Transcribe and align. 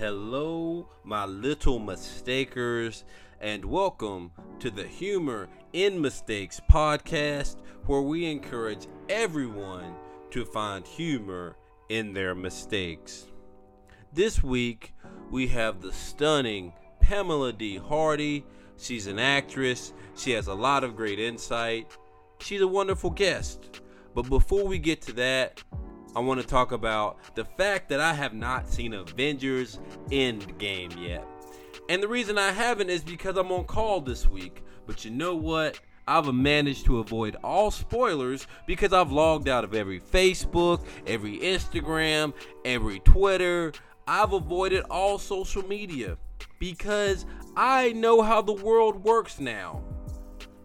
Hello, 0.00 0.88
my 1.04 1.26
little 1.26 1.78
mistakers, 1.78 3.04
and 3.38 3.62
welcome 3.62 4.32
to 4.58 4.70
the 4.70 4.86
Humor 4.86 5.46
in 5.74 6.00
Mistakes 6.00 6.58
podcast, 6.72 7.56
where 7.84 8.00
we 8.00 8.24
encourage 8.24 8.86
everyone 9.10 9.94
to 10.30 10.46
find 10.46 10.86
humor 10.86 11.54
in 11.90 12.14
their 12.14 12.34
mistakes. 12.34 13.26
This 14.10 14.42
week, 14.42 14.94
we 15.30 15.48
have 15.48 15.82
the 15.82 15.92
stunning 15.92 16.72
Pamela 17.00 17.52
D. 17.52 17.76
Hardy. 17.76 18.46
She's 18.78 19.06
an 19.06 19.18
actress, 19.18 19.92
she 20.16 20.30
has 20.30 20.46
a 20.46 20.54
lot 20.54 20.82
of 20.82 20.96
great 20.96 21.20
insight. 21.20 21.94
She's 22.38 22.62
a 22.62 22.66
wonderful 22.66 23.10
guest. 23.10 23.82
But 24.14 24.30
before 24.30 24.66
we 24.66 24.78
get 24.78 25.02
to 25.02 25.12
that, 25.12 25.62
I 26.16 26.20
want 26.20 26.40
to 26.40 26.46
talk 26.46 26.72
about 26.72 27.18
the 27.36 27.44
fact 27.44 27.88
that 27.90 28.00
I 28.00 28.12
have 28.12 28.34
not 28.34 28.68
seen 28.68 28.94
Avengers 28.94 29.78
Endgame 30.10 31.00
yet. 31.00 31.24
And 31.88 32.02
the 32.02 32.08
reason 32.08 32.36
I 32.36 32.50
haven't 32.50 32.90
is 32.90 33.04
because 33.04 33.36
I'm 33.36 33.52
on 33.52 33.64
call 33.64 34.00
this 34.00 34.28
week. 34.28 34.64
But 34.86 35.04
you 35.04 35.12
know 35.12 35.36
what? 35.36 35.78
I've 36.08 36.32
managed 36.34 36.86
to 36.86 36.98
avoid 36.98 37.36
all 37.44 37.70
spoilers 37.70 38.48
because 38.66 38.92
I've 38.92 39.12
logged 39.12 39.48
out 39.48 39.62
of 39.62 39.74
every 39.74 40.00
Facebook, 40.00 40.84
every 41.06 41.38
Instagram, 41.38 42.32
every 42.64 42.98
Twitter. 43.00 43.72
I've 44.08 44.32
avoided 44.32 44.84
all 44.90 45.18
social 45.18 45.66
media 45.66 46.18
because 46.58 47.26
I 47.56 47.92
know 47.92 48.22
how 48.22 48.42
the 48.42 48.52
world 48.52 49.04
works 49.04 49.38
now. 49.38 49.84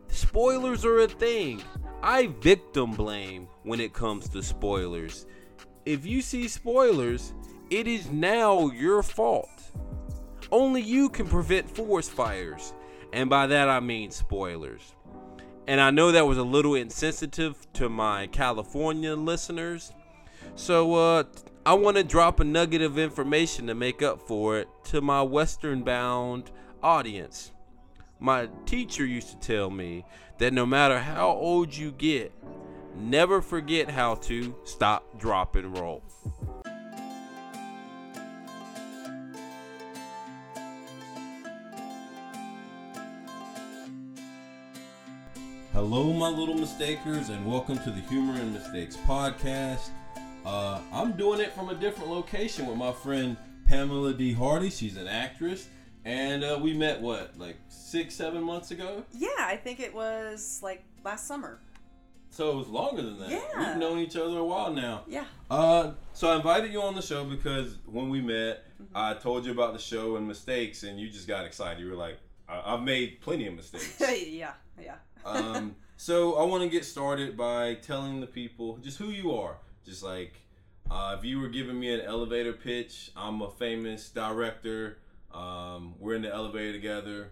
Spoilers 0.08 0.84
are 0.84 1.02
a 1.02 1.08
thing. 1.08 1.62
I 2.02 2.27
victim 2.27 2.91
blame 2.91 3.48
when 3.65 3.81
it 3.81 3.93
comes 3.93 4.29
to 4.29 4.41
spoilers. 4.41 5.25
If 5.85 6.05
you 6.05 6.21
see 6.21 6.47
spoilers, 6.47 7.33
it 7.69 7.88
is 7.88 8.09
now 8.09 8.69
your 8.69 9.03
fault. 9.03 9.49
Only 10.51 10.81
you 10.81 11.09
can 11.09 11.27
prevent 11.27 11.69
forest 11.69 12.11
fires, 12.11 12.73
and 13.11 13.30
by 13.30 13.47
that 13.47 13.67
I 13.67 13.80
mean 13.80 14.11
spoilers. 14.11 14.95
And 15.67 15.81
I 15.81 15.89
know 15.89 16.11
that 16.11 16.27
was 16.27 16.38
a 16.38 16.44
little 16.44 16.75
insensitive 16.75 17.55
to 17.73 17.89
my 17.89 18.27
California 18.27 19.16
listeners, 19.16 19.91
so 20.55 20.94
uh, 20.94 21.23
I 21.66 21.73
want 21.73 21.97
to 21.97 22.03
drop 22.03 22.39
a 22.39 22.44
nugget 22.44 22.83
of 22.83 23.00
information 23.00 23.66
to 23.67 23.73
make 23.73 24.03
up 24.03 24.22
for 24.22 24.59
it 24.59 24.69
to 24.85 25.02
my 25.02 25.23
western 25.23 25.81
bound 25.81 26.52
audience. 26.83 27.52
My 28.19 28.47
teacher 28.66 29.05
used 29.05 29.29
to 29.29 29.39
tell 29.39 29.72
me 29.72 30.05
that 30.38 30.53
no 30.53 30.66
matter 30.66 31.00
how 31.00 31.29
old 31.29 31.75
you 31.75 31.91
get, 31.91 32.31
never 32.95 33.41
forget 33.41 33.89
how 33.89 34.15
to 34.15 34.55
stop, 34.63 35.19
drop, 35.19 35.55
and 35.55 35.77
roll. 35.77 36.03
Hello, 45.73 46.13
my 46.13 46.29
little 46.29 46.55
mistakers, 46.55 47.29
and 47.29 47.45
welcome 47.45 47.77
to 47.79 47.91
the 47.91 47.99
Humor 48.01 48.39
in 48.39 48.53
Mistakes 48.53 48.95
podcast. 48.95 49.89
Uh, 50.45 50.79
I'm 50.93 51.11
doing 51.13 51.41
it 51.41 51.51
from 51.51 51.69
a 51.69 51.75
different 51.75 52.09
location 52.09 52.66
with 52.66 52.77
my 52.77 52.93
friend 52.93 53.35
Pamela 53.66 54.13
D. 54.13 54.31
Hardy. 54.31 54.69
She's 54.69 54.95
an 54.95 55.07
actress, 55.07 55.67
and 56.05 56.43
uh, 56.43 56.57
we 56.61 56.73
met 56.73 57.01
what, 57.01 57.38
like 57.38 57.57
six, 57.67 58.16
seven 58.16 58.41
months 58.41 58.71
ago? 58.71 59.03
Yeah, 59.11 59.27
I 59.39 59.57
think 59.57 59.81
it 59.81 59.93
was 59.93 60.61
like 60.63 60.83
last 61.03 61.27
summer. 61.27 61.59
So 62.36 62.52
it 62.52 62.55
was 62.55 62.67
longer 62.67 63.02
than 63.02 63.17
that. 63.19 63.30
Yeah. 63.30 63.69
We've 63.69 63.78
known 63.78 64.00
each 64.00 64.17
other 64.17 64.39
a 64.39 64.44
while 64.44 64.73
now. 64.73 65.03
Yeah. 65.08 65.23
Uh, 65.50 65.91
so 66.11 66.30
I 66.31 66.36
invited 66.36 66.73
you 66.73 66.81
on 66.81 66.94
the 66.94 67.02
show 67.02 67.23
because 67.23 67.78
when 67.86 68.09
we 68.09 68.19
met, 68.22 68.61
Mm-hmm. 68.75 68.91
I 68.94 69.14
told 69.14 69.45
you 69.45 69.53
about 69.53 69.72
the 69.72 69.80
show 69.80 70.17
and 70.17 70.28
mistakes, 70.28 70.83
and 70.83 71.00
you 71.00 71.09
just 71.09 71.30
got 71.30 71.45
excited. 71.45 71.80
You 71.81 71.89
were 71.89 71.95
like, 71.95 72.17
I- 72.50 72.73
"I've 72.73 72.81
made 72.81 73.22
plenty 73.22 73.47
of 73.47 73.53
mistakes." 73.53 74.02
yeah, 74.28 74.52
yeah. 74.78 74.95
um, 75.25 75.78
so 75.95 76.33
I 76.35 76.44
want 76.44 76.62
to 76.63 76.68
get 76.69 76.84
started 76.84 77.38
by 77.38 77.75
telling 77.75 78.19
the 78.19 78.28
people 78.28 78.75
just 78.84 78.97
who 78.97 79.12
you 79.12 79.31
are. 79.31 79.56
Just 79.85 80.03
like 80.03 80.34
uh, 80.91 81.16
if 81.17 81.23
you 81.23 81.40
were 81.40 81.47
giving 81.47 81.79
me 81.79 81.94
an 81.94 82.02
elevator 82.02 82.52
pitch, 82.52 83.12
I'm 83.16 83.41
a 83.41 83.50
famous 83.50 84.09
director. 84.09 84.97
Um, 85.34 85.96
we're 85.97 86.16
in 86.16 86.22
the 86.23 86.34
elevator 86.34 86.73
together. 86.73 87.29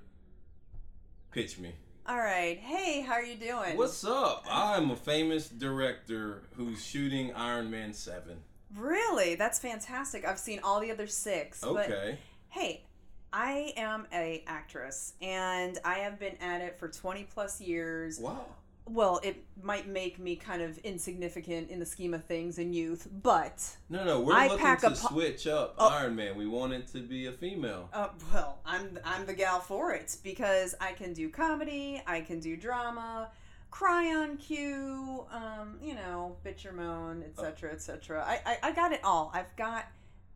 Pitch 1.31 1.59
me. 1.59 1.73
All 2.05 2.17
right. 2.17 2.57
Hey, 2.59 3.01
how 3.01 3.13
are 3.13 3.23
you 3.23 3.35
doing? 3.35 3.77
What's 3.77 4.03
up? 4.03 4.45
I'm 4.49 4.91
a 4.91 4.95
famous 4.95 5.47
director 5.47 6.43
who's 6.55 6.83
shooting 6.83 7.33
Iron 7.33 7.71
Man 7.71 7.93
7. 7.93 8.37
Really? 8.75 9.35
That's 9.35 9.57
fantastic. 9.59 10.25
I've 10.27 10.39
seen 10.39 10.59
all 10.63 10.81
the 10.81 10.91
other 10.91 11.07
six. 11.07 11.61
But 11.61 11.89
Okay. 11.89 12.17
hey, 12.49 12.83
I 13.31 13.73
am 13.77 14.07
a 14.11 14.43
actress 14.47 15.13
and 15.21 15.79
I 15.85 15.99
have 15.99 16.19
been 16.19 16.35
at 16.41 16.59
it 16.61 16.77
for 16.77 16.89
20 16.89 17.23
plus 17.33 17.61
years. 17.61 18.19
Wow. 18.19 18.47
Well, 18.85 19.19
it 19.23 19.45
might 19.61 19.87
make 19.87 20.19
me 20.19 20.35
kind 20.35 20.61
of 20.61 20.77
insignificant 20.79 21.69
in 21.69 21.79
the 21.79 21.85
scheme 21.85 22.13
of 22.13 22.25
things 22.25 22.57
in 22.59 22.73
youth, 22.73 23.07
but 23.23 23.65
No, 23.89 24.03
no, 24.03 24.19
we're 24.19 24.33
I 24.33 24.47
looking 24.47 24.65
pack 24.65 24.81
to 24.81 24.89
po- 24.89 24.95
switch 24.95 25.47
up 25.47 25.75
Oh. 25.77 25.87
Iron 25.89 26.15
Man. 26.15 26.35
We 26.35 26.47
want 26.47 26.73
it 26.73 26.87
to 26.89 26.99
be 26.99 27.27
a 27.27 27.31
female. 27.31 27.89
Uh, 27.93 28.09
well, 28.33 28.59
I'm 28.65 28.99
I'm 29.05 29.25
the 29.25 29.33
gal 29.33 29.59
for 29.61 29.93
it 29.93 30.17
because 30.23 30.75
I 30.81 30.91
can 30.91 31.13
do 31.13 31.29
comedy, 31.29 32.01
I 32.05 32.21
can 32.21 32.39
do 32.41 32.57
drama, 32.57 33.29
cry 33.71 34.13
on 34.15 34.35
cue, 34.37 35.25
um, 35.31 35.77
you 35.81 35.95
know, 35.95 36.35
bitch 36.45 36.65
or 36.65 36.73
moan, 36.73 37.23
etc., 37.23 37.71
etc. 37.71 38.23
I, 38.27 38.41
I 38.45 38.57
I 38.69 38.71
got 38.73 38.91
it 38.91 38.99
all. 39.03 39.31
I've 39.33 39.55
got 39.55 39.85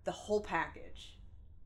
the 0.06 0.12
whole 0.12 0.42
package. 0.42 1.18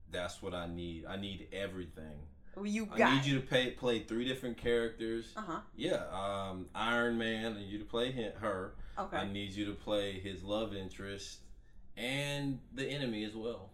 That's 0.10 0.42
what 0.42 0.54
I 0.56 0.66
need. 0.68 1.06
I 1.06 1.16
need 1.16 1.48
everything. 1.54 2.20
Well, 2.56 2.66
You 2.66 2.88
I 2.94 2.98
got. 2.98 3.14
need 3.16 3.26
you 3.26 3.40
to 3.40 3.46
pay, 3.46 3.72
play 3.72 4.00
three 4.00 4.26
different 4.28 4.58
characters. 4.58 5.34
Uh 5.38 5.42
huh. 5.42 5.60
Yeah, 5.76 6.04
um, 6.12 6.68
Iron 6.76 7.18
Man. 7.18 7.54
I 7.54 7.60
need 7.60 7.70
you 7.70 7.80
to 7.80 7.86
play 7.86 8.12
him, 8.12 8.34
her. 8.40 8.74
Okay. 8.98 9.18
I 9.18 9.28
need 9.32 9.52
you 9.52 9.66
to 9.66 9.74
play 9.74 10.20
his 10.20 10.44
love 10.44 10.76
interest 10.76 11.40
and 11.98 12.60
the 12.74 12.86
enemy 12.88 13.24
as 13.24 13.34
well. 13.36 13.70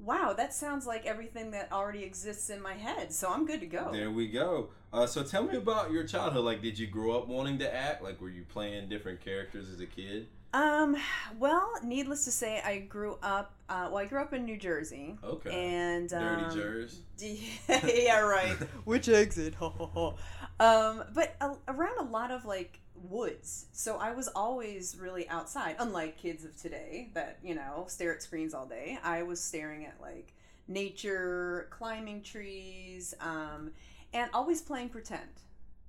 wow, 0.00 0.32
that 0.32 0.52
sounds 0.54 0.86
like 0.86 1.06
everything 1.06 1.50
that 1.52 1.72
already 1.72 2.02
exists 2.04 2.50
in 2.50 2.60
my 2.62 2.74
head. 2.74 3.12
So 3.12 3.28
I'm 3.32 3.46
good 3.46 3.60
to 3.60 3.66
go. 3.66 3.90
There 3.92 4.10
we 4.10 4.28
go. 4.28 4.70
Uh, 4.92 5.06
so 5.06 5.22
tell 5.22 5.42
me 5.44 5.56
about 5.56 5.90
your 5.90 6.04
childhood. 6.04 6.44
Like, 6.44 6.62
did 6.62 6.78
you 6.78 6.86
grow 6.86 7.18
up 7.18 7.26
wanting 7.28 7.58
to 7.60 7.74
act? 7.74 8.02
Like, 8.02 8.20
were 8.20 8.28
you 8.30 8.44
playing 8.44 8.88
different 8.88 9.20
characters 9.20 9.68
as 9.68 9.80
a 9.80 9.86
kid? 9.86 10.28
Um. 10.52 10.96
Well, 11.38 11.72
needless 11.84 12.24
to 12.24 12.30
say, 12.30 12.60
I 12.64 12.78
grew 12.78 13.18
up. 13.22 13.54
Uh, 13.68 13.88
well, 13.90 13.98
I 13.98 14.06
grew 14.06 14.20
up 14.20 14.32
in 14.32 14.44
New 14.44 14.56
Jersey. 14.56 15.16
Okay. 15.22 15.50
And 15.50 16.12
um, 16.12 16.40
Dirty 16.44 16.54
Jers. 16.54 17.00
yeah, 17.68 18.20
right. 18.20 18.52
Which 18.84 19.08
exit? 19.08 19.54
um, 19.60 20.16
but 20.58 21.36
a- 21.40 21.56
around 21.68 21.98
a 21.98 22.04
lot 22.10 22.30
of 22.30 22.46
like 22.46 22.80
woods, 22.94 23.66
so 23.72 23.98
I 23.98 24.12
was 24.12 24.28
always 24.28 24.96
really 24.98 25.28
outside. 25.28 25.76
Unlike 25.78 26.16
kids 26.16 26.44
of 26.44 26.56
today 26.60 27.10
that 27.14 27.38
you 27.42 27.54
know 27.54 27.84
stare 27.88 28.14
at 28.14 28.22
screens 28.22 28.54
all 28.54 28.66
day, 28.66 28.98
I 29.04 29.24
was 29.24 29.40
staring 29.40 29.84
at 29.84 30.00
like 30.00 30.32
nature, 30.66 31.66
climbing 31.70 32.22
trees, 32.22 33.14
um, 33.20 33.72
and 34.14 34.30
always 34.32 34.62
playing 34.62 34.88
pretend. 34.88 35.28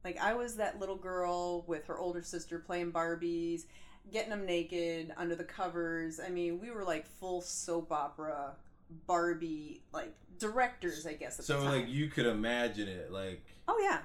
Like 0.03 0.17
I 0.17 0.33
was 0.33 0.55
that 0.55 0.79
little 0.79 0.95
girl 0.95 1.63
with 1.67 1.85
her 1.87 1.99
older 1.99 2.21
sister 2.21 2.59
playing 2.59 2.91
Barbies, 2.91 3.65
getting 4.11 4.29
them 4.31 4.45
naked 4.45 5.13
under 5.17 5.35
the 5.35 5.43
covers. 5.43 6.19
I 6.19 6.29
mean, 6.29 6.59
we 6.59 6.71
were 6.71 6.83
like 6.83 7.05
full 7.05 7.41
soap 7.41 7.91
opera 7.91 8.53
Barbie 9.07 9.81
like 9.93 10.13
directors, 10.39 11.05
I 11.05 11.13
guess. 11.13 11.39
At 11.39 11.45
So 11.45 11.59
the 11.59 11.65
time. 11.65 11.79
like 11.81 11.89
you 11.89 12.07
could 12.07 12.25
imagine 12.25 12.87
it. 12.87 13.11
Like 13.11 13.43
oh 13.67 13.79
yeah, 13.83 13.99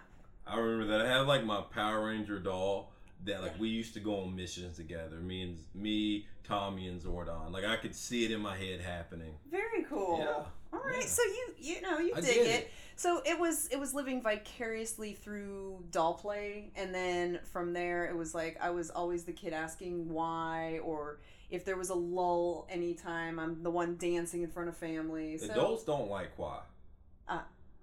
I 0.47 0.59
remember 0.59 0.97
that 0.99 1.07
I 1.07 1.09
had 1.19 1.27
like 1.27 1.45
my 1.45 1.61
Power 1.63 2.07
Ranger 2.07 2.39
doll 2.39 2.91
that 3.25 3.43
like 3.43 3.59
we 3.59 3.69
used 3.69 3.95
to 3.95 4.01
go 4.01 4.21
on 4.21 4.35
missions 4.37 4.77
together. 4.77 5.17
Me 5.17 5.43
and 5.43 5.59
me, 5.75 6.27
Tommy 6.47 6.89
and 6.89 7.01
Zordon. 7.01 7.51
Like 7.53 7.65
I 7.65 7.77
could 7.77 7.95
see 7.95 8.25
it 8.25 8.31
in 8.31 8.41
my 8.41 8.57
head 8.57 8.81
happening. 8.81 9.35
very 9.51 9.85
cool. 9.89 10.19
Yeah, 10.19 10.45
All 10.79 10.85
right, 10.85 11.01
yeah. 11.01 11.07
so 11.07 11.23
you 11.23 11.55
you 11.59 11.81
know 11.81 11.99
you 11.99 12.13
I 12.15 12.21
dig 12.21 12.37
it. 12.37 12.47
it. 12.47 12.71
So 12.97 13.23
it 13.25 13.39
was 13.39 13.69
it 13.69 13.79
was 13.79 13.93
living 13.95 14.23
vicariously 14.23 15.15
through 15.15 15.85
doll 15.91 16.15
play, 16.15 16.71
and 16.77 16.95
then 16.95 17.41
from 17.53 17.73
there 17.73 18.07
it 18.07 18.17
was 18.17 18.35
like 18.35 18.57
I 18.61 18.71
was 18.71 18.91
always 18.91 19.25
the 19.25 19.33
kid 19.33 19.53
asking 19.53 20.09
why 20.09 20.81
or 20.85 21.19
if 21.51 21.65
there 21.65 21.77
was 21.77 21.91
a 21.91 21.95
lull 21.95 22.67
anytime 22.71 23.39
I'm 23.39 23.63
the 23.63 23.71
one 23.71 23.97
dancing 23.97 24.43
in 24.43 24.51
front 24.51 24.69
of 24.69 24.77
family. 24.77 25.39
So 25.39 25.53
Adults 25.53 25.85
don't 25.85 26.09
like 26.09 26.31
why. 26.37 26.61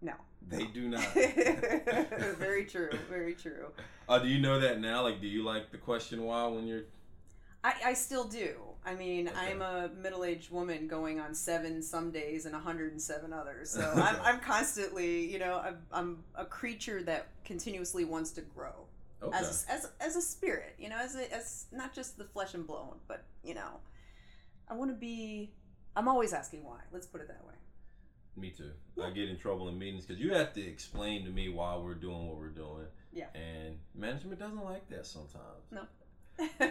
no. 0.01 0.13
They 0.47 0.65
do 0.65 0.89
not. 0.89 1.05
very 1.13 2.65
true. 2.65 2.89
Very 3.09 3.35
true. 3.35 3.67
uh, 4.09 4.19
do 4.19 4.27
you 4.27 4.39
know 4.39 4.59
that 4.59 4.79
now? 4.81 5.03
Like, 5.03 5.21
do 5.21 5.27
you 5.27 5.43
like 5.43 5.71
the 5.71 5.77
question 5.77 6.23
why 6.23 6.47
when 6.47 6.67
you're? 6.67 6.83
I, 7.63 7.73
I 7.85 7.93
still 7.93 8.23
do. 8.23 8.55
I 8.85 8.95
mean, 8.95 9.27
Okay. 9.27 9.37
I'm 9.37 9.61
a 9.61 9.89
middle 10.01 10.23
aged 10.23 10.51
woman 10.51 10.87
going 10.87 11.19
on 11.19 11.35
seven 11.35 11.81
some 11.83 12.11
days 12.11 12.45
and 12.45 12.53
107 12.53 13.31
others. 13.33 13.69
So 13.69 13.81
I'm, 13.95 14.15
I'm 14.23 14.39
constantly, 14.39 15.31
you 15.31 15.39
know, 15.39 15.61
I'm, 15.63 15.77
I'm 15.91 16.23
a 16.35 16.45
creature 16.45 17.03
that 17.03 17.27
continuously 17.45 18.05
wants 18.05 18.31
to 18.31 18.41
grow 18.41 18.73
Okay. 19.21 19.37
as, 19.37 19.65
a, 19.69 19.71
as, 19.71 19.91
as 19.99 20.15
a 20.15 20.21
spirit, 20.21 20.75
you 20.79 20.89
know, 20.89 20.97
as, 20.97 21.15
a, 21.15 21.31
as 21.31 21.65
not 21.71 21.93
just 21.93 22.17
the 22.17 22.23
flesh 22.23 22.55
and 22.55 22.65
bone, 22.65 22.95
but, 23.07 23.23
you 23.43 23.53
know, 23.53 23.79
I 24.67 24.73
want 24.73 24.89
to 24.89 24.95
be, 24.97 25.51
I'm 25.95 26.07
always 26.07 26.33
asking 26.33 26.63
why. 26.63 26.79
Let's 26.91 27.05
put 27.05 27.21
it 27.21 27.27
that 27.27 27.45
way. 27.45 27.53
Me 28.35 28.49
too. 28.49 28.71
I 29.03 29.11
get 29.11 29.29
in 29.29 29.37
trouble 29.37 29.67
in 29.69 29.77
meetings 29.77 30.05
because 30.05 30.19
you 30.19 30.33
have 30.33 30.53
to 30.53 30.61
explain 30.61 31.25
to 31.25 31.29
me 31.31 31.49
why 31.49 31.75
we're 31.75 31.93
doing 31.93 32.27
what 32.27 32.37
we're 32.37 32.47
doing. 32.47 32.85
Yeah. 33.13 33.25
And 33.35 33.77
management 33.93 34.39
doesn't 34.39 34.63
like 34.63 34.89
that 34.89 35.05
sometimes. 35.05 35.65
No. 35.69 35.81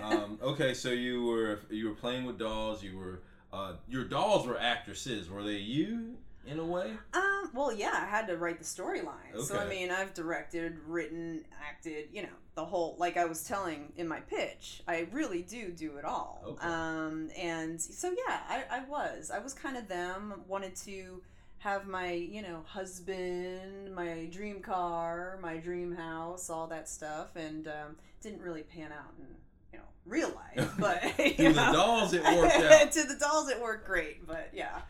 Um, 0.02 0.38
okay, 0.42 0.74
so 0.74 0.90
you 0.90 1.24
were 1.24 1.60
you 1.70 1.88
were 1.88 1.94
playing 1.94 2.24
with 2.24 2.38
dolls. 2.38 2.82
You 2.82 2.96
were 2.98 3.22
uh, 3.52 3.74
your 3.88 4.04
dolls 4.04 4.46
were 4.46 4.58
actresses. 4.58 5.28
Were 5.28 5.42
they 5.42 5.56
you 5.56 6.16
in 6.46 6.58
a 6.58 6.64
way? 6.64 6.92
Um, 7.12 7.50
well, 7.52 7.72
yeah, 7.72 7.92
I 7.92 8.06
had 8.06 8.26
to 8.28 8.36
write 8.36 8.58
the 8.58 8.64
storyline. 8.64 9.40
So 9.42 9.58
I 9.58 9.66
mean, 9.66 9.90
I've 9.90 10.14
directed, 10.14 10.78
written, 10.86 11.44
acted, 11.62 12.08
you 12.12 12.22
know, 12.22 12.28
the 12.54 12.64
whole 12.64 12.96
like 12.98 13.16
I 13.16 13.24
was 13.24 13.44
telling 13.44 13.92
in 13.96 14.08
my 14.08 14.20
pitch, 14.20 14.82
I 14.88 15.06
really 15.12 15.42
do 15.42 15.70
do 15.70 15.96
it 15.96 16.04
all. 16.04 16.42
Okay. 16.46 16.66
Um, 16.66 17.30
and 17.38 17.80
so 17.80 18.10
yeah, 18.10 18.40
I, 18.48 18.64
I 18.70 18.84
was. 18.84 19.30
I 19.30 19.38
was 19.38 19.54
kind 19.54 19.76
of 19.76 19.88
them. 19.88 20.42
Wanted 20.48 20.76
to 20.76 21.22
have 21.58 21.86
my, 21.86 22.12
you 22.12 22.40
know, 22.40 22.62
husband, 22.66 23.94
my 23.94 24.26
dream 24.30 24.60
car, 24.60 25.38
my 25.42 25.58
dream 25.58 25.94
house, 25.94 26.48
all 26.48 26.66
that 26.66 26.88
stuff, 26.88 27.36
and 27.36 27.68
um, 27.68 27.96
didn't 28.22 28.40
really 28.40 28.62
pan 28.62 28.92
out 28.92 29.12
in 29.18 29.26
you 29.72 29.78
know 29.78 29.84
real 30.06 30.32
life, 30.56 30.70
but 30.78 31.00
To 31.16 31.32
you 31.42 31.52
the 31.52 31.60
dolls, 31.72 32.12
it 32.14 32.22
worked 32.22 32.54
out. 32.72 32.92
to 32.92 33.02
the 33.04 33.16
dolls, 33.16 33.48
it 33.50 33.60
worked 33.60 33.86
great, 33.86 34.26
but 34.26 34.48
yeah. 34.52 34.80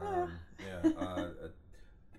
Um, 0.00 0.32
yeah. 0.58 0.90
Uh, 0.90 1.00
uh, 1.04 1.28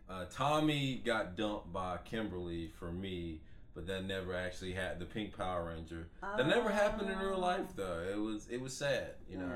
uh, 0.08 0.26
Tommy 0.32 1.02
got 1.04 1.36
dumped 1.36 1.74
by 1.74 1.98
Kimberly 2.06 2.70
for 2.80 2.92
me, 2.92 3.42
but 3.74 3.88
that 3.88 4.06
never 4.06 4.36
actually 4.36 4.72
had 4.74 5.00
the 5.00 5.06
Pink 5.06 5.36
Power 5.36 5.66
Ranger. 5.66 6.08
That 6.38 6.48
never 6.48 6.70
happened 6.70 7.10
in 7.10 7.18
real 7.20 7.40
life 7.40 7.66
though. 7.76 8.00
It 8.10 8.18
was 8.20 8.48
it 8.50 8.62
was 8.62 8.76
sad, 8.76 9.16
you 9.30 9.38
know. 9.38 9.50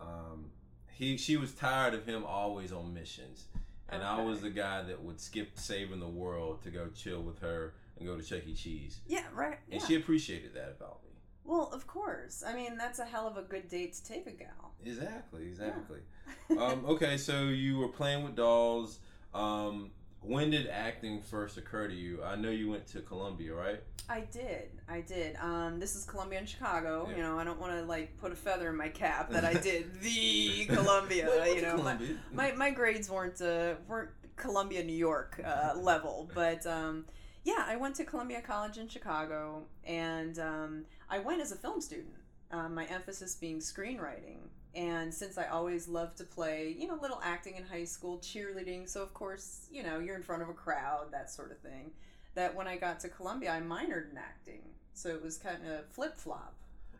Yeah. 0.00 0.06
Um, 0.06 0.46
he 0.92 1.16
she 1.18 1.36
was 1.36 1.52
tired 1.52 1.92
of 1.94 2.06
him 2.06 2.24
always 2.24 2.72
on 2.72 2.92
missions, 2.94 3.44
and 3.90 4.02
I 4.02 4.22
was 4.22 4.40
the 4.40 4.50
guy 4.50 4.82
that 4.82 5.02
would 5.04 5.20
skip 5.20 5.50
saving 5.58 6.00
the 6.00 6.08
world 6.08 6.62
to 6.62 6.70
go 6.70 6.88
chill 6.94 7.20
with 7.22 7.38
her 7.40 7.74
and 7.98 8.08
go 8.08 8.16
to 8.16 8.22
Chuck 8.22 8.46
E. 8.46 8.54
Cheese, 8.54 9.00
Yeah, 9.06 9.24
right. 9.34 9.58
and 9.70 9.80
yeah. 9.80 9.86
she 9.86 9.94
appreciated 9.96 10.54
that 10.54 10.74
about 10.78 11.02
me. 11.04 11.05
Well, 11.46 11.70
of 11.72 11.86
course. 11.86 12.42
I 12.46 12.54
mean, 12.54 12.76
that's 12.76 12.98
a 12.98 13.04
hell 13.04 13.26
of 13.26 13.36
a 13.36 13.42
good 13.42 13.68
date 13.68 13.94
to 13.94 14.04
take 14.04 14.26
a 14.26 14.32
gal. 14.32 14.74
Exactly, 14.84 15.46
exactly. 15.46 16.00
um, 16.58 16.84
okay, 16.86 17.16
so 17.16 17.44
you 17.44 17.78
were 17.78 17.88
playing 17.88 18.24
with 18.24 18.36
dolls. 18.36 18.98
Um, 19.34 19.90
when 20.20 20.50
did 20.50 20.66
acting 20.68 21.22
first 21.22 21.56
occur 21.56 21.88
to 21.88 21.94
you? 21.94 22.22
I 22.24 22.36
know 22.36 22.50
you 22.50 22.70
went 22.70 22.86
to 22.88 23.00
Columbia, 23.00 23.54
right? 23.54 23.80
I 24.08 24.20
did. 24.20 24.70
I 24.88 25.00
did. 25.00 25.36
Um, 25.36 25.78
this 25.78 25.96
is 25.96 26.04
Columbia 26.04 26.40
in 26.40 26.46
Chicago. 26.46 27.06
Yeah. 27.10 27.16
You 27.16 27.22
know, 27.22 27.38
I 27.38 27.44
don't 27.44 27.60
want 27.60 27.72
to 27.72 27.82
like 27.82 28.16
put 28.18 28.32
a 28.32 28.36
feather 28.36 28.68
in 28.70 28.76
my 28.76 28.88
cap 28.88 29.30
that 29.30 29.44
I 29.44 29.54
did 29.60 30.00
the 30.00 30.64
Columbia. 30.68 31.26
Well, 31.26 31.54
you 31.54 31.62
know, 31.62 31.76
my, 31.78 31.96
my 32.32 32.52
my 32.52 32.70
grades 32.70 33.10
weren't 33.10 33.40
uh, 33.40 33.74
weren't 33.88 34.10
Columbia, 34.36 34.84
New 34.84 34.96
York 34.96 35.40
uh, 35.44 35.74
level, 35.76 36.28
but 36.34 36.66
um, 36.66 37.04
yeah, 37.46 37.64
I 37.64 37.76
went 37.76 37.94
to 37.96 38.04
Columbia 38.04 38.42
College 38.42 38.76
in 38.76 38.88
Chicago, 38.88 39.62
and 39.84 40.36
um, 40.40 40.84
I 41.08 41.20
went 41.20 41.40
as 41.40 41.52
a 41.52 41.56
film 41.56 41.80
student. 41.80 42.16
Um, 42.50 42.74
my 42.74 42.86
emphasis 42.86 43.36
being 43.36 43.60
screenwriting, 43.60 44.38
and 44.74 45.14
since 45.14 45.38
I 45.38 45.46
always 45.46 45.86
loved 45.86 46.18
to 46.18 46.24
play, 46.24 46.74
you 46.76 46.88
know, 46.88 46.98
little 47.00 47.20
acting 47.22 47.54
in 47.54 47.64
high 47.64 47.84
school, 47.84 48.18
cheerleading, 48.18 48.88
so 48.88 49.00
of 49.00 49.14
course, 49.14 49.68
you 49.70 49.84
know, 49.84 50.00
you're 50.00 50.16
in 50.16 50.24
front 50.24 50.42
of 50.42 50.48
a 50.48 50.54
crowd, 50.54 51.12
that 51.12 51.30
sort 51.30 51.52
of 51.52 51.58
thing. 51.58 51.92
That 52.34 52.54
when 52.54 52.66
I 52.66 52.76
got 52.76 52.98
to 53.00 53.08
Columbia, 53.08 53.52
I 53.52 53.60
minored 53.60 54.10
in 54.10 54.18
acting, 54.18 54.62
so 54.92 55.08
it 55.10 55.22
was 55.22 55.38
kind 55.38 55.64
of 55.68 55.86
flip 55.86 56.18
flop. 56.18 56.54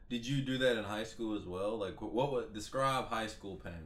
Did 0.09 0.25
you 0.25 0.43
do 0.43 0.59
that 0.59 0.79
in 0.79 0.85
high 0.85 1.05
school 1.05 1.37
as 1.37 1.45
well? 1.45 1.77
Like, 1.77 2.01
what, 2.01 2.31
would 2.31 2.55
describe 2.55 3.09
high 3.09 3.27
school 3.27 3.57
Pamela? 3.57 3.81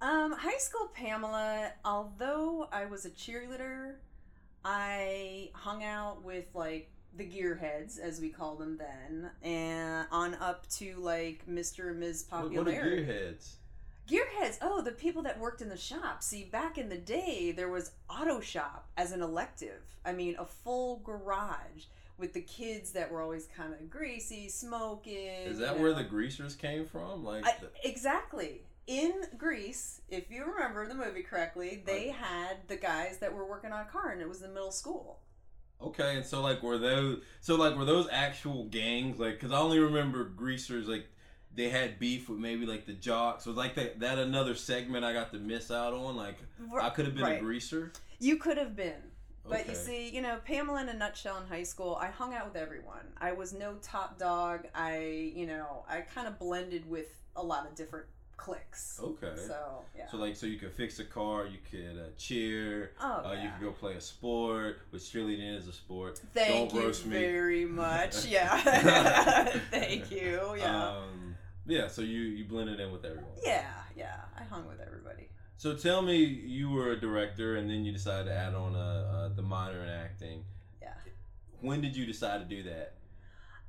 Um, 0.00 0.38
high 0.38 0.58
school 0.58 0.88
Pamela, 0.94 1.72
although 1.84 2.68
I 2.70 2.84
was 2.84 3.06
a 3.06 3.10
cheerleader, 3.10 3.94
I 4.64 5.50
hung 5.54 5.84
out 5.84 6.24
with 6.24 6.46
like 6.54 6.90
the 7.16 7.24
gearheads, 7.24 7.98
as 7.98 8.20
we 8.20 8.28
call 8.28 8.56
them 8.56 8.78
then, 8.78 9.30
and 9.42 10.06
on 10.10 10.34
up 10.34 10.68
to 10.70 10.94
like 10.98 11.42
Mr. 11.48 11.90
and 11.90 12.00
Ms. 12.00 12.26
What, 12.30 12.50
what 12.52 12.68
are 12.68 12.72
gearheads? 12.72 13.54
Gearheads, 14.08 14.58
oh, 14.62 14.82
the 14.82 14.92
people 14.92 15.22
that 15.22 15.38
worked 15.40 15.62
in 15.62 15.68
the 15.68 15.76
shop. 15.76 16.22
See, 16.22 16.44
back 16.44 16.78
in 16.78 16.88
the 16.88 16.96
day, 16.96 17.52
there 17.56 17.68
was 17.68 17.90
auto 18.08 18.40
shop 18.40 18.86
as 18.96 19.10
an 19.10 19.20
elective. 19.20 19.82
I 20.04 20.12
mean, 20.12 20.36
a 20.38 20.44
full 20.44 21.00
garage 21.04 21.86
with 22.16 22.32
the 22.32 22.40
kids 22.40 22.92
that 22.92 23.10
were 23.10 23.20
always 23.20 23.48
kind 23.56 23.72
of 23.72 23.90
greasy, 23.90 24.48
smoking. 24.48 25.26
Is 25.44 25.58
you 25.58 25.66
that 25.66 25.80
where 25.80 25.92
the 25.92 26.04
greasers 26.04 26.54
came 26.54 26.86
from? 26.86 27.24
Like, 27.24 27.44
I, 27.46 27.54
the- 27.60 27.88
exactly. 27.88 28.62
In 28.86 29.12
Grease, 29.36 30.00
if 30.08 30.30
you 30.30 30.44
remember 30.44 30.86
the 30.86 30.94
movie 30.94 31.22
correctly, 31.22 31.82
they 31.84 32.08
had 32.08 32.68
the 32.68 32.76
guys 32.76 33.18
that 33.18 33.32
were 33.34 33.44
working 33.46 33.72
on 33.72 33.80
a 33.80 33.84
car, 33.88 34.10
and 34.12 34.20
it 34.22 34.28
was 34.28 34.40
the 34.40 34.48
middle 34.48 34.70
school. 34.70 35.18
okay, 35.80 36.16
and 36.16 36.24
so 36.24 36.40
like, 36.40 36.62
were 36.62 36.78
those 36.78 37.22
so 37.40 37.56
like 37.56 37.76
were 37.76 37.84
those 37.84 38.08
actual 38.12 38.64
gangs? 38.66 39.18
Like, 39.18 39.34
because 39.34 39.50
I 39.52 39.58
only 39.58 39.78
remember 39.80 40.24
greasers 40.24 40.86
like 40.88 41.06
they 41.54 41.68
had 41.68 41.98
beef 41.98 42.28
with 42.28 42.38
maybe 42.38 42.64
like 42.66 42.86
the 42.86 42.92
jocks. 42.92 43.44
Was 43.46 43.56
like 43.56 43.74
that 43.74 43.98
that 44.00 44.18
another 44.18 44.54
segment 44.54 45.04
I 45.04 45.12
got 45.12 45.32
to 45.32 45.38
miss 45.38 45.70
out 45.70 45.92
on? 45.92 46.14
Like, 46.16 46.38
I 46.80 46.90
could 46.90 47.06
have 47.06 47.14
been 47.16 47.24
a 47.26 47.40
greaser. 47.40 47.92
You 48.20 48.36
could 48.36 48.56
have 48.56 48.76
been. 48.76 49.02
But 49.48 49.60
Okay. 49.60 49.70
you 49.70 49.74
see, 49.76 50.08
you 50.08 50.22
know, 50.22 50.38
Pamela 50.44 50.80
in 50.82 50.88
a 50.88 50.94
nutshell 50.94 51.38
in 51.38 51.46
high 51.46 51.62
school, 51.62 51.96
I 52.00 52.08
hung 52.08 52.34
out 52.34 52.46
with 52.46 52.56
everyone. 52.56 53.06
I 53.16 53.32
was 53.32 53.52
no 53.52 53.74
top 53.80 54.18
dog. 54.18 54.66
I, 54.74 55.30
you 55.36 55.46
know, 55.46 55.84
I 55.88 56.00
kind 56.00 56.26
of 56.26 56.36
blended 56.38 56.88
with 56.88 57.06
a 57.36 57.42
lot 57.44 57.64
of 57.66 57.76
different 57.76 58.06
cliques. 58.36 59.00
Okay. 59.02 59.32
So, 59.36 59.82
yeah. 59.96 60.08
So 60.10 60.16
like, 60.16 60.36
so 60.36 60.46
you 60.46 60.58
could 60.58 60.72
fix 60.72 60.98
a 60.98 61.04
car, 61.04 61.46
you 61.46 61.58
could 61.70 61.98
uh, 61.98 62.08
cheer, 62.16 62.92
oh, 63.00 63.24
uh, 63.24 63.32
you 63.32 63.44
yeah. 63.44 63.50
could 63.52 63.64
go 63.64 63.72
play 63.72 63.94
a 63.94 64.00
sport, 64.00 64.80
which 64.90 65.02
cheerleading 65.02 65.56
is 65.56 65.68
a 65.68 65.72
sport. 65.72 66.20
Thank 66.34 66.70
Don't 66.70 66.80
you 66.80 66.86
roast 66.86 67.06
me. 67.06 67.18
very 67.18 67.64
much. 67.84 68.26
Yeah. 68.26 68.56
Thank 69.70 70.10
you. 70.10 70.54
Yeah. 70.58 70.88
Um, 70.88 71.36
yeah. 71.66 71.88
So 71.88 72.02
you 72.02 72.20
you 72.20 72.44
blended 72.44 72.80
in 72.80 72.92
with 72.92 73.04
everyone. 73.04 73.30
yeah, 73.44 73.66
yeah. 73.96 74.16
I 74.38 74.44
hung 74.44 74.66
with 74.66 74.80
everybody. 74.80 75.28
So 75.58 75.74
tell 75.74 76.02
me, 76.02 76.16
you 76.16 76.70
were 76.70 76.90
a 76.90 77.00
director, 77.00 77.56
and 77.56 77.68
then 77.70 77.84
you 77.84 77.92
decided 77.92 78.26
to 78.26 78.34
add 78.34 78.54
on 78.54 78.76
uh, 78.76 79.28
uh, 79.30 79.34
the 79.34 79.42
minor 79.42 79.82
in 79.82 79.88
acting. 79.88 80.44
Yeah. 80.82 80.88
When 81.62 81.80
did 81.80 81.96
you 81.96 82.04
decide 82.04 82.38
to 82.38 82.44
do 82.44 82.62
that? 82.64 82.92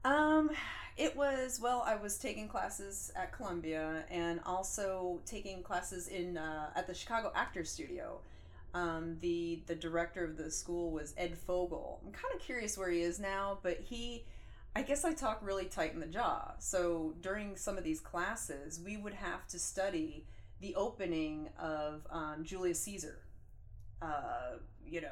Um, 0.04 0.50
it 0.98 1.16
was 1.16 1.60
well. 1.62 1.84
I 1.86 1.96
was 1.96 2.18
taking 2.18 2.48
classes 2.48 3.12
at 3.16 3.32
Columbia 3.32 4.04
and 4.10 4.40
also 4.46 5.20
taking 5.26 5.62
classes 5.62 6.08
in 6.08 6.38
uh, 6.38 6.72
at 6.76 6.88
the 6.88 6.94
Chicago 6.94 7.32
Actors 7.36 7.70
Studio. 7.70 8.20
Um, 8.74 9.18
the 9.22 9.62
the 9.68 9.76
director 9.76 10.24
of 10.24 10.38
the 10.38 10.50
school 10.50 10.92
was 10.92 11.14
Ed 11.18 11.38
Fogel. 11.38 12.02
I'm 12.04 12.12
kind 12.12 12.34
of 12.36 12.42
curious 12.42 12.78
where 12.78 12.90
he 12.90 13.02
is 13.02 13.20
now, 13.20 13.60
but 13.62 13.80
he, 13.80 14.26
I 14.76 14.82
guess 14.82 15.06
I 15.06 15.14
talk 15.14 15.40
really 15.42 15.66
tight 15.66 15.94
in 15.94 16.00
the 16.00 16.08
jaw. 16.08 16.54
So 16.60 17.14
during 17.22 17.56
some 17.56 17.78
of 17.78 17.84
these 17.84 18.00
classes, 18.00 18.80
we 18.84 18.98
would 18.98 19.14
have 19.14 19.48
to 19.50 19.60
study 19.60 20.26
the 20.60 20.76
opening 20.76 21.50
of 21.60 22.08
um, 22.10 22.44
Julius 22.44 22.80
Caesar. 22.82 23.20
Uh, 24.02 24.58
you 24.86 25.02
know, 25.02 25.12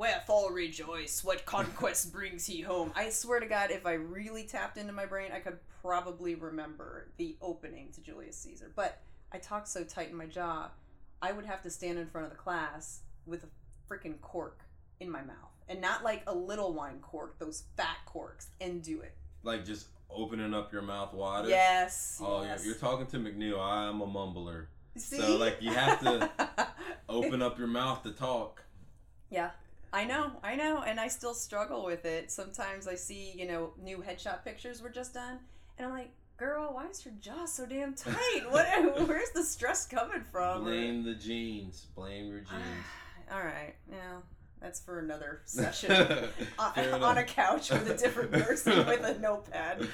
Wherefore 0.00 0.50
rejoice, 0.50 1.22
what 1.22 1.44
conquest 1.44 2.10
brings 2.14 2.46
he 2.46 2.62
home? 2.62 2.90
I 2.96 3.10
swear 3.10 3.38
to 3.38 3.44
God, 3.44 3.70
if 3.70 3.84
I 3.84 3.92
really 3.92 4.44
tapped 4.44 4.78
into 4.78 4.94
my 4.94 5.04
brain, 5.04 5.30
I 5.30 5.40
could 5.40 5.58
probably 5.82 6.34
remember 6.34 7.08
the 7.18 7.36
opening 7.42 7.90
to 7.92 8.00
Julius 8.00 8.38
Caesar. 8.38 8.72
But 8.74 9.02
I 9.30 9.36
talked 9.36 9.68
so 9.68 9.84
tight 9.84 10.08
in 10.08 10.16
my 10.16 10.24
jaw, 10.24 10.70
I 11.20 11.32
would 11.32 11.44
have 11.44 11.60
to 11.64 11.70
stand 11.70 11.98
in 11.98 12.06
front 12.06 12.24
of 12.24 12.32
the 12.32 12.38
class 12.38 13.00
with 13.26 13.44
a 13.44 13.48
freaking 13.92 14.18
cork 14.22 14.62
in 15.00 15.10
my 15.10 15.20
mouth. 15.20 15.36
And 15.68 15.82
not 15.82 16.02
like 16.02 16.22
a 16.26 16.34
little 16.34 16.72
wine 16.72 17.00
cork, 17.02 17.38
those 17.38 17.64
fat 17.76 17.98
corks, 18.06 18.48
and 18.58 18.82
do 18.82 19.02
it. 19.02 19.14
Like 19.42 19.66
just 19.66 19.88
opening 20.08 20.54
up 20.54 20.72
your 20.72 20.80
mouth 20.80 21.12
wider. 21.12 21.50
Yes. 21.50 22.22
Oh 22.24 22.42
yes. 22.42 22.60
yeah, 22.62 22.70
you're 22.70 22.78
talking 22.78 23.06
to 23.08 23.18
McNeil. 23.18 23.60
I 23.60 23.86
am 23.86 24.00
a 24.00 24.06
mumbler. 24.06 24.68
See? 24.96 25.18
so, 25.18 25.36
like, 25.36 25.58
you 25.60 25.70
have 25.70 26.00
to 26.00 26.30
Open 27.10 27.42
up 27.42 27.58
your 27.58 27.68
mouth 27.68 28.02
to 28.04 28.12
talk. 28.12 28.62
Yeah. 29.30 29.50
I 29.92 30.04
know, 30.04 30.32
I 30.44 30.54
know, 30.56 30.82
and 30.86 31.00
I 31.00 31.08
still 31.08 31.34
struggle 31.34 31.84
with 31.84 32.04
it. 32.04 32.30
Sometimes 32.30 32.86
I 32.86 32.94
see, 32.94 33.32
you 33.36 33.46
know, 33.46 33.72
new 33.82 33.98
headshot 33.98 34.44
pictures 34.44 34.80
were 34.82 34.88
just 34.90 35.14
done, 35.14 35.38
and 35.78 35.86
I'm 35.86 35.92
like, 35.92 36.10
girl, 36.36 36.70
why 36.72 36.86
is 36.86 37.04
your 37.04 37.14
jaw 37.20 37.44
so 37.44 37.66
damn 37.66 37.94
tight? 37.96 38.42
What? 38.50 38.66
Where's 39.08 39.30
the 39.30 39.42
stress 39.42 39.86
coming 39.86 40.22
from? 40.30 40.64
Blame 40.64 41.02
the 41.04 41.14
genes. 41.14 41.86
Blame 41.94 42.26
your 42.28 42.38
genes. 42.50 42.84
All 43.32 43.40
right, 43.42 43.74
yeah, 43.90 44.18
that's 44.60 44.78
for 44.80 45.00
another 45.00 45.42
session. 45.44 45.90
on, 46.58 47.02
on 47.02 47.18
a 47.18 47.24
couch 47.24 47.70
with 47.70 47.90
a 47.90 47.96
different 47.96 48.30
person 48.32 48.86
with 48.86 49.04
a 49.04 49.18
notepad. 49.18 49.88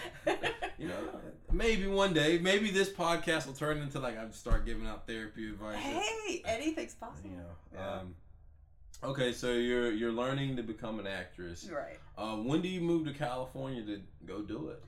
You 0.79 0.89
know, 0.89 1.21
maybe 1.53 1.87
one 1.87 2.13
day, 2.13 2.39
maybe 2.39 2.71
this 2.71 2.91
podcast 2.91 3.47
will 3.47 3.55
turn 3.55 3.79
into 3.79 3.99
like 3.99 4.19
I 4.19 4.31
start 4.31 4.67
giving 4.67 4.87
out 4.87 5.07
therapy 5.07 5.49
advice. 5.49 5.79
hey, 5.79 6.43
anything's 6.47 6.95
possible. 6.95 7.31
You 7.31 7.37
know. 7.37 7.45
Yeah. 7.75 7.91
Um, 8.01 8.15
okay, 9.05 9.33
so 9.33 9.53
you're 9.53 9.93
you're 9.93 10.13
learning 10.13 10.57
to 10.57 10.63
become 10.63 10.99
an 11.01 11.07
actress. 11.07 11.69
right. 11.71 11.99
Uh, 12.17 12.37
when 12.37 12.63
do 12.63 12.69
you 12.69 12.81
move 12.81 13.07
to 13.07 13.13
California 13.13 13.83
to 13.85 14.01
go 14.27 14.43
do 14.43 14.69
it? 14.69 14.83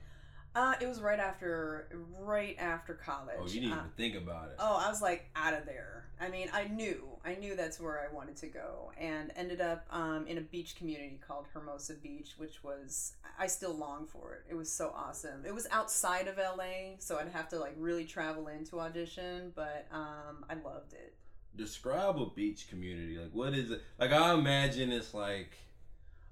Uh, 0.55 0.73
it 0.81 0.87
was 0.87 0.99
right 0.99 1.19
after, 1.19 1.87
right 2.19 2.55
after 2.59 2.95
college. 2.95 3.35
Oh, 3.39 3.45
you 3.47 3.61
didn't 3.61 3.73
Uh, 3.73 3.81
even 3.81 3.91
think 3.95 4.15
about 4.15 4.49
it. 4.49 4.55
Oh, 4.57 4.77
I 4.83 4.89
was 4.89 5.01
like 5.01 5.29
out 5.35 5.53
of 5.53 5.65
there. 5.65 6.07
I 6.19 6.27
mean, 6.29 6.49
I 6.51 6.65
knew, 6.65 7.07
I 7.23 7.35
knew 7.35 7.55
that's 7.55 7.79
where 7.79 8.01
I 8.01 8.13
wanted 8.13 8.35
to 8.37 8.47
go, 8.47 8.91
and 8.99 9.31
ended 9.37 9.61
up 9.61 9.85
um, 9.91 10.25
in 10.27 10.37
a 10.37 10.41
beach 10.41 10.75
community 10.75 11.19
called 11.25 11.45
Hermosa 11.53 11.93
Beach, 11.93 12.33
which 12.37 12.61
was 12.63 13.13
I 13.37 13.47
still 13.47 13.73
long 13.73 14.05
for 14.07 14.33
it. 14.33 14.45
It 14.51 14.55
was 14.55 14.69
so 14.69 14.91
awesome. 14.93 15.45
It 15.45 15.53
was 15.53 15.65
outside 15.71 16.27
of 16.27 16.37
LA, 16.37 16.97
so 16.97 17.17
I'd 17.19 17.29
have 17.29 17.47
to 17.49 17.59
like 17.59 17.75
really 17.77 18.03
travel 18.05 18.47
in 18.47 18.65
to 18.65 18.81
audition, 18.81 19.53
but 19.55 19.87
um, 19.91 20.43
I 20.49 20.55
loved 20.55 20.93
it. 20.93 21.13
Describe 21.59 22.19
a 22.19 22.25
beach 22.25 22.69
community. 22.69 23.17
Like, 23.17 23.31
what 23.33 23.53
is 23.53 23.69
it? 23.69 23.81
Like, 23.99 24.11
I 24.11 24.33
imagine 24.33 24.91
it's 24.91 25.13
like 25.13 25.51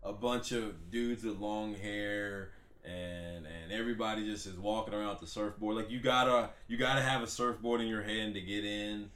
a 0.02 0.14
bunch 0.14 0.52
of 0.52 0.90
dudes 0.90 1.24
with 1.24 1.38
long 1.38 1.76
hair. 1.76 2.52
And, 2.86 3.46
and 3.46 3.74
everybody 3.74 4.26
just 4.26 4.48
is 4.48 4.58
walking 4.58 4.94
around 4.94 5.10
with 5.10 5.20
the 5.20 5.28
surfboard. 5.28 5.76
Like 5.76 5.92
you 5.92 6.00
gotta 6.00 6.52
you 6.70 6.78
gotta 6.78 7.02
have 7.02 7.22
a 7.22 7.28
surfboard 7.28 7.82
in 7.82 7.88
your 7.88 8.02
hand 8.02 8.36
to 8.36 8.40
get 8.40 8.64
in. 8.64 9.12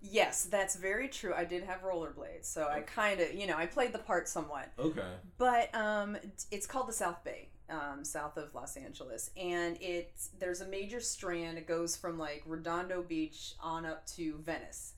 Yes, 0.00 0.44
that's 0.44 0.76
very 0.76 1.08
true. 1.08 1.32
I 1.34 1.44
did 1.44 1.62
have 1.64 1.82
rollerblades, 1.82 2.44
so 2.44 2.68
I 2.68 2.80
kind 2.80 3.20
of, 3.20 3.34
you 3.34 3.46
know, 3.46 3.56
I 3.56 3.66
played 3.66 3.92
the 3.92 3.98
part 3.98 4.28
somewhat. 4.28 4.68
Okay. 4.78 5.00
But 5.38 5.74
um, 5.74 6.16
it's 6.50 6.66
called 6.66 6.88
the 6.88 6.92
South 6.92 7.22
Bay, 7.24 7.48
um, 7.70 8.04
south 8.04 8.36
of 8.36 8.54
Los 8.54 8.76
Angeles, 8.76 9.30
and 9.36 9.76
it's 9.80 10.30
there's 10.38 10.60
a 10.60 10.66
major 10.66 11.00
strand. 11.00 11.56
It 11.56 11.66
goes 11.68 11.96
from 11.96 12.18
like 12.18 12.42
Redondo 12.46 13.02
Beach 13.02 13.54
on 13.60 13.86
up 13.86 14.06
to 14.08 14.38
Venice, 14.44 14.94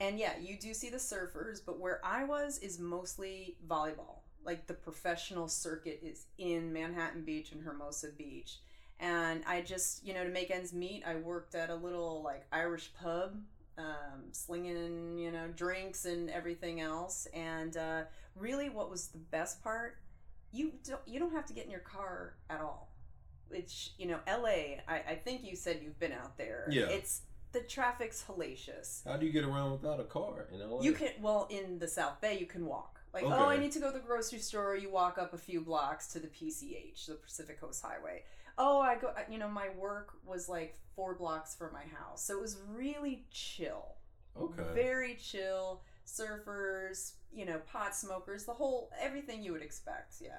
and 0.00 0.18
yeah, 0.18 0.32
you 0.40 0.58
do 0.58 0.74
see 0.74 0.90
the 0.90 0.96
surfers. 0.98 1.60
But 1.64 1.78
where 1.78 2.00
I 2.04 2.24
was 2.24 2.58
is 2.58 2.78
mostly 2.78 3.56
volleyball. 3.66 4.18
Like 4.44 4.66
the 4.66 4.74
professional 4.74 5.48
circuit 5.48 6.00
is 6.02 6.26
in 6.38 6.72
Manhattan 6.72 7.22
Beach 7.24 7.52
and 7.52 7.62
Hermosa 7.62 8.08
Beach, 8.16 8.58
and 9.00 9.42
I 9.46 9.62
just 9.62 10.04
you 10.06 10.12
know 10.12 10.24
to 10.24 10.30
make 10.30 10.50
ends 10.50 10.72
meet, 10.72 11.02
I 11.06 11.14
worked 11.16 11.54
at 11.54 11.70
a 11.70 11.74
little 11.74 12.22
like 12.22 12.44
Irish 12.52 12.90
pub 13.00 13.36
um, 13.78 14.22
slinging 14.32 15.18
you 15.18 15.32
know 15.32 15.48
drinks 15.56 16.04
and 16.04 16.30
everything 16.30 16.80
else 16.80 17.26
and 17.34 17.76
uh, 17.76 18.02
really 18.36 18.68
what 18.68 18.90
was 18.90 19.08
the 19.08 19.18
best 19.18 19.62
part 19.64 19.96
you 20.52 20.72
don't 20.84 21.00
you 21.06 21.18
don't 21.18 21.32
have 21.32 21.46
to 21.46 21.52
get 21.52 21.64
in 21.64 21.70
your 21.70 21.80
car 21.80 22.34
at 22.48 22.60
all 22.60 22.88
which 23.48 23.90
you 23.98 24.06
know 24.06 24.18
la 24.28 24.46
I, 24.46 24.78
I 24.88 25.20
think 25.24 25.42
you 25.44 25.56
said 25.56 25.80
you've 25.82 25.98
been 25.98 26.12
out 26.12 26.36
there 26.38 26.68
Yeah. 26.70 26.84
it's 26.86 27.22
the 27.54 27.60
traffic's 27.60 28.22
hellacious. 28.28 29.02
How 29.06 29.16
do 29.16 29.24
you 29.24 29.32
get 29.32 29.44
around 29.44 29.72
without 29.72 30.00
a 30.00 30.04
car? 30.04 30.48
In 30.52 30.60
LA? 30.60 30.82
you 30.82 30.92
can 30.92 31.10
well 31.22 31.48
in 31.50 31.78
the 31.78 31.88
south 31.88 32.20
bay 32.20 32.38
you 32.38 32.46
can 32.46 32.66
walk. 32.66 33.00
Like 33.14 33.24
oh 33.24 33.46
i 33.46 33.56
need 33.56 33.72
to 33.72 33.78
go 33.78 33.90
to 33.90 33.98
the 33.98 34.04
grocery 34.04 34.40
store. 34.40 34.76
You 34.76 34.90
walk 34.90 35.16
up 35.16 35.32
a 35.32 35.38
few 35.38 35.60
blocks 35.62 36.08
to 36.08 36.18
the 36.18 36.26
pch 36.26 37.06
the 37.06 37.14
pacific 37.14 37.60
coast 37.60 37.82
highway. 37.82 38.24
Oh 38.58 38.80
i 38.80 38.96
go 38.96 39.14
you 39.30 39.38
know 39.38 39.48
my 39.48 39.68
work 39.78 40.12
was 40.26 40.48
like 40.48 40.76
four 40.94 41.14
blocks 41.14 41.54
from 41.54 41.72
my 41.72 41.84
house. 41.96 42.24
So 42.24 42.36
it 42.36 42.40
was 42.42 42.58
really 42.68 43.24
chill. 43.30 43.94
Okay. 44.38 44.62
very 44.74 45.14
chill. 45.14 45.82
Surfers 46.06 47.12
you 47.32 47.46
know 47.46 47.58
pot 47.72 47.94
smokers 47.94 48.44
the 48.44 48.52
whole 48.52 48.90
everything 49.00 49.42
you 49.42 49.52
would 49.52 49.62
expect 49.62 50.16
yeah 50.20 50.30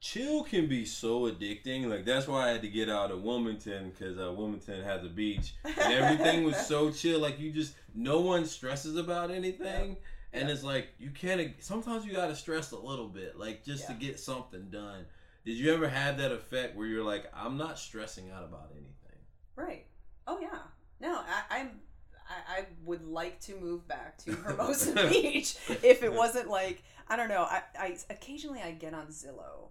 chill 0.00 0.44
can 0.44 0.66
be 0.66 0.84
so 0.84 1.30
addicting. 1.30 1.86
Like 1.88 2.04
that's 2.04 2.26
why 2.26 2.48
I 2.48 2.52
had 2.52 2.62
to 2.62 2.68
get 2.68 2.88
out 2.88 3.10
of 3.10 3.22
Wilmington 3.22 3.90
because 3.90 4.18
uh, 4.18 4.32
Wilmington 4.32 4.82
has 4.82 5.04
a 5.04 5.08
beach 5.08 5.54
and 5.64 5.92
everything 5.92 6.44
was 6.44 6.56
so 6.66 6.90
chill. 7.00 7.20
Like 7.20 7.38
you 7.38 7.52
just 7.52 7.74
no 7.94 8.20
one 8.20 8.44
stresses 8.46 8.96
about 8.96 9.30
anything, 9.30 9.96
and 10.32 10.48
Yeah. 10.48 10.54
it's 10.54 10.64
like 10.64 10.88
you 10.98 11.10
can't. 11.10 11.54
Sometimes 11.60 12.04
you 12.06 12.12
gotta 12.12 12.36
stress 12.36 12.72
a 12.72 12.78
little 12.78 13.08
bit, 13.08 13.38
like 13.38 13.64
just 13.64 13.86
to 13.88 13.94
get 13.94 14.18
something 14.18 14.68
done. 14.70 15.04
Did 15.44 15.52
you 15.56 15.72
ever 15.72 15.88
have 15.88 16.18
that 16.18 16.32
effect 16.32 16.76
where 16.76 16.86
you're 16.86 17.04
like, 17.04 17.24
I'm 17.34 17.56
not 17.56 17.78
stressing 17.78 18.30
out 18.30 18.44
about 18.44 18.70
anything? 18.72 18.86
right 19.56 19.84
oh 20.26 20.38
yeah 20.40 20.58
no 21.00 21.12
I, 21.18 21.58
i'm 21.58 21.70
I, 22.14 22.60
I 22.60 22.66
would 22.84 23.04
like 23.04 23.40
to 23.40 23.56
move 23.56 23.86
back 23.88 24.16
to 24.18 24.32
hermosa 24.44 24.94
beach 25.08 25.56
if 25.82 26.02
it 26.02 26.12
wasn't 26.12 26.48
like 26.48 26.82
i 27.08 27.16
don't 27.16 27.28
know 27.28 27.42
I, 27.42 27.62
I 27.78 27.96
occasionally 28.08 28.60
i 28.62 28.70
get 28.70 28.94
on 28.94 29.08
zillow 29.08 29.69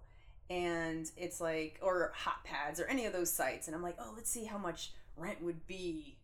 and 0.50 1.10
it's 1.16 1.40
like 1.40 1.78
or 1.80 2.12
hot 2.14 2.44
pads 2.44 2.80
or 2.80 2.86
any 2.86 3.06
of 3.06 3.12
those 3.12 3.32
sites 3.32 3.68
and 3.68 3.74
i'm 3.74 3.82
like 3.82 3.96
oh 4.00 4.12
let's 4.16 4.28
see 4.28 4.44
how 4.44 4.58
much 4.58 4.92
rent 5.16 5.40
would 5.42 5.66
be 5.66 6.18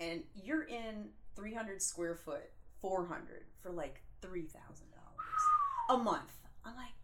and 0.00 0.22
you're 0.34 0.62
in 0.64 1.08
300 1.36 1.80
square 1.80 2.14
foot 2.14 2.50
400 2.80 3.44
for 3.62 3.70
like 3.70 4.00
$3000 4.22 4.46
a 5.90 5.96
month 5.98 6.32
i'm 6.64 6.74
like 6.74 6.94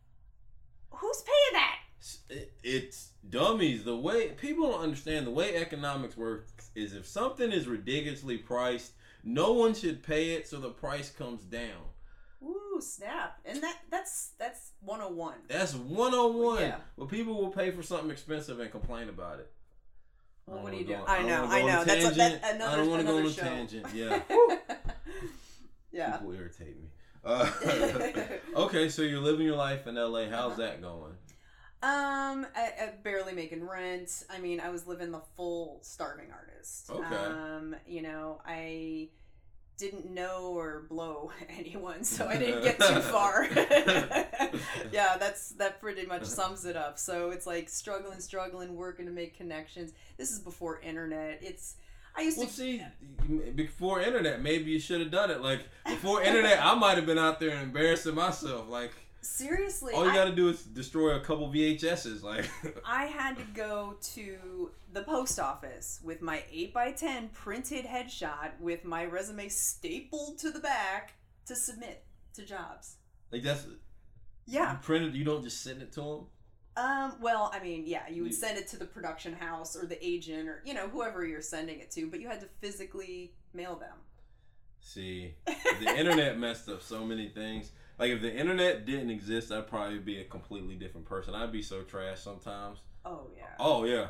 who's 0.91 1.23
paying 1.23 1.53
that 1.53 1.77
It, 2.31 2.53
it's 2.65 3.11
dummies. 3.29 3.85
The 3.85 3.97
way 3.97 4.29
people 4.31 4.73
don't 4.73 4.81
understand 4.81 5.25
the 5.25 5.31
way 5.31 5.55
economics 5.55 6.17
works 6.17 6.71
is 6.75 6.95
if 6.95 7.07
something 7.07 7.53
is 7.53 7.69
ridiculously 7.69 8.39
priced, 8.39 8.93
no 9.23 9.53
one 9.53 9.73
should 9.73 10.03
pay 10.03 10.31
it, 10.31 10.49
so 10.49 10.59
the 10.59 10.71
price 10.71 11.11
comes 11.11 11.43
down. 11.43 11.92
Snap. 12.83 13.39
And 13.45 13.63
that 13.63 13.79
that's 13.91 14.31
that's 14.39 14.73
101. 14.81 15.35
That's 15.49 15.75
one 15.75 16.13
on 16.15 16.35
one. 16.37 16.61
Yeah. 16.61 16.77
But 16.99 17.09
people 17.09 17.35
will 17.35 17.51
pay 17.51 17.71
for 17.71 17.83
something 17.83 18.11
expensive 18.11 18.61
and 18.61 18.71
complain 18.71 19.09
about 19.09 19.41
it. 19.41 19.51
Well, 20.47 20.59
I 20.59 20.63
what 20.63 20.71
don't 20.73 20.81
you 20.81 20.87
do? 20.87 20.93
go- 20.95 21.05
I 21.07 21.23
know, 21.23 21.45
I 21.45 21.63
know. 21.63 21.85
That's 21.85 22.05
a- 22.05 22.15
tangent. 22.15 22.43
that- 22.43 22.55
another- 22.57 22.73
I 22.73 22.77
don't 22.77 22.91
want 22.91 23.01
to 23.03 23.07
go 23.07 23.19
on 23.19 23.27
a 23.27 23.31
show. 23.33 23.43
tangent. 23.43 23.87
Yeah. 23.95 24.21
yeah. 25.93 26.17
People 26.17 26.33
irritate 26.33 26.81
me. 26.81 26.89
Uh, 27.25 27.49
okay, 28.57 28.89
so 28.89 29.03
you're 29.03 29.21
living 29.21 29.47
your 29.47 29.57
life 29.57 29.87
in 29.87 29.95
LA. 29.95 30.25
How's 30.25 30.53
Uh-huh. 30.53 30.57
that 30.57 30.83
going? 30.83 31.13
Um, 31.85 32.47
I, 32.57 32.71
I 32.81 32.93
barely 33.03 33.33
making 33.33 33.67
rent. 33.67 34.25
I 34.31 34.39
mean, 34.39 34.61
I 34.61 34.71
was 34.71 34.87
living 34.87 35.11
the 35.11 35.21
full 35.37 35.81
starving 35.83 36.31
artist. 36.33 36.91
Okay. 36.91 37.15
Um, 37.15 37.75
you 37.87 38.03
know, 38.03 38.41
I 38.47 39.09
didn't 39.79 40.11
know 40.11 40.53
or 40.55 40.87
blow 40.89 41.31
anyone, 41.49 42.05
so 42.05 42.27
I 42.27 42.37
didn't 42.37 42.63
get 42.63 42.79
too 42.79 43.01
far. 43.01 43.49
yeah, 44.93 45.17
that's 45.19 45.51
that 45.53 45.81
pretty 45.81 46.07
much 46.07 46.25
sums 46.25 46.65
it 46.65 46.77
up. 46.77 46.99
So 46.99 47.31
it's 47.31 47.47
like 47.47 47.69
struggling, 47.69 48.21
struggling, 48.21 48.75
working 48.77 49.07
to 49.07 49.13
make 49.13 49.37
connections. 49.37 49.93
This 50.17 50.31
is 50.31 50.39
before 50.39 50.81
internet. 50.81 51.39
It's 51.43 51.77
I 52.15 52.23
used 52.23 52.39
Well, 52.39 52.47
to 52.47 52.53
see, 52.53 52.83
before 53.55 54.01
internet, 54.03 54.43
maybe 54.43 54.71
you 54.71 54.79
should 54.79 55.01
have 55.01 55.11
done 55.11 55.31
it. 55.31 55.41
Like 55.41 55.61
before 55.87 56.23
internet, 56.23 56.63
I 56.63 56.75
might 56.75 56.97
have 56.97 57.07
been 57.07 57.19
out 57.19 57.41
there 57.41 57.61
embarrassing 57.63 58.15
myself. 58.15 58.69
Like 58.69 58.93
seriously. 59.23 59.95
all 59.95 60.05
you 60.05 60.11
I- 60.11 60.15
got 60.15 60.25
to 60.27 60.35
do 60.35 60.49
is 60.49 60.63
destroy 60.63 61.15
a 61.17 61.21
couple 61.21 61.49
VHSs. 61.51 62.23
Like 62.23 62.49
I 62.87 63.07
had 63.07 63.37
to 63.39 63.45
go 63.55 63.97
to 64.15 64.71
the 64.93 65.03
post 65.03 65.39
office 65.41 66.01
with 66.05 66.21
my 66.21 66.43
8x10 66.55 67.33
printed 67.33 67.85
headshot 67.87 68.51
with 68.61 68.85
my 68.85 69.05
resume 69.07 69.49
stapled 69.49 70.39
to 70.39 70.51
the 70.51 70.61
back 70.61 71.15
to 71.47 71.55
submit 71.57 72.05
to 72.35 72.45
jobs. 72.45 72.97
like 73.31 73.43
that's 73.43 73.67
Yeah. 74.47 74.73
you 74.73 74.79
printed. 74.83 75.15
You 75.15 75.25
don't 75.25 75.43
just 75.43 75.63
send 75.63 75.83
it 75.83 75.93
to 75.93 76.01
them. 76.01 76.27
Um, 76.75 77.17
well, 77.21 77.51
I 77.55 77.63
mean, 77.63 77.85
yeah, 77.87 78.09
you 78.09 78.23
would 78.23 78.35
send 78.35 78.57
it 78.57 78.67
to 78.69 78.79
the 78.79 78.87
production 78.87 79.35
house 79.35 79.77
or 79.77 79.85
the 79.85 80.03
agent 80.07 80.49
or, 80.49 80.63
you 80.65 80.73
know, 80.73 80.89
whoever 80.89 81.27
you're 81.27 81.43
sending 81.43 81.81
it 81.81 81.91
to, 81.91 82.07
but 82.11 82.19
you 82.21 82.29
had 82.29 82.41
to 82.41 82.49
physically 82.63 83.35
mail 83.53 83.77
them. 83.77 83.97
See, 84.81 85.35
the 85.47 85.95
internet 85.99 86.39
messed 86.39 86.71
up 86.71 86.83
so 86.83 87.05
many 87.05 87.29
things. 87.29 87.73
Like 87.99 88.11
if 88.11 88.23
the 88.23 88.35
internet 88.35 88.87
didn't 88.87 89.11
exist, 89.11 89.53
I'd 89.53 89.69
probably 89.69 89.99
be 89.99 90.21
a 90.21 90.25
completely 90.25 90.75
different 90.75 91.07
person. 91.07 91.35
I'd 91.35 91.53
be 91.53 91.63
so 91.63 91.83
trash 91.83 92.21
sometimes. 92.21 92.79
Oh, 93.05 93.29
yeah. 93.37 93.45
Oh 93.59 93.85
yeah, 93.85 94.09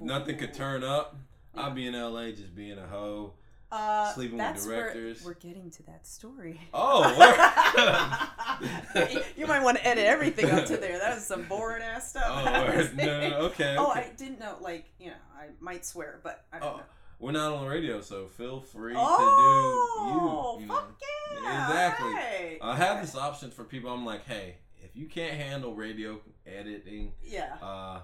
nothing 0.00 0.36
could 0.36 0.54
turn 0.54 0.82
up. 0.84 1.16
Yeah. 1.54 1.66
I'd 1.66 1.74
be 1.74 1.86
in 1.86 1.94
LA 1.94 2.30
just 2.30 2.54
being 2.54 2.78
a 2.78 2.86
hoe. 2.86 3.34
uh, 3.70 4.12
sleeping 4.14 4.38
with 4.38 4.64
directors. 4.64 5.22
we're 5.24 5.34
getting 5.34 5.70
to 5.70 5.82
that 5.84 6.06
story. 6.06 6.60
Oh, 6.72 7.04
you 9.36 9.46
might 9.46 9.62
want 9.62 9.76
to 9.78 9.86
edit 9.86 10.04
everything 10.06 10.50
up 10.50 10.66
to 10.66 10.76
there. 10.76 10.98
That 10.98 11.14
was 11.16 11.26
some 11.26 11.44
boring 11.44 11.82
ass 11.82 12.10
stuff. 12.10 12.24
Oh, 12.26 12.34
I 12.46 12.76
was 12.76 12.86
word. 12.88 12.96
no, 12.96 13.04
okay, 13.50 13.76
Oh, 13.78 13.90
okay. 13.90 14.00
I 14.00 14.10
didn't 14.16 14.40
know. 14.40 14.56
Like, 14.60 14.86
you 14.98 15.08
know, 15.08 15.16
I 15.38 15.46
might 15.60 15.84
swear, 15.84 16.20
but 16.22 16.44
I 16.52 16.58
don't 16.58 16.68
Oh, 16.68 16.76
know. 16.78 16.82
We're 17.18 17.32
not 17.32 17.52
on 17.52 17.64
the 17.64 17.70
radio, 17.70 18.00
so 18.00 18.26
feel 18.26 18.60
free 18.60 18.94
Oh, 18.96 20.58
to 20.58 20.60
do 20.60 20.64
you. 20.64 20.66
you 20.66 20.72
know. 20.72 20.82
yeah! 21.42 21.66
Exactly. 21.66 22.06
alright. 22.08 22.58
I 22.62 22.76
have 22.76 23.00
this 23.00 23.14
option 23.16 23.50
for 23.50 23.64
people. 23.64 23.90
I'm 23.92 24.04
like, 24.04 24.24
hey, 24.26 24.56
if 24.82 24.94
you 24.96 25.06
can't 25.06 25.34
handle 25.34 25.74
radio 25.74 26.20
editing, 26.46 27.12
Yeah. 27.22 27.56
uh, 27.62 28.00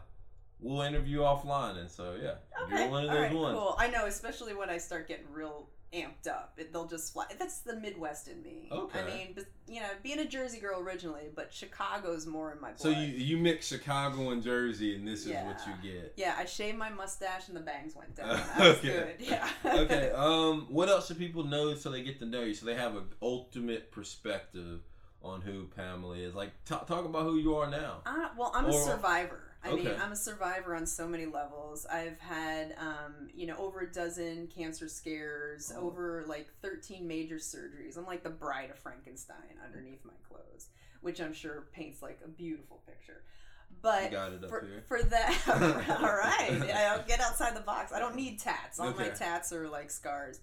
we'll 0.61 0.83
interview 0.83 1.19
offline. 1.21 1.79
And 1.79 1.91
so, 1.91 2.17
yeah, 2.21 2.35
Okay. 2.65 2.83
you're 2.83 2.91
one 2.91 3.05
of 3.05 3.11
those 3.11 3.21
right, 3.21 3.33
ones. 3.35 3.59
Cool. 3.59 3.77
I 3.79 3.89
know, 3.89 4.07
especially 4.07 4.55
when 4.55 4.71
I 4.71 4.79
start 4.79 5.09
getting 5.09 5.31
real 5.33 5.69
amped 5.95 6.29
up, 6.29 6.55
it, 6.57 6.73
they'll 6.73 6.87
just 6.87 7.13
fly. 7.13 7.27
That's 7.39 7.61
the 7.61 7.77
Midwest 7.77 8.29
in 8.29 8.43
me. 8.43 8.69
Okay. 8.71 9.01
I 9.01 9.07
mean, 9.07 9.29
but, 9.35 9.45
you 9.69 9.81
know, 9.81 9.89
being 10.03 10.19
a 10.19 10.25
Jersey 10.25 10.59
girl 10.61 10.81
originally, 10.81 11.29
but 11.35 11.53
Chicago's 11.53 12.27
more 12.27 12.53
in 12.53 12.61
my 12.61 12.69
blood. 12.69 12.81
So 12.81 12.89
you 12.91 13.07
you 13.07 13.37
mix 13.39 13.69
Chicago 13.69 14.31
and 14.31 14.43
Jersey, 14.43 14.97
and 14.97 15.07
this 15.07 15.27
is 15.27 15.33
what 15.33 15.61
you 15.67 15.93
get. 15.93 16.15
Yeah, 16.17 16.35
I 16.39 16.45
shaved 16.45 16.77
my 16.77 16.91
mustache 16.91 17.49
and 17.49 17.57
the 17.57 17.61
bangs 17.61 17.95
went 17.95 18.15
down. 18.17 18.29
That 18.37 18.59
was 18.59 18.69
Okay. 18.79 18.89
good. 18.89 19.15
Yeah. 19.21 19.49
okay. 19.65 20.11
Um. 20.17 20.67
What 20.69 20.89
else 20.89 21.09
should 21.09 21.19
people 21.19 21.45
know 21.45 21.75
so 21.75 21.91
they 21.91 22.03
get 22.03 22.19
to 22.21 22.27
know 22.27 22.43
you, 22.43 22.55
so 22.55 22.67
they 22.67 22.75
have 22.75 22.97
an 22.97 23.05
ultimate 23.23 23.91
perspective 23.93 24.81
on 25.23 25.41
who 25.41 25.65
Pamela 25.77 26.17
is? 26.17 26.35
Like, 26.35 26.51
t- 26.65 26.75
talk 26.87 27.05
about 27.05 27.23
who 27.23 27.37
you 27.39 27.55
are 27.57 27.71
now. 27.71 27.99
Uh, 28.05 28.29
well, 28.37 28.53
I'm 28.55 28.67
a 28.67 28.73
survivor. 28.73 29.41
I 29.65 29.75
mean, 29.75 29.91
I'm 30.01 30.13
a 30.13 30.17
survivor 30.17 30.75
on 30.75 30.87
so 30.87 31.09
many 31.09 31.27
levels. 31.27 31.87
I've 31.87 32.19
had, 32.21 32.75
um, 32.79 33.29
you 33.35 33.47
know, 33.47 33.57
over 33.57 33.81
a 33.81 33.93
dozen 33.93 34.49
cancer 34.49 34.89
scares, 34.89 35.73
Oh. 35.75 35.87
over 35.87 36.25
like 36.27 36.49
13 36.63 37.07
major 37.07 37.37
surgeries. 37.37 37.97
I'm 37.97 38.07
like 38.07 38.23
the 38.23 38.31
bride 38.31 38.71
of 38.71 38.79
Frankenstein 38.79 39.59
underneath 39.65 40.05
my 40.05 40.13
clothes, 40.29 40.69
which 41.01 41.21
I'm 41.21 41.33
sure 41.33 41.69
paints 41.73 42.03
like 42.03 42.21
a 42.25 42.29
beautiful 42.29 42.83
picture. 42.87 43.23
But 43.83 44.13
got 44.13 44.33
it 44.33 44.45
up 44.45 44.51
for, 44.51 44.67
for 44.87 45.03
that, 45.03 45.43
all 45.49 46.15
right, 46.17 46.51
I 46.75 46.95
don't 46.97 47.07
get 47.07 47.21
outside 47.21 47.55
the 47.57 47.61
box. 47.61 47.93
I 47.93 47.99
don't 47.99 48.15
need 48.17 48.39
tats. 48.41 48.79
All 48.81 48.93
my 48.93 49.09
tats 49.09 49.53
are 49.53 49.69
like 49.69 49.91
scars. 49.91 50.41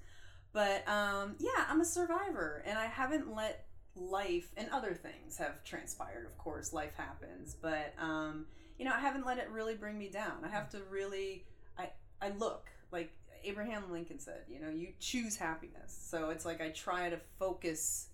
But 0.54 0.88
um, 0.88 1.36
yeah, 1.40 1.66
I'm 1.70 1.82
a 1.82 1.86
survivor, 1.86 2.62
and 2.66 2.78
I 2.78 2.86
haven't 2.86 3.34
let 3.34 3.66
life 3.96 4.52
and 4.58 4.70
other 4.72 4.94
things 4.94 5.38
have 5.38 5.64
transpired. 5.64 6.26
Of 6.26 6.38
course, 6.38 6.72
life 6.74 6.94
happens, 6.96 7.56
but 7.60 7.94
um, 8.00 8.46
you 8.82 8.86
know, 8.90 8.96
I 8.96 9.00
haven't 9.00 9.28
let 9.28 9.38
it 9.38 9.48
really 9.52 9.76
bring 9.76 10.00
me 10.00 10.10
down. 10.10 10.44
I 10.44 10.48
have 10.48 10.64
mm. 10.64 10.72
to 10.72 10.78
really, 10.90 11.46
I 11.78 11.90
I 12.20 12.30
look 12.30 12.68
like 12.92 13.12
Abraham 13.44 13.92
Lincoln 13.92 14.18
said. 14.18 14.42
You 14.50 14.60
know, 14.60 14.72
you 14.72 14.88
choose 15.00 15.36
happiness. 15.38 15.96
So 16.10 16.32
it's 16.32 16.46
like 16.46 16.62
I 16.62 16.70
try 16.70 17.08
to 17.12 17.20
focus 17.38 18.08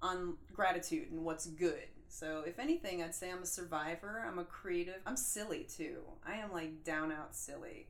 on 0.00 0.36
gratitude 0.52 1.10
and 1.10 1.24
what's 1.24 1.46
good. 1.46 1.88
So 2.06 2.44
if 2.46 2.60
anything, 2.60 3.02
I'd 3.02 3.12
say 3.12 3.32
I'm 3.32 3.42
a 3.42 3.46
survivor. 3.46 4.24
I'm 4.24 4.38
a 4.38 4.44
creative. 4.44 5.00
I'm 5.04 5.16
silly 5.16 5.66
too. 5.76 5.96
I 6.24 6.34
am 6.34 6.52
like 6.52 6.84
down 6.84 7.10
out 7.10 7.34
silly. 7.34 7.88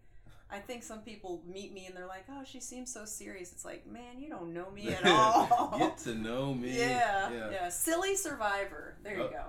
I 0.50 0.60
think 0.60 0.82
some 0.82 1.00
people 1.00 1.42
meet 1.46 1.74
me 1.74 1.84
and 1.84 1.94
they're 1.94 2.06
like, 2.06 2.24
"Oh, 2.30 2.42
she 2.46 2.58
seems 2.58 2.90
so 2.90 3.04
serious." 3.04 3.52
It's 3.52 3.66
like, 3.66 3.86
man, 3.86 4.18
you 4.18 4.30
don't 4.30 4.54
know 4.54 4.70
me 4.70 4.88
at 4.88 5.04
all. 5.06 5.76
Get 5.78 5.98
to 5.98 6.14
know 6.14 6.54
me. 6.54 6.78
yeah, 6.78 7.30
Yeah. 7.30 7.50
yeah, 7.50 7.68
silly 7.68 8.16
survivor. 8.16 8.96
There 9.02 9.14
you 9.14 9.24
Oh, 9.24 9.28
go. 9.28 9.44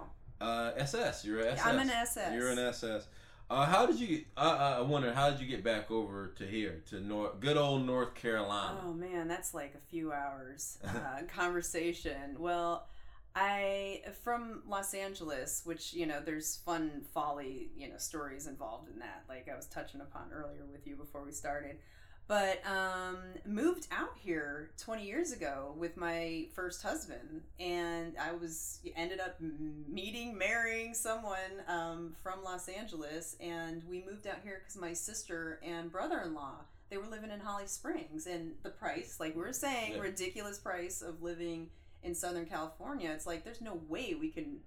Uh, 0.46 0.72
SS. 0.78 1.26
You're 1.26 1.40
a 1.40 1.54
SS. 1.54 1.66
I'm 1.66 1.80
an 1.80 1.90
SS. 1.90 2.34
You're 2.34 2.50
an 2.50 2.60
SS. 2.60 3.08
Uh, 3.50 3.66
how 3.66 3.88
did 3.88 4.00
you? 4.00 4.26
Uh, 4.38 4.76
I 4.78 4.82
wonder 4.82 5.12
how 5.12 5.32
did 5.32 5.40
you 5.40 5.48
get 5.48 5.64
back 5.64 5.90
over 5.90 6.34
to 6.38 6.46
here 6.46 6.84
to 6.90 7.00
North, 7.00 7.40
good 7.40 7.58
old 7.58 7.86
North 7.86 8.14
Carolina? 8.14 8.80
Oh 8.86 8.94
man, 8.94 9.28
that's 9.28 9.56
like 9.56 9.74
a 9.74 9.90
few 9.90 10.12
hours 10.14 10.78
uh, 10.88 11.24
conversation. 11.28 12.38
Well, 12.38 12.88
I 13.36 14.02
from 14.24 14.62
Los 14.68 14.94
Angeles, 14.94 15.62
which 15.64 15.94
you 15.94 16.06
know, 16.06 16.22
there's 16.24 16.58
fun 16.58 17.06
folly, 17.12 17.72
you 17.76 17.90
know, 17.90 17.98
stories 17.98 18.46
involved 18.46 18.90
in 18.92 19.00
that. 19.00 19.24
Like 19.28 19.50
I 19.52 19.56
was 19.56 19.66
touching 19.66 20.02
upon 20.02 20.32
earlier 20.32 20.66
with 20.72 20.86
you 20.86 20.96
before 20.96 21.24
we 21.24 21.32
started. 21.32 21.78
But 22.28 22.62
um, 22.66 23.18
moved 23.46 23.88
out 23.92 24.14
here 24.16 24.72
20 24.80 25.06
years 25.06 25.32
ago 25.32 25.76
with 25.78 25.96
my 25.96 26.48
first 26.56 26.82
husband, 26.82 27.44
and 27.60 28.16
I 28.20 28.32
was 28.34 28.80
ended 28.96 29.20
up 29.20 29.36
meeting, 29.40 30.36
marrying 30.36 30.96
someone 30.96 31.38
um, 31.68 32.16
from 32.24 32.44
Los 32.44 32.68
Angeles, 32.68 33.36
and 33.40 33.84
we 33.88 34.04
moved 34.10 34.26
out 34.26 34.38
here 34.44 34.60
because 34.60 34.76
my 34.76 34.94
sister 34.94 35.60
and 35.64 35.92
brother-in-law 35.92 36.62
they 36.90 36.98
were 36.98 37.08
living 37.08 37.32
in 37.32 37.40
Holly 37.40 37.66
Springs, 37.68 38.28
and 38.28 38.52
the 38.62 38.70
price, 38.70 39.18
like 39.20 39.36
we 39.36 39.42
were 39.42 39.54
saying, 39.54 39.94
Yeah. 39.94 40.02
ridiculous 40.02 40.60
price 40.60 41.02
of 41.02 41.22
living 41.24 41.70
in 42.04 42.14
Southern 42.14 42.46
California. 42.46 43.10
It's 43.12 43.26
like 43.26 43.44
there's 43.44 43.62
no 43.62 43.80
way 43.90 44.16
we 44.20 44.30
can 44.30 44.60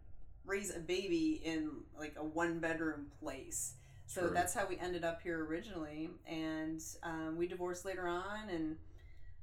raise 0.45 0.75
a 0.75 0.81
baby 0.81 1.41
in 1.45 1.71
like 1.99 2.15
a 2.19 2.25
one 2.25 2.59
bedroom 2.59 3.07
place. 3.21 3.75
So 4.09 4.23
True. 4.23 4.31
that's 4.33 4.55
how 4.55 4.67
we 4.67 4.79
ended 4.79 5.05
up 5.05 5.21
here 5.21 5.45
originally, 5.45 6.09
and 6.27 6.83
um, 7.03 7.37
we 7.37 7.47
divorced 7.47 7.85
later 7.85 8.09
on. 8.09 8.49
And 8.51 8.77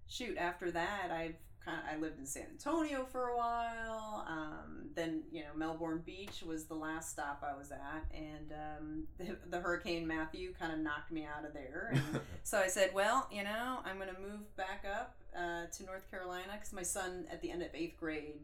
shoot, 0.07 0.37
after 0.37 0.71
that, 0.71 1.11
I've 1.11 1.35
kind 1.63 1.77
of 1.77 1.95
I 1.95 2.01
lived 2.01 2.17
in 2.17 2.25
San 2.25 2.47
Antonio 2.51 3.05
for 3.11 3.27
a 3.27 3.37
while. 3.37 4.25
Um, 4.27 4.89
then 4.95 5.21
you 5.31 5.41
know 5.41 5.49
Melbourne 5.55 6.01
Beach 6.03 6.41
was 6.43 6.65
the 6.65 6.73
last 6.73 7.11
stop 7.11 7.45
I 7.47 7.55
was 7.55 7.71
at, 7.71 8.05
and 8.11 8.53
um, 8.53 9.03
the, 9.19 9.37
the 9.51 9.59
Hurricane 9.59 10.07
Matthew 10.07 10.51
kind 10.59 10.73
of 10.73 10.79
knocked 10.79 11.11
me 11.11 11.25
out 11.25 11.45
of 11.45 11.53
there. 11.53 11.91
And 11.93 12.21
so 12.43 12.57
I 12.57 12.67
said, 12.67 12.91
well, 12.91 13.27
you 13.31 13.43
know, 13.43 13.81
I'm 13.85 13.97
going 13.97 14.09
to 14.15 14.19
move 14.19 14.55
back 14.55 14.83
up 14.91 15.15
uh, 15.37 15.65
to 15.71 15.85
North 15.85 16.09
Carolina 16.09 16.53
because 16.53 16.73
my 16.73 16.81
son, 16.81 17.25
at 17.31 17.39
the 17.39 17.51
end 17.51 17.61
of 17.61 17.69
eighth 17.75 17.99
grade, 17.99 18.39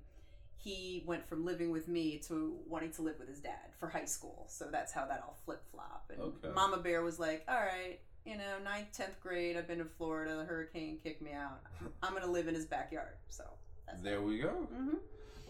he 0.64 1.04
went 1.06 1.28
from 1.28 1.46
living 1.46 1.72
with 1.72 1.88
me 1.88 2.18
to 2.28 2.58
wanting 2.68 2.92
to 2.92 3.02
live 3.02 3.16
with 3.20 3.28
his 3.28 3.40
dad 3.40 3.74
for 3.80 3.90
high 3.90 4.06
school. 4.06 4.46
So 4.50 4.68
that's 4.72 4.92
how 4.92 5.06
that 5.08 5.24
all 5.26 5.38
flip 5.46 5.64
flop. 5.72 6.12
And 6.14 6.22
Okay. 6.22 6.50
Mama 6.54 6.78
Bear 6.78 7.02
was 7.04 7.20
like, 7.20 7.44
all 7.48 7.56
right, 7.60 8.00
you 8.26 8.38
know, 8.38 8.60
ninth, 8.64 8.88
tenth 8.94 9.20
grade, 9.22 9.58
I've 9.58 9.68
been 9.68 9.80
to 9.80 9.86
Florida. 9.86 10.36
The 10.38 10.44
hurricane 10.46 11.00
kicked 11.04 11.22
me 11.22 11.32
out. 11.34 11.60
I'm 12.04 12.12
going 12.12 12.24
to 12.24 12.30
live 12.30 12.48
in 12.48 12.54
his 12.56 12.66
backyard. 12.66 13.16
So 13.30 13.44
that's 13.88 14.02
there 14.02 14.22
we 14.22 14.40
go. 14.40 14.50
hmm 14.50 14.96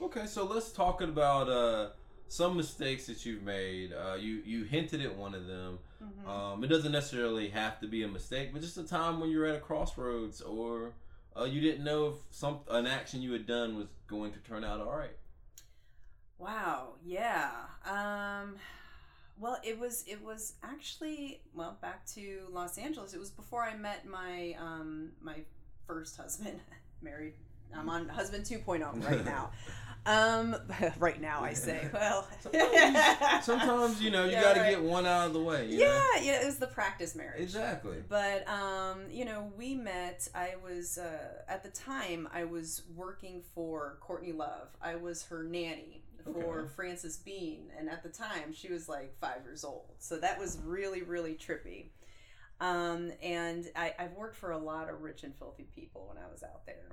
Okay, 0.01 0.25
so 0.25 0.45
let's 0.45 0.71
talk 0.71 1.01
about 1.01 1.47
uh, 1.47 1.89
some 2.27 2.57
mistakes 2.57 3.05
that 3.05 3.23
you've 3.25 3.43
made. 3.43 3.93
Uh, 3.93 4.15
you 4.15 4.41
you 4.45 4.63
hinted 4.63 5.01
at 5.01 5.15
one 5.15 5.35
of 5.35 5.45
them. 5.47 5.77
hmm 5.99 6.27
Um, 6.29 6.63
it 6.63 6.67
doesn't 6.67 6.91
necessarily 6.91 7.49
have 7.49 7.79
to 7.81 7.87
be 7.87 8.01
a 8.03 8.07
mistake, 8.07 8.51
but 8.53 8.61
just 8.61 8.77
a 8.77 8.83
time 8.83 9.19
when 9.19 9.29
you're 9.29 9.45
at 9.45 9.55
a 9.55 9.59
crossroads 9.59 10.41
or 10.41 10.93
uh, 11.37 11.43
you 11.43 11.61
didn't 11.61 11.83
know 11.83 12.07
if 12.07 12.15
some 12.31 12.59
an 12.69 12.87
action 12.87 13.21
you 13.21 13.31
had 13.33 13.45
done 13.45 13.75
was 13.77 13.87
going 14.11 14.31
to 14.33 14.39
turn 14.39 14.63
out 14.63 14.81
all 14.81 14.95
right. 14.95 15.15
Wow. 16.37 16.95
Yeah. 17.03 17.49
Um 17.89 18.57
well, 19.39 19.57
it 19.63 19.79
was 19.79 20.03
it 20.05 20.23
was 20.23 20.53
actually 20.61 21.41
well, 21.55 21.77
back 21.81 22.05
to 22.13 22.41
Los 22.51 22.77
Angeles. 22.77 23.13
It 23.13 23.19
was 23.19 23.31
before 23.31 23.63
I 23.63 23.75
met 23.75 24.05
my 24.05 24.55
um 24.59 25.13
my 25.21 25.37
first 25.87 26.17
husband, 26.17 26.59
married. 27.01 27.33
I'm 27.75 27.89
on 27.89 28.07
husband 28.09 28.45
2.0 28.45 29.07
right 29.09 29.25
now. 29.25 29.51
um 30.05 30.55
right 30.99 31.21
now 31.21 31.43
I 31.43 31.53
say. 31.53 31.87
Well, 31.93 32.27
Sometimes, 32.41 33.45
sometimes 33.45 34.01
you 34.01 34.09
know 34.11 34.25
you 34.25 34.31
Yeah, 34.31 34.41
got 34.41 34.53
to 34.55 34.59
right. 34.61 34.69
get 34.71 34.81
one 34.83 35.05
out 35.05 35.27
of 35.27 35.33
the 35.33 35.39
way. 35.41 35.67
You 35.67 35.79
yeah, 35.79 35.85
know? 35.87 36.21
yeah, 36.23 36.41
it 36.41 36.45
was 36.45 36.57
the 36.57 36.67
practice 36.67 37.15
marriage. 37.15 37.41
exactly. 37.41 37.97
But 38.09 38.47
um, 38.47 39.01
you 39.11 39.25
know, 39.25 39.51
we 39.57 39.75
met. 39.75 40.27
I 40.33 40.55
was 40.63 40.97
uh, 40.97 41.43
at 41.47 41.61
the 41.63 41.69
time 41.69 42.27
I 42.33 42.45
was 42.45 42.81
working 42.95 43.41
for 43.53 43.97
Courtney 44.01 44.31
Love. 44.31 44.69
I 44.81 44.95
was 44.95 45.23
her 45.27 45.43
nanny 45.43 46.03
for 46.23 46.59
Okay. 46.61 46.69
Frances 46.75 47.17
Bean, 47.17 47.69
and 47.77 47.89
at 47.89 48.03
the 48.03 48.09
time 48.09 48.53
she 48.53 48.71
was 48.71 48.87
like 48.89 49.15
five 49.19 49.43
years 49.43 49.63
old. 49.63 49.85
So 49.99 50.17
that 50.17 50.39
was 50.39 50.57
really 50.65 51.03
really 51.03 51.33
trippy. 51.35 51.89
Um, 52.59 53.11
and 53.23 53.65
I, 53.75 53.93
I've 53.97 54.13
worked 54.13 54.35
for 54.35 54.51
a 54.51 54.57
lot 54.57 54.87
of 54.89 55.01
rich 55.01 55.23
and 55.23 55.35
filthy 55.35 55.67
people 55.75 56.05
when 56.13 56.23
I 56.23 56.27
was 56.31 56.43
out 56.43 56.65
there. 56.67 56.89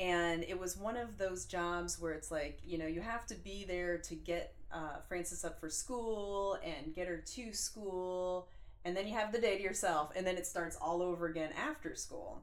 And 0.00 0.42
it 0.44 0.58
was 0.58 0.76
one 0.76 0.96
of 0.96 1.18
those 1.18 1.44
jobs 1.44 2.00
where 2.00 2.12
it's 2.12 2.30
like, 2.30 2.58
you 2.66 2.78
know, 2.78 2.86
you 2.86 3.00
have 3.00 3.26
to 3.26 3.34
be 3.34 3.64
there 3.64 3.98
to 3.98 4.14
get 4.14 4.54
uh, 4.72 4.98
Frances 5.08 5.44
up 5.44 5.60
for 5.60 5.70
school 5.70 6.58
and 6.64 6.94
get 6.94 7.06
her 7.06 7.18
to 7.34 7.52
school 7.52 8.48
and 8.84 8.96
then 8.96 9.06
you 9.06 9.14
have 9.14 9.32
the 9.32 9.40
day 9.40 9.56
to 9.56 9.62
yourself 9.62 10.12
and 10.14 10.26
then 10.26 10.36
it 10.36 10.46
starts 10.46 10.76
all 10.76 11.00
over 11.00 11.26
again 11.26 11.50
after 11.56 11.94
school. 11.94 12.42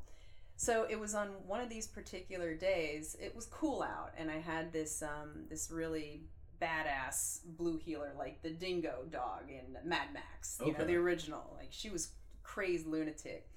So 0.56 0.86
it 0.90 1.00
was 1.00 1.14
on 1.16 1.30
one 1.48 1.62
of 1.62 1.70
these 1.70 1.88
particular 1.88 2.54
days 2.54 3.18
it 3.20 3.36
was 3.36 3.46
cool 3.46 3.82
out 3.82 4.12
and 4.18 4.30
i 4.30 4.38
had 4.38 4.72
this 4.72 5.02
um, 5.02 5.46
this 5.50 5.72
really 5.72 6.22
badass 6.62 7.40
blue 7.58 7.78
heeler 7.78 8.12
like 8.18 8.42
the 8.44 8.52
dingo 8.52 9.00
dog 9.12 9.42
in 9.50 9.76
mad 9.84 10.08
max 10.14 10.62
you 10.64 10.74
know 10.74 10.86
the 10.86 10.96
original. 10.96 11.56
Like 11.58 11.70
she 11.72 11.90
was 11.90 12.10
crazed 12.44 12.86
lunatic 12.86 13.48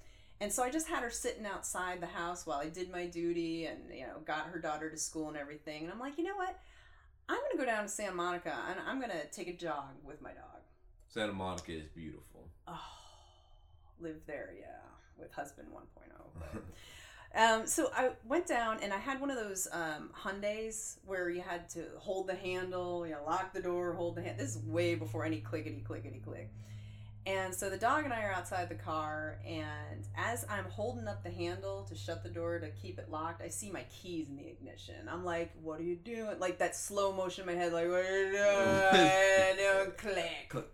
and 0.41 0.51
so 0.51 0.63
i 0.63 0.69
just 0.69 0.87
had 0.87 1.03
her 1.03 1.09
sitting 1.09 1.45
outside 1.45 2.01
the 2.01 2.07
house 2.07 2.45
while 2.45 2.59
i 2.59 2.67
did 2.67 2.91
my 2.91 3.05
duty 3.05 3.65
and 3.65 3.79
you 3.93 4.01
know 4.01 4.19
got 4.25 4.47
her 4.47 4.59
daughter 4.59 4.89
to 4.89 4.97
school 4.97 5.27
and 5.27 5.37
everything 5.37 5.83
and 5.83 5.91
i'm 5.91 5.99
like 5.99 6.17
you 6.17 6.23
know 6.23 6.35
what 6.35 6.59
i'm 7.29 7.37
gonna 7.37 7.57
go 7.57 7.65
down 7.65 7.83
to 7.83 7.89
santa 7.89 8.13
monica 8.13 8.53
and 8.69 8.79
i'm 8.87 8.99
gonna 8.99 9.25
take 9.31 9.47
a 9.47 9.53
jog 9.53 9.89
with 10.03 10.21
my 10.21 10.31
dog 10.31 10.55
Santa 11.15 11.31
Monica 11.31 11.71
is 11.71 11.87
beautiful. 11.87 12.49
Oh, 12.67 12.77
live 14.01 14.17
there, 14.27 14.53
yeah, 14.59 14.65
with 15.17 15.31
husband 15.31 15.69
1.0. 15.73 15.81
But, 17.33 17.41
um, 17.41 17.65
so 17.65 17.89
I 17.95 18.09
went 18.25 18.47
down 18.47 18.79
and 18.83 18.91
I 18.91 18.97
had 18.97 19.21
one 19.21 19.29
of 19.29 19.37
those 19.37 19.65
um, 19.71 20.09
Hyundais 20.13 20.97
where 21.05 21.29
you 21.29 21.39
had 21.39 21.69
to 21.69 21.85
hold 21.99 22.27
the 22.27 22.35
handle, 22.35 23.07
you 23.07 23.13
know, 23.13 23.23
lock 23.25 23.53
the 23.53 23.61
door, 23.61 23.93
hold 23.93 24.15
the 24.15 24.23
hand. 24.23 24.37
This 24.37 24.57
is 24.57 24.61
way 24.63 24.95
before 24.95 25.23
any 25.23 25.39
clickety 25.39 25.85
clickety 25.87 26.19
click. 26.19 26.51
And 27.27 27.53
so 27.55 27.69
the 27.71 27.77
dog 27.77 28.03
and 28.03 28.13
I 28.13 28.23
are 28.23 28.31
outside 28.31 28.69
the 28.69 28.75
car, 28.75 29.39
and 29.47 30.07
as 30.15 30.45
I'm 30.47 30.65
holding 30.65 31.07
up 31.07 31.23
the 31.23 31.31
handle 31.31 31.83
to 31.89 31.95
shut 31.95 32.21
the 32.21 32.29
door 32.29 32.59
to 32.59 32.69
keep 32.69 32.99
it 32.99 33.09
locked, 33.09 33.41
I 33.41 33.47
see 33.47 33.71
my 33.71 33.83
keys 33.89 34.29
in 34.29 34.35
the 34.37 34.47
ignition. 34.47 35.09
I'm 35.09 35.25
like, 35.25 35.51
"What 35.63 35.79
are 35.79 35.83
you 35.83 35.95
doing?" 35.95 36.39
Like 36.39 36.59
that 36.59 36.75
slow 36.75 37.11
motion 37.11 37.49
in 37.49 37.55
my 37.55 37.59
head, 37.59 37.73
like, 37.73 37.87
"What 37.87 38.05
are 38.05 38.27
you 38.27 38.31
doing?" 38.31 39.91
Click. 39.97 40.49
Click. 40.49 40.67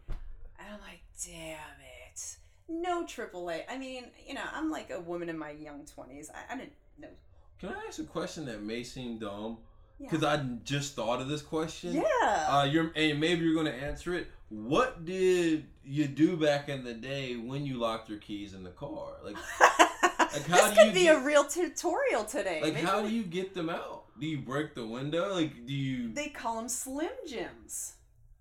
And 0.60 0.68
I'm 0.74 0.82
like, 0.82 1.00
damn 1.26 1.58
it. 2.12 2.36
No 2.68 3.06
AAA. 3.06 3.64
I 3.70 3.78
mean, 3.78 4.06
you 4.26 4.34
know, 4.34 4.44
I'm 4.54 4.70
like 4.70 4.92
a 4.92 5.00
woman 5.00 5.30
in 5.30 5.38
my 5.38 5.52
young 5.52 5.86
20s. 5.86 6.30
I, 6.34 6.54
I 6.54 6.58
didn't 6.58 6.74
know. 7.00 7.08
Can 7.60 7.70
I 7.70 7.86
ask 7.88 8.00
a 8.00 8.04
question 8.04 8.46
that 8.46 8.62
may 8.62 8.84
seem 8.84 9.20
dumb? 9.20 9.58
Yeah. 10.00 10.08
Because 10.10 10.24
I 10.24 10.38
just 10.64 10.96
thought 10.96 11.22
of 11.22 11.28
this 11.28 11.42
question. 11.42 11.94
yeah. 11.94 12.48
Uh, 12.50 12.68
you're 12.70 12.92
and 12.96 13.20
maybe 13.20 13.46
you're 13.46 13.56
gonna 13.56 13.70
answer 13.76 14.16
it. 14.16 14.28
What 14.52 15.06
did 15.06 15.66
you 15.84 16.08
do 16.08 16.36
back 16.36 16.68
in 16.68 16.84
the 16.84 16.94
day 16.94 17.38
when 17.38 17.66
you 17.66 17.78
locked 17.78 18.10
your 18.10 18.18
keys 18.20 18.54
in 18.54 18.64
the 18.66 18.70
car? 18.72 19.14
Like, 19.24 19.36
how 19.60 20.28
this 20.68 20.78
could 20.78 20.94
be 20.94 21.04
get- 21.04 21.16
a 21.16 21.20
real 21.26 21.46
tutorial 21.46 22.26
today. 22.26 22.60
like 22.62 22.74
Maybe 22.74 22.86
how 22.86 23.02
we- 23.02 23.10
do 23.10 23.16
you 23.16 23.24
get 23.24 23.54
them 23.54 23.70
out? 23.70 24.04
Do 24.20 24.28
you 24.28 24.40
break 24.40 24.76
the 24.76 24.86
window? 24.86 25.34
Like, 25.34 25.66
do 25.66 25.74
you 25.74 26.14
They 26.14 26.28
call 26.28 26.58
them 26.58 26.68
Slim 26.70 27.10
Jims. 27.28 27.94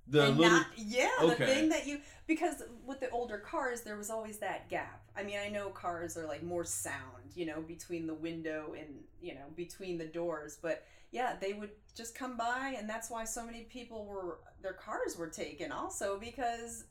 The 0.08 0.26
and 0.26 0.36
little 0.38 0.58
not 0.58 0.66
yeah 0.76 1.08
Okay. 1.20 1.28
the 1.36 1.46
thing 1.46 1.68
that 1.68 1.86
you 1.86 2.00
because 2.30 2.62
with 2.86 3.00
the 3.00 3.10
older 3.10 3.38
cars 3.38 3.80
there 3.80 3.96
was 3.96 4.08
always 4.08 4.38
that 4.38 4.68
gap 4.70 5.02
i 5.16 5.22
mean 5.24 5.36
i 5.44 5.48
know 5.48 5.68
cars 5.70 6.16
are 6.16 6.28
like 6.28 6.44
more 6.44 6.64
sound 6.64 7.24
you 7.34 7.44
know 7.44 7.60
between 7.60 8.06
the 8.06 8.14
window 8.14 8.72
and 8.78 8.86
you 9.20 9.34
know 9.34 9.46
between 9.56 9.98
the 9.98 10.04
doors 10.04 10.56
but 10.62 10.86
yeah 11.10 11.34
they 11.40 11.54
would 11.54 11.70
just 11.92 12.14
come 12.14 12.36
by 12.36 12.76
and 12.78 12.88
that's 12.88 13.10
why 13.10 13.24
so 13.24 13.44
many 13.44 13.62
people 13.64 14.06
were 14.06 14.38
their 14.62 14.74
cars 14.74 15.18
were 15.18 15.26
taken 15.26 15.72
also 15.72 16.20
because 16.20 16.84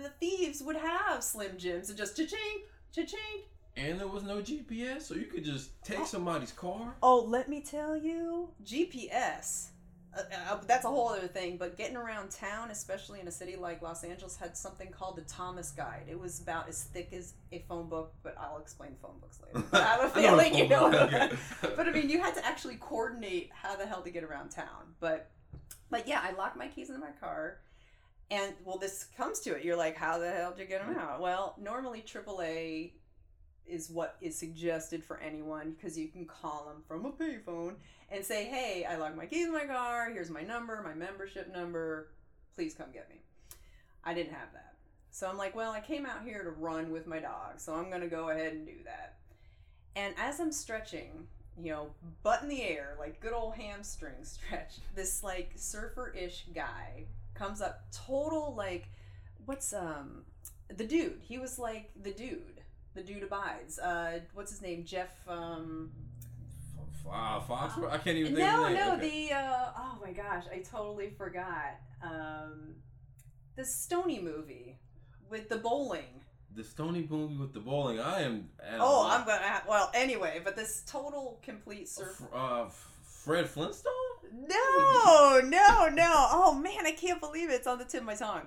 the 0.00 0.10
thieves 0.20 0.62
would 0.62 0.76
have 0.76 1.24
slim 1.24 1.58
jims 1.58 1.88
and 1.88 1.98
just 1.98 2.16
cha-ching 2.16 2.62
cha-ching 2.94 3.42
and 3.76 3.98
there 3.98 4.06
was 4.06 4.22
no 4.22 4.36
GPS, 4.36 5.02
so 5.02 5.16
you 5.16 5.24
could 5.24 5.44
just 5.44 5.70
take 5.82 5.98
oh. 5.98 6.04
somebody's 6.04 6.52
car. 6.52 6.94
Oh, 7.02 7.24
let 7.26 7.48
me 7.48 7.60
tell 7.60 7.96
you, 7.96 8.50
GPS. 8.62 9.70
Uh, 10.16 10.22
uh, 10.50 10.60
that's 10.66 10.84
a 10.84 10.88
whole 10.88 11.08
other 11.08 11.26
thing, 11.26 11.56
but 11.56 11.76
getting 11.76 11.96
around 11.96 12.30
town, 12.30 12.70
especially 12.70 13.20
in 13.20 13.28
a 13.28 13.30
city 13.30 13.56
like 13.56 13.82
Los 13.82 14.04
Angeles, 14.04 14.36
had 14.36 14.56
something 14.56 14.90
called 14.90 15.16
the 15.16 15.22
Thomas 15.22 15.70
Guide. 15.70 16.04
It 16.08 16.18
was 16.18 16.40
about 16.40 16.68
as 16.68 16.84
thick 16.84 17.12
as 17.12 17.34
a 17.52 17.64
phone 17.68 17.88
book, 17.88 18.12
but 18.22 18.36
I'll 18.38 18.58
explain 18.58 18.90
phone 19.02 19.18
books 19.20 19.40
later. 19.44 19.66
But 19.70 19.82
I 19.82 19.86
have 19.96 20.04
a 20.04 20.08
feeling 20.08 20.54
you 20.54 20.68
know. 20.68 20.92
okay. 20.92 21.30
but 21.76 21.88
I 21.88 21.90
mean, 21.90 22.08
you 22.08 22.20
had 22.20 22.34
to 22.34 22.46
actually 22.46 22.76
coordinate 22.76 23.50
how 23.52 23.76
the 23.76 23.86
hell 23.86 24.02
to 24.02 24.10
get 24.10 24.24
around 24.24 24.50
town. 24.50 24.94
But, 25.00 25.30
but 25.90 26.06
yeah, 26.06 26.20
I 26.22 26.32
locked 26.32 26.56
my 26.56 26.68
keys 26.68 26.90
in 26.90 27.00
my 27.00 27.12
car, 27.20 27.58
and 28.30 28.54
well, 28.64 28.78
this 28.78 29.06
comes 29.16 29.40
to 29.40 29.54
it. 29.54 29.64
You're 29.64 29.76
like, 29.76 29.96
how 29.96 30.18
the 30.18 30.30
hell 30.30 30.50
did 30.50 30.60
you 30.60 30.66
get 30.66 30.86
them 30.86 30.96
out? 30.96 31.20
Well, 31.20 31.56
normally 31.60 32.02
AAA 32.06 32.92
is 33.66 33.90
what 33.90 34.16
is 34.20 34.36
suggested 34.36 35.02
for 35.02 35.18
anyone 35.18 35.72
because 35.72 35.98
you 35.98 36.08
can 36.08 36.26
call 36.26 36.66
them 36.66 36.82
from 36.86 37.06
a 37.06 37.12
payphone 37.12 37.74
and 38.10 38.24
say, 38.24 38.44
"Hey, 38.44 38.84
I 38.84 38.96
locked 38.96 39.16
my 39.16 39.26
keys 39.26 39.46
in 39.46 39.52
my 39.52 39.64
car. 39.64 40.10
Here's 40.10 40.30
my 40.30 40.42
number, 40.42 40.82
my 40.82 40.94
membership 40.94 41.52
number. 41.52 42.08
Please 42.54 42.74
come 42.74 42.92
get 42.92 43.08
me." 43.08 43.16
I 44.04 44.14
didn't 44.14 44.34
have 44.34 44.52
that. 44.52 44.74
So 45.10 45.28
I'm 45.28 45.38
like, 45.38 45.54
"Well, 45.54 45.72
I 45.72 45.80
came 45.80 46.06
out 46.06 46.24
here 46.24 46.42
to 46.42 46.50
run 46.50 46.90
with 46.90 47.06
my 47.06 47.18
dog, 47.18 47.58
so 47.58 47.74
I'm 47.74 47.88
going 47.88 48.02
to 48.02 48.08
go 48.08 48.30
ahead 48.30 48.52
and 48.52 48.66
do 48.66 48.82
that." 48.84 49.16
And 49.96 50.14
as 50.18 50.40
I'm 50.40 50.52
stretching, 50.52 51.28
you 51.56 51.70
know, 51.70 51.90
butt 52.22 52.42
in 52.42 52.48
the 52.48 52.62
air, 52.62 52.96
like 52.98 53.20
good 53.20 53.32
old 53.32 53.54
hamstring 53.54 54.14
stretch, 54.24 54.74
this 54.94 55.22
like 55.22 55.52
surfer-ish 55.56 56.46
guy 56.54 57.04
comes 57.34 57.60
up 57.60 57.82
total 57.92 58.54
like 58.56 58.88
what's 59.44 59.72
um 59.72 60.22
the 60.68 60.86
dude. 60.86 61.20
He 61.22 61.38
was 61.38 61.58
like 61.58 61.90
the 62.00 62.12
dude. 62.12 62.53
The 62.94 63.02
dude 63.02 63.22
abides. 63.24 63.78
Uh 63.78 64.20
what's 64.34 64.50
his 64.50 64.62
name? 64.62 64.84
Jeff 64.84 65.10
um 65.28 65.90
Uh, 67.06 67.40
Foxworth? 67.40 67.90
I 67.92 67.98
can't 67.98 68.16
even 68.16 68.34
think 68.34 68.46
no, 68.46 68.64
of 68.64 68.70
name. 68.72 68.78
no, 68.80 68.92
Okay. 68.94 69.26
the 69.28 69.34
uh, 69.34 69.70
oh 69.76 69.98
my 70.02 70.12
gosh, 70.12 70.44
I 70.50 70.58
totally 70.60 71.10
forgot. 71.10 71.74
Um, 72.02 72.76
the 73.56 73.64
Stony 73.64 74.20
movie 74.20 74.78
with 75.28 75.48
the 75.50 75.56
bowling. 75.58 76.22
The 76.56 76.64
Stony 76.64 77.06
movie 77.10 77.36
with 77.36 77.52
the 77.52 77.60
bowling. 77.60 78.00
I 78.00 78.22
am. 78.22 78.48
Oh. 78.78 79.06
I'm 79.10 79.26
gonna. 79.26 79.42
Have, 79.42 79.64
well, 79.68 79.90
anyway, 79.92 80.40
but 80.42 80.56
this 80.56 80.82
total 80.86 81.38
complete 81.42 81.88
surf. 81.90 82.22
F- 82.22 82.28
uh, 82.34 82.64
Fred 83.04 83.48
Flintstone. 83.50 83.92
No, 84.32 85.40
no, 85.44 85.88
no. 85.92 86.12
Oh 86.36 86.54
man, 86.54 86.86
I 86.86 86.92
can't 86.92 87.20
believe 87.20 87.50
it. 87.50 87.54
It's 87.54 87.66
on 87.66 87.78
the 87.78 87.84
tip 87.84 88.00
of 88.00 88.06
my 88.06 88.14
tongue. 88.14 88.46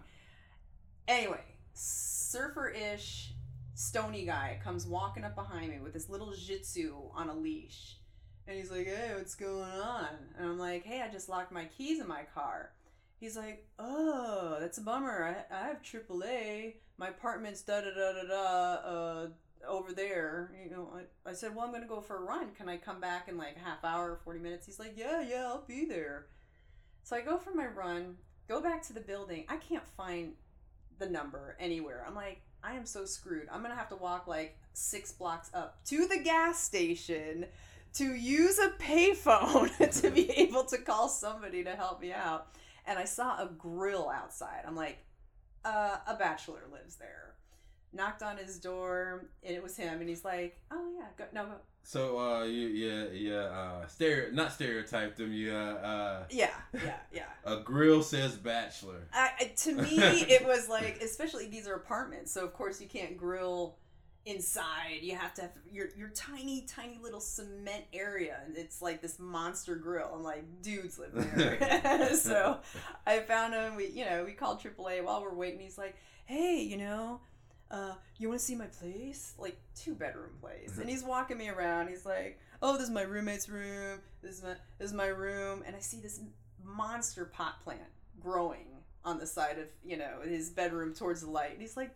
Anyway, 1.08 1.44
surfer-ish 1.74 3.34
stony 3.78 4.26
guy 4.26 4.60
comes 4.64 4.88
walking 4.88 5.24
up 5.24 5.36
behind 5.36 5.70
me 5.70 5.78
with 5.80 5.94
this 5.94 6.10
little 6.10 6.34
jitsu 6.34 6.96
on 7.14 7.30
a 7.30 7.34
leash. 7.36 7.98
And 8.48 8.58
he's 8.58 8.72
like, 8.72 8.88
hey, 8.88 9.12
what's 9.16 9.36
going 9.36 9.62
on? 9.62 10.08
And 10.38 10.50
I'm 10.50 10.58
like, 10.58 10.84
hey, 10.84 11.02
I 11.02 11.12
just 11.12 11.30
locked 11.30 11.52
my 11.52 11.66
keys 11.66 12.00
in 12.00 12.08
my 12.08 12.24
car. 12.34 12.72
He's 13.20 13.38
like, 13.38 13.68
oh, 13.78 14.58
that's 14.60 14.80
a 14.80 14.82
bummer. 14.82 15.46
I, 15.52 15.56
I 15.56 15.68
have 15.68 15.84
AAA. 15.84 16.76
My 16.98 17.10
apartment's 17.10 17.62
da 17.62 17.82
da 17.82 17.92
da 17.92 18.14
da 18.14 18.28
da 18.28 18.74
uh, 18.74 19.28
over 19.68 19.94
there. 19.94 20.54
You 20.64 20.72
know, 20.72 20.92
I, 20.96 21.30
I 21.30 21.34
said, 21.34 21.56
well, 21.56 21.64
I'm 21.64 21.72
going 21.72 21.84
to 21.84 21.88
go 21.88 22.02
for 22.02 22.18
a 22.18 22.22
run. 22.22 22.56
Can 22.56 22.68
I 22.68 22.78
come 22.78 23.00
back 23.00 23.28
in 23.28 23.38
like 23.38 23.58
half 23.58 23.84
hour, 23.84 24.20
40 24.24 24.40
minutes? 24.40 24.66
He's 24.66 24.80
like, 24.80 24.94
yeah, 24.98 25.22
yeah, 25.22 25.44
I'll 25.46 25.66
be 25.68 25.86
there. 25.86 26.26
So 27.04 27.16
I 27.16 27.22
go 27.22 27.38
for 27.38 27.54
my 27.54 27.68
run, 27.68 28.16
go 28.48 28.60
back 28.60 28.82
to 28.88 28.94
the 28.94 29.02
building. 29.02 29.46
I 29.50 29.58
can't 29.58 29.88
find 29.96 30.34
the 31.00 31.10
number 31.10 31.56
anywhere. 31.60 32.04
I'm 32.08 32.16
like, 32.16 32.42
I 32.64 32.74
am 32.74 32.86
so 32.86 33.06
screwed. 33.06 33.48
I'm 33.52 33.62
to 33.64 33.76
have 33.76 33.90
to 33.90 33.96
walk 33.96 34.28
like 34.28 34.58
six 34.74 35.12
blocks 35.12 35.50
up 35.54 35.84
to 35.86 36.08
the 36.08 36.20
gas 36.20 36.60
station 36.62 37.46
to 37.94 38.14
use 38.14 38.60
a 38.60 38.70
payphone 38.82 39.76
to 40.02 40.12
be 40.12 40.30
able 40.32 40.64
to 40.66 40.78
call 40.78 41.10
somebody 41.10 41.64
to 41.64 41.76
help 41.76 42.02
me 42.02 42.12
out. 42.14 42.48
And 42.86 42.98
I 42.98 43.06
saw 43.06 43.42
a 43.42 43.50
grill 43.58 44.10
outside. 44.10 44.64
I'm 44.66 44.76
like, 44.76 45.00
uh, 45.66 45.98
a 46.08 46.16
bachelor 46.16 46.62
lives 46.72 46.96
there. 46.96 47.34
Knocked 47.94 48.24
on 48.24 48.38
his 48.38 48.60
door, 48.60 49.30
and 49.44 49.56
it 49.56 49.64
was 49.64 49.76
him. 49.76 50.00
And 50.00 50.10
he's 50.10 50.24
like, 50.24 50.58
"Oh 50.72 50.92
yeah, 50.98 51.08
go, 51.18 51.26
no. 51.34 51.48
So, 51.88 52.20
uh, 52.20 52.44
you, 52.44 52.68
yeah, 52.68 53.06
yeah, 53.14 53.44
uh, 53.46 53.88
stereo, 53.88 54.30
not 54.34 54.52
stereotyped 54.52 55.16
them. 55.16 55.32
You, 55.32 55.54
uh, 55.54 55.56
uh, 55.56 56.24
yeah, 56.30 56.50
yeah, 56.74 56.98
yeah." 57.14 57.24
a 57.46 57.62
grill 57.62 58.04
says 58.04 58.36
bachelor. 58.36 59.08
I, 59.14 59.30
I- 59.40 59.54
to 59.56 59.74
me, 59.74 59.98
it 59.98 60.46
was 60.46 60.68
like, 60.68 61.00
especially 61.02 61.48
these 61.48 61.66
are 61.66 61.76
apartments, 61.76 62.34
so 62.34 62.44
of 62.44 62.54
course 62.54 62.82
you 62.82 62.90
can't 62.90 63.16
grill 63.16 63.78
inside. 64.26 65.00
You 65.02 65.16
have 65.16 65.34
to 65.36 65.44
have 65.44 65.52
your 65.72 65.88
your 65.98 66.10
tiny, 66.10 66.68
tiny 66.68 67.00
little 67.02 67.22
cement 67.22 67.86
area, 67.94 68.42
and 68.46 68.58
it's 68.58 68.82
like 68.82 69.02
this 69.02 69.18
monster 69.18 69.78
grill. 69.78 70.12
I'm 70.14 70.24
like, 70.24 70.44
dudes 70.62 71.00
live 71.00 71.14
there. 71.14 72.14
so 72.16 72.58
I 73.06 73.20
found 73.20 73.54
him. 73.54 73.78
We, 73.78 73.88
you 73.88 74.04
know, 74.04 74.26
we 74.26 74.34
called 74.34 74.62
AAA 74.62 75.06
while 75.06 75.22
we're 75.24 75.34
waiting. 75.34 75.62
He's 75.62 75.78
like, 75.78 75.96
hey, 76.26 76.62
you 76.64 76.76
know. 76.76 77.22
Uh, 77.70 77.94
you 78.18 78.30
want 78.30 78.40
to 78.40 78.46
see 78.46 78.56
my 78.56 78.66
place? 78.68 79.34
Like 79.38 79.58
two 79.76 79.94
bedroom 79.94 80.32
place, 80.42 80.78
and 80.80 80.90
he's 80.90 81.04
walking 81.04 81.38
me 81.38 81.50
around. 81.50 81.90
He's 81.90 82.06
like, 82.06 82.40
"Oh, 82.62 82.74
this 82.74 82.84
is 82.84 82.90
my 82.90 83.02
roommate's 83.02 83.50
room. 83.50 84.00
This 84.22 84.38
is 84.38 84.44
my 84.44 84.54
this 84.80 84.90
is 84.90 84.94
my 84.94 85.08
room." 85.08 85.64
And 85.68 85.76
I 85.76 85.80
see 85.80 86.00
this 86.00 86.22
monster 86.64 87.26
pot 87.26 87.62
plant 87.64 87.82
growing 88.22 88.68
on 89.06 89.20
the 89.20 89.28
side 89.28 89.58
of 89.60 89.68
you 89.86 89.96
know 89.98 90.20
his 90.24 90.50
bedroom 90.50 90.94
towards 90.94 91.22
the 91.22 91.30
light 91.30 91.52
and 91.52 91.62
he's 91.62 91.78
like 91.78 91.92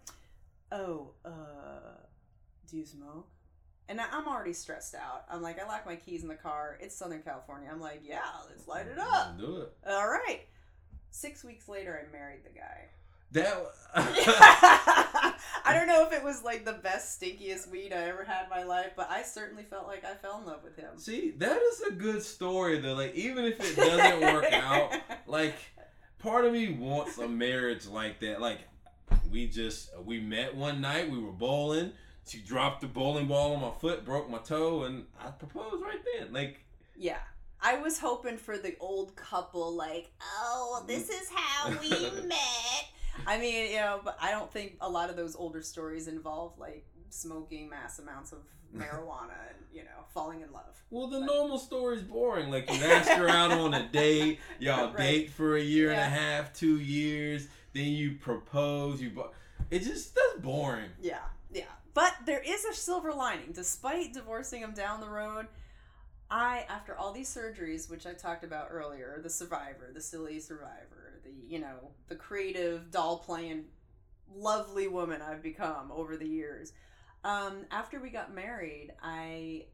oh 0.72 1.10
uh 1.26 1.98
do 2.70 2.78
you 2.78 2.86
smoke 2.86 3.28
and 3.90 4.00
I- 4.00 4.08
i'm 4.14 4.28
already 4.30 4.54
stressed 4.54 4.96
out 4.96 5.26
i'm 5.30 5.42
like 5.42 5.60
i 5.62 5.68
locked 5.68 5.86
my 5.86 5.98
keys 5.98 6.22
in 6.22 6.30
the 6.30 6.36
car 6.36 6.78
it's 6.80 6.96
southern 6.96 7.22
california 7.22 7.68
i'm 7.70 7.82
like 7.82 8.02
yeah 8.06 8.20
let's 8.50 8.66
light 8.66 8.86
it 8.88 8.98
up 8.98 9.38
Do 9.38 9.58
it. 9.64 9.74
all 9.90 10.08
right 10.08 10.42
six 11.10 11.44
weeks 11.44 11.68
later 11.68 12.00
i 12.02 12.10
married 12.14 12.42
the 12.46 12.58
guy 12.58 12.88
That. 13.34 13.74
i 15.66 15.74
don't 15.74 15.88
know 15.88 16.06
if 16.06 16.14
it 16.14 16.24
was 16.24 16.44
like 16.44 16.66
the 16.66 16.74
best 16.74 17.20
stinkiest 17.22 17.70
weed 17.70 17.94
i 17.94 17.98
ever 18.04 18.24
had 18.24 18.44
in 18.44 18.50
my 18.50 18.64
life 18.64 18.92
but 18.96 19.10
i 19.10 19.22
certainly 19.22 19.64
felt 19.64 19.88
like 19.88 20.04
i 20.06 20.14
fell 20.16 20.40
in 20.40 20.46
love 20.46 20.64
with 20.64 20.76
him 20.76 20.90
See, 20.98 21.32
that 21.38 21.60
is 21.62 21.82
a 21.82 21.92
good 21.92 22.22
story 22.22 22.80
though. 22.80 22.94
Like, 22.94 23.16
even 23.16 23.46
if 23.46 23.60
it 23.60 23.76
doesn't 23.76 24.22
work 24.22 24.52
out, 24.52 24.94
like, 25.28 25.56
part 26.20 26.46
of 26.46 26.54
me 26.54 26.74
wants 26.74 27.18
a 27.18 27.28
marriage 27.28 27.88
like 27.88 28.20
that. 28.20 28.40
Like, 28.40 28.60
we 29.32 29.48
just 29.48 29.90
we 30.06 30.20
met 30.20 30.56
one 30.56 30.82
night. 30.82 31.10
We 31.10 31.18
were 31.20 31.32
bowling. 31.32 31.92
She 32.28 32.40
dropped 32.40 32.82
the 32.82 32.88
bowling 32.88 33.28
ball 33.28 33.56
on 33.56 33.62
my 33.62 33.72
foot, 33.80 34.06
broke 34.06 34.30
my 34.30 34.38
toe, 34.38 34.84
and 34.84 35.06
I 35.20 35.32
proposed 35.32 35.82
right 35.84 36.00
then. 36.18 36.32
Like, 36.32 36.64
Yeah. 36.96 37.18
I 37.64 37.78
was 37.78 38.00
hoping 38.00 38.38
for 38.38 38.58
the 38.58 38.76
old 38.80 39.16
couple, 39.16 39.76
like, 39.76 40.12
oh, 40.22 40.84
this 40.88 41.10
mm. 41.10 41.22
is 41.22 41.30
how 41.34 41.70
we 41.70 41.90
met. 42.28 42.86
I 43.28 43.38
mean, 43.40 43.72
you 43.72 43.78
know, 43.78 44.02
but 44.04 44.18
I 44.22 44.32
don't 44.32 44.52
think 44.52 44.78
a 44.82 44.90
lot 44.90 45.10
of 45.10 45.16
those 45.16 45.36
older 45.36 45.62
stories 45.62 46.08
involve, 46.08 46.58
like, 46.58 46.86
smoking 47.10 47.70
mass 47.70 48.00
amounts 48.00 48.32
of 48.32 48.40
marijuana 48.76 49.36
and, 49.50 49.58
you 49.74 49.84
know, 49.84 50.06
falling 50.14 50.42
in 50.42 50.52
love. 50.52 50.82
well, 50.90 51.08
the 51.08 51.20
But- 51.20 51.26
normal 51.26 51.58
story's 51.60 52.04
boring. 52.04 52.50
Like, 52.50 52.70
you 52.72 52.84
ask 52.84 53.10
her 53.12 53.28
out 53.30 53.52
on 53.52 53.74
a 53.74 53.88
date, 53.92 54.40
y'all 54.60 54.88
Right. 54.88 54.98
date 54.98 55.30
for 55.32 55.56
a 55.58 55.62
year 55.62 55.92
Yeah. 55.92 56.06
and 56.06 56.14
a 56.14 56.18
half, 56.18 56.54
two 56.54 56.80
years, 56.80 57.48
then 57.74 57.86
you 57.88 58.16
propose. 58.16 59.02
You, 59.02 59.10
bu- 59.12 59.30
it 59.70 59.80
just 59.80 60.16
that's 60.16 60.40
boring. 60.42 60.90
Yeah, 61.02 61.20
yeah. 61.54 61.64
But 61.94 62.14
there 62.26 62.40
is 62.42 62.64
a 62.66 62.74
silver 62.74 63.12
lining. 63.14 63.52
Despite 63.54 64.14
divorcing 64.14 64.62
him 64.62 64.72
down 64.74 65.02
the 65.02 65.10
road, 65.10 65.48
I, 66.30 66.66
after 66.70 66.96
all 66.98 67.12
these 67.12 67.34
surgeries, 67.34 67.90
which 67.90 68.06
I 68.06 68.14
talked 68.14 68.44
about 68.46 68.70
earlier, 68.72 69.20
the 69.22 69.30
survivor, 69.30 69.90
the 69.94 70.00
silly 70.02 70.40
survivor, 70.40 71.01
you 71.48 71.60
know, 71.60 71.92
the 72.08 72.16
creative 72.16 72.92
doll 72.92 73.20
playing 73.20 73.66
lovely 74.34 74.88
woman 74.88 75.22
I've 75.22 75.44
become 75.44 75.92
over 75.92 76.18
the 76.18 76.28
years. 76.28 76.74
Um, 77.24 77.66
after 77.70 78.00
we 78.00 78.10
got 78.10 78.34
married, 78.34 78.92
I 79.02 79.66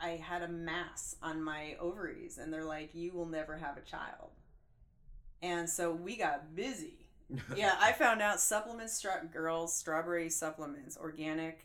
I 0.00 0.10
had 0.10 0.42
a 0.42 0.48
mass 0.48 1.16
on 1.22 1.42
my 1.42 1.76
ovaries 1.80 2.38
and 2.38 2.52
they're 2.52 2.64
like, 2.64 2.94
You 2.94 3.12
will 3.12 3.26
never 3.26 3.56
have 3.56 3.76
a 3.76 3.82
child. 3.82 4.30
And 5.42 5.68
so 5.68 5.92
we 5.92 6.16
got 6.16 6.54
busy 6.56 7.04
yeah, 7.56 7.74
I 7.80 7.92
found 7.92 8.22
out 8.22 8.40
supplements, 8.40 8.94
stra- 8.94 9.26
girls, 9.32 9.74
strawberry 9.74 10.30
supplements, 10.30 10.96
organic, 10.96 11.64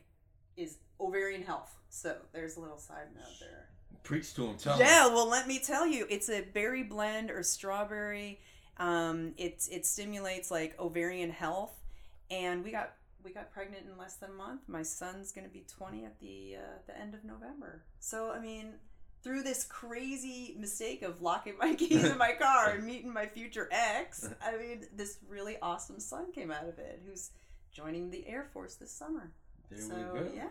is 0.57 0.77
ovarian 0.99 1.43
health. 1.43 1.75
So 1.89 2.15
there's 2.33 2.57
a 2.57 2.59
little 2.59 2.77
side 2.77 3.07
note 3.15 3.25
there. 3.39 3.67
Preach 4.03 4.33
to 4.35 4.47
him. 4.47 4.57
Tell. 4.57 4.79
Yeah, 4.79 5.07
well, 5.07 5.27
let 5.27 5.47
me 5.47 5.59
tell 5.59 5.85
you, 5.85 6.05
it's 6.09 6.29
a 6.29 6.41
berry 6.41 6.83
blend 6.83 7.29
or 7.29 7.43
strawberry. 7.43 8.39
Um, 8.79 9.33
it 9.37 9.67
it 9.71 9.85
stimulates 9.85 10.49
like 10.51 10.79
ovarian 10.79 11.29
health, 11.31 11.77
and 12.31 12.63
we 12.63 12.71
got 12.71 12.93
we 13.23 13.31
got 13.31 13.51
pregnant 13.51 13.85
in 13.91 13.97
less 13.97 14.15
than 14.15 14.29
a 14.31 14.33
month. 14.33 14.61
My 14.67 14.83
son's 14.83 15.31
gonna 15.31 15.49
be 15.49 15.65
twenty 15.67 16.05
at 16.05 16.19
the 16.19 16.55
uh, 16.57 16.77
the 16.87 16.97
end 16.97 17.13
of 17.13 17.23
November. 17.23 17.83
So 17.99 18.31
I 18.31 18.39
mean, 18.39 18.73
through 19.23 19.43
this 19.43 19.65
crazy 19.65 20.55
mistake 20.57 21.01
of 21.01 21.21
locking 21.21 21.57
my 21.57 21.75
keys 21.77 22.03
in 22.05 22.17
my 22.17 22.33
car 22.33 22.71
and 22.71 22.85
meeting 22.85 23.11
my 23.11 23.25
future 23.25 23.67
ex, 23.71 24.29
I 24.41 24.57
mean, 24.57 24.85
this 24.95 25.17
really 25.27 25.57
awesome 25.61 25.99
son 25.99 26.31
came 26.31 26.51
out 26.51 26.67
of 26.67 26.79
it, 26.79 27.01
who's 27.05 27.31
joining 27.71 28.09
the 28.11 28.25
Air 28.27 28.47
Force 28.53 28.75
this 28.75 28.91
summer. 28.91 29.31
There 29.69 29.81
so 29.81 29.93
we 30.13 30.19
go. 30.19 30.27
yeah, 30.33 30.47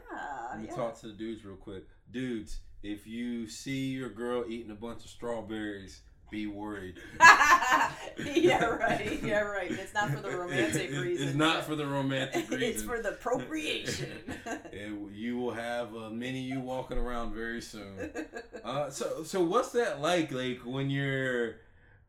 Let 0.50 0.60
me 0.60 0.66
yeah. 0.68 0.76
talk 0.76 1.00
to 1.00 1.08
the 1.08 1.12
dudes 1.12 1.44
real 1.44 1.56
quick. 1.56 1.84
Dudes, 2.12 2.60
if 2.82 3.06
you 3.06 3.48
see 3.48 3.86
your 3.86 4.10
girl 4.10 4.44
eating 4.48 4.70
a 4.70 4.76
bunch 4.76 5.04
of 5.04 5.10
strawberries, 5.10 6.02
be 6.30 6.46
worried. 6.46 6.96
yeah, 7.20 8.64
right. 8.64 9.20
Yeah, 9.22 9.40
right. 9.40 9.70
It's 9.70 9.94
not 9.94 10.10
for 10.10 10.20
the 10.20 10.30
romantic 10.30 10.90
reason. 10.92 11.28
It's 11.28 11.36
not 11.36 11.64
for 11.64 11.74
the 11.76 11.86
romantic 11.86 12.48
reason. 12.50 12.62
it's 12.62 12.82
for 12.82 13.00
the 13.00 13.12
procreation. 13.12 14.12
And 14.72 15.14
you 15.14 15.38
will 15.38 15.52
have 15.52 15.94
a 15.94 16.10
mini 16.10 16.40
you 16.40 16.60
walking 16.60 16.98
around 16.98 17.34
very 17.34 17.60
soon. 17.60 18.10
Uh, 18.64 18.90
so 18.90 19.22
so 19.22 19.42
what's 19.42 19.72
that 19.72 20.00
like? 20.00 20.32
Like 20.32 20.60
when 20.64 20.90
you're 20.90 21.56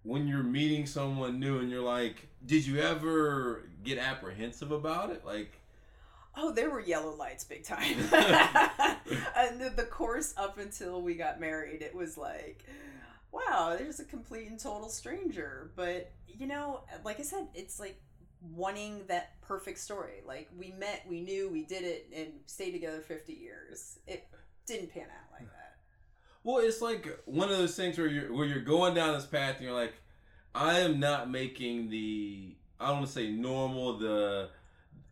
when 0.03 0.27
you're 0.27 0.43
meeting 0.43 0.86
someone 0.86 1.39
new 1.39 1.60
and 1.60 1.69
you're 1.69 1.84
like, 1.84 2.27
did 2.45 2.65
you 2.65 2.79
ever 2.79 3.69
get 3.84 3.97
apprehensive 3.97 4.71
about 4.71 5.10
it? 5.12 5.25
Like, 5.25 5.60
oh, 6.36 6.51
there 6.51 6.69
were 6.69 6.79
yellow 6.79 7.15
lights 7.15 7.43
big 7.43 7.63
time. 7.63 7.97
and 9.36 9.60
the, 9.60 9.71
the 9.75 9.88
course 9.89 10.34
up 10.38 10.58
until 10.58 11.01
we 11.01 11.15
got 11.15 11.39
married, 11.39 11.82
it 11.82 11.93
was 11.93 12.17
like, 12.17 12.63
wow, 13.32 13.76
there's 13.78 14.00
a 14.00 14.06
complete 14.06 14.48
and 14.48 14.60
total 14.60 14.89
stranger. 14.89 15.72
But, 15.76 16.12
you 16.28 16.48
know, 16.48 16.82
like 17.04 17.20
I 17.20 17.24
said, 17.24 17.48
it's 17.54 17.80
like 17.80 18.00
wanting 18.56 19.04
that 19.08 19.42
perfect 19.42 19.80
story. 19.80 20.22
Like 20.26 20.50
we 20.58 20.72
met, 20.72 21.06
we 21.08 21.22
knew, 21.22 21.50
we 21.50 21.63
did 21.63 21.84
it, 21.84 22.08
and 22.15 22.28
stayed 22.46 22.72
together 22.72 23.02
50 23.02 23.34
years. 23.34 24.00
It 24.08 24.28
didn't 24.65 24.94
pan 24.94 25.04
out 25.04 25.32
like 25.32 25.42
hmm. 25.42 25.48
that. 25.48 25.76
well, 26.44 26.58
it's 26.60 26.82
like 26.82 27.20
one 27.26 27.50
of 27.50 27.58
those 27.58 27.76
things 27.76 27.98
where 27.98 28.08
you're 28.08 28.34
where 28.34 28.46
you're 28.46 28.62
going 28.62 28.94
down 28.94 29.13
this 29.13 29.26
path 29.26 29.56
and 29.58 29.65
you're 29.65 29.74
like, 29.74 29.94
I 30.54 30.80
am 30.80 31.00
not 31.00 31.30
making 31.30 31.89
the 31.89 32.56
I 32.80 32.88
don't 32.88 32.98
want 32.98 33.08
to 33.08 33.13
say 33.13 33.30
normal 33.30 33.98
the 33.98 34.50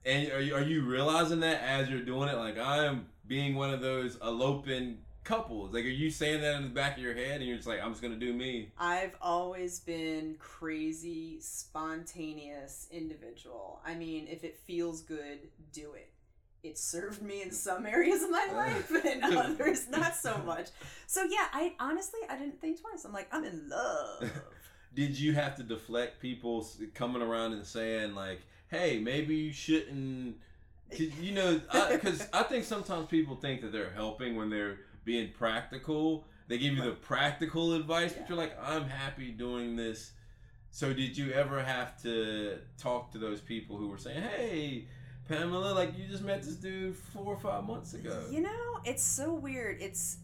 and 0.06 0.32
are 0.32 0.39
you, 0.39 0.56
are 0.56 0.62
you 0.62 0.84
realizing 0.84 1.41
that 1.41 1.62
as 1.62 1.89
you're 1.89 2.01
doing 2.01 2.30
it? 2.30 2.38
Like 2.38 2.58
I 2.58 2.86
am 2.86 3.08
being 3.27 3.56
one 3.56 3.73
of 3.73 3.82
those 3.82 4.17
eloping 4.21 4.99
couples. 5.27 5.73
Like, 5.73 5.83
are 5.83 5.89
you 5.89 6.09
saying 6.09 6.41
that 6.41 6.55
in 6.55 6.63
the 6.63 6.69
back 6.69 6.97
of 6.97 7.03
your 7.03 7.13
head 7.13 7.41
and 7.41 7.45
you're 7.45 7.57
just 7.57 7.67
like, 7.67 7.81
I'm 7.81 7.91
just 7.91 8.01
gonna 8.01 8.15
do 8.15 8.33
me? 8.33 8.71
I've 8.79 9.15
always 9.21 9.79
been 9.81 10.35
crazy, 10.39 11.39
spontaneous 11.41 12.87
individual. 12.91 13.81
I 13.85 13.93
mean, 13.93 14.27
if 14.29 14.45
it 14.45 14.57
feels 14.57 15.01
good, 15.01 15.39
do 15.73 15.93
it. 15.93 16.09
It 16.63 16.77
served 16.77 17.21
me 17.21 17.41
in 17.41 17.51
some 17.51 17.85
areas 17.97 18.23
of 18.23 18.31
my 18.31 18.47
life 18.53 18.89
and 19.05 19.23
others 19.37 19.89
not 19.89 20.15
so 20.15 20.37
much. 20.45 20.69
So 21.07 21.23
yeah, 21.23 21.47
I 21.51 21.73
honestly 21.79 22.21
I 22.29 22.37
didn't 22.37 22.61
think 22.61 22.79
twice. 22.81 23.03
I'm 23.03 23.13
like, 23.13 23.27
I'm 23.31 23.43
in 23.43 23.67
love. 23.69 24.31
Did 24.95 25.19
you 25.19 25.33
have 25.33 25.57
to 25.57 25.63
deflect 25.63 26.21
people 26.21 26.65
coming 26.95 27.21
around 27.21 27.53
and 27.53 27.63
saying 27.63 28.15
like, 28.15 28.41
"Hey, 28.69 28.97
maybe 28.97 29.35
you 29.35 29.53
shouldn't"? 29.53 30.37
You 30.97 31.33
know, 31.33 31.61
because 31.91 32.25
I, 32.33 32.43
think 32.43 32.63
sometimes 32.63 33.07
people 33.07 33.35
think 33.35 33.61
that 33.61 33.71
they're 33.71 33.91
helping 33.91 34.37
when 34.37 34.49
they're 34.49 34.79
being 35.07 35.31
practical. 35.31 36.27
They 36.49 36.59
give 36.59 36.73
you 36.73 36.83
the 36.83 36.91
practical 36.91 37.73
advice, 37.73 38.13
but 38.13 38.29
you're 38.29 38.37
like, 38.37 38.55
"I'm 38.61 38.87
happy 38.87 39.31
doing 39.31 39.75
this." 39.75 40.11
So, 40.69 40.93
did 40.93 41.17
you 41.17 41.31
ever 41.31 41.63
have 41.63 41.99
to 42.03 42.59
talk 42.77 43.11
to 43.13 43.17
those 43.17 43.41
people 43.41 43.77
who 43.77 43.87
were 43.87 43.97
saying, 43.97 44.21
"Hey, 44.21 44.87
Pamela, 45.27 45.73
like 45.73 45.97
you 45.97 46.07
just 46.07 46.23
met 46.23 46.43
this 46.43 46.55
dude 46.55 46.95
four 46.95 47.33
or 47.33 47.39
five 47.39 47.63
months 47.63 47.93
ago"? 47.93 48.27
You 48.29 48.41
know, 48.41 48.79
it's 48.85 49.03
so 49.03 49.33
weird. 49.33 49.81
It's 49.81 50.17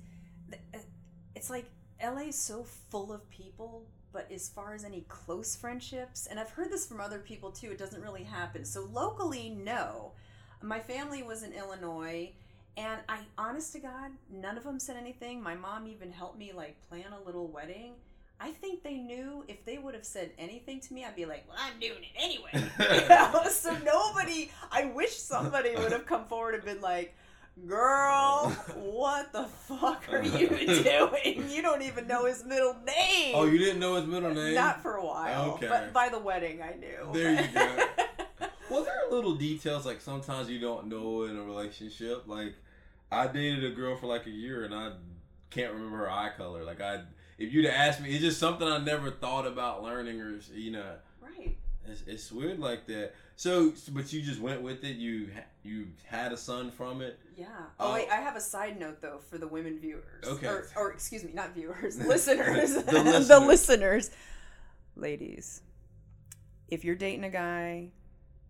it's 1.34 1.50
like 1.50 1.66
LA 2.02 2.28
is 2.28 2.36
so 2.38 2.64
full 2.92 3.12
of 3.12 3.28
people, 3.30 3.88
but 4.12 4.30
as 4.32 4.50
far 4.50 4.74
as 4.74 4.84
any 4.84 5.02
close 5.08 5.56
friendships, 5.56 6.28
and 6.28 6.40
I've 6.40 6.52
heard 6.52 6.72
this 6.72 6.86
from 6.86 7.00
other 7.00 7.20
people 7.20 7.52
too, 7.52 7.72
it 7.72 7.78
doesn't 7.78 8.02
really 8.02 8.24
happen. 8.24 8.66
So 8.66 8.88
locally, 8.92 9.50
no. 9.50 10.12
My 10.62 10.80
family 10.80 11.24
was 11.24 11.44
in 11.44 11.52
Illinois, 11.52 12.32
and 12.78 13.00
I 13.08 13.20
honest 13.38 13.74
to 13.74 13.80
God, 13.80 14.12
none 14.32 14.58
of 14.58 14.64
them 14.64 14.80
said 14.80 14.98
anything. 14.98 15.42
My 15.42 15.56
mom 15.56 15.88
even 15.88 16.12
helped 16.12 16.38
me 16.38 16.52
like 16.56 16.76
plan 16.90 17.06
a 17.14 17.26
little 17.26 17.48
wedding. 17.48 17.94
I 18.40 18.52
think 18.52 18.84
they 18.84 18.96
knew 18.98 19.46
if 19.48 19.64
they 19.64 19.78
would 19.78 19.94
have 19.94 20.06
said 20.06 20.32
anything 20.38 20.82
to 20.82 20.94
me, 20.94 21.06
I'd 21.06 21.16
be 21.16 21.26
like, 21.26 21.46
"Well, 21.48 21.58
I'm 21.60 21.80
doing 21.80 22.04
it 22.04 22.18
anyway." 22.18 22.52
You 23.04 23.08
know? 23.10 23.44
so 23.50 23.78
nobody. 23.78 24.52
I 24.72 24.86
wish 24.86 25.18
somebody 25.18 25.76
would 25.76 25.92
have 25.92 26.06
come 26.06 26.26
forward 26.26 26.56
and 26.56 26.66
been 26.66 26.82
like, 26.82 27.16
"Girl, 27.68 28.50
what 28.76 29.32
the 29.32 29.46
fuck 29.46 30.06
are 30.12 30.24
you 30.24 30.50
doing? 30.50 31.50
You 31.50 31.62
don't 31.62 31.84
even 31.84 32.08
know 32.08 32.26
his 32.26 32.44
middle 32.44 32.76
name." 32.86 33.34
oh, 33.36 33.46
you 33.46 33.60
didn't 33.60 33.80
know 33.80 33.96
his 33.96 34.06
middle 34.08 34.34
name? 34.34 34.56
Not 34.56 34.82
for 34.82 34.96
a 34.96 35.06
while, 35.06 35.52
Okay. 35.52 35.68
but 35.68 35.94
by 35.94 36.10
the 36.10 36.20
wedding, 36.20 36.62
I 36.62 36.76
knew. 36.76 37.10
There 37.14 37.40
you 37.42 37.48
go. 37.54 37.86
Well, 38.70 38.84
there 38.84 39.06
are 39.06 39.12
little 39.12 39.36
details 39.36 39.86
like 39.86 40.02
sometimes 40.02 40.50
you 40.50 40.60
don't 40.60 40.88
know 40.88 41.24
in 41.26 41.38
a 41.38 41.44
relationship. 41.44 42.24
Like 42.28 42.56
I 43.14 43.28
dated 43.28 43.64
a 43.64 43.72
girl 43.72 43.96
for 43.96 44.08
like 44.08 44.26
a 44.26 44.32
year 44.32 44.64
and 44.66 44.74
I 44.74 44.94
can't 45.50 45.74
remember 45.74 45.98
her 45.98 46.12
eye 46.12 46.32
color. 46.36 46.64
Like 46.64 46.82
I, 46.82 47.02
if 47.38 47.54
you'd 47.54 47.66
asked 47.66 48.02
me, 48.02 48.10
it's 48.12 48.22
just 48.22 48.40
something 48.40 48.68
I 48.68 48.78
never 48.80 49.12
thought 49.12 49.46
about 49.48 49.84
learning 49.84 50.20
or 50.22 50.40
you 50.54 50.72
know, 50.72 50.96
right. 51.22 51.56
it's, 51.88 52.04
it's 52.08 52.32
weird 52.32 52.60
like 52.60 52.88
that. 52.88 53.14
So, 53.36 53.74
but 53.92 54.14
you 54.14 54.22
just 54.22 54.40
went 54.40 54.62
with 54.62 54.84
it. 54.84 54.96
You 54.98 55.30
you 55.64 55.88
had 56.06 56.32
a 56.32 56.38
son 56.38 56.72
from 56.72 57.02
it. 57.02 57.20
Yeah. 57.36 57.48
Oh, 57.80 57.92
Uh, 57.92 57.94
wait, 57.96 58.10
I 58.10 58.18
have 58.18 58.36
a 58.36 58.42
side 58.42 58.80
note 58.80 59.02
though 59.02 59.20
for 59.30 59.38
the 59.38 59.48
women 59.48 59.80
viewers. 59.80 60.24
Okay. 60.26 60.48
Or, 60.48 60.68
or 60.76 60.92
excuse 60.92 61.24
me, 61.24 61.32
not 61.34 61.54
viewers, 61.54 61.98
listeners. 62.06 62.74
The 62.76 62.82
the 62.84 63.02
listeners. 63.04 63.48
listeners. 63.48 64.12
Ladies, 64.96 65.62
if 66.68 66.84
you're 66.86 66.96
dating 66.96 67.24
a 67.24 67.30
guy, 67.30 67.90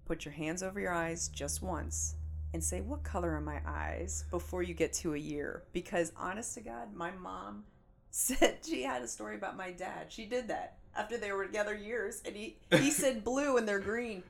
put 0.06 0.26
your 0.26 0.34
hands 0.34 0.62
over 0.62 0.80
your 0.80 0.94
eyes 0.94 1.30
just 1.30 1.62
once 1.62 2.16
and 2.54 2.64
say, 2.64 2.82
What 2.82 3.04
color 3.04 3.32
are 3.36 3.42
my 3.42 3.60
eyes 3.66 4.26
before 4.32 4.64
you 4.64 4.74
get 4.74 4.94
to 4.94 5.14
a 5.14 5.18
year? 5.18 5.64
Because 5.74 6.12
honest 6.18 6.54
to 6.56 6.62
God, 6.62 6.94
my 6.94 7.12
mom 7.12 7.64
said 8.12 8.60
she 8.64 8.84
had 8.84 9.02
a 9.02 9.08
story 9.08 9.36
about 9.36 9.58
my 9.58 9.72
dad. 9.72 10.08
She 10.10 10.26
did 10.26 10.48
that 10.50 10.78
after 10.96 11.18
they 11.18 11.32
were 11.32 11.46
together 11.46 11.74
years 11.74 12.22
and 12.26 12.36
he, 12.36 12.56
he 12.72 12.92
said 12.92 13.24
blue 13.24 13.58
and 13.58 13.68
they're 13.68 13.80
green. 13.80 14.24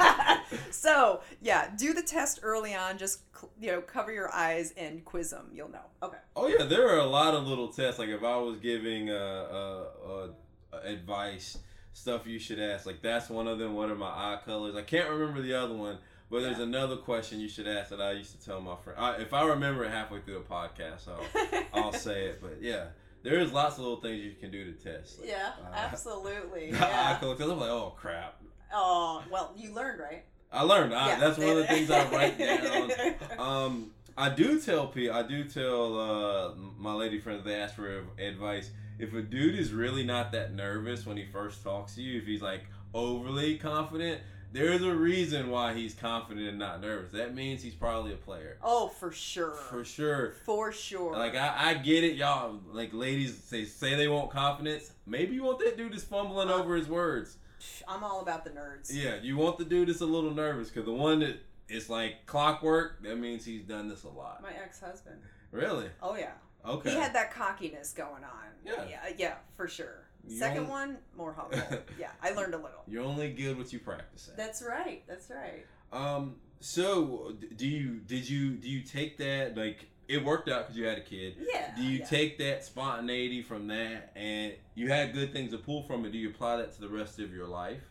so 0.70 1.20
yeah, 1.40 1.70
do 1.76 1.94
the 1.94 2.02
test 2.02 2.40
early 2.42 2.74
on. 2.74 2.98
Just 2.98 3.20
you 3.60 3.72
know, 3.72 3.80
cover 3.80 4.12
your 4.12 4.32
eyes 4.32 4.72
and 4.76 5.04
quiz 5.04 5.30
them. 5.30 5.48
You'll 5.52 5.70
know. 5.70 5.86
Okay. 6.02 6.18
Oh 6.34 6.48
yeah, 6.48 6.64
there 6.64 6.88
are 6.88 6.98
a 6.98 7.06
lot 7.06 7.34
of 7.34 7.46
little 7.46 7.68
tests. 7.68 7.98
Like 7.98 8.10
if 8.10 8.22
I 8.22 8.36
was 8.36 8.58
giving 8.58 9.10
uh, 9.10 9.14
uh, 9.14 10.28
uh, 10.72 10.78
advice, 10.84 11.58
stuff 11.96 12.26
you 12.26 12.38
should 12.38 12.60
ask. 12.60 12.86
Like 12.86 13.02
that's 13.02 13.30
one 13.30 13.48
of 13.48 13.58
them. 13.58 13.74
What 13.74 13.90
are 13.90 13.94
my 13.94 14.06
eye 14.06 14.38
colors? 14.44 14.76
I 14.76 14.82
can't 14.82 15.08
remember 15.08 15.40
the 15.40 15.54
other 15.54 15.74
one, 15.74 15.98
but 16.30 16.40
there's 16.42 16.58
Yeah. 16.58 16.64
another 16.64 16.96
question 16.96 17.40
you 17.40 17.48
should 17.48 17.66
ask 17.68 17.90
that 17.90 18.00
I 18.00 18.12
used 18.12 18.38
to 18.38 18.44
tell 18.44 18.60
my 18.60 18.76
friend. 18.76 18.98
I, 18.98 19.16
if 19.16 19.32
I 19.34 19.44
remember 19.46 19.84
it 19.84 19.90
halfway 19.90 20.20
through 20.20 20.34
the 20.34 20.40
podcast, 20.40 21.08
I'll, 21.08 21.62
I'll 21.84 21.92
say 21.92 22.26
it. 22.26 22.40
But 22.40 22.58
yeah, 22.60 22.86
there 23.22 23.38
is 23.40 23.52
lots 23.52 23.74
of 23.76 23.80
little 23.82 24.00
things 24.00 24.22
you 24.24 24.32
can 24.40 24.50
do 24.50 24.64
to 24.64 24.72
test. 24.72 25.20
Like, 25.20 25.28
yeah, 25.30 25.52
uh, 25.62 25.74
absolutely. 25.74 26.70
Yeah. 26.72 27.18
Because 27.20 27.40
I'm 27.50 27.58
like, 27.60 27.70
oh 27.70 27.94
crap. 27.96 28.40
Oh 28.72 29.22
well, 29.30 29.52
you 29.56 29.72
learned 29.72 30.00
right. 30.00 30.24
I 30.52 30.62
learned. 30.62 30.94
I, 30.94 31.08
Yeah. 31.10 31.18
That's 31.20 31.38
one 31.38 31.48
of 31.50 31.56
the 31.56 31.66
things 31.66 31.90
I 31.90 32.08
write 32.10 32.38
down. 33.38 33.38
Um, 33.38 33.90
I 34.18 34.30
do 34.30 34.58
tell 34.60 34.86
people, 34.86 35.14
I 35.14 35.22
do 35.22 35.44
tell 35.44 35.98
uh, 36.00 36.54
my 36.78 36.94
lady 36.94 37.20
friends, 37.20 37.44
they 37.44 37.54
ask 37.54 37.74
for 37.74 38.04
advice. 38.18 38.70
If 38.98 39.12
a 39.12 39.20
dude 39.20 39.58
is 39.58 39.72
really 39.72 40.04
not 40.04 40.32
that 40.32 40.54
nervous 40.54 41.04
when 41.04 41.18
he 41.18 41.26
first 41.26 41.62
talks 41.62 41.96
to 41.96 42.02
you, 42.02 42.18
if 42.18 42.26
he's 42.26 42.40
like 42.40 42.64
overly 42.94 43.58
confident, 43.58 44.22
there's 44.52 44.82
a 44.82 44.94
reason 44.94 45.50
why 45.50 45.74
he's 45.74 45.94
confident 45.94 46.48
and 46.48 46.58
not 46.58 46.80
nervous. 46.80 47.12
That 47.12 47.34
means 47.34 47.62
he's 47.62 47.74
probably 47.74 48.12
a 48.12 48.16
player. 48.16 48.56
oh, 48.62 48.88
for 48.88 49.12
sure. 49.12 49.54
For 49.54 49.84
sure. 49.84 50.32
For 50.44 50.72
sure. 50.72 51.12
Like 51.16 51.34
I, 51.36 51.70
I 51.70 51.74
get 51.74 52.04
it, 52.04 52.14
y'all. 52.16 52.60
Like 52.72 52.92
ladies 52.92 53.36
say 53.44 53.64
say 53.64 53.94
they 53.96 54.08
want 54.08 54.30
confidence. 54.30 54.92
Maybe 55.06 55.34
you 55.34 55.42
want 55.44 55.58
that 55.60 55.76
dude 55.76 55.92
that's 55.92 56.04
fumbling 56.04 56.48
Uh, 56.50 56.54
over 56.54 56.76
his 56.76 56.88
words. 56.88 57.36
I'm 57.88 58.04
all 58.04 58.20
about 58.20 58.44
the 58.44 58.50
nerds. 58.50 58.90
Yeah, 58.92 59.16
you 59.22 59.36
want 59.36 59.58
the 59.58 59.64
dude 59.64 59.88
that's 59.88 60.00
a 60.00 60.06
little 60.06 60.30
nervous 60.32 60.68
because 60.68 60.84
the 60.86 60.92
one 60.92 61.20
that 61.20 61.38
is 61.68 61.88
like 61.90 62.26
clockwork. 62.26 63.02
That 63.02 63.16
means 63.18 63.44
he's 63.44 63.62
done 63.64 63.88
this 63.88 64.04
a 64.04 64.08
lot. 64.08 64.42
My 64.42 64.52
ex-husband. 64.62 65.16
Really? 65.50 65.86
Oh 66.02 66.16
yeah. 66.16 66.32
Okay. 66.64 66.90
He 66.90 66.96
had 66.96 67.14
that 67.14 67.32
cockiness 67.32 67.92
going 67.92 68.24
on. 68.24 68.46
Yeah. 68.64 68.84
Yeah, 68.88 69.12
yeah 69.16 69.34
for 69.54 69.68
sure. 69.68 70.05
You 70.28 70.38
Second 70.38 70.58
only- 70.58 70.70
one, 70.70 70.98
more 71.16 71.32
humble. 71.38 71.58
yeah, 71.98 72.10
I 72.22 72.30
learned 72.30 72.54
a 72.54 72.58
little. 72.58 72.82
You're 72.86 73.04
only 73.04 73.32
good 73.32 73.56
what 73.58 73.72
you 73.72 73.78
practice 73.78 74.28
at. 74.28 74.36
That's 74.36 74.62
right. 74.62 75.02
That's 75.06 75.30
right. 75.30 75.64
Um. 75.92 76.36
So, 76.60 77.34
do 77.56 77.66
you 77.66 78.00
did 78.06 78.28
you 78.28 78.52
do 78.52 78.68
you 78.68 78.82
take 78.82 79.18
that 79.18 79.56
like 79.56 79.86
it 80.08 80.24
worked 80.24 80.48
out 80.48 80.62
because 80.62 80.76
you 80.76 80.86
had 80.86 80.98
a 80.98 81.02
kid. 81.02 81.36
Yeah. 81.52 81.74
Do 81.76 81.82
you 81.82 81.98
yeah. 81.98 82.04
take 82.06 82.38
that 82.38 82.64
spontaneity 82.64 83.42
from 83.42 83.66
that, 83.68 84.12
and 84.16 84.52
you 84.74 84.88
had 84.88 85.12
good 85.12 85.32
things 85.32 85.50
to 85.52 85.58
pull 85.58 85.82
from 85.82 86.04
it? 86.04 86.12
Do 86.12 86.18
you 86.18 86.30
apply 86.30 86.56
that 86.58 86.72
to 86.74 86.80
the 86.80 86.88
rest 86.88 87.18
of 87.18 87.32
your 87.32 87.46
life? 87.46 87.82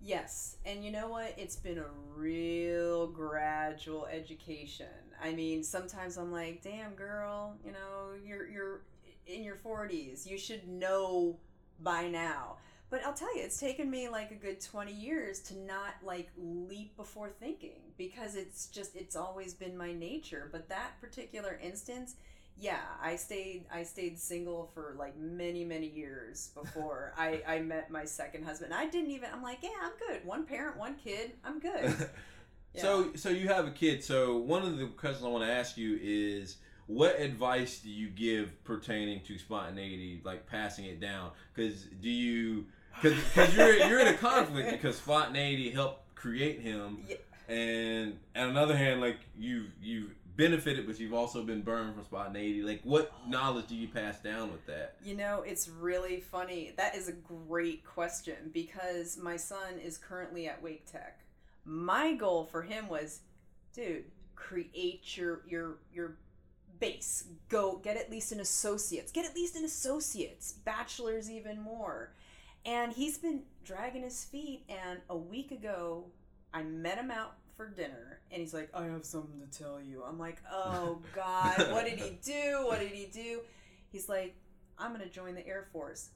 Yes, 0.00 0.56
and 0.66 0.84
you 0.84 0.92
know 0.92 1.08
what? 1.08 1.32
It's 1.38 1.56
been 1.56 1.78
a 1.78 1.86
real 2.14 3.06
gradual 3.06 4.06
education. 4.06 4.86
I 5.22 5.32
mean, 5.32 5.62
sometimes 5.62 6.18
I'm 6.18 6.30
like, 6.30 6.62
"Damn, 6.62 6.92
girl, 6.92 7.56
you 7.64 7.72
know, 7.72 8.10
you're 8.24 8.46
you're 8.46 8.80
in 9.26 9.44
your 9.44 9.56
40s. 9.56 10.26
You 10.26 10.38
should 10.38 10.68
know 10.68 11.38
by 11.80 12.08
now." 12.08 12.58
But 12.90 13.04
I'll 13.04 13.14
tell 13.14 13.34
you, 13.36 13.42
it's 13.42 13.58
taken 13.58 13.90
me 13.90 14.08
like 14.08 14.30
a 14.30 14.36
good 14.36 14.60
20 14.60 14.92
years 14.92 15.40
to 15.40 15.58
not 15.58 15.94
like 16.04 16.30
leap 16.36 16.96
before 16.96 17.28
thinking 17.28 17.80
because 17.98 18.36
it's 18.36 18.66
just 18.66 18.94
it's 18.94 19.16
always 19.16 19.52
been 19.52 19.76
my 19.76 19.92
nature. 19.92 20.48
But 20.52 20.68
that 20.68 21.00
particular 21.00 21.58
instance, 21.60 22.14
yeah, 22.56 22.82
I 23.02 23.16
stayed 23.16 23.64
I 23.72 23.82
stayed 23.82 24.18
single 24.20 24.70
for 24.74 24.94
like 24.96 25.16
many 25.18 25.64
many 25.64 25.88
years 25.88 26.50
before 26.54 27.14
I 27.18 27.42
I 27.46 27.58
met 27.60 27.90
my 27.90 28.04
second 28.04 28.44
husband. 28.44 28.72
I 28.72 28.86
didn't 28.86 29.10
even 29.10 29.30
I'm 29.34 29.42
like, 29.42 29.58
yeah, 29.62 29.70
I'm 29.82 29.92
good. 30.06 30.24
One 30.24 30.44
parent, 30.44 30.76
one 30.76 30.94
kid. 30.94 31.32
I'm 31.44 31.58
good. 31.58 32.08
Yeah. 32.74 32.82
So, 32.82 33.12
so 33.14 33.28
you 33.28 33.46
have 33.46 33.68
a 33.68 33.70
kid. 33.70 34.02
So, 34.02 34.36
one 34.36 34.62
of 34.62 34.78
the 34.78 34.86
questions 34.88 35.24
I 35.24 35.28
want 35.28 35.44
to 35.44 35.52
ask 35.52 35.76
you 35.76 35.96
is, 36.02 36.56
what 36.86 37.18
advice 37.18 37.78
do 37.78 37.90
you 37.90 38.08
give 38.08 38.62
pertaining 38.64 39.20
to 39.22 39.38
spontaneity, 39.38 40.20
like 40.24 40.46
passing 40.46 40.84
it 40.84 41.00
down? 41.00 41.30
Because 41.54 41.84
do 42.00 42.10
you, 42.10 42.66
because 43.02 43.54
you're 43.54 43.74
you're 43.74 44.00
in 44.00 44.08
a 44.08 44.14
conflict 44.16 44.70
because 44.72 44.96
spontaneity 44.96 45.70
helped 45.70 46.14
create 46.14 46.60
him, 46.60 47.04
Yeah. 47.08 47.16
and 47.54 48.18
on 48.36 48.50
another 48.50 48.76
hand, 48.76 49.00
like 49.00 49.18
you 49.36 49.66
you've 49.82 50.14
benefited, 50.36 50.86
but 50.86 50.98
you've 50.98 51.14
also 51.14 51.42
been 51.42 51.62
burned 51.62 51.94
from 51.94 52.04
spontaneity. 52.04 52.62
Like, 52.62 52.80
what 52.82 53.12
oh. 53.14 53.30
knowledge 53.30 53.68
do 53.68 53.76
you 53.76 53.88
pass 53.88 54.20
down 54.20 54.52
with 54.52 54.66
that? 54.66 54.96
You 55.04 55.16
know, 55.16 55.42
it's 55.46 55.68
really 55.68 56.20
funny. 56.20 56.72
That 56.76 56.96
is 56.96 57.08
a 57.08 57.12
great 57.12 57.84
question 57.84 58.50
because 58.52 59.16
my 59.16 59.36
son 59.36 59.78
is 59.82 59.96
currently 59.96 60.48
at 60.48 60.62
Wake 60.62 60.90
Tech. 60.90 61.20
My 61.64 62.14
goal 62.14 62.44
for 62.44 62.62
him 62.62 62.88
was, 62.88 63.20
dude, 63.72 64.04
create 64.34 65.16
your 65.16 65.42
your 65.48 65.76
your 65.92 66.16
base. 66.84 67.24
Go 67.48 67.80
get 67.82 67.96
at 67.96 68.10
least 68.10 68.32
an 68.32 68.40
associate's. 68.40 69.12
Get 69.12 69.24
at 69.24 69.34
least 69.34 69.56
an 69.56 69.64
associate's. 69.64 70.52
Bachelor's 70.52 71.30
even 71.30 71.60
more. 71.60 72.12
And 72.66 72.92
he's 72.92 73.18
been 73.18 73.42
dragging 73.64 74.02
his 74.02 74.24
feet 74.24 74.64
and 74.68 75.00
a 75.08 75.16
week 75.16 75.50
ago 75.50 76.06
I 76.52 76.62
met 76.62 76.98
him 76.98 77.10
out 77.10 77.34
for 77.56 77.68
dinner 77.68 78.20
and 78.30 78.40
he's 78.40 78.54
like, 78.54 78.70
I 78.74 78.84
have 78.84 79.04
something 79.04 79.40
to 79.40 79.58
tell 79.58 79.80
you. 79.80 80.02
I'm 80.06 80.18
like, 80.18 80.38
oh 80.50 81.00
God, 81.14 81.72
what 81.72 81.84
did 81.84 81.98
he 81.98 82.18
do? 82.24 82.64
What 82.66 82.80
did 82.80 82.92
he 82.92 83.06
do? 83.06 83.40
He's 83.90 84.08
like, 84.08 84.34
I'm 84.78 84.92
gonna 84.92 85.08
join 85.08 85.34
the 85.34 85.46
Air 85.46 85.68
Force. 85.72 86.10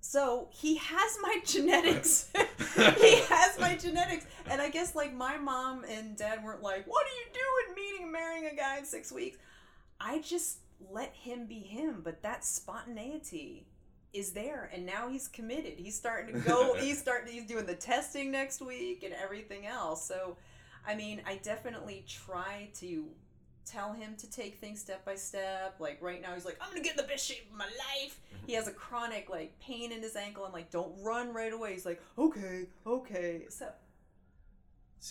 So 0.00 0.48
he 0.52 0.76
has 0.76 1.18
my 1.22 1.38
genetics. 1.46 2.30
he 2.76 3.16
has 3.28 3.58
my 3.58 3.76
genetics. 3.76 4.26
And 4.50 4.60
I 4.60 4.68
guess 4.68 4.94
like 4.94 5.14
my 5.14 5.38
mom 5.38 5.84
and 5.84 6.16
dad 6.16 6.44
weren't 6.44 6.62
like, 6.62 6.86
What 6.86 7.06
are 7.06 7.10
you 7.10 7.26
doing 7.32 7.76
meeting 7.76 8.02
and 8.04 8.12
marrying 8.12 8.46
a 8.46 8.54
guy 8.54 8.78
in 8.78 8.84
six 8.84 9.10
weeks? 9.10 9.38
I 10.00 10.20
just 10.20 10.58
let 10.90 11.14
him 11.14 11.46
be 11.46 11.60
him, 11.60 12.00
but 12.04 12.22
that 12.22 12.44
spontaneity 12.44 13.66
is 14.12 14.32
there 14.32 14.70
and 14.72 14.86
now 14.86 15.08
he's 15.08 15.28
committed. 15.28 15.74
He's 15.76 15.96
starting 15.96 16.34
to 16.34 16.40
go 16.40 16.74
he's 16.78 16.98
starting 16.98 17.32
he's 17.32 17.46
doing 17.46 17.66
the 17.66 17.74
testing 17.74 18.30
next 18.30 18.60
week 18.60 19.02
and 19.02 19.12
everything 19.14 19.66
else. 19.66 20.06
So 20.06 20.36
I 20.86 20.94
mean, 20.94 21.22
I 21.26 21.36
definitely 21.36 22.04
try 22.06 22.68
to 22.80 23.06
tell 23.64 23.92
him 23.92 24.14
to 24.18 24.30
take 24.30 24.56
things 24.56 24.80
step 24.80 25.04
by 25.04 25.14
step. 25.14 25.76
Like 25.78 25.98
right 26.00 26.20
now, 26.20 26.34
he's 26.34 26.44
like, 26.44 26.58
I'm 26.60 26.70
gonna 26.70 26.82
get 26.82 26.92
in 26.92 26.98
the 26.98 27.10
best 27.10 27.26
shape 27.26 27.48
of 27.50 27.58
my 27.58 27.64
life. 27.64 28.20
Mm-hmm. 28.34 28.46
He 28.46 28.52
has 28.54 28.68
a 28.68 28.72
chronic 28.72 29.28
like 29.30 29.58
pain 29.60 29.92
in 29.92 30.02
his 30.02 30.16
ankle. 30.16 30.44
I'm 30.44 30.52
like, 30.52 30.70
don't 30.70 30.92
run 31.02 31.32
right 31.32 31.52
away. 31.52 31.72
He's 31.72 31.86
like, 31.86 32.02
okay, 32.18 32.66
okay. 32.86 33.46
So 33.48 33.66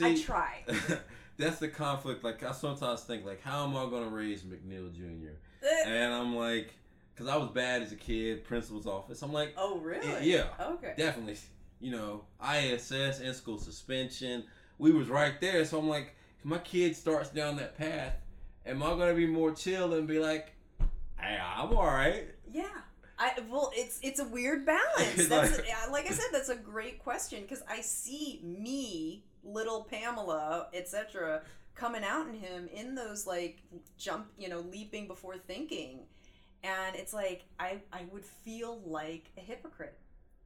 I 0.02 0.16
try. 0.16 0.64
that's 1.38 1.60
the 1.60 1.68
conflict. 1.68 2.24
Like, 2.24 2.44
I 2.44 2.52
sometimes 2.52 3.02
think, 3.02 3.26
like, 3.26 3.42
how 3.42 3.64
am 3.66 3.76
I 3.76 3.90
going 3.90 4.04
to 4.04 4.10
raise 4.10 4.44
McNeil 4.44 4.94
Jr.? 4.94 5.32
Eh, 5.66 5.84
And 5.88 6.14
I'm 6.14 6.36
like, 6.36 6.74
because 7.14 7.28
I 7.28 7.38
was 7.38 7.50
bad 7.50 7.82
as 7.82 7.92
a 7.92 7.96
kid, 7.96 8.44
principal's 8.44 8.88
office. 8.88 9.22
I'm 9.22 9.34
like, 9.34 9.54
oh 9.58 9.78
really? 9.80 10.30
yeah. 10.30 10.46
Okay. 10.60 10.94
definitely, 10.98 11.38
you 11.80 11.92
know, 11.92 12.24
ISS, 12.42 13.20
in 13.20 13.34
school 13.34 13.58
suspension. 13.60 14.44
We 14.78 14.92
was 14.92 15.10
right 15.10 15.40
there. 15.40 15.64
So 15.66 15.78
I'm 15.80 15.88
like, 15.88 16.16
if 16.40 16.46
my 16.46 16.58
kid 16.58 16.96
starts 16.96 17.30
down 17.30 17.56
that 17.58 17.78
path, 17.78 18.14
am 18.66 18.82
I 18.84 18.90
going 18.90 19.10
to 19.10 19.16
be 19.16 19.28
more 19.28 19.52
chill 19.52 19.94
and 19.94 20.08
be 20.08 20.20
like, 20.20 20.54
hey, 21.20 21.38
I'm 21.40 21.74
all 21.74 21.86
right? 21.86 22.28
Yeah. 22.52 22.64
I 23.24 23.40
well, 23.50 23.72
it's 23.74 24.00
it's 24.02 24.20
a 24.20 24.26
weird 24.26 24.66
balance. 24.74 25.28
That's 25.28 25.58
like- 25.58 25.68
yeah, 25.68 25.92
like 25.92 26.06
I 26.08 26.12
said, 26.14 26.28
that's 26.32 26.50
a 26.50 26.56
great 26.56 27.00
question 27.00 27.42
because 27.42 27.64
I 27.70 27.82
see 27.82 28.42
me, 28.44 29.24
little 29.44 29.84
Pamela, 29.84 30.68
etc., 30.74 31.42
coming 31.76 32.04
out 32.04 32.28
in 32.28 32.36
him 32.36 32.68
in 32.74 32.96
those 32.96 33.26
like 33.26 33.62
jump, 33.98 34.28
you 34.38 34.50
know, 34.50 34.60
leaping 34.60 35.08
before 35.08 35.38
thinking, 35.38 36.00
and 36.64 36.96
it's 36.96 37.14
like 37.14 37.46
I 37.60 37.80
I 37.92 38.02
would 38.12 38.26
feel 38.26 38.82
like 38.86 39.32
a 39.38 39.42
hypocrite 39.42 39.98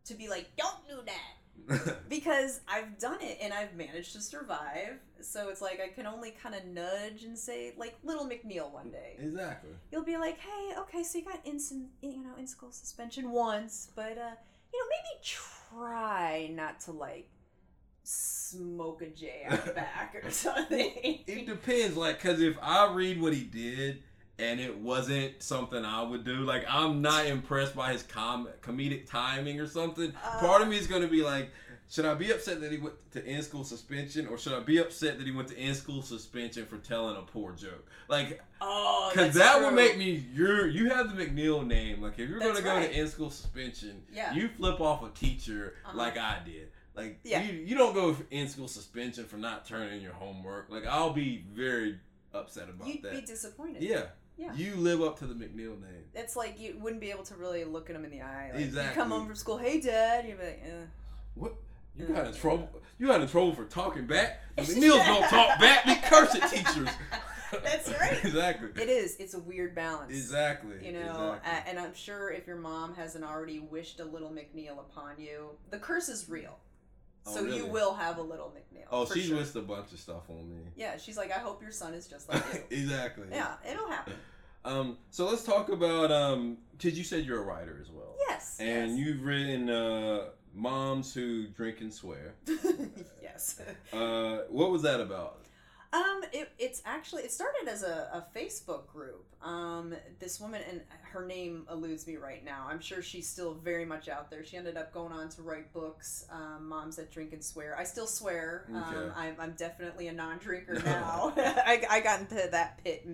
to 0.06 0.14
be 0.14 0.30
like, 0.30 0.50
don't 0.56 0.88
do 0.88 1.02
that 1.06 1.98
because 2.10 2.62
I've 2.68 2.98
done 3.00 3.18
it 3.22 3.40
and 3.42 3.54
I've 3.54 3.76
managed 3.76 4.14
to 4.14 4.22
survive. 4.22 5.00
So 5.22 5.50
it's 5.50 5.62
like 5.62 5.80
I 5.82 5.90
can 5.90 6.06
only 6.06 6.32
kind 6.32 6.56
of 6.56 6.66
nudge 6.66 7.24
and 7.24 7.38
say 7.38 7.74
like 7.78 7.96
little 8.04 8.26
McNeil 8.26 8.72
one 8.72 8.92
day 8.92 9.16
exactly. 9.20 9.72
you'll 9.92 10.04
be 10.04 10.18
like, 10.18 10.40
hey, 10.40 10.74
okay, 10.80 11.04
so 11.04 11.20
you 11.20 11.26
got 11.26 11.46
in 11.46 11.60
some, 11.60 11.88
you 12.02 12.24
know, 12.24 12.36
in 12.38 12.48
school 12.48 12.72
suspension 12.72 13.32
once, 13.32 13.90
but 13.96 14.18
uh, 14.18 14.36
you 14.74 14.80
know, 14.80 14.88
maybe 14.90 15.22
try 15.24 16.50
not 16.54 16.80
to 16.82 16.92
like 16.92 17.30
smoke 18.04 19.02
a 19.02 19.08
J 19.08 19.44
out 19.50 19.76
back 19.76 20.22
or 20.24 20.32
something. 20.32 20.94
It 21.28 21.46
depends, 21.46 21.98
like, 21.98 22.22
cause 22.22 22.40
if 22.40 22.58
I 22.62 22.92
read 22.94 23.22
what 23.22 23.34
he 23.34 23.44
did 23.44 24.04
and 24.40 24.60
it 24.60 24.78
wasn't 24.78 25.42
something 25.42 25.84
I 25.84 26.04
would 26.04 26.24
do, 26.24 26.38
like, 26.38 26.64
I'm 26.70 27.02
not 27.02 27.26
impressed 27.26 27.76
by 27.76 27.92
his 27.92 28.04
com- 28.04 28.50
comedic 28.62 29.10
timing 29.10 29.60
or 29.60 29.68
something. 29.68 30.14
Uh. 30.24 30.40
Part 30.40 30.62
of 30.62 30.68
me 30.68 30.78
is 30.78 30.88
gonna 30.88 31.08
be 31.08 31.24
like, 31.24 31.52
should 31.90 32.06
I 32.06 32.14
be 32.16 32.32
upset 32.32 32.60
that 32.62 32.72
he 32.72 32.78
went 32.80 32.96
to 33.14 33.24
in 33.26 33.42
school 33.42 33.64
suspension, 33.64 34.28
or 34.28 34.38
should 34.38 34.54
I 34.54 34.60
be 34.60 34.78
upset 34.80 35.18
that 35.18 35.26
he 35.26 35.32
went 35.32 35.48
to 35.50 35.58
in 35.58 35.74
school 35.74 36.02
suspension 36.02 36.66
for 36.66 36.78
telling 36.78 37.16
a 37.16 37.22
poor 37.22 37.54
joke? 37.54 37.88
Like, 38.10 38.42
oh, 38.60 39.12
cause 39.14 39.34
that's 39.34 39.38
that 39.38 39.56
true. 39.58 39.66
would 39.68 39.74
make 39.76 39.98
me. 39.98 40.26
You're 40.34 40.68
you 40.68 40.90
have 40.90 41.16
the 41.16 41.24
McNeil 41.26 41.66
name. 41.66 42.02
Like, 42.02 42.20
if 42.20 42.30
you're 42.30 42.40
That's 42.40 42.60
gonna 42.60 42.62
go 42.62 42.76
right. 42.76 42.92
to 42.92 43.00
in 43.00 43.08
school 43.08 43.30
suspension, 43.30 44.02
Yeah. 44.12 44.34
you 44.34 44.50
flip 44.50 44.80
off 44.82 45.04
a 45.04 45.10
teacher 45.10 45.76
Uh-huh. 45.86 45.98
like 45.98 46.18
I 46.18 46.40
did. 46.46 46.70
Like 46.96 47.20
Yeah. 47.24 47.44
you, 47.44 47.54
you 47.60 47.78
don't 47.78 47.94
go 47.94 48.16
in 48.32 48.48
school 48.50 48.68
suspension 48.68 49.26
for 49.26 49.38
not 49.38 49.66
turning 49.66 49.96
in 49.98 50.02
your 50.02 50.14
homework. 50.14 50.68
Like 50.70 50.86
I'll 50.86 51.14
be 51.14 51.46
very 51.54 52.00
upset 52.34 52.70
about 52.70 52.86
that. 52.88 52.94
You'd 52.94 53.22
be 53.22 53.22
disappointed. 53.22 53.82
yeah. 53.82 54.08
Yeah. 54.38 54.54
You 54.54 54.76
live 54.76 55.02
up 55.02 55.18
to 55.20 55.26
the 55.26 55.34
McNeil 55.34 55.80
name. 55.82 56.04
It's 56.14 56.36
like 56.36 56.60
you 56.60 56.78
wouldn't 56.80 57.02
be 57.02 57.10
able 57.12 57.24
to 57.24 57.36
really 57.36 57.64
look 57.64 57.90
at 57.90 57.96
him 57.96 58.06
in 58.06 58.12
the 58.12 58.22
eye. 58.22 58.52
Like, 58.54 58.66
You 58.72 58.82
come 58.94 59.10
home 59.10 59.26
from 59.26 59.36
school, 59.36 59.58
hey 59.58 59.80
dad, 59.80 60.28
you'd 60.28 60.38
be 60.40 60.46
like, 60.46 60.62
eh. 60.64 60.86
What? 61.34 61.54
You 61.98 62.06
got 62.08 62.28
in 62.28 62.34
trouble. 62.34 62.70
You 63.00 63.08
got 63.08 63.22
in 63.22 63.28
trouble 63.28 63.54
for 63.54 63.66
talking 63.66 64.06
back. 64.08 64.42
McNeils 64.58 65.06
don't 65.06 65.30
talk 65.30 65.60
back. 65.60 65.86
We 65.86 65.96
curse 65.96 66.36
at 66.36 66.50
teachers. 66.50 66.90
That's 67.64 67.90
right. 67.90 68.20
exactly. 68.24 68.70
It 68.82 68.90
is. 68.90 69.16
It's 69.18 69.34
a 69.34 69.40
weird 69.40 69.76
balance. 69.76 70.12
Exactly. 70.12 70.76
You 70.86 70.94
know, 70.94 71.34
Exactly. 71.34 71.52
a- 71.52 71.70
and 71.70 71.80
I'm 71.80 71.94
sure 71.94 72.32
if 72.32 72.46
your 72.48 72.58
mom 72.58 72.96
hasn't 72.96 73.24
already 73.24 73.60
wished 73.60 74.00
a 74.00 74.06
little 74.06 74.30
McNeil 74.32 74.80
upon 74.80 75.20
you, 75.20 75.52
the 75.70 75.78
curse 75.78 76.10
is 76.10 76.28
real. 76.28 76.58
Oh, 77.26 77.34
So 77.36 77.46
you 77.46 77.66
will 77.66 77.94
have 77.94 78.18
a 78.18 78.22
little 78.22 78.48
McNeil. 78.56 78.86
oh, 78.92 79.06
she's 79.06 79.28
sure. 79.28 79.38
wished 79.38 79.56
a 79.56 79.62
bunch 79.62 79.92
of 79.92 80.00
stuff 80.00 80.24
on 80.30 80.50
me. 80.50 80.62
Yeah, 80.76 80.98
she's 80.98 81.18
like, 81.18 81.32
I 81.32 81.40
hope 81.40 81.62
your 81.62 81.72
son 81.72 81.94
is 81.94 82.08
just 82.08 82.28
like 82.30 82.44
you. 82.54 82.60
exactly. 82.78 83.26
yeah, 83.32 83.56
it'll 83.70 83.88
happen. 83.90 84.14
Um. 84.66 84.98
So 85.12 85.28
let's 85.30 85.44
talk 85.44 85.70
about 85.70 86.12
um. 86.12 86.58
Cause 86.82 86.94
you 86.94 87.04
said 87.04 87.26
you're 87.26 87.40
a 87.40 87.46
writer 87.46 87.80
as 87.82 87.90
well. 87.90 88.16
Yes. 88.28 88.58
And 88.60 88.98
you've 88.98 89.24
written 89.24 89.70
uh, 89.70 90.26
"Moms 90.58 91.14
Who 91.14 91.48
Drink 91.48 91.82
and 91.82 91.94
Swear." 91.94 92.34
yes. 93.22 93.62
Uh, 93.94 94.40
what 94.50 94.72
was 94.72 94.82
that 94.82 95.00
about? 95.00 95.44
Um, 95.94 96.22
it, 96.34 96.52
it's 96.60 96.82
actually 96.86 97.24
it 97.24 97.32
started 97.32 97.70
as 97.70 97.82
a, 97.82 98.10
a 98.12 98.38
Facebook 98.38 98.88
group. 98.88 99.24
Um, 99.42 99.96
this 100.20 100.38
woman 100.40 100.62
and 100.70 100.82
her 101.14 101.26
name 101.26 101.66
eludes 101.72 102.06
me 102.06 102.18
right 102.18 102.44
now. 102.44 102.68
I'm 102.70 102.82
sure 102.82 103.02
she's 103.02 103.26
still 103.26 103.54
very 103.54 103.86
much 103.86 104.10
out 104.10 104.30
there. 104.30 104.44
She 104.44 104.58
ended 104.58 104.76
up 104.76 104.94
going 104.94 105.14
on 105.14 105.30
to 105.30 105.42
write 105.44 105.72
books. 105.72 106.26
Um, 106.30 106.68
Moms 106.68 106.98
that 106.98 107.10
drink 107.10 107.32
and 107.32 107.42
swear. 107.44 107.78
I 107.80 107.86
still 107.86 108.08
swear. 108.08 108.66
Um, 108.68 108.84
Okay. 108.84 109.14
I'm, 109.16 109.36
I'm 109.40 109.52
definitely 109.54 110.10
a 110.10 110.14
non-drinker 110.14 110.74
now. 110.86 111.32
I, 111.38 111.82
I 111.90 112.00
got 112.02 112.20
into 112.20 112.36
that 112.52 112.84
pit 112.84 113.08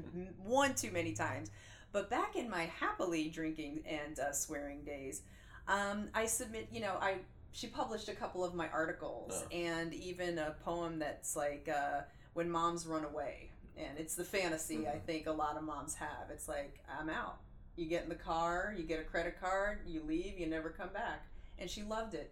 one 0.44 0.74
too 0.74 0.92
many 0.92 1.14
times. 1.14 1.52
But 1.92 2.10
back 2.10 2.36
in 2.36 2.50
my 2.50 2.72
happily 2.80 3.30
drinking 3.30 3.84
and 3.88 4.18
uh, 4.18 4.32
swearing 4.32 4.84
days, 4.84 5.22
um, 5.68 6.08
I 6.16 6.26
submit. 6.26 6.70
You 6.72 6.82
know, 6.82 6.98
I 7.00 7.18
she 7.54 7.68
published 7.68 8.10
a 8.10 8.14
couple 8.16 8.44
of 8.44 8.54
my 8.54 8.68
articles 8.70 9.44
Oh. 9.46 9.56
and 9.56 9.94
even 9.94 10.38
a 10.40 10.52
poem 10.66 11.00
that's 11.00 11.36
like. 11.36 11.70
Uh, 11.70 12.02
when 12.36 12.50
moms 12.50 12.88
run 12.88 13.06
away 13.06 13.52
and 13.78 14.00
it's 14.00 14.16
the 14.16 14.24
fantasy 14.24 14.88
I 14.88 14.94
Mhm. 14.96 15.04
think 15.04 15.28
a 15.28 15.32
lot 15.32 15.56
of 15.56 15.62
moms 15.62 15.94
have. 15.94 16.32
It's 16.32 16.48
like 16.48 16.80
I'm 16.90 17.08
out. 17.12 17.38
You 17.76 17.86
get 17.86 18.02
in 18.02 18.10
the 18.10 18.16
car, 18.16 18.74
you 18.76 18.82
get 18.86 19.00
a 19.00 19.04
credit 19.04 19.40
card, 19.40 19.82
you 19.86 20.02
leave, 20.02 20.40
you 20.40 20.48
never 20.48 20.72
come 20.72 20.90
back, 20.90 21.28
and 21.60 21.70
she 21.70 21.84
loved 21.84 22.16
it. 22.16 22.32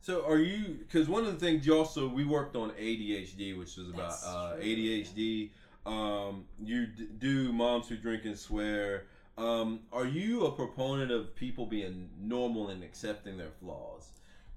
So 0.00 0.26
are 0.26 0.38
you? 0.38 0.74
Because 0.74 1.08
one 1.08 1.24
of 1.24 1.32
the 1.32 1.38
things 1.38 1.64
you 1.64 1.78
also 1.78 2.08
we 2.08 2.24
worked 2.24 2.56
on 2.56 2.72
ADHD, 2.72 3.56
which 3.56 3.76
was 3.76 3.90
about 3.90 4.14
uh, 4.24 4.56
ADHD. 4.58 5.52
Um, 5.86 6.48
you 6.60 6.86
d- 6.88 7.06
do 7.20 7.52
moms 7.52 7.88
who 7.88 7.96
drink 7.96 8.24
and 8.24 8.36
swear. 8.36 9.06
Um, 9.38 9.86
are 9.92 10.04
you 10.06 10.46
a 10.46 10.50
proponent 10.50 11.12
of 11.12 11.32
people 11.36 11.64
being 11.64 12.10
normal 12.18 12.70
and 12.70 12.82
accepting 12.82 13.36
their 13.38 13.52
flaws? 13.60 14.08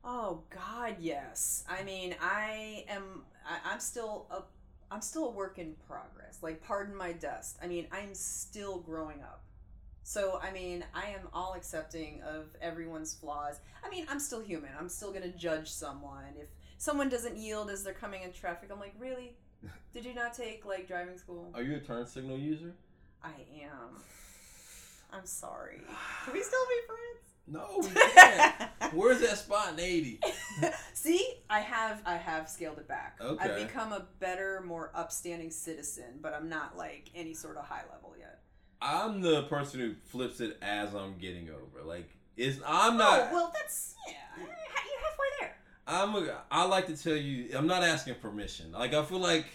Oh 0.05 0.43
God, 0.51 0.97
yes. 0.99 1.63
I 1.67 1.83
mean, 1.83 2.15
I 2.21 2.85
am. 2.87 3.23
I, 3.45 3.73
I'm 3.73 3.79
still 3.79 4.27
a. 4.29 4.43
I'm 4.93 5.01
still 5.01 5.25
a 5.25 5.31
work 5.31 5.57
in 5.57 5.73
progress. 5.87 6.37
Like, 6.43 6.61
pardon 6.63 6.95
my 6.95 7.11
dust. 7.11 7.57
I 7.61 7.65
mean, 7.65 7.87
I'm 7.91 8.13
still 8.13 8.77
growing 8.77 9.21
up. 9.23 9.41
So, 10.03 10.39
I 10.43 10.51
mean, 10.51 10.85
I 10.93 11.07
am 11.07 11.27
all 11.33 11.55
accepting 11.55 12.21
of 12.21 12.45
everyone's 12.61 13.15
flaws. 13.15 13.59
I 13.83 13.89
mean, 13.89 14.05
I'm 14.07 14.19
still 14.19 14.41
human. 14.41 14.69
I'm 14.79 14.89
still 14.89 15.11
gonna 15.11 15.29
judge 15.29 15.71
someone 15.71 16.35
if 16.39 16.49
someone 16.77 17.09
doesn't 17.09 17.37
yield 17.37 17.71
as 17.71 17.83
they're 17.83 17.93
coming 17.93 18.21
in 18.21 18.31
traffic. 18.31 18.69
I'm 18.71 18.79
like, 18.79 18.93
really? 18.99 19.35
Did 19.93 20.05
you 20.05 20.13
not 20.13 20.35
take 20.35 20.63
like 20.65 20.87
driving 20.87 21.17
school? 21.17 21.49
Are 21.55 21.63
you 21.63 21.77
a 21.77 21.79
turn 21.79 22.05
signal 22.05 22.37
user? 22.37 22.75
I 23.23 23.33
am. 23.63 24.03
I'm 25.11 25.25
sorry. 25.25 25.81
Can 26.25 26.33
we 26.33 26.43
still 26.43 26.65
be 26.69 26.85
friends? 26.85 27.34
No. 27.47 27.81
Where's 28.93 29.21
that 29.21 29.37
spontaneity? 29.37 30.19
See, 30.93 31.23
I 31.49 31.59
have 31.59 32.01
I 32.05 32.15
have 32.15 32.49
scaled 32.49 32.77
it 32.79 32.87
back. 32.87 33.17
Okay. 33.21 33.43
I've 33.43 33.67
become 33.67 33.93
a 33.93 34.05
better, 34.19 34.63
more 34.65 34.91
upstanding 34.95 35.51
citizen, 35.51 36.19
but 36.21 36.33
I'm 36.33 36.49
not 36.49 36.77
like 36.77 37.09
any 37.13 37.33
sort 37.33 37.57
of 37.57 37.65
high 37.65 37.83
level 37.91 38.15
yet. 38.17 38.39
I'm 38.81 39.21
the 39.21 39.43
person 39.43 39.79
who 39.79 39.93
flips 40.05 40.41
it 40.41 40.57
as 40.61 40.93
I'm 40.93 41.17
getting 41.17 41.49
over. 41.49 41.83
Like 41.85 42.09
it's 42.37 42.59
I'm 42.65 42.97
not. 42.97 43.29
oh 43.29 43.33
well, 43.33 43.53
that's 43.53 43.95
yeah. 44.07 44.13
You're 44.37 44.47
halfway 44.47 44.55
there. 44.55 44.94
I'm 45.87 46.15
a, 46.15 46.41
I 46.49 46.65
like 46.65 46.87
to 46.87 46.97
tell 46.97 47.15
you, 47.15 47.49
I'm 47.55 47.67
not 47.67 47.83
asking 47.83 48.15
permission. 48.15 48.71
Like 48.71 48.93
I 48.93 49.03
feel 49.03 49.19
like 49.19 49.45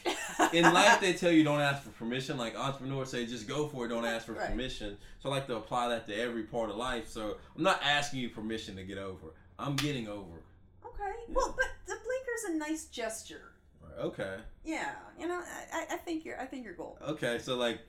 in 0.53 0.63
life 0.63 1.01
they 1.01 1.13
tell 1.13 1.33
you 1.33 1.43
don't 1.43 1.61
ask 1.61 1.83
for 1.83 1.91
permission. 1.91 2.39
Like 2.39 2.57
entrepreneurs 2.57 3.11
say, 3.11 3.27
just 3.27 3.49
go 3.49 3.67
for 3.67 3.87
it, 3.87 3.89
don't 3.89 4.05
ask 4.05 4.27
for 4.27 4.35
Right. 4.35 4.51
permission. 4.51 4.97
So 5.21 5.29
I 5.29 5.33
like 5.33 5.47
to 5.49 5.57
apply 5.57 5.89
that 5.89 6.07
to 6.07 6.15
every 6.17 6.45
part 6.45 6.71
of 6.71 6.77
life. 6.77 7.09
So 7.09 7.37
I'm 7.57 7.63
not 7.65 7.81
asking 7.83 8.21
you 8.21 8.29
permission 8.29 8.77
to 8.77 8.85
get 8.85 8.99
over. 8.99 9.27
I'm 9.59 9.75
getting 9.77 10.07
over. 10.09 10.43
Okay. 10.87 11.13
Well, 11.29 11.53
but 11.57 11.67
the 11.87 11.95
blinker's 11.95 12.45
a 12.51 12.53
nice 12.71 12.85
gesture. 12.87 13.53
Right. 13.83 14.05
Okay. 14.07 14.37
Yeah. 14.65 14.93
You 15.19 15.27
know, 15.27 15.43
I, 15.73 15.87
I 15.95 15.97
think 15.97 16.25
you're 16.25 16.41
I 16.41 16.47
think 16.47 16.65
you're 16.65 16.75
gold. 16.75 16.99
Okay. 17.07 17.39
So 17.41 17.57
like, 17.57 17.81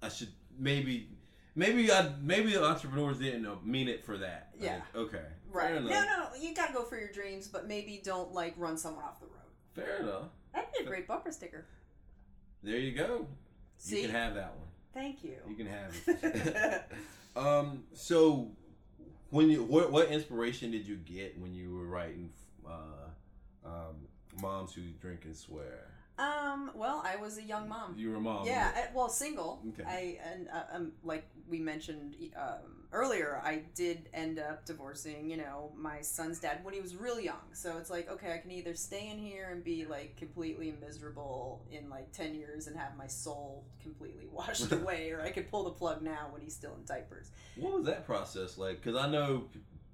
I 0.00 0.08
should 0.10 0.28
maybe, 0.56 1.08
maybe 1.58 1.90
I 1.92 2.10
maybe 2.22 2.52
the 2.52 2.64
entrepreneurs 2.64 3.18
didn't 3.18 3.66
mean 3.66 3.88
it 3.88 4.04
for 4.04 4.16
that. 4.18 4.50
Like, 4.58 4.70
Yeah. 4.70 4.80
okay. 4.94 5.24
Right. 5.50 5.72
Fair 5.72 5.80
No, 5.80 5.88
no, 5.88 6.28
you 6.40 6.54
gotta 6.54 6.72
go 6.72 6.84
for 6.84 6.98
your 6.98 7.10
dreams, 7.10 7.48
but 7.48 7.66
maybe 7.66 8.00
don't 8.04 8.32
like 8.32 8.54
run 8.56 8.78
someone 8.78 9.04
off 9.04 9.18
the 9.20 9.26
road. 9.26 9.34
Fair 9.74 9.96
enough. 10.02 10.28
That'd 10.54 10.70
be 10.78 10.84
a 10.84 10.86
great 10.86 11.06
bumper 11.06 11.32
sticker. 11.32 11.66
There 12.62 12.78
you 12.78 12.92
go. 12.92 13.26
See? 13.76 13.96
You 14.02 14.06
can 14.06 14.10
have 14.16 14.34
that 14.34 14.54
one. 14.56 14.68
Thank 14.94 15.22
you. 15.24 15.34
You 15.48 15.54
can 15.56 15.66
have 15.66 15.94
it. 16.06 16.82
um. 17.36 17.84
So, 17.94 18.50
when 19.30 19.50
you 19.50 19.62
what 19.64 19.90
what 19.92 20.08
inspiration 20.10 20.70
did 20.70 20.86
you 20.86 20.96
get 20.96 21.38
when 21.38 21.54
you 21.54 21.74
were 21.74 21.86
writing, 21.86 22.30
uh, 22.66 23.08
um, 23.64 23.96
moms 24.40 24.72
who 24.74 24.82
drink 25.00 25.24
and 25.24 25.36
swear? 25.36 25.90
Um. 26.18 26.70
Well, 26.74 27.02
I 27.04 27.16
was 27.16 27.38
a 27.38 27.42
young 27.42 27.68
mom. 27.68 27.94
You 27.96 28.10
were 28.10 28.16
a 28.16 28.20
mom. 28.20 28.46
Yeah, 28.46 28.70
I, 28.74 28.94
well, 28.94 29.08
single. 29.08 29.62
Okay. 29.68 29.84
I 29.88 30.18
and 30.32 30.48
uh, 30.48 30.76
um, 30.76 30.92
like 31.04 31.28
we 31.48 31.60
mentioned 31.60 32.16
um, 32.36 32.84
earlier, 32.92 33.40
I 33.44 33.62
did 33.74 34.08
end 34.12 34.38
up 34.38 34.66
divorcing. 34.66 35.30
You 35.30 35.36
know, 35.36 35.72
my 35.76 36.00
son's 36.00 36.40
dad 36.40 36.64
when 36.64 36.74
he 36.74 36.80
was 36.80 36.96
really 36.96 37.24
young. 37.24 37.36
So 37.52 37.78
it's 37.78 37.90
like, 37.90 38.10
okay, 38.10 38.34
I 38.34 38.38
can 38.38 38.50
either 38.50 38.74
stay 38.74 39.08
in 39.10 39.18
here 39.18 39.50
and 39.52 39.62
be 39.62 39.84
like 39.84 40.16
completely 40.16 40.74
miserable 40.80 41.64
in 41.70 41.88
like 41.88 42.10
ten 42.12 42.34
years 42.34 42.66
and 42.66 42.76
have 42.76 42.96
my 42.96 43.06
soul 43.06 43.64
completely 43.82 44.26
washed 44.32 44.72
away, 44.72 45.10
or 45.12 45.22
I 45.22 45.30
could 45.30 45.50
pull 45.50 45.64
the 45.64 45.70
plug 45.70 46.02
now 46.02 46.28
when 46.30 46.42
he's 46.42 46.54
still 46.54 46.74
in 46.74 46.84
diapers. 46.84 47.30
What 47.56 47.74
was 47.74 47.86
that 47.86 48.06
process 48.06 48.58
like? 48.58 48.82
Because 48.82 48.96
I 48.96 49.08
know 49.08 49.44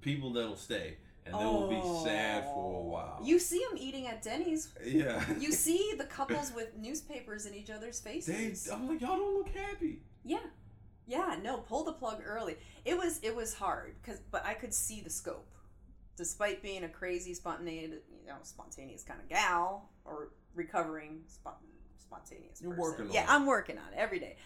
people 0.01 0.33
that'll 0.33 0.55
stay 0.55 0.97
and 1.25 1.33
they 1.39 1.43
will 1.45 1.67
be 1.69 1.81
sad 2.09 2.43
for 2.45 2.49
a 2.49 2.77
oh. 2.77 2.81
while. 2.81 3.17
Oh. 3.21 3.25
You 3.25 3.39
see 3.39 3.59
them 3.69 3.77
eating 3.77 4.07
at 4.07 4.21
Denny's. 4.21 4.71
yeah. 4.85 5.23
You 5.39 5.51
see 5.51 5.93
the 5.97 6.05
couples 6.05 6.51
with 6.53 6.75
newspapers 6.77 7.45
in 7.45 7.53
each 7.55 7.69
other's 7.69 7.99
They, 8.01 8.19
faces. 8.21 8.69
I'm 8.71 8.87
like, 8.87 9.01
y'all 9.01 9.17
don't 9.17 9.35
look 9.37 9.49
happy. 9.49 10.01
Yeah. 10.23 10.39
Yeah, 11.07 11.35
no, 11.41 11.57
pull 11.57 11.83
the 11.83 11.93
plug 11.93 12.21
early. 12.25 12.57
It 12.83 12.97
was 12.97 13.19
it 13.21 13.35
was 13.35 13.53
hard 13.53 13.95
cuz 14.03 14.19
but 14.31 14.43
I 14.45 14.53
could 14.55 14.73
see 14.73 15.01
the 15.01 15.09
scope. 15.09 15.47
Despite 16.17 16.63
being 16.63 16.83
a 16.83 16.89
crazy 16.89 17.33
spontaneous, 17.33 18.01
you 18.21 18.27
know, 18.27 18.37
spontaneous 18.43 19.03
kind 19.03 19.19
of 19.19 19.27
gal 19.29 19.89
or 20.05 20.29
recovering 20.55 21.23
spont- 21.27 21.55
spontaneous 21.99 22.61
You're 22.61 22.71
person. 22.71 22.81
working 22.81 23.07
on 23.07 23.13
Yeah, 23.13 23.23
it. 23.23 23.29
I'm 23.29 23.45
working 23.45 23.77
on 23.77 23.93
it 23.93 23.97
every 23.97 24.19
day. 24.19 24.37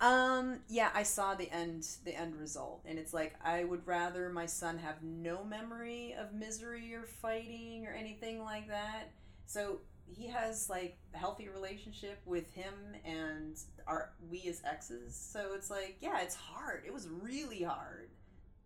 Um, 0.00 0.60
yeah, 0.68 0.90
I 0.94 1.02
saw 1.02 1.34
the 1.34 1.50
end 1.50 1.86
the 2.04 2.14
end 2.14 2.36
result 2.36 2.82
and 2.84 2.98
it's 2.98 3.14
like 3.14 3.34
I 3.42 3.64
would 3.64 3.86
rather 3.86 4.28
my 4.28 4.46
son 4.46 4.78
have 4.78 5.02
no 5.02 5.44
memory 5.44 6.14
of 6.18 6.34
misery 6.34 6.94
or 6.94 7.04
fighting 7.04 7.86
or 7.86 7.92
anything 7.92 8.42
like 8.42 8.68
that. 8.68 9.12
So 9.46 9.80
he 10.06 10.28
has 10.28 10.68
like 10.68 10.98
a 11.14 11.18
healthy 11.18 11.48
relationship 11.48 12.20
with 12.26 12.52
him 12.52 12.74
and 13.04 13.58
our 13.86 14.12
we 14.30 14.42
as 14.48 14.62
exes. 14.64 15.14
So 15.14 15.52
it's 15.54 15.70
like, 15.70 15.96
yeah, 16.00 16.20
it's 16.20 16.34
hard. 16.34 16.82
It 16.86 16.92
was 16.92 17.08
really 17.08 17.62
hard, 17.62 18.10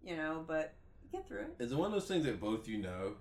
you 0.03 0.17
know, 0.17 0.45
but 0.47 0.75
you 1.03 1.11
get 1.11 1.29
through 1.29 1.41
it. 1.41 1.57
Is 1.59 1.73
it 1.73 1.79
one 1.79 1.87
of 1.87 1.93
those 1.93 2.09
things 2.09 2.25
that 2.25 2.41
both 2.41 2.69
you 2.69 2.79
know, 2.79 3.13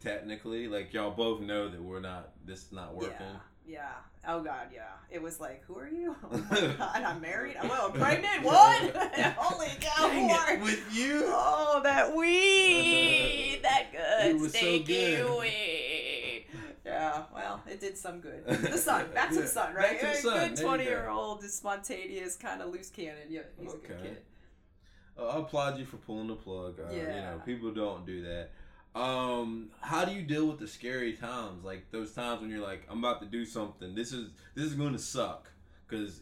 technically? 0.00 0.68
Like 0.68 0.92
y'all 0.92 1.10
both 1.10 1.40
know 1.40 1.68
that 1.68 1.82
we're 1.82 2.00
not. 2.00 2.30
This 2.44 2.64
is 2.64 2.72
not 2.72 2.94
working. 2.94 3.12
Yeah, 3.20 3.36
yeah. 3.68 3.92
Oh 4.26 4.42
God, 4.42 4.68
yeah. 4.74 4.82
It 5.10 5.22
was 5.22 5.38
like, 5.40 5.62
who 5.64 5.78
are 5.78 5.88
you? 5.88 6.14
Oh 6.32 6.46
my 6.50 6.60
God, 6.78 7.02
I'm 7.02 7.20
married. 7.20 7.56
Oh, 7.60 7.68
well, 7.68 7.86
I'm 7.86 7.92
pregnant. 7.92 8.42
What? 8.42 8.96
Holy 9.36 9.68
cow! 9.80 10.62
With 10.62 10.94
you. 10.94 11.22
Oh, 11.26 11.80
that 11.84 12.14
weed, 12.16 13.60
that 13.62 13.86
good, 13.92 14.36
It 14.36 14.40
was 14.40 14.52
so 14.52 14.78
good. 14.80 15.40
weed. 15.40 16.46
Yeah, 16.84 17.24
well, 17.34 17.62
it 17.70 17.80
did 17.80 17.98
some 17.98 18.20
good. 18.20 18.46
The 18.46 18.78
son, 18.78 19.06
back 19.14 19.28
to 19.30 19.42
the 19.42 19.46
son, 19.46 19.74
back 19.74 19.82
right? 19.84 20.00
to 20.00 20.06
the 20.06 20.12
A 20.12 20.16
son, 20.16 20.48
Good 20.54 20.62
twenty-year-old, 20.62 21.44
spontaneous, 21.44 22.36
kind 22.36 22.62
of 22.62 22.72
loose 22.72 22.88
cannon. 22.90 23.24
Yeah, 23.28 23.42
he's 23.60 23.74
a 23.74 23.76
good 23.76 23.90
Okay. 23.92 24.08
kid. 24.08 24.22
Uh, 25.18 25.26
I 25.28 25.38
applaud 25.40 25.78
you 25.78 25.84
for 25.84 25.96
pulling 25.98 26.28
the 26.28 26.36
plug. 26.36 26.78
Uh, 26.80 26.90
You 26.94 27.02
Yeah. 27.02 27.32
know, 27.32 27.42
people 27.44 27.72
don't 27.72 28.06
do 28.06 28.22
that. 28.22 28.50
Um, 28.94 29.70
how 29.80 30.04
do 30.04 30.12
you 30.12 30.22
deal 30.22 30.46
with 30.46 30.58
the 30.58 30.66
scary 30.66 31.12
times, 31.12 31.64
like 31.64 31.90
those 31.90 32.12
times 32.12 32.40
when 32.40 32.50
you're 32.50 32.66
like, 32.66 32.86
I'm 32.90 32.98
about 32.98 33.20
to 33.20 33.26
do 33.26 33.44
something. 33.44 33.94
This 33.94 34.12
is 34.12 34.30
this 34.54 34.64
is 34.64 34.74
going 34.74 34.92
to 34.92 34.98
suck 34.98 35.50
because 35.86 36.20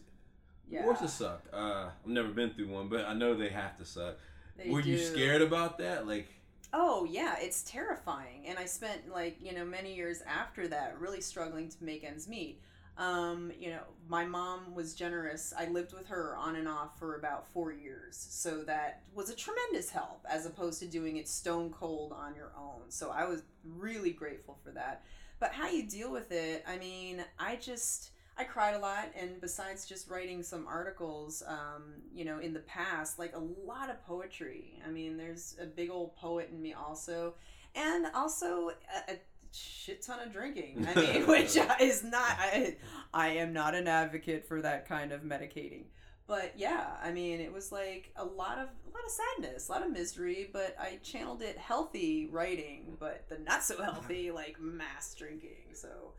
Yeah, 0.69 0.83
wars 0.83 1.11
suck. 1.11 1.45
Uh, 1.51 1.89
I've 2.03 2.07
never 2.07 2.29
been 2.29 2.51
through 2.51 2.67
one, 2.67 2.87
but 2.87 3.05
I 3.05 3.13
know 3.13 3.35
they 3.35 3.49
have 3.49 3.77
to 3.77 3.85
suck. 3.85 4.17
they 4.57 4.69
Were 4.69 4.81
you 4.81 4.97
scared 4.97 5.41
about 5.41 5.77
that? 5.79 6.07
Like, 6.07 6.27
Oh 6.73 7.07
yeah, 7.09 7.35
it's 7.39 7.63
terrifying, 7.63 8.45
and 8.45 8.59
I 8.59 8.65
spent 8.65 9.09
like 9.11 9.37
you 9.41 9.53
know 9.53 9.65
many 9.65 9.95
years 9.95 10.21
after 10.27 10.67
that 10.67 10.99
really 10.99 11.21
struggling 11.21 11.69
to 11.69 11.83
make 11.83 12.03
ends 12.03 12.27
meet. 12.27 12.61
Um, 12.97 13.51
you 13.59 13.69
know, 13.69 13.83
my 14.09 14.25
mom 14.25 14.73
was 14.73 14.95
generous. 14.95 15.53
I 15.57 15.67
lived 15.67 15.93
with 15.93 16.07
her 16.07 16.35
on 16.35 16.55
and 16.55 16.67
off 16.67 16.97
for 16.97 17.15
about 17.15 17.47
four 17.49 17.71
years, 17.71 18.17
so 18.17 18.63
that 18.63 19.03
was 19.13 19.29
a 19.29 19.35
tremendous 19.35 19.91
help 19.91 20.25
as 20.27 20.47
opposed 20.47 20.79
to 20.79 20.87
doing 20.87 21.17
it 21.17 21.27
stone 21.27 21.71
cold 21.71 22.11
on 22.11 22.35
your 22.35 22.51
own. 22.57 22.89
So 22.89 23.11
I 23.11 23.25
was 23.25 23.43
really 23.63 24.11
grateful 24.11 24.57
for 24.63 24.71
that. 24.71 25.03
But 25.39 25.51
how 25.53 25.69
you 25.69 25.83
deal 25.83 26.11
with 26.11 26.31
it? 26.31 26.63
I 26.67 26.77
mean, 26.77 27.23
I 27.37 27.57
just 27.57 28.11
I 28.39 28.43
cried 28.43 28.75
a 28.75 28.79
lot, 28.79 29.09
and 29.19 29.41
besides 29.41 29.87
just 29.87 30.09
writing 30.09 30.43
some 30.43 30.67
articles, 30.67 31.41
um, 31.47 31.95
you 32.13 32.23
know, 32.23 32.37
in 32.39 32.53
the 32.53 32.59
past, 32.61 33.17
like 33.17 33.35
a 33.35 33.39
lot 33.39 33.89
of 33.89 34.03
poetry. 34.05 34.79
I 34.85 34.91
mean, 34.91 35.17
there's 35.17 35.55
a 35.59 35.65
big 35.65 35.89
old 35.89 36.15
poet 36.15 36.49
in 36.51 36.61
me 36.61 36.73
also, 36.73 37.33
and 37.73 38.05
also 38.13 38.69
a, 38.69 39.13
a 39.13 39.19
shit 39.57 40.01
ton 40.01 40.19
of 40.19 40.31
drinking. 40.31 40.87
I 40.87 40.99
mean, 40.99 41.27
which 41.27 41.57
is 41.81 42.03
not. 42.03 42.37
I, 42.39 42.75
I 43.13 43.29
am 43.29 43.53
not 43.53 43.75
an 43.75 43.87
advocate 43.87 44.47
for 44.47 44.61
that 44.61 44.87
kind 44.87 45.11
of 45.11 45.21
medicating. 45.21 45.85
But 46.27 46.53
yeah, 46.57 46.87
I 47.01 47.11
mean, 47.11 47.39
it 47.39 47.53
was 47.53 47.71
like 47.71 48.11
a 48.17 48.25
lot 48.25 48.57
of 48.57 48.67
a 48.67 48.89
lot 48.93 49.05
of 49.05 49.11
sadness, 49.11 49.69
a 49.69 49.71
lot 49.71 49.85
of 49.85 49.91
misery. 49.91 50.49
But 50.51 50.75
I 50.79 50.99
channeled 51.03 51.41
it 51.41 51.57
healthy 51.57 52.27
writing, 52.31 52.97
but 52.99 53.25
the 53.29 53.37
not 53.39 53.63
so 53.63 53.81
healthy 53.81 54.31
like 54.41 54.59
mass 54.59 55.13
drinking. 55.15 55.73
So 55.73 56.13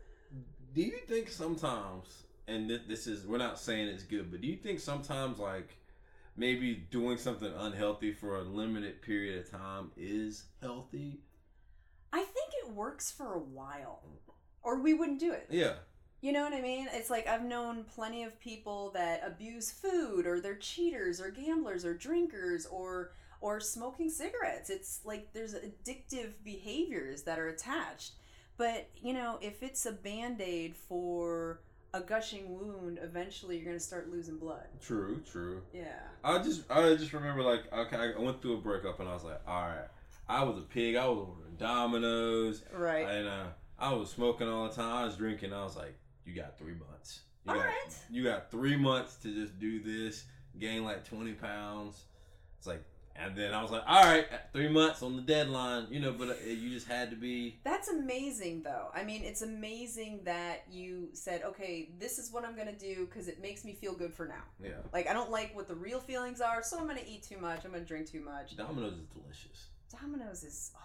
do 0.73 0.81
you 0.81 0.97
think 1.07 1.29
sometimes, 1.29 2.23
and 2.47 2.69
thi- 2.69 2.81
this 2.87 3.07
is, 3.07 3.25
we're 3.25 3.37
not 3.37 3.59
saying 3.59 3.87
it's 3.87 4.03
good, 4.03 4.31
but 4.31 4.41
do 4.41 4.47
you 4.47 4.55
think 4.55 4.79
sometimes, 4.79 5.39
like, 5.39 5.77
maybe 6.37 6.75
doing 6.91 7.17
something 7.17 7.51
unhealthy 7.57 8.13
for 8.13 8.37
a 8.37 8.43
limited 8.43 9.01
period 9.01 9.39
of 9.39 9.51
time 9.51 9.91
is 9.97 10.45
healthy? 10.61 11.19
I 12.11 12.23
think 12.23 12.51
it 12.63 12.71
works 12.73 13.11
for 13.11 13.33
a 13.33 13.39
while, 13.39 14.01
or 14.63 14.79
we 14.79 14.93
wouldn't 14.93 15.19
do 15.19 15.31
it. 15.31 15.47
Yeah. 15.49 15.73
You 16.21 16.33
know 16.33 16.43
what 16.43 16.53
I 16.53 16.61
mean? 16.61 16.87
It's 16.91 17.09
like 17.09 17.27
I've 17.27 17.45
known 17.45 17.85
plenty 17.85 18.23
of 18.23 18.39
people 18.41 18.91
that 18.91 19.23
abuse 19.25 19.71
food 19.71 20.27
or 20.27 20.41
they're 20.41 20.55
cheaters 20.55 21.21
or 21.21 21.29
gamblers 21.31 21.85
or 21.85 21.93
drinkers 21.93 22.65
or 22.65 23.11
or 23.41 23.59
smoking 23.61 24.09
cigarettes. 24.09 24.69
It's 24.69 24.99
like 25.05 25.31
there's 25.33 25.55
addictive 25.55 26.33
behaviors 26.43 27.23
that 27.23 27.39
are 27.39 27.47
attached. 27.47 28.13
But, 28.57 28.89
you 29.01 29.13
know, 29.13 29.39
if 29.41 29.63
it's 29.63 29.85
a 29.85 29.93
band-aid 29.93 30.75
for 30.75 31.61
a 31.93 32.01
gushing 32.01 32.53
wound, 32.53 32.99
eventually 33.01 33.55
you're 33.55 33.65
going 33.65 33.77
to 33.77 33.83
start 33.83 34.11
losing 34.11 34.37
blood. 34.37 34.65
True, 34.81 35.21
true. 35.31 35.61
Yeah. 35.73 35.99
I 36.23 36.39
just 36.39 36.69
I 36.69 36.93
just 36.95 37.13
remember 37.13 37.41
like 37.41 37.71
okay, 37.71 37.95
I 37.95 38.19
went 38.19 38.41
through 38.41 38.55
a 38.55 38.61
breakup 38.61 38.99
and 38.99 39.07
I 39.07 39.13
was 39.13 39.23
like, 39.23 39.39
all 39.47 39.61
right, 39.61 39.87
I 40.29 40.43
was 40.43 40.57
a 40.59 40.61
pig. 40.61 40.95
I 40.95 41.07
was 41.07 41.17
ordering 41.27 41.55
Domino's, 41.57 42.63
Right. 42.73 43.07
and 43.07 43.27
uh, 43.27 43.45
I 43.77 43.93
was 43.93 44.09
smoking 44.11 44.47
all 44.47 44.67
the 44.69 44.75
time. 44.75 44.93
I 44.95 45.03
was 45.05 45.15
drinking. 45.17 45.53
I 45.53 45.63
was 45.63 45.75
like, 45.75 45.97
you 46.25 46.35
got 46.35 46.57
three 46.57 46.75
months. 46.75 47.21
You 47.45 47.51
All 47.53 47.57
got, 47.57 47.65
right. 47.65 47.97
You 48.11 48.23
got 48.23 48.51
three 48.51 48.75
months 48.77 49.15
to 49.23 49.33
just 49.33 49.57
do 49.59 49.81
this, 49.81 50.25
gain 50.59 50.83
like 50.83 51.03
twenty 51.03 51.33
pounds. 51.33 52.03
It's 52.57 52.67
like, 52.67 52.83
and 53.15 53.35
then 53.35 53.53
I 53.53 53.61
was 53.61 53.71
like, 53.71 53.83
all 53.87 54.03
right, 54.03 54.25
three 54.53 54.67
months 54.69 55.01
on 55.01 55.15
the 55.15 55.21
deadline, 55.21 55.87
you 55.89 55.99
know. 55.99 56.11
But 56.11 56.29
uh, 56.29 56.33
you 56.47 56.69
just 56.69 56.87
had 56.87 57.09
to 57.09 57.15
be. 57.15 57.59
That's 57.63 57.87
amazing, 57.89 58.61
though. 58.63 58.89
I 58.93 59.03
mean, 59.03 59.23
it's 59.23 59.41
amazing 59.41 60.21
that 60.25 60.65
you 60.69 61.09
said, 61.13 61.41
okay, 61.43 61.89
this 61.97 62.19
is 62.19 62.31
what 62.31 62.45
I'm 62.45 62.55
going 62.55 62.67
to 62.67 62.77
do 62.77 63.07
because 63.07 63.27
it 63.27 63.41
makes 63.41 63.65
me 63.65 63.73
feel 63.73 63.93
good 63.95 64.13
for 64.13 64.27
now. 64.27 64.43
Yeah, 64.63 64.71
Like, 64.93 65.07
I 65.09 65.13
don't 65.13 65.31
like 65.31 65.55
what 65.55 65.67
the 65.67 65.75
real 65.75 65.99
feelings 65.99 66.39
are, 66.41 66.61
so 66.61 66.77
I'm 66.77 66.85
going 66.85 66.97
to 66.99 67.09
eat 67.09 67.23
too 67.23 67.37
much. 67.39 67.65
I'm 67.65 67.71
going 67.71 67.83
to 67.83 67.87
drink 67.87 68.11
too 68.11 68.21
much. 68.21 68.55
Domino's 68.55 68.93
is 68.93 69.07
delicious. 69.07 69.68
Domino's 69.91 70.43
is. 70.43 70.71
Oh, 70.75 70.79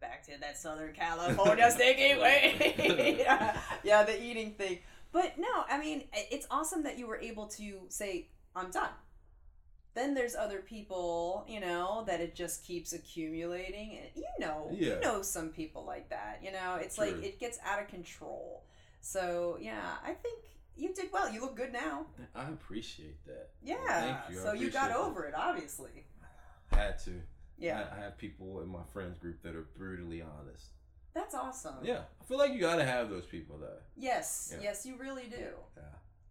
back 0.00 0.22
to 0.26 0.32
that 0.40 0.56
Southern 0.58 0.92
California 0.92 1.70
sticky 1.70 2.18
way. 2.20 3.16
yeah, 3.18 3.58
yeah, 3.82 4.02
the 4.04 4.22
eating 4.22 4.52
thing. 4.52 4.78
But 5.12 5.38
no, 5.38 5.64
I 5.68 5.78
mean, 5.78 6.04
it's 6.12 6.46
awesome 6.50 6.82
that 6.84 6.98
you 6.98 7.06
were 7.06 7.18
able 7.18 7.46
to 7.48 7.80
say, 7.88 8.28
I'm 8.56 8.70
done. 8.70 8.90
Then 9.94 10.12
there's 10.14 10.34
other 10.34 10.58
people, 10.58 11.46
you 11.48 11.60
know, 11.60 12.02
that 12.08 12.20
it 12.20 12.34
just 12.34 12.64
keeps 12.66 12.92
accumulating. 12.92 13.98
Eh, 14.02 14.08
you 14.16 14.24
know, 14.44 14.68
Yeah. 14.72 14.94
you 14.94 15.00
know 15.00 15.22
some 15.22 15.50
people 15.50 15.84
like 15.84 16.08
that. 16.10 16.40
You 16.42 16.50
know, 16.50 16.76
it's 16.80 16.96
True. 16.96 17.06
like 17.06 17.22
it 17.22 17.38
gets 17.38 17.58
out 17.64 17.80
of 17.80 17.86
control. 17.86 18.64
So 19.00 19.56
yeah, 19.60 19.92
I 20.04 20.12
think 20.14 20.42
you 20.76 20.92
did 20.92 21.12
well. 21.12 21.32
You 21.32 21.40
look 21.42 21.54
good 21.56 21.72
now. 21.72 22.06
I 22.34 22.48
appreciate 22.48 23.24
that. 23.26 23.50
Yeah. 23.62 23.76
Thank 23.86 24.36
you. 24.36 24.42
So 24.42 24.52
you 24.52 24.70
got 24.70 24.88
that. 24.88 24.96
over 24.96 25.26
it, 25.26 25.34
obviously. 25.36 26.04
Had 26.76 26.98
to. 27.04 27.20
Yeah. 27.58 27.84
I, 27.92 27.98
I 27.98 28.00
have 28.04 28.18
people 28.18 28.60
in 28.60 28.68
my 28.68 28.82
friends 28.92 29.18
group 29.18 29.42
that 29.42 29.54
are 29.54 29.66
brutally 29.76 30.22
honest. 30.22 30.66
That's 31.14 31.34
awesome. 31.34 31.76
Yeah, 31.84 32.00
I 32.20 32.24
feel 32.24 32.38
like 32.38 32.52
you 32.52 32.60
got 32.60 32.76
to 32.76 32.84
have 32.84 33.08
those 33.10 33.24
people 33.26 33.56
though. 33.58 33.78
Yes, 33.96 34.52
Yeah. 34.52 34.62
yes, 34.64 34.84
you 34.84 34.96
really 34.96 35.24
do. 35.24 35.36
Yeah. 35.76 35.82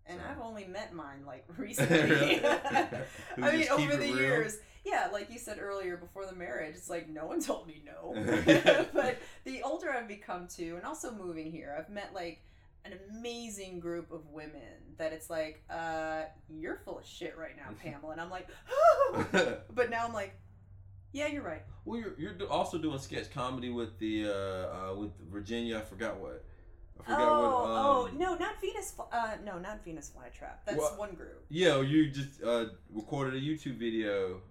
And 0.06 0.20
So- 0.20 0.26
I've 0.30 0.42
only 0.42 0.66
met 0.66 0.94
mine 0.94 1.24
like 1.26 1.46
recently. 1.58 2.44
I 2.46 3.02
mean, 3.38 3.68
over 3.70 3.96
the 3.96 4.12
real? 4.12 4.18
years. 4.18 4.58
Yeah, 4.86 5.08
like 5.14 5.32
you 5.32 5.40
said 5.40 5.60
earlier, 5.62 5.96
before 5.96 6.26
the 6.26 6.36
marriage, 6.36 6.76
it's 6.76 6.90
like 6.90 7.08
no 7.08 7.26
one 7.26 7.40
told 7.40 7.68
me 7.68 7.82
no. 7.86 8.14
But 8.94 9.18
the 9.46 9.62
older 9.64 9.90
I've 9.90 10.10
become 10.10 10.50
too, 10.50 10.76
and 10.76 10.84
also 10.86 11.10
moving 11.14 11.50
here, 11.50 11.74
I've 11.80 11.90
met 11.90 12.10
like 12.14 12.42
an 12.86 12.94
amazing 13.12 13.80
group 13.80 14.12
of 14.12 14.26
women 14.28 14.96
that 14.98 15.14
it's 15.14 15.30
like, 15.30 15.64
uh, 15.70 16.24
you're 16.50 16.78
full 16.86 17.00
of 17.00 17.06
shit 17.06 17.38
right 17.38 17.56
now, 17.58 17.74
Pamela. 17.82 18.12
And 18.12 18.22
I'm 18.22 18.30
like, 18.30 18.48
but 19.74 19.90
now 19.90 20.06
I'm 20.06 20.14
like, 20.14 20.36
yeah, 21.12 21.28
you're 21.28 21.44
right. 21.44 21.62
well, 21.86 22.00
you're, 22.00 22.16
you're 22.18 22.50
also 22.52 22.78
doing 22.80 22.98
sketch 22.98 23.32
comedy 23.32 23.70
with 23.70 24.00
the 24.00 24.26
uh, 24.28 24.32
uh, 24.32 24.96
with 24.96 25.12
Virginia. 25.32 25.78
I 25.78 25.82
forgot 25.82 26.18
what. 26.20 26.44
I 27.00 27.04
forgot 27.04 27.22
oh, 27.22 27.42
what. 27.42 27.70
oh, 27.70 28.08
Um, 28.12 28.18
no, 28.18 28.36
not 28.36 28.60
Venus. 28.62 28.94
Uh, 29.12 29.36
no, 29.46 29.60
not 29.60 29.84
Venus 29.84 30.12
Flytrap. 30.16 30.58
That's 30.66 30.78
What? 30.78 30.98
one 30.98 31.14
group. 31.14 31.46
Yeah, 31.50 31.82
you 31.82 32.10
just 32.10 32.42
uh, 32.44 32.66
recorded 32.92 33.36
a 33.36 33.40
YouTube 33.46 33.78
video. 33.78 34.42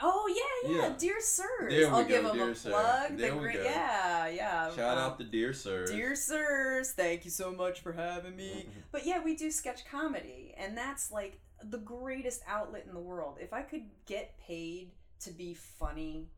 Oh 0.00 0.26
yeah, 0.28 0.70
yeah, 0.70 0.88
Yeah. 0.88 0.94
Dear 0.98 1.20
Sirs. 1.20 1.72
There 1.72 1.90
I'll 1.90 2.02
go, 2.02 2.08
give 2.08 2.24
them 2.24 2.40
a 2.40 2.54
Sir. 2.54 2.70
plug. 2.70 3.16
There 3.16 3.32
The 3.32 3.38
great-. 3.38 3.60
Yeah, 3.64 4.28
yeah. 4.28 4.70
Shout 4.74 4.98
um, 4.98 5.04
out 5.04 5.18
to 5.18 5.24
Dear 5.24 5.52
Sirs. 5.52 5.90
Dear 5.90 6.14
Sirs, 6.14 6.92
thank 6.92 7.24
you 7.24 7.30
so 7.30 7.50
much 7.52 7.80
for 7.80 7.92
having 7.92 8.36
me. 8.36 8.68
But 8.92 9.06
yeah, 9.06 9.22
we 9.22 9.36
do 9.36 9.50
sketch 9.50 9.86
comedy, 9.90 10.54
and 10.58 10.76
that's 10.76 11.10
like 11.10 11.40
the 11.62 11.78
greatest 11.78 12.42
outlet 12.48 12.84
in 12.86 12.94
the 12.94 13.00
world. 13.00 13.38
If 13.40 13.52
I 13.52 13.62
could 13.62 13.84
get 14.06 14.38
paid 14.38 14.92
to 15.20 15.30
be 15.30 15.54
funny 15.54 16.28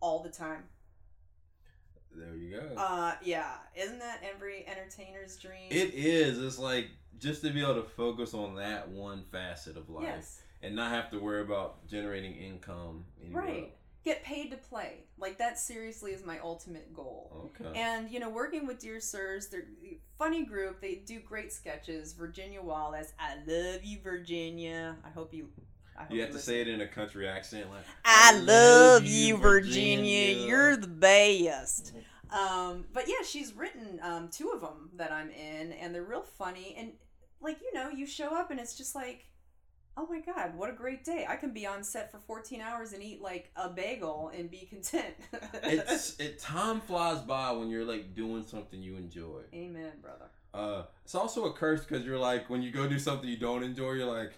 all 0.00 0.22
the 0.22 0.28
time, 0.30 0.64
There 2.14 2.34
you 2.36 2.58
go. 2.60 2.74
uh, 2.76 3.14
yeah, 3.22 3.52
isn't 3.76 3.98
that 3.98 4.20
every 4.34 4.66
entertainer's 4.66 5.36
dream? 5.36 5.68
it 5.70 5.94
is. 5.94 6.38
It's 6.42 6.58
like 6.58 6.88
just 7.18 7.42
to 7.42 7.50
be 7.50 7.62
able 7.62 7.74
to 7.76 7.82
focus 7.82 8.34
on 8.34 8.56
that 8.56 8.88
one 8.88 9.24
facet 9.30 9.76
of 9.76 9.88
life 9.88 10.04
yes, 10.04 10.41
and 10.62 10.76
not 10.76 10.92
have 10.92 11.10
to 11.10 11.18
worry 11.18 11.42
about 11.42 11.86
generating 11.88 12.36
income. 12.36 13.04
Right. 13.30 13.74
Get 14.04 14.24
paid 14.24 14.50
to 14.50 14.56
play. 14.56 15.04
Like 15.18 15.38
that 15.38 15.58
seriously 15.58 16.12
is 16.12 16.24
my 16.24 16.38
ultimate 16.40 16.92
goal. 16.92 17.52
Okay. 17.60 17.78
And 17.78 18.10
you 18.10 18.18
know, 18.18 18.30
working 18.30 18.66
with 18.66 18.78
Dear 18.78 19.00
Sirs, 19.00 19.48
they're 19.48 19.66
a 19.84 19.98
funny 20.18 20.44
group. 20.44 20.80
They 20.80 20.96
do 20.96 21.20
great 21.20 21.52
sketches. 21.52 22.12
Virginia 22.12 22.62
Wallace, 22.62 23.12
I 23.18 23.36
love 23.46 23.84
you, 23.84 23.98
Virginia. 24.02 24.96
I 25.04 25.10
hope 25.10 25.32
you. 25.32 25.48
I 25.96 26.04
hope 26.04 26.12
you 26.12 26.20
have 26.20 26.30
to 26.30 26.36
listen. 26.36 26.52
say 26.52 26.60
it 26.62 26.68
in 26.68 26.80
a 26.80 26.86
country 26.86 27.28
accent, 27.28 27.70
like 27.70 27.84
I 28.04 28.38
love 28.38 29.04
you, 29.04 29.36
Virginia. 29.36 30.46
You're 30.46 30.76
the 30.76 30.88
best. 30.88 31.92
Um, 32.30 32.86
but 32.94 33.08
yeah, 33.08 33.22
she's 33.26 33.52
written 33.52 34.00
um, 34.02 34.28
two 34.28 34.50
of 34.50 34.62
them 34.62 34.90
that 34.96 35.12
I'm 35.12 35.30
in, 35.30 35.72
and 35.72 35.94
they're 35.94 36.02
real 36.02 36.22
funny. 36.22 36.74
And 36.78 36.92
like 37.40 37.60
you 37.60 37.72
know, 37.74 37.90
you 37.90 38.06
show 38.06 38.34
up 38.34 38.50
and 38.50 38.58
it's 38.58 38.76
just 38.76 38.94
like, 38.94 39.26
oh 39.96 40.06
my 40.08 40.20
god, 40.20 40.56
what 40.56 40.70
a 40.70 40.72
great 40.72 41.04
day! 41.04 41.26
I 41.28 41.36
can 41.36 41.52
be 41.52 41.66
on 41.66 41.84
set 41.84 42.10
for 42.10 42.18
14 42.18 42.60
hours 42.60 42.92
and 42.92 43.02
eat 43.02 43.20
like 43.20 43.50
a 43.56 43.68
bagel 43.68 44.30
and 44.36 44.50
be 44.50 44.66
content. 44.68 45.14
it's 45.62 46.16
it 46.18 46.38
time 46.38 46.80
flies 46.80 47.20
by 47.20 47.52
when 47.52 47.68
you're 47.68 47.84
like 47.84 48.14
doing 48.14 48.44
something 48.44 48.82
you 48.82 48.96
enjoy. 48.96 49.42
amen, 49.54 49.92
brother. 50.00 50.26
Uh, 50.54 50.84
it's 51.04 51.14
also 51.14 51.46
a 51.46 51.52
curse 51.52 51.84
because 51.84 52.04
you're 52.04 52.18
like 52.18 52.50
when 52.50 52.62
you 52.62 52.70
go 52.70 52.88
do 52.88 52.98
something 52.98 53.28
you 53.28 53.38
don't 53.38 53.62
enjoy, 53.62 53.92
you're 53.92 54.12
like, 54.12 54.32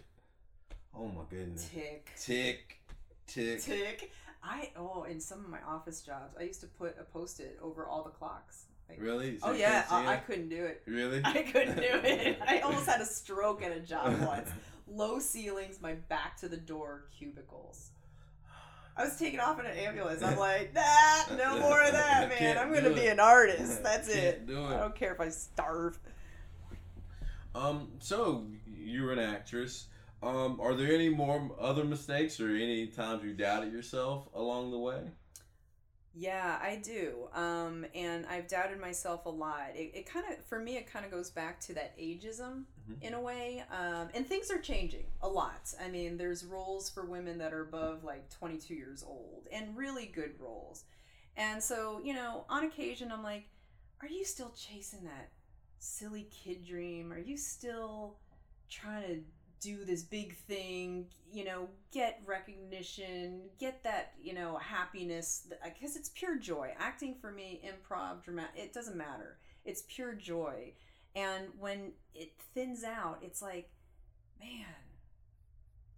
oh 0.96 1.06
my 1.08 1.22
goodness, 1.30 1.68
Tick. 1.72 2.10
tick, 2.18 2.78
tick. 3.26 3.60
Tick. 3.60 4.12
I 4.42 4.70
oh, 4.76 5.04
in 5.04 5.20
some 5.20 5.40
of 5.40 5.48
my 5.48 5.60
office 5.66 6.02
jobs, 6.02 6.36
I 6.38 6.42
used 6.42 6.60
to 6.60 6.66
put 6.66 6.96
a 7.00 7.04
post-it 7.04 7.58
over 7.62 7.86
all 7.86 8.02
the 8.02 8.10
clocks. 8.10 8.66
Like, 8.88 9.00
Really? 9.00 9.38
So 9.38 9.48
Oh 9.48 9.52
yeah, 9.52 9.84
I, 9.90 10.14
I 10.14 10.16
couldn't 10.16 10.50
do 10.50 10.64
it. 10.64 10.82
Really? 10.86 11.22
I 11.24 11.42
couldn't 11.42 11.76
do 11.76 11.82
it. 11.82 12.38
I 12.46 12.60
almost 12.60 12.86
had 12.86 13.00
a 13.00 13.06
stroke 13.06 13.62
at 13.62 13.72
a 13.72 13.80
job 13.80 14.20
once. 14.26 14.50
Low 14.86 15.18
ceilings, 15.18 15.80
my 15.80 15.94
back 15.94 16.36
to 16.38 16.48
the 16.48 16.56
door, 16.56 17.04
cubicles. 17.18 17.90
I 18.96 19.04
was 19.04 19.16
taken 19.16 19.40
off 19.40 19.58
in 19.58 19.66
an 19.66 19.76
ambulance. 19.76 20.22
I'm 20.22 20.38
like, 20.38 20.72
nah, 20.72 21.36
no 21.36 21.58
more 21.58 21.82
of 21.82 21.92
that, 21.92 22.28
man. 22.28 22.58
I'm 22.58 22.72
gonna 22.72 22.94
be 22.94 23.06
an 23.06 23.18
artist. 23.18 23.82
That's 23.82 24.08
it. 24.08 24.46
do 24.46 24.62
I 24.64 24.76
don't 24.76 24.94
care 24.94 25.12
if 25.12 25.20
I 25.20 25.30
starve. 25.30 25.98
Um, 27.54 27.88
so 27.98 28.46
you're 28.66 29.12
an 29.12 29.18
actress. 29.18 29.86
Um, 30.22 30.60
are 30.60 30.74
there 30.74 30.92
any 30.92 31.08
more 31.08 31.50
other 31.60 31.84
mistakes 31.84 32.40
or 32.40 32.54
any 32.54 32.86
times 32.86 33.24
you 33.24 33.34
doubted 33.34 33.72
yourself 33.72 34.28
along 34.34 34.70
the 34.70 34.78
way? 34.78 35.00
Yeah, 36.16 36.58
I 36.62 36.76
do. 36.76 37.28
Um, 37.34 37.84
and 37.92 38.24
I've 38.26 38.46
doubted 38.46 38.80
myself 38.80 39.26
a 39.26 39.30
lot. 39.30 39.70
It, 39.74 39.90
it 39.94 40.06
kind 40.06 40.24
of, 40.32 40.44
for 40.44 40.60
me, 40.60 40.76
it 40.76 40.86
kind 40.86 41.04
of 41.04 41.10
goes 41.10 41.28
back 41.30 41.58
to 41.62 41.74
that 41.74 41.98
ageism 41.98 42.64
Mhm. 42.88 43.02
in 43.02 43.14
a 43.14 43.20
way. 43.20 43.64
Um, 43.70 44.10
and 44.14 44.26
things 44.26 44.48
are 44.50 44.58
changing 44.60 45.06
a 45.22 45.28
lot. 45.28 45.74
I 45.82 45.88
mean, 45.88 46.16
there's 46.16 46.44
roles 46.44 46.88
for 46.88 47.04
women 47.04 47.38
that 47.38 47.52
are 47.52 47.62
above 47.62 48.04
like 48.04 48.30
22 48.30 48.74
years 48.74 49.02
old 49.02 49.48
and 49.50 49.76
really 49.76 50.06
good 50.06 50.38
roles. 50.38 50.84
And 51.36 51.60
so, 51.62 52.00
you 52.04 52.14
know, 52.14 52.44
on 52.48 52.62
occasion, 52.64 53.10
I'm 53.10 53.24
like, 53.24 53.48
are 54.00 54.08
you 54.08 54.24
still 54.24 54.52
chasing 54.56 55.02
that 55.04 55.30
silly 55.80 56.28
kid 56.30 56.64
dream? 56.64 57.12
Are 57.12 57.18
you 57.18 57.36
still 57.36 58.18
trying 58.70 59.02
to 59.08 59.20
do 59.64 59.84
this 59.84 60.02
big 60.02 60.36
thing, 60.36 61.06
you 61.32 61.44
know, 61.44 61.68
get 61.90 62.20
recognition, 62.26 63.40
get 63.58 63.82
that, 63.82 64.12
you 64.22 64.34
know, 64.34 64.58
happiness 64.58 65.46
because 65.64 65.96
it's 65.96 66.10
pure 66.10 66.36
joy. 66.36 66.72
Acting 66.78 67.14
for 67.20 67.32
me, 67.32 67.62
improv, 67.64 68.22
dramatic, 68.22 68.52
it 68.56 68.74
doesn't 68.74 68.96
matter. 68.96 69.38
It's 69.64 69.84
pure 69.88 70.12
joy. 70.12 70.74
And 71.16 71.46
when 71.58 71.92
it 72.14 72.32
thins 72.54 72.84
out, 72.84 73.18
it's 73.22 73.40
like, 73.40 73.70
man, 74.38 74.66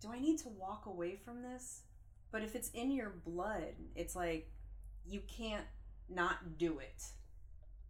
do 0.01 0.13
I 0.13 0.21
need 0.21 0.39
to 0.39 0.49
walk 0.49 0.87
away 0.87 1.17
from 1.17 1.43
this? 1.43 1.83
But 2.31 2.43
if 2.43 2.55
it's 2.55 2.71
in 2.71 2.93
your 2.93 3.15
blood, 3.25 3.75
it's 3.97 4.15
like 4.15 4.49
you 5.09 5.21
can't 5.27 5.65
not 6.09 6.59
do 6.59 6.79
it. 6.79 7.03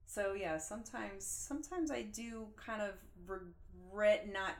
So 0.07 0.33
yeah, 0.33 0.57
sometimes 0.57 1.27
sometimes 1.27 1.91
I 1.91 2.03
do 2.03 2.47
kind 2.57 2.81
of 2.81 2.95
regret 3.27 4.33
not 4.33 4.55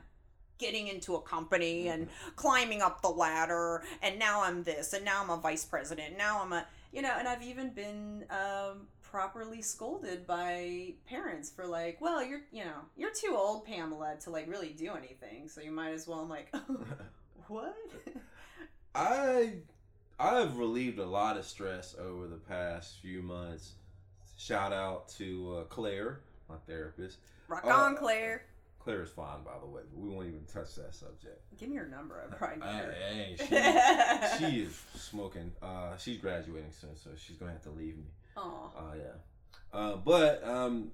getting 0.59 0.89
into 0.89 1.15
a 1.15 1.21
company 1.21 1.89
and 1.89 2.09
climbing 2.37 2.83
up 2.83 3.03
the 3.03 3.09
ladder 3.09 3.83
and 4.03 4.19
now 4.19 4.43
I'm 4.43 4.63
this 4.63 4.93
and 4.93 5.05
now 5.05 5.23
I'm 5.23 5.31
a 5.31 5.37
vice 5.37 5.65
president. 5.65 6.17
Now 6.17 6.43
I'm 6.43 6.53
a 6.53 6.67
you 6.93 7.03
know, 7.03 7.15
and 7.19 7.29
I've 7.29 7.43
even 7.43 7.71
been 7.71 8.25
um 8.31 8.87
properly 9.03 9.63
scolded 9.63 10.27
by 10.27 10.93
parents 11.09 11.49
for 11.51 11.67
like, 11.67 12.01
well, 12.01 12.25
you're 12.25 12.43
you 12.53 12.65
know 12.65 12.81
you're 12.97 13.13
too 13.13 13.35
old, 13.37 13.65
Pamela, 13.67 14.17
to 14.21 14.31
like 14.31 14.49
really 14.49 14.71
do 14.71 14.93
anything. 14.95 15.49
So 15.49 15.61
you 15.61 15.71
might 15.73 15.93
as 15.93 16.07
well. 16.07 16.21
I'm 16.21 16.29
like, 16.29 16.55
what? 17.49 17.77
I 18.95 19.55
I've 20.19 20.57
relieved 20.57 20.99
a 20.99 21.05
lot 21.07 21.37
of 21.37 21.45
stress 21.45 21.95
over 21.99 22.27
the 22.27 22.37
past 22.37 22.97
few 23.03 23.23
months. 23.23 23.73
Shout 24.39 24.73
out 24.73 25.09
to 25.11 25.59
uh, 25.59 25.65
Claire, 25.65 26.21
my 26.49 26.57
therapist. 26.67 27.19
Rock 27.49 27.65
Uh, 27.65 27.71
on, 27.71 27.97
Claire. 27.97 28.45
Claire 28.87 29.03
is 29.03 29.11
fine, 29.11 29.43
by 29.45 29.59
the 29.61 29.67
way, 29.67 29.83
but 29.93 30.01
we 30.01 30.09
won't 30.09 30.29
even 30.29 30.45
touch 30.45 30.77
that 30.77 30.95
subject. 30.95 31.41
Give 31.59 31.69
me 31.69 31.75
your 31.75 31.87
number. 31.87 32.23
I 32.25 32.33
probably 32.33 32.63
Uh, 32.63 32.73
her. 32.73 32.93
hey, 32.93 33.37
she, 34.39 34.45
she 34.47 34.61
is 34.61 34.81
smoking. 34.95 35.51
Uh, 35.61 35.97
she's 35.97 36.19
graduating 36.19 36.71
soon, 36.71 36.95
so 36.95 37.11
she's 37.17 37.35
gonna 37.37 37.51
have 37.51 37.63
to 37.65 37.71
leave 37.71 37.97
me. 37.97 38.05
Oh. 38.37 38.71
Uh, 38.79 38.95
yeah. 38.97 39.77
Uh, 39.77 39.97
but 39.97 40.47
um, 40.47 40.93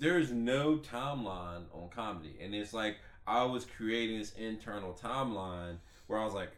there's 0.00 0.32
no 0.32 0.78
timeline 0.78 1.62
on 1.72 1.88
comedy, 1.94 2.34
and 2.42 2.52
it's 2.52 2.74
like 2.74 2.96
I 3.28 3.44
was 3.44 3.64
creating 3.64 4.18
this 4.18 4.32
internal 4.32 4.92
timeline 4.92 5.76
where 6.08 6.18
I 6.18 6.24
was 6.24 6.34
like, 6.34 6.50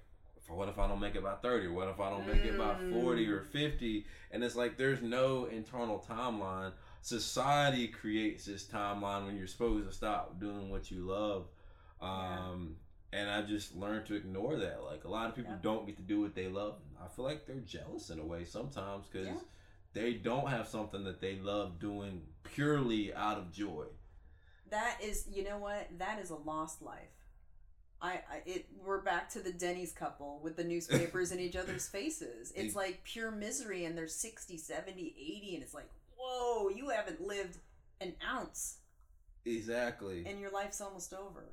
"What 0.49 0.70
if 0.70 0.79
I 0.79 0.89
don't 0.89 1.01
make 1.01 1.16
it 1.16 1.23
by 1.23 1.35
30? 1.35 1.68
What 1.68 1.89
if 1.89 2.01
I 2.01 2.09
don't 2.09 2.27
make 2.27 2.47
it 2.47 2.57
by 2.57 2.77
40 2.93 3.29
or 3.31 3.43
50?" 3.43 4.07
And 4.31 4.43
it's 4.43 4.57
like 4.57 4.79
there's 4.79 5.03
no 5.03 5.45
internal 5.45 6.03
timeline. 6.09 6.73
Society 7.03 7.88
creates 7.88 8.44
this 8.44 8.64
timeline 8.64 9.26
when 9.26 9.36
you're 9.36 9.46
supposed 9.48 9.86
to 9.88 9.92
stop 9.92 10.38
doing 10.40 10.70
what 10.70 10.90
you 10.90 11.00
love. 11.05 11.46
Um, 12.00 12.76
And 13.14 13.28
I 13.28 13.42
just 13.42 13.74
learned 13.76 14.07
to 14.07 14.14
ignore 14.14 14.57
that. 14.57 14.84
Like 14.84 15.05
a 15.05 15.09
lot 15.09 15.28
of 15.28 15.36
people 15.36 15.53
Yeah. 15.53 15.59
don't 15.61 15.84
get 15.86 15.96
to 15.98 16.03
do 16.03 16.22
what 16.22 16.34
they 16.34 16.48
love. 16.48 16.80
I 16.98 17.09
feel 17.09 17.26
like 17.26 17.44
they're 17.44 17.57
jealous 17.61 18.09
in 18.09 18.18
a 18.18 18.24
way 18.24 18.44
sometimes 18.46 19.07
because 19.07 19.26
Yeah. 19.26 19.40
they 19.92 20.14
don't 20.14 20.46
have 20.48 20.66
something 20.66 21.05
that 21.05 21.20
they 21.20 21.36
love 21.36 21.78
doing 21.78 22.26
purely 22.42 23.12
out 23.12 23.36
of 23.36 23.53
joy. 23.53 23.86
That 24.70 24.98
is, 25.03 25.26
you 25.30 25.44
know 25.44 25.59
what? 25.59 25.88
That 25.98 26.20
is 26.20 26.30
a 26.30 26.36
lost 26.36 26.80
life. 26.80 27.11
I, 28.00 28.22
I 28.30 28.42
it 28.46 28.66
we're 28.82 29.03
back 29.03 29.28
to 29.30 29.40
the 29.40 29.53
Denny's 29.53 29.92
couple 29.92 30.40
with 30.42 30.57
the 30.57 30.64
newspapers 30.64 31.32
in 31.32 31.38
each 31.38 31.55
other's 31.57 31.86
faces. 31.98 32.50
It's 32.57 32.74
like 32.74 33.05
pure 33.05 33.30
misery 33.30 33.84
and 33.84 33.96
they're 33.98 34.09
60, 34.09 34.57
70, 34.57 35.14
80 35.18 35.55
and 35.57 35.62
it's 35.62 35.74
like, 35.74 35.90
"Whoa, 36.23 36.68
you 36.68 36.91
haven't 36.91 37.20
lived 37.20 37.59
an 38.01 38.14
ounce 38.25 38.79
Exactly. 39.45 40.25
and 40.27 40.39
your 40.41 40.51
life's 40.51 40.81
almost 40.81 41.12
over." 41.12 41.51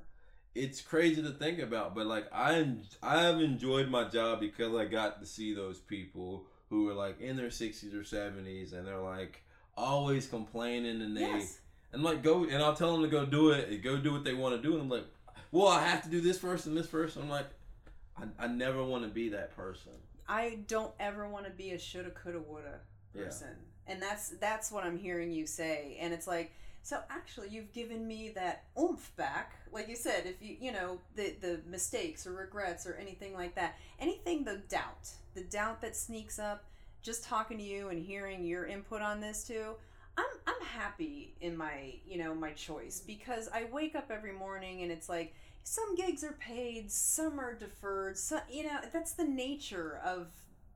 it's 0.56 0.82
crazy 0.82 1.22
to 1.22 1.30
think 1.30 1.60
about, 1.60 1.96
but 1.96 2.08
like 2.08 2.28
I 2.34 2.66
I 3.02 3.22
have 3.24 3.40
enjoyed 3.40 3.90
my 3.90 4.06
job 4.06 4.40
because 4.40 4.76
I 4.76 4.86
got 4.86 5.22
to 5.22 5.26
see 5.26 5.54
those 5.54 5.80
people 5.80 6.46
who 6.70 6.90
are 6.90 6.94
like 6.94 7.20
in 7.22 7.38
their 7.38 7.48
60s 7.48 7.94
or 7.94 8.04
70s 8.04 8.74
and 8.74 8.88
they're 8.88 8.98
like 9.00 9.44
always 9.76 10.28
complaining 10.28 11.02
and 11.02 11.16
they 11.16 11.22
yes. 11.22 11.60
and 11.94 12.04
like 12.04 12.22
go 12.22 12.44
and 12.44 12.62
I'll 12.62 12.76
tell 12.76 12.92
them 12.94 13.02
to 13.04 13.08
go 13.08 13.26
do 13.26 13.52
it, 13.52 13.84
go 13.84 13.98
do 13.98 14.12
what 14.12 14.24
they 14.24 14.34
want 14.34 14.56
to 14.56 14.62
do 14.62 14.74
and 14.74 14.84
I'm 14.84 14.90
like, 14.90 15.06
"Well, 15.52 15.68
I 15.68 15.86
have 15.86 16.04
to 16.04 16.10
do 16.10 16.22
this 16.22 16.40
first 16.40 16.66
and 16.66 16.76
this 16.76 16.88
first. 16.88 17.18
I'm 17.18 17.30
like 17.30 17.48
I, 18.18 18.46
I 18.46 18.48
never 18.48 18.84
want 18.84 19.04
to 19.04 19.10
be 19.10 19.30
that 19.30 19.56
person. 19.56 19.94
I 20.28 20.60
don't 20.68 20.94
ever 21.00 21.28
want 21.28 21.46
to 21.46 21.52
be 21.52 21.72
a 21.72 21.80
shoulda 21.80 22.12
coulda 22.12 22.40
woulda 22.40 22.80
person. 23.16 23.56
And 23.90 24.02
that's 24.02 24.30
that's 24.40 24.72
what 24.72 24.84
I'm 24.84 24.98
hearing 24.98 25.32
you 25.32 25.46
say. 25.48 25.98
And 26.00 26.14
it's 26.14 26.28
like 26.28 26.54
so 26.82 27.00
actually 27.10 27.50
you've 27.50 27.74
given 27.74 28.08
me 28.08 28.32
that 28.36 28.64
oomph 28.80 29.12
back. 29.16 29.54
Like 29.72 29.90
you 29.90 29.96
said, 29.96 30.26
if 30.26 30.42
you 30.42 30.56
you 30.60 30.72
know, 30.72 31.00
the 31.16 31.36
the 31.42 31.60
mistakes 31.68 32.26
or 32.26 32.34
regrets 32.34 32.86
or 32.86 32.96
anything 32.96 33.34
like 33.34 33.56
that. 33.56 33.76
Anything 34.00 34.44
the 34.44 34.62
doubt. 34.70 35.10
The 35.34 35.44
doubt 35.44 35.82
that 35.82 35.96
sneaks 35.96 36.40
up 36.40 36.64
just 37.02 37.24
talking 37.24 37.58
to 37.58 37.64
you 37.64 37.90
and 37.90 38.04
hearing 38.04 38.46
your 38.46 38.66
input 38.66 39.02
on 39.02 39.22
this 39.22 39.44
too. 39.44 39.76
I'm 40.18 40.26
I'm 40.48 40.66
happy 40.66 41.36
in 41.42 41.56
my, 41.56 41.96
you 42.06 42.18
know, 42.18 42.36
my 42.36 42.52
choice 42.52 43.02
because 43.06 43.50
I 43.54 43.66
wake 43.72 43.96
up 43.96 44.12
every 44.12 44.34
morning 44.34 44.84
and 44.84 44.92
it's 44.92 45.10
like 45.10 45.34
some 45.64 45.96
gigs 45.96 46.24
are 46.24 46.34
paid, 46.34 46.92
some 46.92 47.40
are 47.40 47.54
deferred. 47.54 48.18
So 48.18 48.40
you 48.52 48.64
know 48.64 48.80
that's 48.92 49.14
the 49.14 49.24
nature 49.26 50.00
of 50.04 50.28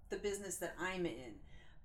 the 0.10 0.18
business 0.18 0.58
that 0.58 0.76
I'm 0.80 1.06
in. 1.06 1.34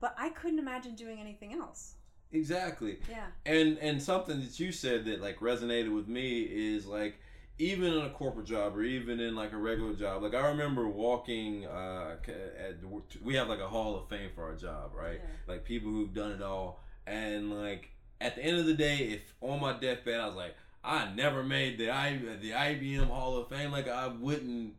But 0.01 0.15
I 0.19 0.31
couldn't 0.31 0.59
imagine 0.59 0.95
doing 0.95 1.21
anything 1.21 1.53
else. 1.53 1.95
Exactly. 2.33 2.99
Yeah. 3.09 3.27
And 3.47 3.79
and 3.79 4.03
something 4.03 4.41
that 4.41 4.61
you 4.61 4.73
said 4.73 5.07
that 5.07 5.21
like 5.21 5.41
resonated 5.41 5.95
with 5.95 6.09
me 6.09 6.43
is 6.43 6.87
like 6.87 7.19
even 7.59 7.93
in 7.93 8.05
a 8.05 8.11
corporate 8.11 8.47
job 8.47 8.77
or 8.77 8.83
even 8.83 9.19
in 9.19 9.35
like 9.35 9.53
a 9.53 9.57
regular 9.57 9.95
job. 9.95 10.23
Like 10.23 10.35
I 10.35 10.49
remember 10.49 10.89
walking 10.89 11.67
uh 11.67 12.17
at 12.29 12.77
we 13.23 13.35
have 13.35 13.49
like 13.49 13.61
a 13.61 13.69
hall 13.69 13.97
of 13.97 14.09
fame 14.09 14.31
for 14.35 14.45
our 14.45 14.55
job, 14.55 14.93
right? 14.95 15.21
Yeah. 15.23 15.53
Like 15.55 15.65
people 15.65 15.91
who've 15.91 16.13
done 16.13 16.33
it 16.33 16.43
all 16.43 16.81
and 17.07 17.59
like 17.59 17.91
at 18.21 18.37
the 18.37 18.45
end 18.45 18.59
of 18.59 18.67
the 18.67 18.75
day 18.75 18.97
if 18.99 19.35
on 19.41 19.61
my 19.61 19.73
deathbed 19.73 20.21
I 20.21 20.27
was 20.27 20.37
like 20.37 20.55
I 20.85 21.11
never 21.15 21.43
made 21.43 21.79
the 21.79 21.91
I 21.91 22.19
the 22.41 22.51
IBM 22.51 23.09
Hall 23.09 23.39
of 23.39 23.49
Fame 23.49 23.73
like 23.73 23.89
I 23.89 24.07
wouldn't 24.09 24.75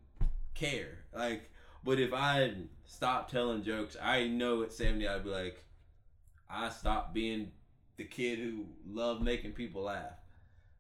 care. 0.54 1.00
Like 1.14 1.50
but 1.84 2.00
if 2.00 2.14
I 2.14 2.54
stopped 2.90 3.32
telling 3.32 3.64
jokes, 3.64 3.96
I 4.02 4.28
know 4.28 4.64
at 4.64 4.74
70 4.74 5.08
I'd 5.08 5.24
be 5.24 5.30
like 5.30 5.64
I 6.50 6.70
stopped 6.70 7.14
being 7.14 7.52
the 7.98 8.04
kid 8.04 8.40
who 8.40 8.66
loved 8.88 9.22
making 9.22 9.52
people 9.52 9.84
laugh. 9.84 10.14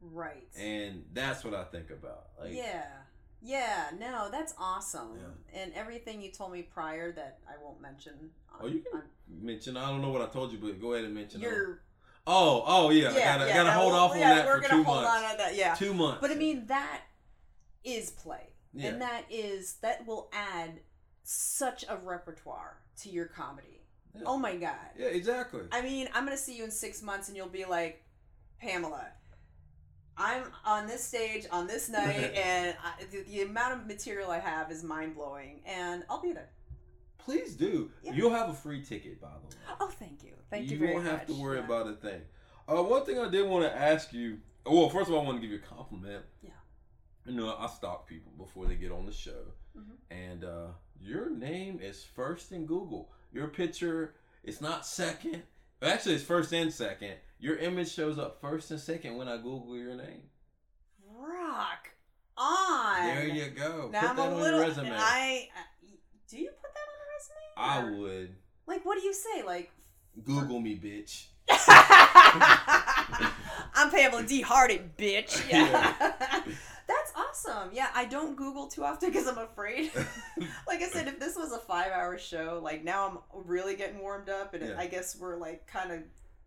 Right. 0.01 0.47
And 0.57 1.03
that's 1.14 1.43
what 1.43 1.53
I 1.53 1.64
think 1.66 1.91
about. 1.91 2.30
Like 2.39 2.53
yeah. 2.53 2.86
Yeah, 3.41 3.86
no, 3.97 4.28
that's 4.30 4.53
awesome. 4.60 5.12
Yeah. 5.16 5.62
And 5.62 5.72
everything 5.74 6.22
you 6.22 6.30
told 6.32 6.51
me 6.51 6.64
prior 6.64 7.12
that 7.14 7.39
I 7.47 7.53
won't 7.64 7.80
mention. 7.82 8.14
On, 8.53 8.60
Oh, 8.64 8.68
you 8.68 8.80
can 8.80 9.01
on 9.01 9.03
mention 9.41 9.78
I 9.78 9.89
don't 9.89 10.01
know 10.01 10.10
what 10.10 10.22
I 10.22 10.26
told 10.28 10.51
you, 10.51 10.57
but 10.57 10.82
go 10.82 10.93
ahead 10.93 11.05
and 11.05 11.14
mention 11.14 11.41
your 11.41 11.82
Oh, 12.28 12.64
oh 12.66 12.89
yeah. 12.89 13.03
yeah, 13.16 13.36
I 13.36 13.38
gotta, 13.38 13.47
yeah, 13.47 13.53
gotta 13.55 13.72
hold 13.72 13.93
we'll- 13.93 14.01
off 14.01 14.12
on 14.12 14.20
yeah, 14.20 14.36
that 14.36 14.45
we're 14.45 14.62
for 14.62 14.70
two 14.70 14.84
hold 14.84 15.03
months. 15.03 15.24
on 15.26 15.32
to 15.32 15.38
that. 15.38 15.55
Yeah. 15.55 15.76
Two 15.76 15.93
months. 15.93 16.22
But 16.22 16.32
I 16.32 16.36
mean 16.36 16.66
that 16.68 17.01
is 17.84 18.10
play. 18.10 18.47
And 18.80 19.01
that 19.01 19.24
is 19.30 19.76
that 19.82 20.05
will 20.05 20.30
add 20.34 20.80
such 21.32 21.86
a 21.88 21.95
repertoire 21.95 22.77
to 23.01 23.09
your 23.09 23.25
comedy. 23.25 23.82
Yeah. 24.15 24.23
Oh 24.25 24.38
my 24.38 24.55
god. 24.55 24.73
Yeah, 24.97 25.07
exactly. 25.09 25.61
I 25.71 25.82
mean, 25.82 26.09
I'm 26.15 26.25
gonna 26.25 26.36
see 26.38 26.57
you 26.57 26.63
in 26.63 26.71
six 26.71 27.03
months, 27.03 27.27
and 27.27 27.38
you'll 27.38 27.47
be 27.47 27.65
like, 27.65 28.03
Pamela. 28.59 29.05
I'm 30.17 30.43
on 30.65 30.88
this 30.88 31.03
stage 31.03 31.45
on 31.51 31.67
this 31.67 31.88
night, 31.89 32.34
and 32.36 32.75
I, 32.84 33.03
the, 33.11 33.21
the 33.21 33.41
amount 33.43 33.73
of 33.80 33.86
material 33.88 34.32
I 34.32 34.39
have 34.39 34.71
is 34.71 34.84
mind 34.84 35.15
blowing, 35.15 35.61
and 35.65 36.03
I'll 36.09 36.21
be 36.21 36.34
there. 36.34 36.49
Please 37.19 37.55
do. 37.55 37.91
Yeah. 38.01 38.13
You'll 38.13 38.32
have 38.32 38.49
a 38.49 38.53
free 38.53 38.82
ticket, 38.82 39.21
by 39.21 39.27
the 39.30 39.47
way. 39.55 39.75
Oh, 39.80 39.88
thank 39.99 40.23
you, 40.23 40.32
thank 40.49 40.71
you, 40.71 40.80
very 40.80 40.95
much. 40.95 40.95
you 40.95 40.95
won't 40.95 41.05
much. 41.05 41.19
have 41.19 41.27
to 41.27 41.41
worry 41.41 41.57
Yeah. 41.59 41.65
about 41.65 41.88
a 41.88 41.93
thing. 41.93 42.21
Uh, 42.67 42.82
one 42.84 43.05
thing 43.05 43.19
I 43.19 43.30
did 43.30 43.47
want 43.47 43.63
to 43.65 43.75
ask 43.77 44.11
you. 44.13 44.39
Well, 44.65 44.89
first 44.89 45.09
of 45.09 45.15
all, 45.15 45.21
I 45.21 45.25
want 45.25 45.38
to 45.38 45.41
give 45.41 45.51
you 45.51 45.57
a 45.63 45.75
compliment. 45.75 46.25
Yeah. 46.41 46.49
You 47.25 47.34
know, 47.36 47.55
I 47.57 47.67
stalk 47.67 48.07
people 48.07 48.32
before 48.38 48.65
they 48.65 48.75
get 48.75 48.91
on 48.91 49.05
the 49.05 49.11
show, 49.11 49.53
Mhm. 49.77 49.95
and 50.09 50.43
uh, 50.43 50.67
your 51.02 51.30
name 51.30 51.80
is 51.82 52.04
first 52.04 52.52
in 52.52 52.66
Google. 52.66 53.12
Your 53.32 53.47
picture 53.47 54.16
is 54.43 54.62
not 54.62 54.86
second. 54.86 55.43
Actually, 55.82 56.16
it's 56.16 56.24
first 56.24 56.52
and 56.54 56.74
second. 56.74 57.14
Your 57.39 57.56
image 57.58 57.91
shows 57.93 58.18
up 58.20 58.41
first 58.41 58.70
and 58.72 58.80
second 58.80 59.16
when 59.18 59.28
I 59.30 59.38
Google 59.38 59.78
your 59.78 59.95
name. 59.95 60.24
Rock 61.16 61.89
on. 62.38 63.06
There 63.06 63.28
you 63.28 63.50
go. 63.50 63.89
Now 63.91 64.02
Put 64.02 64.10
I'm 64.10 64.16
that 64.18 64.28
a 64.30 64.32
on 64.32 64.39
little. 64.41 64.60
your 64.60 64.68
resume. 64.68 64.91
I 64.93 65.47
do 66.30 66.38
you 66.38 66.50
put 66.50 66.74
that 66.74 66.80
on 66.80 66.95
a 67.02 67.82
resume? 67.86 67.97
Or- 67.97 68.02
would. 68.02 68.36
Like, 68.68 68.86
what 68.86 69.00
do 69.00 69.06
you 69.06 69.14
say? 69.14 69.43
Like, 69.43 69.72
Google 70.24 70.60
me, 70.60 70.76
bitch. 70.78 71.26
I'm 73.74 73.89
Pamela 73.89 74.24
D. 74.24 74.41
Hardy, 74.41 74.82
bitch. 74.97 75.43
Yeah. 75.50 75.93
Yeah. 76.00 76.41
Awesome. 77.46 77.70
Yeah, 77.74 77.88
I 77.94 78.06
don't 78.06 78.36
Google 78.36 78.68
too 78.68 78.84
often 78.84 79.10
because 79.10 79.28
I'm 79.28 79.38
afraid. 79.38 79.92
like 80.68 80.82
I 80.82 80.90
said, 80.90 81.08
if 81.08 81.20
this 81.20 81.36
was 81.36 81.52
a 81.52 81.60
five 81.60 81.92
hour 81.92 82.18
show, 82.18 82.60
like 82.64 82.84
now 82.84 83.08
I'm 83.08 83.44
really 83.46 83.76
getting 83.76 84.00
warmed 84.00 84.30
up, 84.30 84.54
and 84.54 84.68
Yeah. 84.68 84.76
I 84.78 84.88
guess 84.88 85.18
we're 85.18 85.38
like 85.38 85.68
kind 85.68 85.92
of 85.92 86.00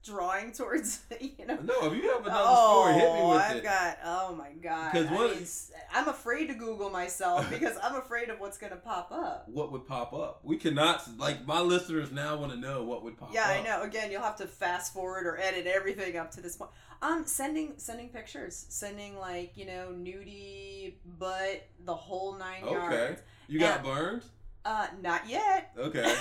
drawing 0.04 0.52
towards, 0.52 1.00
you 1.20 1.46
know. 1.46 1.56
no, 1.62 1.86
if 1.92 1.94
you 2.02 2.10
have 2.10 2.26
another 2.26 2.44
oh, 2.46 2.82
story, 2.82 2.94
hit 2.94 3.14
me 3.14 3.28
with 3.28 3.38
I've 3.40 3.56
it. 3.56 3.62
got. 3.62 3.98
Oh 4.04 4.34
my 4.34 4.50
god. 4.62 4.92
'Cause 4.92 5.06
I 5.06 5.12
what- 5.14 5.30
mean, 5.34 5.42
s- 5.42 5.72
I'm 5.92 6.08
afraid 6.08 6.46
to 6.48 6.54
Google 6.54 6.90
myself 6.90 7.48
because 7.50 7.76
I'm 7.82 7.96
afraid 7.96 8.28
of 8.30 8.40
what's 8.40 8.58
gonna 8.58 8.76
pop 8.76 9.12
up. 9.12 9.48
what 9.48 9.70
would 9.72 9.86
pop 9.86 10.12
up? 10.12 10.40
We 10.42 10.56
cannot 10.56 11.02
like 11.18 11.46
my 11.46 11.60
listeners 11.60 12.10
now 12.12 12.36
want 12.36 12.52
to 12.52 12.58
know 12.58 12.82
what 12.84 13.04
would 13.04 13.16
pop 13.16 13.30
Yeah, 13.32 13.42
up. 13.44 13.48
Yeah, 13.50 13.60
I 13.60 13.62
know. 13.78 13.82
Again, 13.84 14.10
you'll 14.10 14.22
have 14.22 14.36
to 14.38 14.46
fast 14.46 14.92
forward 14.92 15.26
or 15.26 15.38
edit 15.38 15.66
everything 15.66 16.16
up 16.16 16.30
to 16.32 16.40
this 16.40 16.56
point. 16.56 16.70
Um, 17.00 17.24
sending 17.26 17.74
sending 17.78 18.08
pictures, 18.10 18.66
sending 18.68 19.16
like 19.18 19.56
you 19.56 19.66
know 19.66 19.88
nudie 19.92 20.94
butt, 21.18 21.62
the 21.84 21.94
whole 21.94 22.36
nine 22.38 22.62
Okay. 22.64 22.72
yards. 22.72 22.94
Okay. 22.94 23.20
You 23.48 23.58
got 23.60 23.78
And- 23.78 23.86
burned? 23.86 24.22
Uh, 24.64 24.86
not 25.00 25.28
yet. 25.28 25.72
Okay. 25.76 26.14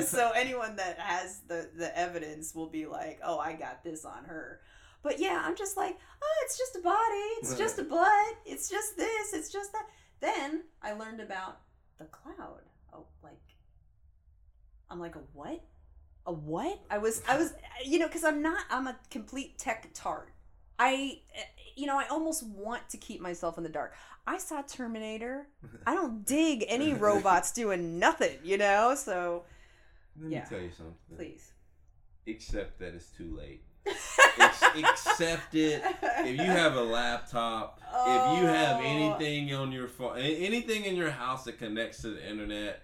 so 0.04 0.32
anyone 0.36 0.76
that 0.76 0.98
has 0.98 1.40
the 1.48 1.68
the 1.76 1.96
evidence 1.98 2.54
will 2.54 2.68
be 2.68 2.86
like, 2.86 3.20
oh, 3.24 3.38
I 3.38 3.54
got 3.54 3.82
this 3.82 4.04
on 4.04 4.24
her. 4.24 4.60
But 5.02 5.18
yeah, 5.18 5.42
I'm 5.44 5.56
just 5.56 5.76
like, 5.76 5.96
oh, 6.22 6.44
it's 6.44 6.58
just 6.58 6.76
a 6.76 6.80
body, 6.80 7.28
it's 7.40 7.56
just 7.56 7.78
a 7.78 7.84
butt, 7.84 8.36
it's 8.44 8.68
just 8.68 8.96
this, 8.96 9.32
it's 9.32 9.50
just 9.50 9.72
that. 9.72 9.86
Then 10.20 10.64
I 10.82 10.92
learned 10.92 11.20
about 11.20 11.60
the 11.98 12.04
cloud. 12.06 12.62
Oh, 12.92 13.06
like, 13.22 13.40
I'm 14.90 14.98
like 14.98 15.16
a 15.16 15.20
what? 15.32 15.62
a 16.28 16.32
what? 16.32 16.78
I 16.90 16.98
was 16.98 17.22
I 17.26 17.36
was 17.36 17.54
you 17.84 17.98
know 17.98 18.06
because 18.06 18.22
I'm 18.22 18.42
not 18.42 18.64
I'm 18.70 18.86
a 18.86 18.96
complete 19.10 19.58
tech 19.58 19.90
tart. 19.94 20.30
I 20.78 21.20
you 21.78 21.86
know 21.86 21.98
I 21.98 22.06
almost 22.08 22.42
want 22.46 22.88
to 22.90 22.96
keep 22.96 23.20
myself 23.20 23.56
in 23.56 23.62
the 23.64 23.70
dark. 23.70 23.94
I 24.26 24.38
saw 24.38 24.62
Terminator. 24.62 25.46
I 25.86 25.94
don't 25.94 26.24
dig 26.26 26.64
any 26.68 26.92
robots 27.06 27.52
doing 27.52 27.98
nothing, 27.98 28.38
you 28.42 28.58
know. 28.58 28.94
So 28.94 29.44
Let 30.20 30.30
me 30.30 30.42
tell 30.48 30.60
you 30.60 30.70
something. 30.76 30.94
please. 31.16 31.52
Accept 32.26 32.78
that 32.80 32.94
it's 32.94 33.06
too 33.10 33.34
late. 33.36 33.62
Accept 34.76 35.54
it. 35.54 35.82
If 36.02 36.36
you 36.38 36.44
have 36.44 36.76
a 36.76 36.82
laptop, 36.82 37.80
if 37.80 38.40
you 38.40 38.46
have 38.46 38.76
Oh. 38.80 38.84
anything 38.84 39.54
on 39.54 39.72
your 39.72 39.88
phone, 39.88 40.18
anything 40.18 40.84
in 40.84 40.94
your 40.94 41.10
house 41.10 41.44
that 41.44 41.58
connects 41.58 42.02
to 42.02 42.08
the 42.10 42.28
internet, 42.28 42.82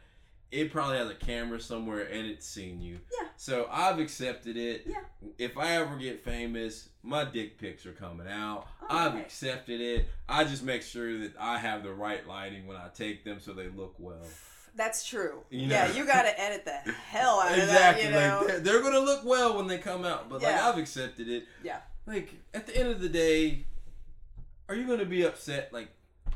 it 0.50 0.70
probably 0.70 0.98
has 0.98 1.10
a 1.10 1.14
camera 1.14 1.60
somewhere 1.60 2.04
and 2.04 2.26
it's 2.26 2.46
seen 2.46 2.80
you. 2.80 2.98
Yeah. 3.20 3.28
So 3.36 3.68
I've 3.70 3.98
accepted 3.98 4.56
it. 4.56 4.84
Yeah. 4.86 5.00
If 5.38 5.58
I 5.58 5.72
ever 5.72 5.96
get 5.96 6.24
famous, 6.24 6.88
my 7.02 7.24
dick 7.24 7.58
pics 7.58 7.86
are 7.86 7.92
coming 7.92 8.28
out. 8.28 8.66
Oh, 8.82 8.86
I've 8.88 9.16
accepted 9.16 9.80
it. 9.80 10.08
I 10.28 10.44
just 10.44 10.62
make 10.62 10.82
sure 10.82 11.18
that 11.18 11.32
I 11.38 11.58
have 11.58 11.82
the 11.82 11.92
right 11.92 12.26
lighting 12.26 12.66
when 12.66 12.76
I 12.76 12.88
take 12.94 13.24
them 13.24 13.40
so 13.40 13.52
they 13.52 13.68
look 13.68 13.94
well. 13.98 14.24
That's 14.76 15.04
true. 15.04 15.42
You 15.50 15.68
yeah, 15.68 15.92
you 15.92 16.04
got 16.04 16.22
to 16.22 16.40
edit 16.40 16.64
the 16.64 16.92
hell 16.92 17.40
out 17.40 17.52
of 17.52 17.58
exactly. 17.58 18.04
that. 18.04 18.08
You 18.08 18.14
know. 18.14 18.38
Like 18.38 18.46
they're, 18.48 18.60
they're 18.60 18.82
gonna 18.82 19.04
look 19.04 19.24
well 19.24 19.56
when 19.56 19.68
they 19.68 19.78
come 19.78 20.04
out, 20.04 20.28
but 20.28 20.42
like 20.42 20.54
I've 20.54 20.78
accepted 20.78 21.28
it. 21.28 21.44
Yeah. 21.62 21.78
Like 22.06 22.34
at 22.52 22.66
the 22.66 22.76
end 22.76 22.88
of 22.88 23.00
the 23.00 23.08
day, 23.08 23.66
are 24.68 24.74
you 24.74 24.86
gonna 24.86 25.04
be 25.04 25.24
upset? 25.24 25.72
Like 25.72 25.88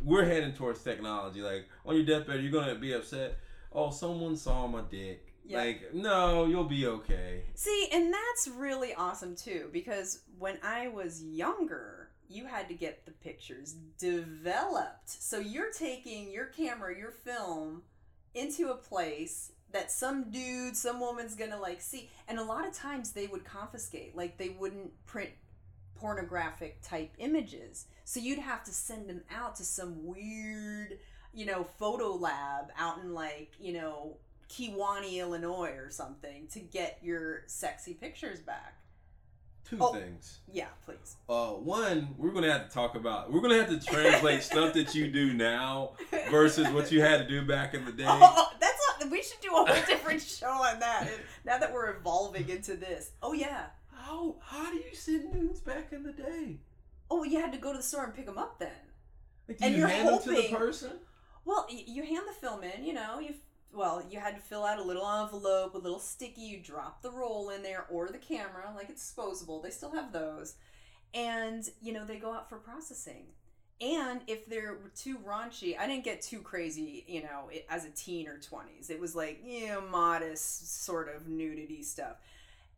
we're 0.03 0.25
heading 0.25 0.53
towards 0.53 0.83
technology. 0.83 1.41
Like 1.43 1.67
on 1.85 1.97
your 1.97 2.05
deathbed, 2.05 2.41
you're 2.41 2.53
gonna 2.53 2.77
be 2.77 2.93
upset. 2.93 3.39
Oh, 3.73 3.91
someone 3.91 4.37
saw 4.37 4.66
my 4.66 4.83
dick. 4.91 5.35
Yeah. 5.45 5.59
Like 5.59 5.95
no, 5.95 6.45
you'll 6.45 6.64
be 6.64 6.87
okay. 6.87 7.43
See, 7.55 7.89
and 7.93 8.12
that's 8.12 8.49
really 8.49 8.93
awesome 8.95 9.35
too 9.35 9.71
because 9.73 10.21
when 10.39 10.59
I 10.62 10.89
was 10.89 11.23
younger, 11.23 12.11
you 12.29 12.45
had 12.47 12.69
to 12.69 12.75
get 12.75 13.07
the 13.07 13.12
pictures 13.12 13.75
developed. 13.99 15.09
So 15.09 15.39
you're 15.39 15.73
taking 15.73 16.31
your 16.31 16.47
camera, 16.47 16.97
your 16.97 17.11
film 17.11 17.83
into 18.35 18.71
a 18.71 18.75
place 18.75 19.53
that 19.73 19.91
some 19.91 20.31
dude, 20.31 20.77
some 20.77 21.01
woman's 21.01 21.35
to 21.35 21.59
like 21.59 21.81
see. 21.81 22.11
And 22.29 22.39
a 22.39 22.45
lot 22.45 22.66
of 22.66 22.75
times 22.75 23.12
they 23.12 23.27
would 23.27 23.45
confiscate, 23.45 24.16
like 24.16 24.39
they 24.39 24.51
wouldn't 24.51 24.93
print 25.07 25.31
pornographic 25.95 26.81
type 26.83 27.11
images. 27.19 27.87
So 28.05 28.21
you'd 28.21 28.39
have 28.39 28.64
to 28.64 28.73
send 28.73 29.09
them 29.09 29.23
out 29.35 29.57
to 29.57 29.64
some 29.64 30.07
weird, 30.07 30.99
you 31.35 31.47
know, 31.47 31.64
photo 31.79 32.12
lab 32.14 32.70
out 32.79 32.99
in 33.03 33.14
like, 33.14 33.53
you 33.61 33.72
know, 33.72 34.16
Kewanee, 34.49 35.18
Illinois 35.20 35.72
or 35.76 35.91
something 35.91 36.47
to 36.53 36.61
get 36.61 36.99
your 37.03 37.43
sexy 37.47 37.95
pictures 37.95 38.41
back. 38.41 38.74
Two 39.68 39.76
Oh. 39.81 39.93
things. 39.93 40.39
Yeah, 40.51 40.68
please. 40.87 41.16
Uh, 41.29 41.49
one, 41.51 42.14
we're 42.16 42.31
gonna 42.31 42.51
have 42.51 42.68
to 42.68 42.72
talk 42.74 42.95
about. 42.95 43.31
We're 43.31 43.41
gonna 43.43 43.59
have 43.62 43.68
to 43.68 43.79
translate 43.79 44.43
stuff 44.43 44.72
that 44.72 44.95
you 44.95 45.09
do 45.11 45.35
now 45.35 45.93
versus 46.31 46.66
what 46.68 46.91
you 46.91 47.03
had 47.03 47.18
to 47.18 47.29
do 47.29 47.45
back 47.47 47.74
in 47.74 47.85
the 47.85 47.93
day. 47.93 48.05
Oh, 48.09 48.51
that's 48.59 48.81
not, 49.01 49.11
we 49.11 49.22
should 49.22 49.41
do 49.43 49.51
a 49.51 49.66
whole 49.66 49.66
different 49.87 50.22
show 50.41 50.49
on 50.51 50.81
that. 50.81 51.11
Now 51.45 51.59
that 51.59 51.70
we're 51.72 51.95
evolving 51.97 52.49
into 52.49 52.76
this. 52.76 53.11
Oh 53.22 53.35
yeah. 53.35 53.66
How 53.95 54.37
how 54.41 54.70
do 54.70 54.76
you 54.79 54.95
send 54.95 55.35
nudes 55.35 55.61
back 55.61 55.93
in 55.93 56.03
the 56.03 56.12
day? 56.12 56.57
Oh, 57.11 57.22
you 57.24 57.39
had 57.39 57.53
to 57.53 57.59
go 57.59 57.72
to 57.72 57.76
the 57.76 57.83
store 57.85 58.05
and 58.05 58.14
pick 58.14 58.24
them 58.24 58.39
up 58.39 58.59
then. 58.59 58.70
Like, 59.47 59.59
do 59.59 59.64
And 59.66 59.74
you 59.74 59.81
you're 59.81 59.89
hand 59.89 60.09
them 60.09 60.18
to 60.22 60.31
the 60.31 60.49
person? 60.57 60.93
Well, 61.45 61.66
you 61.70 62.03
hand 62.03 62.24
the 62.28 62.32
film 62.32 62.62
in, 62.62 62.84
you 62.84 62.93
know, 62.93 63.18
you 63.18 63.34
well, 63.72 64.03
you 64.09 64.18
had 64.18 64.34
to 64.34 64.41
fill 64.41 64.64
out 64.64 64.78
a 64.78 64.82
little 64.82 65.07
envelope, 65.07 65.74
a 65.74 65.78
little 65.78 65.99
sticky, 65.99 66.41
you 66.41 66.59
drop 66.59 67.03
the 67.03 67.11
roll 67.11 67.51
in 67.51 67.62
there 67.62 67.84
or 67.91 68.09
the 68.09 68.18
camera, 68.18 68.72
like 68.74 68.89
it's 68.89 69.03
disposable. 69.03 69.61
They 69.61 69.70
still 69.70 69.93
have 69.93 70.12
those. 70.12 70.55
And, 71.14 71.68
you 71.80 71.93
know, 71.93 72.05
they 72.05 72.16
go 72.16 72.32
out 72.32 72.49
for 72.49 72.57
processing. 72.57 73.26
And 73.80 74.22
if 74.26 74.47
they're 74.47 74.78
too 74.97 75.18
raunchy, 75.18 75.78
I 75.78 75.86
didn't 75.86 76.05
get 76.05 76.20
too 76.20 76.41
crazy, 76.41 77.05
you 77.07 77.22
know, 77.22 77.51
as 77.68 77.84
a 77.84 77.91
teen 77.91 78.26
or 78.26 78.39
20s. 78.39 78.91
It 78.91 78.99
was 78.99 79.14
like, 79.14 79.41
you 79.45 79.68
know, 79.68 79.80
modest 79.82 80.84
sort 80.84 81.14
of 81.14 81.28
nudity 81.28 81.82
stuff. 81.82 82.16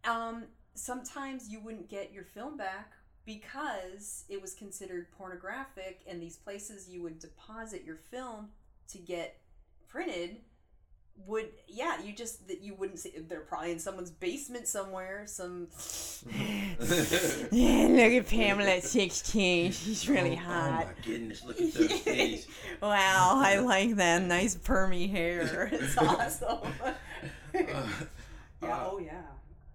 Um, 0.04 0.44
sometimes 0.74 1.48
you 1.48 1.60
wouldn't 1.60 1.88
get 1.88 2.12
your 2.12 2.24
film 2.24 2.56
back 2.56 2.92
because 3.38 4.24
it 4.28 4.42
was 4.42 4.54
considered 4.54 5.06
pornographic 5.16 6.00
and 6.08 6.20
these 6.20 6.36
places 6.36 6.88
you 6.88 7.00
would 7.00 7.20
deposit 7.20 7.84
your 7.84 7.94
film 7.94 8.48
to 8.88 8.98
get 8.98 9.36
printed 9.88 10.38
would 11.26 11.48
yeah 11.68 12.02
you 12.02 12.12
just 12.12 12.48
that 12.48 12.60
you 12.60 12.74
wouldn't 12.74 12.98
see 12.98 13.12
they're 13.28 13.40
probably 13.40 13.70
in 13.70 13.78
someone's 13.78 14.10
basement 14.10 14.66
somewhere 14.66 15.22
some 15.26 15.68
yeah 17.52 17.86
look 17.88 18.12
at 18.12 18.26
pamela 18.26 18.70
at 18.70 18.82
16 18.82 19.70
she's 19.70 20.08
really 20.08 20.32
Oh, 20.32 20.36
hot. 20.36 20.82
Oh 20.82 20.86
my 20.86 21.06
goodness, 21.06 21.44
look 21.44 21.60
at 21.60 21.72
those 21.74 21.88
titties. 21.88 22.46
wow 22.82 23.40
i 23.44 23.58
like 23.58 23.96
that. 23.96 24.22
Nice 24.22 24.56
permy 24.56 25.08
hair. 25.08 25.68
It's 25.72 25.96
awesome. 25.98 26.58
yeah 27.54 27.86
Uh, 28.62 28.66
oh 28.92 28.98
yeah. 28.98 29.22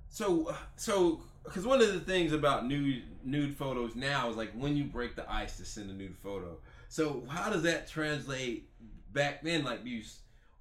So, 0.09 0.55
so, 0.77 1.21
because 1.43 1.65
one 1.65 1.81
of 1.81 1.93
the 1.93 1.99
things 1.99 2.31
about 2.31 2.65
nude 2.65 3.03
nude 3.25 3.57
photos 3.57 3.95
now 3.95 4.29
is 4.29 4.37
like 4.37 4.51
when 4.53 4.75
you 4.77 4.83
break 4.85 5.15
the 5.15 5.29
ice 5.31 5.57
to 5.57 5.65
send 5.65 5.89
a 5.89 5.93
nude 5.93 6.15
photo. 6.21 6.57
So, 6.87 7.23
how 7.27 7.49
does 7.49 7.63
that 7.63 7.87
translate 7.87 8.69
back 9.11 9.43
then? 9.43 9.63
Like, 9.63 9.83
do 9.83 9.89
you, 9.89 10.03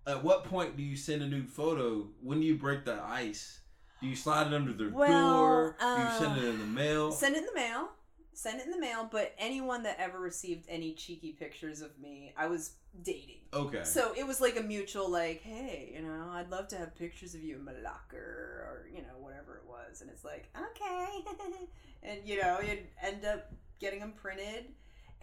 at 0.06 0.24
what 0.24 0.44
point 0.44 0.76
do 0.76 0.82
you 0.82 0.96
send 0.96 1.22
a 1.22 1.26
nude 1.26 1.48
photo? 1.50 2.08
When 2.22 2.40
do 2.40 2.46
you 2.46 2.56
break 2.56 2.84
the 2.84 3.00
ice? 3.02 3.60
Do 4.00 4.08
you 4.08 4.16
slide 4.16 4.48
it 4.48 4.54
under 4.54 4.72
their 4.72 4.90
Well, 4.90 5.38
door? 5.42 5.76
do 5.78 5.86
you 5.86 5.92
uh, 5.92 6.18
send 6.18 6.38
it 6.38 6.44
in 6.44 6.58
the 6.58 6.66
mail? 6.66 7.12
Send 7.12 7.36
it 7.36 7.38
in 7.38 7.46
the 7.46 7.54
mail. 7.54 7.88
Send 8.34 8.60
it 8.60 8.66
in 8.66 8.72
the 8.72 8.78
mail. 8.78 9.08
But 9.10 9.34
anyone 9.38 9.82
that 9.84 9.96
ever 9.98 10.18
received 10.18 10.66
any 10.68 10.92
cheeky 10.94 11.32
pictures 11.32 11.80
of 11.80 11.98
me, 11.98 12.34
I 12.36 12.46
was 12.46 12.72
dating. 13.02 13.40
okay. 13.52 13.84
So 13.84 14.12
it 14.16 14.26
was 14.26 14.40
like 14.40 14.58
a 14.58 14.62
mutual, 14.62 15.10
like, 15.10 15.42
hey, 15.42 15.92
you 15.94 16.02
know, 16.02 16.30
I'd 16.32 16.50
love 16.50 16.68
to 16.68 16.76
have 16.76 16.94
pictures 16.96 17.34
of 17.34 17.42
you 17.42 17.56
in 17.56 17.64
my 17.64 17.72
locker 17.82 18.18
or, 18.18 18.86
you 18.92 19.02
know, 19.02 19.18
whatever 19.20 19.56
it 19.56 19.68
was. 19.68 20.00
And 20.00 20.10
it's 20.10 20.24
like, 20.24 20.48
okay. 20.56 21.24
and, 22.02 22.20
you 22.24 22.40
know, 22.40 22.60
you'd 22.60 22.86
end 23.02 23.24
up 23.24 23.52
getting 23.80 24.00
them 24.00 24.12
printed. 24.12 24.66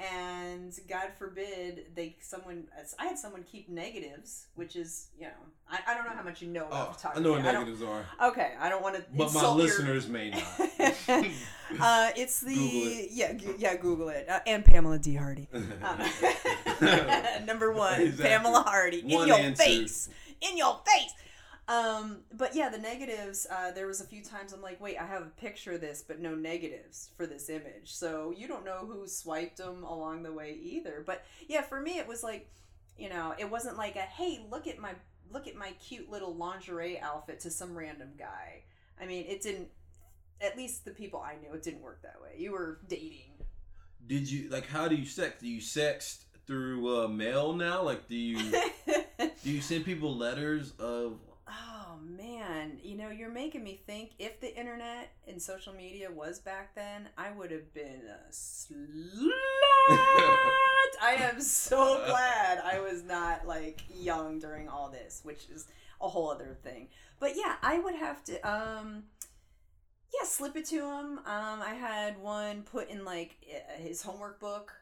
And 0.01 0.73
God 0.89 1.09
forbid 1.19 1.85
they 1.95 2.15
someone 2.21 2.63
I 2.97 3.05
had 3.05 3.19
someone 3.19 3.43
keep 3.43 3.69
negatives, 3.69 4.47
which 4.55 4.75
is 4.75 5.09
you 5.17 5.25
know 5.25 5.31
I, 5.69 5.79
I 5.87 5.93
don't 5.93 6.05
know 6.05 6.11
how 6.15 6.23
much 6.23 6.41
you 6.41 6.47
know 6.47 6.65
about 6.67 6.87
oh, 6.87 6.89
I 6.89 6.93
photography. 6.93 7.23
know 7.23 7.31
what 7.33 7.41
I 7.45 7.51
negatives 7.51 7.81
are, 7.83 8.05
Okay, 8.29 8.53
I 8.59 8.69
don't 8.69 8.81
want 8.81 8.95
to. 8.95 9.03
but 9.15 9.33
my 9.33 9.47
listeners 9.51 10.07
may 10.07 10.31
not. 10.31 10.43
uh, 11.79 12.09
it's 12.15 12.41
the 12.41 12.53
it. 12.53 13.09
yeah 13.11 13.33
gu- 13.33 13.55
yeah 13.59 13.75
Google 13.75 14.09
it 14.09 14.27
uh, 14.29 14.39
and 14.47 14.65
Pamela 14.65 14.97
D 14.97 15.15
Hardy. 15.15 15.47
Um, 15.53 15.67
number 17.45 17.71
one, 17.71 18.01
Exactly. 18.01 18.25
Pamela 18.29 18.61
Hardy 18.65 18.99
in 18.99 19.27
your 19.27 19.37
answer. 19.37 19.63
face, 19.63 20.09
in 20.41 20.57
your 20.57 20.79
face. 20.87 21.13
Um, 21.71 22.17
but 22.33 22.53
yeah, 22.53 22.67
the 22.67 22.77
negatives. 22.77 23.47
Uh, 23.49 23.71
there 23.71 23.87
was 23.87 24.01
a 24.01 24.05
few 24.05 24.21
times 24.21 24.51
I'm 24.51 24.61
like, 24.61 24.81
wait, 24.81 24.97
I 24.97 25.05
have 25.05 25.21
a 25.21 25.39
picture 25.39 25.71
of 25.71 25.81
this, 25.81 26.03
but 26.05 26.19
no 26.19 26.35
negatives 26.35 27.11
for 27.15 27.25
this 27.25 27.49
image. 27.49 27.93
So 27.93 28.33
you 28.35 28.45
don't 28.49 28.65
know 28.65 28.79
who 28.85 29.07
swiped 29.07 29.57
them 29.57 29.83
along 29.83 30.23
the 30.23 30.33
way 30.33 30.57
either. 30.61 31.01
But 31.05 31.23
yeah, 31.47 31.61
for 31.61 31.79
me, 31.79 31.97
it 31.97 32.07
was 32.07 32.23
like, 32.23 32.49
you 32.97 33.07
know, 33.07 33.33
it 33.37 33.49
wasn't 33.49 33.77
like 33.77 33.95
a 33.95 34.01
hey, 34.01 34.45
look 34.51 34.67
at 34.67 34.79
my 34.79 34.95
look 35.31 35.47
at 35.47 35.55
my 35.55 35.71
cute 35.79 36.11
little 36.11 36.35
lingerie 36.35 36.99
outfit 36.99 37.39
to 37.41 37.49
some 37.49 37.73
random 37.73 38.09
guy. 38.19 38.63
I 39.01 39.05
mean, 39.05 39.25
it 39.29 39.41
didn't. 39.41 39.69
At 40.41 40.57
least 40.57 40.83
the 40.83 40.91
people 40.91 41.21
I 41.21 41.35
knew, 41.41 41.53
it 41.53 41.63
didn't 41.63 41.81
work 41.81 42.01
that 42.01 42.17
way. 42.21 42.31
You 42.37 42.51
were 42.51 42.79
dating. 42.89 43.31
Did 44.05 44.29
you 44.29 44.49
like? 44.49 44.67
How 44.67 44.89
do 44.89 44.95
you 44.95 45.05
sex? 45.05 45.39
Do 45.39 45.47
you 45.47 45.61
sext 45.61 46.25
through 46.47 47.05
uh, 47.05 47.07
mail 47.07 47.53
now? 47.53 47.81
Like, 47.81 48.09
do 48.09 48.15
you 48.17 48.39
do 49.17 49.49
you 49.49 49.61
send 49.61 49.85
people 49.85 50.17
letters 50.17 50.73
of? 50.77 51.17
Man, 52.03 52.79
you 52.83 52.97
know, 52.97 53.09
you're 53.09 53.31
making 53.31 53.63
me 53.63 53.79
think 53.85 54.11
if 54.17 54.39
the 54.41 54.57
internet 54.57 55.11
and 55.27 55.39
social 55.39 55.71
media 55.73 56.09
was 56.11 56.39
back 56.39 56.73
then, 56.73 57.09
I 57.15 57.31
would 57.31 57.51
have 57.51 57.73
been 57.73 58.01
a 58.07 58.31
slut. 58.31 59.29
I 60.99 61.15
am 61.19 61.39
so 61.41 62.03
glad 62.05 62.59
I 62.59 62.79
was 62.79 63.03
not 63.03 63.45
like 63.45 63.81
young 63.93 64.39
during 64.39 64.67
all 64.67 64.89
this, 64.89 65.21
which 65.23 65.47
is 65.53 65.67
a 66.01 66.07
whole 66.07 66.31
other 66.31 66.57
thing. 66.63 66.87
But 67.19 67.33
yeah, 67.35 67.57
I 67.61 67.77
would 67.77 67.95
have 67.95 68.23
to 68.25 68.35
um 68.49 69.03
yeah, 70.11 70.25
slip 70.25 70.55
it 70.55 70.65
to 70.65 70.77
him. 70.77 71.19
Um 71.19 71.61
I 71.61 71.75
had 71.79 72.17
one 72.19 72.63
put 72.63 72.89
in 72.89 73.05
like 73.05 73.35
his 73.77 74.01
homework 74.01 74.39
book, 74.39 74.73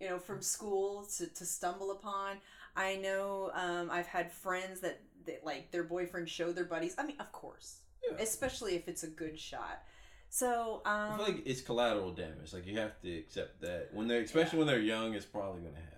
you 0.00 0.08
know, 0.08 0.18
from 0.18 0.40
school 0.40 1.06
to 1.18 1.26
to 1.26 1.44
stumble 1.44 1.90
upon. 1.90 2.38
I 2.76 2.96
know 2.96 3.50
um, 3.54 3.90
I've 3.90 4.06
had 4.06 4.30
friends 4.30 4.80
that, 4.80 5.00
that 5.30 5.44
like 5.44 5.70
their 5.70 5.84
boyfriend 5.84 6.28
show 6.28 6.52
their 6.52 6.64
buddies. 6.64 6.94
I 6.98 7.04
mean, 7.06 7.16
of 7.20 7.30
course, 7.32 7.80
Yeah. 8.08 8.16
especially 8.18 8.74
if 8.76 8.88
it's 8.88 9.02
a 9.02 9.08
good 9.08 9.38
shot. 9.38 9.82
So 10.28 10.82
I 10.84 11.08
um, 11.08 11.16
feel 11.18 11.26
like 11.26 11.42
it's 11.46 11.60
collateral 11.60 12.12
damage. 12.12 12.52
Like 12.52 12.66
you 12.66 12.78
have 12.78 13.00
to 13.02 13.18
accept 13.18 13.60
that 13.62 13.90
when 13.92 14.06
they're, 14.08 14.22
especially 14.22 14.58
when 14.58 14.68
they're 14.68 14.78
young, 14.80 15.14
it's 15.14 15.26
probably 15.26 15.62
gonna 15.62 15.74
happen. 15.76 15.88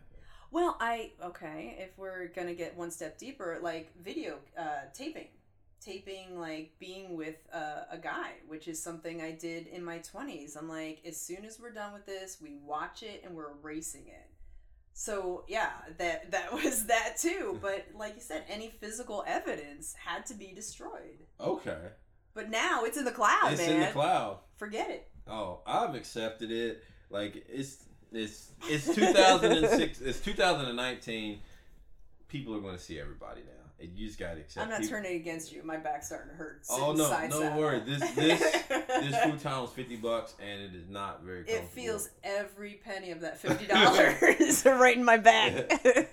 well, 0.51 0.77
I 0.81 1.13
okay. 1.23 1.77
If 1.79 1.99
we're 1.99 2.29
gonna 2.29 2.55
get 2.55 2.77
one 2.77 2.91
step 2.91 3.19
deeper, 3.19 3.59
like 3.63 3.91
video 4.03 4.39
uh, 4.59 4.87
taping, 4.95 5.29
taping 5.83 6.39
like 6.41 6.73
being 6.79 7.15
with 7.17 7.37
uh, 7.53 7.83
a 7.91 7.99
guy, 7.99 8.33
which 8.49 8.69
is 8.69 8.83
something 8.83 9.21
I 9.21 9.33
did 9.33 9.67
in 9.67 9.85
my 9.85 9.99
20s. 9.99 10.57
I'm 10.57 10.69
like, 10.69 11.01
as 11.07 11.21
soon 11.21 11.45
as 11.45 11.61
we're 11.61 11.73
done 11.73 11.93
with 11.93 12.07
this, 12.07 12.39
we 12.41 12.55
watch 12.65 13.03
it 13.03 13.23
and 13.27 13.35
we're 13.35 13.51
erasing 13.63 14.07
it. 14.07 14.31
So 14.95 15.45
yeah, 15.49 15.71
that 15.99 16.31
that 16.31 16.53
was 16.65 16.87
that 16.87 17.17
too. 17.19 17.53
Hmm. 17.55 17.59
But 17.63 17.87
like 17.95 18.15
you 18.15 18.21
said, 18.21 18.45
any 18.49 18.73
physical 18.81 19.25
evidence 19.27 19.95
had 20.05 20.27
to 20.27 20.35
be 20.35 20.53
destroyed. 20.55 21.19
Okay. 21.41 21.79
But 22.35 22.51
now 22.51 22.85
it's 22.85 22.97
in 22.97 23.05
the 23.05 23.11
cloud, 23.11 23.53
it's 23.53 23.61
man. 23.61 23.75
in 23.75 23.81
the 23.81 23.87
cloud. 23.89 24.39
Forget 24.57 24.91
it. 24.91 25.09
Oh, 25.29 25.61
I've 25.67 25.95
accepted 25.95 26.51
it. 26.51 26.83
Like 27.11 27.45
it's 27.49 27.85
it's 28.11 28.53
it's 28.69 28.95
2006. 28.95 30.01
it's 30.01 30.21
2019. 30.21 31.41
People 32.29 32.55
are 32.55 32.61
going 32.61 32.77
to 32.77 32.83
see 32.83 32.99
everybody 32.99 33.43
now. 33.43 33.62
And 33.83 33.99
you 33.99 34.07
just 34.07 34.19
got 34.19 34.35
to 34.35 34.41
accept. 34.41 34.65
I'm 34.65 34.71
not 34.71 34.81
people- 34.83 34.97
turning 34.97 35.17
against 35.17 35.53
you. 35.53 35.63
My 35.65 35.77
back's 35.77 36.07
starting 36.07 36.31
to 36.31 36.37
hurt. 36.37 36.63
Oh 36.71 36.93
no, 36.93 37.11
no 37.11 37.11
saddle. 37.11 37.59
worry. 37.59 37.81
This 37.81 38.01
this 38.13 38.41
this 38.69 39.17
futon 39.25 39.63
was 39.63 39.71
50 39.73 39.97
bucks, 39.97 40.35
and 40.41 40.63
it 40.63 40.75
is 40.77 40.89
not 40.89 41.25
very. 41.25 41.45
It 41.49 41.69
feels 41.69 42.09
every 42.23 42.81
penny 42.85 43.11
of 43.11 43.21
that 43.23 43.39
fifty 43.39 43.67
dollars 43.69 44.65
right 44.67 44.97
in 44.97 45.05
my 45.05 45.17
back. 45.17 45.67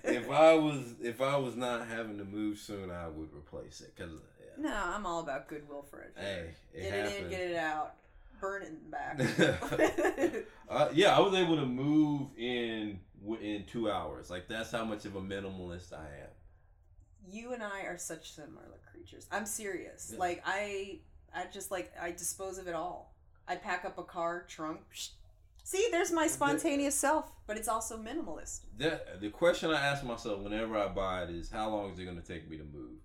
if 0.03 0.29
I 0.31 0.55
was 0.55 0.95
if 0.99 1.21
I 1.21 1.37
was 1.37 1.55
not 1.55 1.87
having 1.87 2.17
to 2.17 2.25
move 2.25 2.57
soon, 2.57 2.89
I 2.89 3.07
would 3.07 3.31
replace 3.33 3.81
it 3.81 3.93
because 3.95 4.13
yeah. 4.41 4.69
no, 4.69 4.73
I'm 4.75 5.05
all 5.05 5.19
about 5.19 5.47
goodwill 5.47 5.85
for 5.89 6.01
it. 6.01 6.13
Hey, 6.17 6.49
it 6.73 6.89
get 6.89 7.05
it 7.05 7.23
in, 7.23 7.29
get 7.29 7.41
it 7.41 7.55
out, 7.55 7.93
burn 8.41 8.63
it 8.63 8.69
in 8.69 8.79
the 8.83 8.89
back. 8.89 10.45
uh, 10.69 10.89
yeah, 10.93 11.15
I 11.15 11.19
was 11.19 11.35
able 11.35 11.57
to 11.57 11.67
move 11.67 12.29
in 12.35 12.99
in 13.41 13.65
two 13.67 13.91
hours. 13.91 14.31
Like 14.31 14.47
that's 14.47 14.71
how 14.71 14.85
much 14.85 15.05
of 15.05 15.15
a 15.15 15.21
minimalist 15.21 15.93
I 15.93 16.05
am. 16.05 16.29
You 17.31 17.53
and 17.53 17.63
I 17.63 17.81
are 17.81 17.97
such 17.97 18.33
similar 18.33 18.79
creatures. 18.91 19.27
I'm 19.31 19.45
serious. 19.45 20.11
Yeah. 20.13 20.19
Like 20.19 20.41
I, 20.45 20.99
I 21.35 21.45
just 21.51 21.71
like 21.71 21.91
I 22.01 22.11
dispose 22.11 22.57
of 22.57 22.67
it 22.67 22.75
all. 22.75 23.15
I 23.47 23.55
pack 23.55 23.85
up 23.85 23.97
a 23.97 24.03
car 24.03 24.45
trunk. 24.47 24.81
psh. 24.93 25.09
See, 25.63 25.87
there's 25.91 26.11
my 26.11 26.25
spontaneous 26.27 26.95
self, 26.95 27.31
but 27.45 27.55
it's 27.57 27.67
also 27.67 27.97
minimalist. 27.97 28.61
That 28.77 29.21
the 29.21 29.29
question 29.29 29.69
I 29.69 29.79
ask 29.85 30.03
myself 30.03 30.39
whenever 30.41 30.77
I 30.77 30.87
buy 30.87 31.23
it 31.23 31.29
is 31.29 31.49
how 31.51 31.69
long 31.69 31.91
is 31.91 31.99
it 31.99 32.05
going 32.05 32.19
to 32.19 32.25
take 32.27 32.49
me 32.49 32.57
to 32.57 32.63
move? 32.63 32.99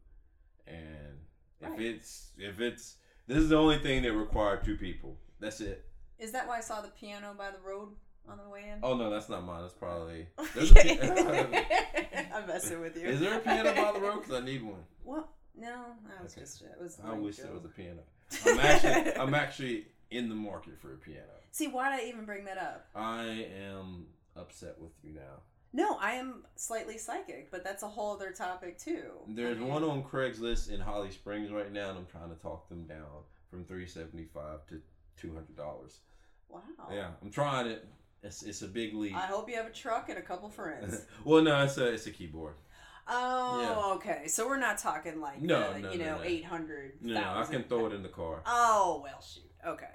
And 0.67 1.19
if 1.61 1.69
Right. 1.71 1.81
it's 1.81 2.31
if 2.39 2.61
it's 2.61 2.97
this 3.27 3.39
is 3.39 3.49
the 3.51 3.57
only 3.57 3.79
thing 3.79 4.03
that 4.03 4.13
required 4.13 4.65
two 4.65 4.77
people. 4.77 5.17
That's 5.41 5.61
it. 5.61 5.85
Is 6.19 6.33
that 6.33 6.47
why 6.47 6.59
I 6.59 6.61
saw 6.61 6.81
the 6.81 6.89
piano 6.89 7.35
by 7.37 7.51
the 7.51 7.59
road 7.59 7.89
on 8.29 8.39
the 8.43 8.49
way 8.51 8.65
in? 8.73 8.79
Oh 8.83 8.97
no, 8.97 9.11
that's 9.11 9.29
not 9.29 9.45
mine. 9.45 9.63
That's 9.63 9.75
probably. 9.75 10.27
There's 10.55 10.71
a 10.71 10.75
pi- 10.75 12.27
I'm 12.35 12.47
messing 12.47 12.81
with 12.81 12.97
you. 12.97 13.09
is 13.09 13.21
there 13.21 13.37
a 13.37 13.41
piano 13.41 13.75
by 13.75 13.93
the 13.93 14.01
road? 14.01 14.21
Because 14.23 14.41
I 14.41 14.45
need 14.45 14.63
one. 14.63 14.83
What? 15.03 15.29
No, 15.57 15.69
I 16.19 16.23
was 16.23 16.33
Okay. 16.33 16.41
just 16.43 16.63
it 16.63 16.77
was. 16.81 16.99
I 17.05 17.13
wish 17.13 17.37
there 17.37 17.53
was 17.53 17.65
a 17.65 17.69
piano. 17.69 18.01
I'm 18.47 18.59
actually 18.61 19.17
I'm 19.17 19.35
actually 19.35 19.87
in 20.11 20.29
the 20.29 20.35
market 20.35 20.79
for 20.81 20.93
a 20.95 20.97
piano. 20.97 21.27
See, 21.53 21.69
why 21.69 21.97
did 21.97 22.05
I 22.05 22.09
even 22.09 22.25
bring 22.25 22.45
that 22.47 22.59
up? 22.59 22.87
I 22.95 23.47
am 23.71 24.07
upset 24.37 24.81
with 24.81 24.93
you 25.05 25.13
now. 25.13 25.41
No, 25.73 25.97
I 26.01 26.13
am 26.13 26.45
slightly 26.55 26.99
psychic, 26.99 27.51
but 27.51 27.65
that's 27.65 27.83
a 27.83 27.89
whole 27.89 28.13
other 28.15 28.31
topic 28.31 28.79
too. 28.79 29.11
There's 29.29 29.57
I 29.57 29.61
mean, 29.61 29.69
one 29.69 29.83
on 29.85 30.03
Craigslist 30.05 30.71
in 30.71 30.81
Holly 30.81 31.11
Springs 31.11 31.51
right 31.51 31.73
now, 31.73 31.91
and 31.91 31.99
I'm 31.99 32.07
trying 32.07 32.31
to 32.31 32.41
talk 32.41 32.69
them 32.69 32.85
down 32.85 33.23
from 33.51 33.65
three 33.65 33.87
seventy 33.87 34.25
five 34.25 34.65
to 34.69 34.81
two 35.17 35.35
hundred 35.35 35.57
dollars. 35.57 35.99
Wow. 36.49 36.61
Yeah, 36.93 37.09
I'm 37.23 37.31
trying 37.31 37.67
it. 37.67 37.87
It's, 38.25 38.43
it's 38.43 38.63
a 38.63 38.67
big 38.69 38.95
leap. 38.95 39.15
I 39.15 39.27
hope 39.27 39.49
you 39.51 39.57
have 39.57 39.67
a 39.67 39.71
truck 39.71 40.09
and 40.09 40.17
a 40.19 40.23
couple 40.23 40.49
friends. 40.49 41.03
well, 41.25 41.43
no, 41.43 41.63
it's 41.63 41.77
a 41.77 41.87
it's 41.93 42.07
a 42.07 42.11
keyboard. 42.11 42.55
Oh, 43.07 43.93
okay. 43.97 44.27
So 44.29 44.49
we're 44.49 44.59
not 44.59 44.79
talking 44.79 45.21
like 45.21 45.43
No, 45.43 45.75
the, 45.75 45.79
no, 45.81 45.93
you 45.93 45.99
no, 45.99 46.05
know 46.07 46.17
no. 46.19 46.23
eight 46.25 46.45
hundred. 46.45 46.93
No, 47.03 47.21
I 47.23 47.45
can 47.45 47.65
throw 47.65 47.87
it 47.87 47.93
in 47.93 48.03
the 48.03 48.09
car. 48.09 48.41
Oh 48.47 49.01
well, 49.05 49.21
shoot. 49.21 49.43
Okay, 49.67 49.87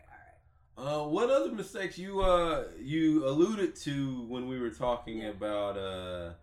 all 0.77 0.85
right. 0.85 0.95
Uh, 1.03 1.07
what 1.07 1.29
other 1.31 1.51
mistakes 1.51 1.97
you 1.97 2.21
uh 2.21 2.65
you 2.79 3.27
alluded 3.27 3.75
to 3.77 4.21
when 4.27 4.47
we 4.47 4.59
were 4.59 4.69
talking 4.69 5.19
Yeah. 5.19 5.29
about 5.29 5.77
uh 5.77 6.33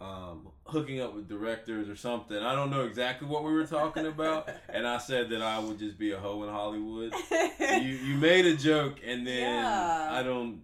um 0.00 0.48
hooking 0.64 1.00
up 1.00 1.14
with 1.14 1.28
directors 1.28 1.88
or 1.88 1.94
something? 1.94 2.36
I 2.38 2.56
don't 2.56 2.70
know 2.70 2.82
exactly 2.82 3.28
what 3.28 3.44
we 3.44 3.52
were 3.52 3.66
talking 3.66 4.06
about, 4.06 4.48
and 4.68 4.84
I 4.84 4.98
said 4.98 5.30
that 5.30 5.42
I 5.42 5.60
would 5.60 5.78
just 5.78 5.96
be 5.96 6.10
a 6.10 6.18
hoe 6.18 6.42
in 6.42 6.48
Hollywood. 6.50 7.14
you 7.60 7.76
you 8.08 8.16
made 8.16 8.46
a 8.46 8.56
joke, 8.56 8.96
and 9.06 9.24
then 9.24 9.62
Yeah. 9.62 10.08
I 10.10 10.24
don't. 10.24 10.62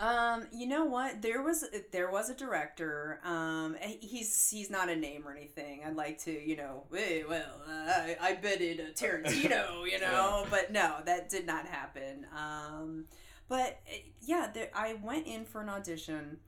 Um, 0.00 0.46
you 0.50 0.66
know 0.66 0.86
what? 0.86 1.20
There 1.20 1.42
was 1.42 1.62
there 1.92 2.10
was 2.10 2.30
a 2.30 2.34
director. 2.34 3.20
Um, 3.22 3.76
he's 4.00 4.48
he's 4.48 4.70
not 4.70 4.88
a 4.88 4.96
name 4.96 5.28
or 5.28 5.32
anything. 5.32 5.82
I'd 5.86 5.94
like 5.94 6.18
to, 6.24 6.30
you 6.32 6.56
know, 6.56 6.84
hey, 6.90 7.22
well, 7.28 7.60
uh, 7.68 7.72
I 7.72 8.16
I 8.18 8.34
betted 8.34 8.80
uh, 8.80 8.84
Tarantino, 8.94 9.84
you 9.90 10.00
know, 10.00 10.46
but 10.50 10.72
no, 10.72 10.96
that 11.04 11.28
did 11.28 11.46
not 11.46 11.66
happen. 11.66 12.26
Um, 12.34 13.04
but 13.46 13.78
uh, 13.92 13.96
yeah, 14.22 14.50
there, 14.52 14.70
I 14.74 14.94
went 14.94 15.26
in 15.26 15.44
for 15.44 15.60
an 15.60 15.68
audition, 15.68 16.38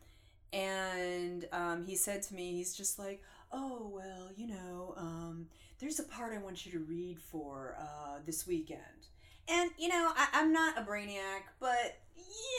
and 0.54 1.46
um, 1.52 1.84
he 1.84 1.94
said 1.94 2.22
to 2.22 2.34
me, 2.34 2.52
he's 2.52 2.74
just 2.74 2.98
like, 2.98 3.22
oh 3.52 3.90
well, 3.92 4.30
you 4.34 4.46
know, 4.46 4.94
um, 4.96 5.46
there's 5.78 5.98
a 5.98 6.04
part 6.04 6.32
I 6.32 6.38
want 6.38 6.64
you 6.64 6.72
to 6.72 6.78
read 6.78 7.20
for 7.20 7.76
uh, 7.78 8.20
this 8.24 8.46
weekend. 8.46 9.08
And 9.52 9.70
you 9.78 9.88
know, 9.88 10.12
I, 10.16 10.28
I'm 10.32 10.52
not 10.52 10.78
a 10.78 10.82
brainiac, 10.82 11.42
but 11.60 11.98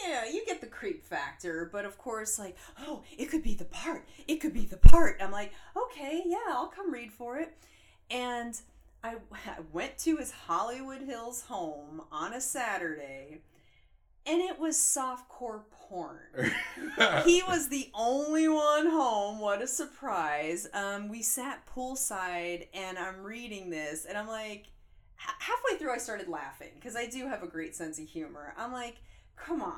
yeah, 0.03 0.25
you 0.29 0.45
get 0.45 0.61
the 0.61 0.67
creep 0.67 1.03
factor. 1.03 1.69
But 1.71 1.85
of 1.85 1.97
course, 1.97 2.37
like, 2.37 2.55
oh, 2.81 3.03
it 3.17 3.25
could 3.25 3.43
be 3.43 3.55
the 3.55 3.65
part. 3.65 4.05
It 4.27 4.37
could 4.37 4.53
be 4.53 4.65
the 4.65 4.77
part. 4.77 5.17
I'm 5.21 5.31
like, 5.31 5.53
okay, 5.75 6.21
yeah, 6.25 6.37
I'll 6.49 6.67
come 6.67 6.93
read 6.93 7.11
for 7.11 7.39
it. 7.39 7.57
And 8.11 8.59
I, 9.03 9.15
I 9.31 9.61
went 9.71 9.97
to 9.99 10.17
his 10.17 10.31
Hollywood 10.31 11.01
Hills 11.01 11.41
home 11.41 12.01
on 12.11 12.33
a 12.33 12.41
Saturday, 12.41 13.41
and 14.25 14.41
it 14.41 14.59
was 14.59 14.77
softcore 14.77 15.63
porn. 15.71 16.17
he 17.25 17.43
was 17.43 17.69
the 17.69 17.89
only 17.93 18.47
one 18.47 18.87
home. 18.87 19.39
What 19.39 19.61
a 19.61 19.67
surprise. 19.67 20.67
Um, 20.73 21.09
we 21.09 21.21
sat 21.21 21.65
poolside 21.67 22.67
and 22.73 22.97
I'm 22.97 23.21
reading 23.23 23.69
this 23.69 24.05
and 24.05 24.17
I'm 24.17 24.27
like, 24.27 24.67
h- 25.23 25.35
halfway 25.39 25.77
through 25.77 25.93
I 25.93 25.97
started 25.97 26.27
laughing 26.27 26.71
because 26.75 26.95
I 26.95 27.05
do 27.07 27.27
have 27.27 27.43
a 27.43 27.47
great 27.47 27.75
sense 27.75 27.99
of 27.99 28.07
humor. 28.07 28.53
I'm 28.57 28.71
like, 28.71 28.97
come 29.35 29.61
on, 29.61 29.73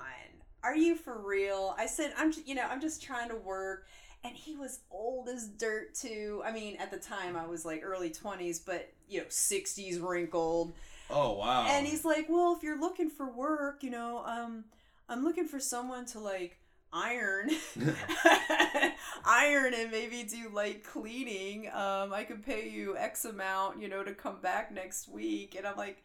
are 0.64 0.76
you 0.76 0.96
for 0.96 1.18
real? 1.18 1.76
I 1.78 1.86
said, 1.86 2.14
I'm, 2.18 2.34
you 2.46 2.56
know, 2.56 2.66
I'm 2.70 2.82
just 2.82 3.02
trying 3.02 3.30
to 3.30 3.36
work. 3.36 3.88
And 4.24 4.36
he 4.36 4.56
was 4.56 4.80
old 4.90 5.30
as 5.30 5.48
dirt 5.48 5.94
too. 5.94 6.42
I 6.44 6.52
mean, 6.52 6.78
at 6.78 6.90
the 6.90 6.98
time 6.98 7.36
I 7.36 7.46
was 7.46 7.64
like 7.64 7.82
early 7.84 8.10
20s, 8.10 8.60
but 8.66 8.92
you 9.08 9.20
know, 9.20 9.26
60s 9.28 10.02
wrinkled. 10.02 10.74
oh 11.12 11.34
wow! 11.34 11.68
And 11.70 11.86
he's 11.86 12.04
like, 12.04 12.28
"Well, 12.28 12.56
if 12.58 12.64
you're 12.64 12.80
looking 12.80 13.12
for 13.12 13.30
work, 13.32 13.84
you 13.84 13.92
know, 13.92 14.24
um, 14.26 14.66
I'm 15.08 15.24
looking 15.24 15.48
for 15.48 15.60
someone 15.60 16.06
to 16.08 16.20
like 16.20 16.58
iron, 16.96 17.52
iron, 19.26 19.74
and 19.74 19.92
maybe 19.92 20.24
do 20.24 20.50
light 20.54 20.84
cleaning. 20.84 21.68
Um, 21.68 22.14
I 22.14 22.24
could 22.24 22.46
pay 22.46 22.70
you 22.70 22.98
X 22.98 23.26
amount, 23.26 23.82
you 23.82 23.90
know, 23.90 24.04
to 24.04 24.14
come 24.14 24.40
back 24.42 24.74
next 24.74 25.10
week." 25.10 25.56
And 25.56 25.68
I'm 25.68 25.76
like, 25.76 26.02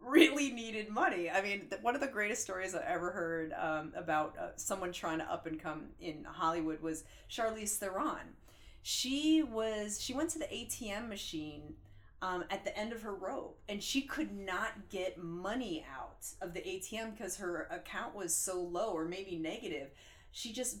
really 0.00 0.50
needed 0.50 0.88
money. 0.88 1.30
I 1.30 1.42
mean, 1.42 1.66
th- 1.70 1.82
one 1.82 1.94
of 1.94 2.00
the 2.00 2.06
greatest 2.06 2.42
stories 2.42 2.74
I 2.74 2.84
ever 2.86 3.10
heard 3.10 3.52
um, 3.58 3.92
about 3.96 4.36
uh, 4.38 4.48
someone 4.56 4.92
trying 4.92 5.18
to 5.18 5.32
up 5.32 5.46
and 5.46 5.60
come 5.60 5.86
in 6.00 6.24
Hollywood 6.24 6.80
was 6.82 7.04
Charlize 7.30 7.76
Theron. 7.76 8.36
She 8.82 9.42
was 9.42 10.00
she 10.00 10.14
went 10.14 10.30
to 10.30 10.38
the 10.38 10.46
ATM 10.46 11.08
machine 11.08 11.74
um, 12.22 12.44
at 12.50 12.64
the 12.64 12.76
end 12.76 12.92
of 12.92 13.02
her 13.02 13.14
rope, 13.14 13.58
and 13.68 13.82
she 13.82 14.02
could 14.02 14.32
not 14.32 14.88
get 14.88 15.22
money 15.22 15.84
out 15.96 16.26
of 16.40 16.54
the 16.54 16.60
ATM 16.60 17.16
because 17.16 17.36
her 17.36 17.68
account 17.70 18.14
was 18.14 18.34
so 18.34 18.60
low 18.60 18.90
or 18.90 19.04
maybe 19.04 19.36
negative. 19.36 19.90
She 20.38 20.52
just 20.52 20.76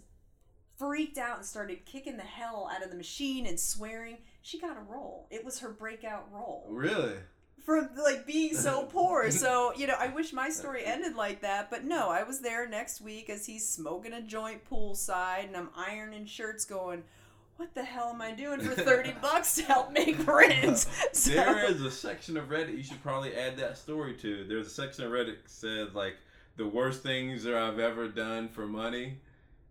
freaked 0.78 1.18
out 1.18 1.38
and 1.38 1.44
started 1.44 1.84
kicking 1.84 2.16
the 2.16 2.22
hell 2.22 2.70
out 2.72 2.84
of 2.84 2.90
the 2.90 2.96
machine 2.96 3.44
and 3.44 3.58
swearing. 3.58 4.18
She 4.40 4.60
got 4.60 4.76
a 4.76 4.80
role. 4.80 5.26
It 5.32 5.44
was 5.44 5.58
her 5.58 5.70
breakout 5.70 6.28
role 6.32 6.64
really. 6.70 7.14
from 7.66 7.88
like 8.00 8.24
being 8.24 8.54
so 8.54 8.84
poor. 8.92 9.32
So, 9.32 9.72
you 9.74 9.88
know, 9.88 9.96
I 9.98 10.08
wish 10.14 10.32
my 10.32 10.48
story 10.48 10.84
ended 10.84 11.16
like 11.16 11.42
that, 11.42 11.70
but 11.70 11.84
no, 11.84 12.08
I 12.08 12.22
was 12.22 12.40
there 12.40 12.68
next 12.68 13.00
week 13.00 13.28
as 13.28 13.46
he's 13.46 13.68
smoking 13.68 14.12
a 14.12 14.22
joint 14.22 14.60
poolside 14.70 15.48
and 15.48 15.56
I'm 15.56 15.70
ironing 15.76 16.26
shirts 16.26 16.64
going, 16.64 17.02
what 17.56 17.74
the 17.74 17.82
hell 17.82 18.10
am 18.14 18.22
I 18.22 18.30
doing 18.30 18.60
for 18.60 18.80
30 18.80 19.14
bucks 19.20 19.56
to 19.56 19.64
help 19.64 19.90
make 19.90 20.24
rent? 20.28 20.86
So, 21.12 21.32
There 21.32 21.64
is 21.68 21.82
a 21.82 21.90
section 21.90 22.36
of 22.36 22.48
Reddit 22.48 22.76
you 22.76 22.84
should 22.84 23.02
probably 23.02 23.34
add 23.34 23.56
that 23.56 23.76
story 23.76 24.14
to. 24.18 24.44
There's 24.44 24.68
a 24.68 24.70
section 24.70 25.02
of 25.02 25.10
Reddit 25.10 25.42
that 25.42 25.50
says 25.50 25.94
like 25.96 26.14
the 26.56 26.68
worst 26.68 27.02
things 27.02 27.42
that 27.42 27.54
I've 27.54 27.80
ever 27.80 28.06
done 28.06 28.48
for 28.48 28.68
money, 28.68 29.18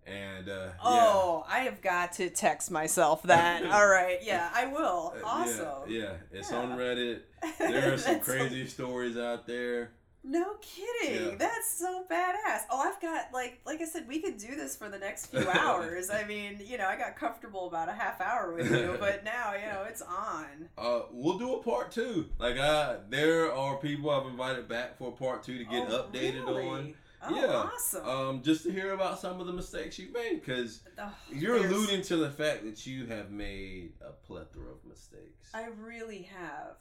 and 0.07 0.49
uh, 0.49 0.69
Oh, 0.83 1.45
I 1.47 1.59
have 1.59 1.81
got 1.81 2.13
to 2.13 2.29
text 2.29 2.71
myself 2.71 3.23
that. 3.23 3.65
All 3.71 3.87
right. 3.87 4.19
Yeah, 4.23 4.49
I 4.53 4.67
will. 4.67 5.13
yeah, 5.15 5.21
Uh, 5.23 5.25
Awesome. 5.25 5.89
Yeah, 5.91 5.99
yeah, 6.01 6.13
it's 6.31 6.51
Yeah. 6.51 6.57
on 6.57 6.77
Reddit. 6.77 7.19
There 7.59 7.93
are 7.93 7.97
some 7.97 8.19
crazy 8.21 8.67
stories 8.67 9.17
out 9.17 9.45
there. 9.47 9.91
No 10.23 10.55
kidding. 10.61 11.29
Yeah. 11.29 11.35
That's 11.37 11.71
so 11.79 12.03
badass. 12.11 12.61
Oh, 12.69 12.79
I've 12.81 12.99
got 13.01 13.31
like 13.31 13.61
like 13.65 13.79
I 13.81 13.85
said, 13.85 14.07
we 14.09 14.19
could 14.21 14.37
do 14.37 14.55
this 14.55 14.75
for 14.75 14.89
the 14.89 14.97
next 14.97 15.27
few 15.27 15.47
hours. 15.53 16.09
I 16.09 16.25
mean, 16.25 16.59
you 16.65 16.77
know, 16.77 16.85
I 16.87 16.97
got 16.97 17.15
comfortable 17.15 17.67
about 17.67 17.87
a 17.87 17.93
half 17.93 18.19
hour 18.19 18.53
with 18.53 18.69
you, 18.69 18.97
but 18.99 19.23
now 19.23 19.53
you 19.53 19.65
know 19.67 19.85
it's 19.87 20.01
on. 20.01 20.67
Uh, 20.77 21.01
we'll 21.11 21.37
do 21.37 21.53
a 21.53 21.63
part 21.63 21.91
two. 21.91 22.25
Like, 22.39 22.57
I 22.57 22.97
there 23.09 23.53
are 23.53 23.77
people 23.77 24.09
I've 24.09 24.25
invited 24.27 24.67
back 24.67 24.97
for 24.97 25.09
a 25.09 25.11
part 25.13 25.43
two 25.43 25.59
to 25.59 25.63
get 25.63 25.87
Oh, 25.89 26.07
updated 26.11 26.45
really? 26.45 26.67
on. 26.67 26.93
Oh, 27.21 27.35
Yeah. 27.35 27.47
awesome. 27.47 28.07
Um, 28.07 28.41
just 28.43 28.63
to 28.63 28.71
hear 28.71 28.93
about 28.93 29.19
some 29.19 29.39
of 29.41 29.47
the 29.47 29.53
mistakes 29.53 29.97
you've 29.97 30.13
made, 30.13 30.39
because 30.43 30.81
Ugh, 30.97 31.11
you're 31.31 31.57
there's- 31.59 31.73
alluding 31.73 32.01
to 32.03 32.17
the 32.17 32.29
fact 32.29 32.63
that 32.63 32.85
you 32.85 33.05
have 33.07 33.31
made 33.31 33.93
a 34.01 34.11
plethora 34.11 34.71
of 34.71 34.85
mistakes. 34.85 35.49
I 35.53 35.65
really 35.65 36.23
have. 36.23 36.75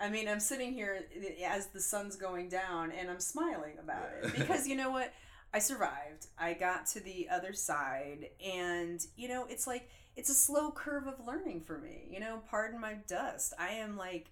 I 0.00 0.08
mean, 0.10 0.28
I'm 0.28 0.40
sitting 0.40 0.72
here 0.74 1.06
as 1.44 1.68
the 1.68 1.80
sun's 1.80 2.16
going 2.16 2.48
down 2.48 2.92
and 2.92 3.10
I'm 3.10 3.18
smiling 3.20 3.78
about 3.78 4.06
Yeah. 4.22 4.28
it 4.28 4.34
because 4.38 4.66
you 4.68 4.76
know 4.76 4.90
what? 4.90 5.12
I 5.52 5.58
survived. 5.60 6.26
I 6.38 6.52
got 6.52 6.86
to 6.88 7.00
the 7.00 7.28
other 7.30 7.52
side 7.54 8.28
and 8.44 9.04
you 9.16 9.28
know, 9.28 9.46
it's 9.48 9.66
like 9.66 9.88
it's 10.14 10.28
a 10.30 10.34
slow 10.34 10.70
curve 10.70 11.06
of 11.06 11.26
learning 11.26 11.62
for 11.62 11.78
me. 11.78 12.06
You 12.10 12.20
know, 12.20 12.42
pardon 12.50 12.78
my 12.80 12.94
dust. 13.08 13.54
I 13.58 13.68
am 13.70 13.96
like 13.96 14.26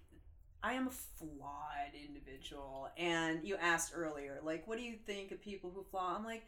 I 0.67 0.73
am 0.73 0.87
a 0.87 0.91
flawed 0.91 1.93
individual 2.05 2.89
and 2.97 3.41
you 3.41 3.55
asked 3.55 3.93
earlier 3.95 4.41
like 4.43 4.67
what 4.67 4.77
do 4.77 4.83
you 4.83 4.95
think 4.97 5.31
of 5.31 5.41
people 5.41 5.71
who 5.73 5.81
flaw? 5.81 6.13
I'm 6.17 6.25
like 6.25 6.45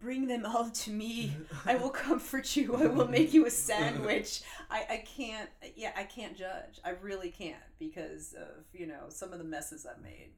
bring 0.00 0.26
them 0.26 0.46
all 0.46 0.70
to 0.70 0.90
me. 0.90 1.36
I 1.66 1.74
will 1.74 1.90
comfort 2.08 2.56
you. 2.56 2.76
I 2.76 2.86
will 2.86 3.08
make 3.08 3.34
you 3.34 3.44
a 3.46 3.50
sandwich. 3.50 4.40
I, 4.70 4.86
I 4.88 5.04
can't, 5.04 5.50
yeah, 5.76 5.90
I 5.96 6.04
can't 6.04 6.34
judge. 6.34 6.80
I 6.82 6.90
really 7.02 7.30
can't 7.30 7.56
because 7.78 8.32
of, 8.32 8.64
you 8.72 8.86
know, 8.86 9.06
some 9.10 9.32
of 9.34 9.38
the 9.38 9.44
messes 9.44 9.84
I've 9.84 10.02
made. 10.02 10.30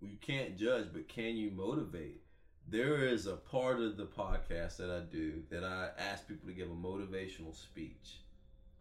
you 0.00 0.18
can't 0.20 0.56
judge, 0.56 0.88
but 0.92 1.08
can 1.08 1.36
you 1.36 1.50
motivate? 1.50 2.22
There 2.68 3.08
is 3.08 3.26
a 3.26 3.36
part 3.36 3.80
of 3.80 3.96
the 3.96 4.06
podcast 4.06 4.76
that 4.76 4.90
I 4.90 5.00
do 5.10 5.42
that 5.50 5.64
I 5.64 5.88
ask 5.98 6.28
people 6.28 6.48
to 6.48 6.54
give 6.54 6.70
a 6.70 6.74
motivational 6.74 7.56
speech. 7.56 8.21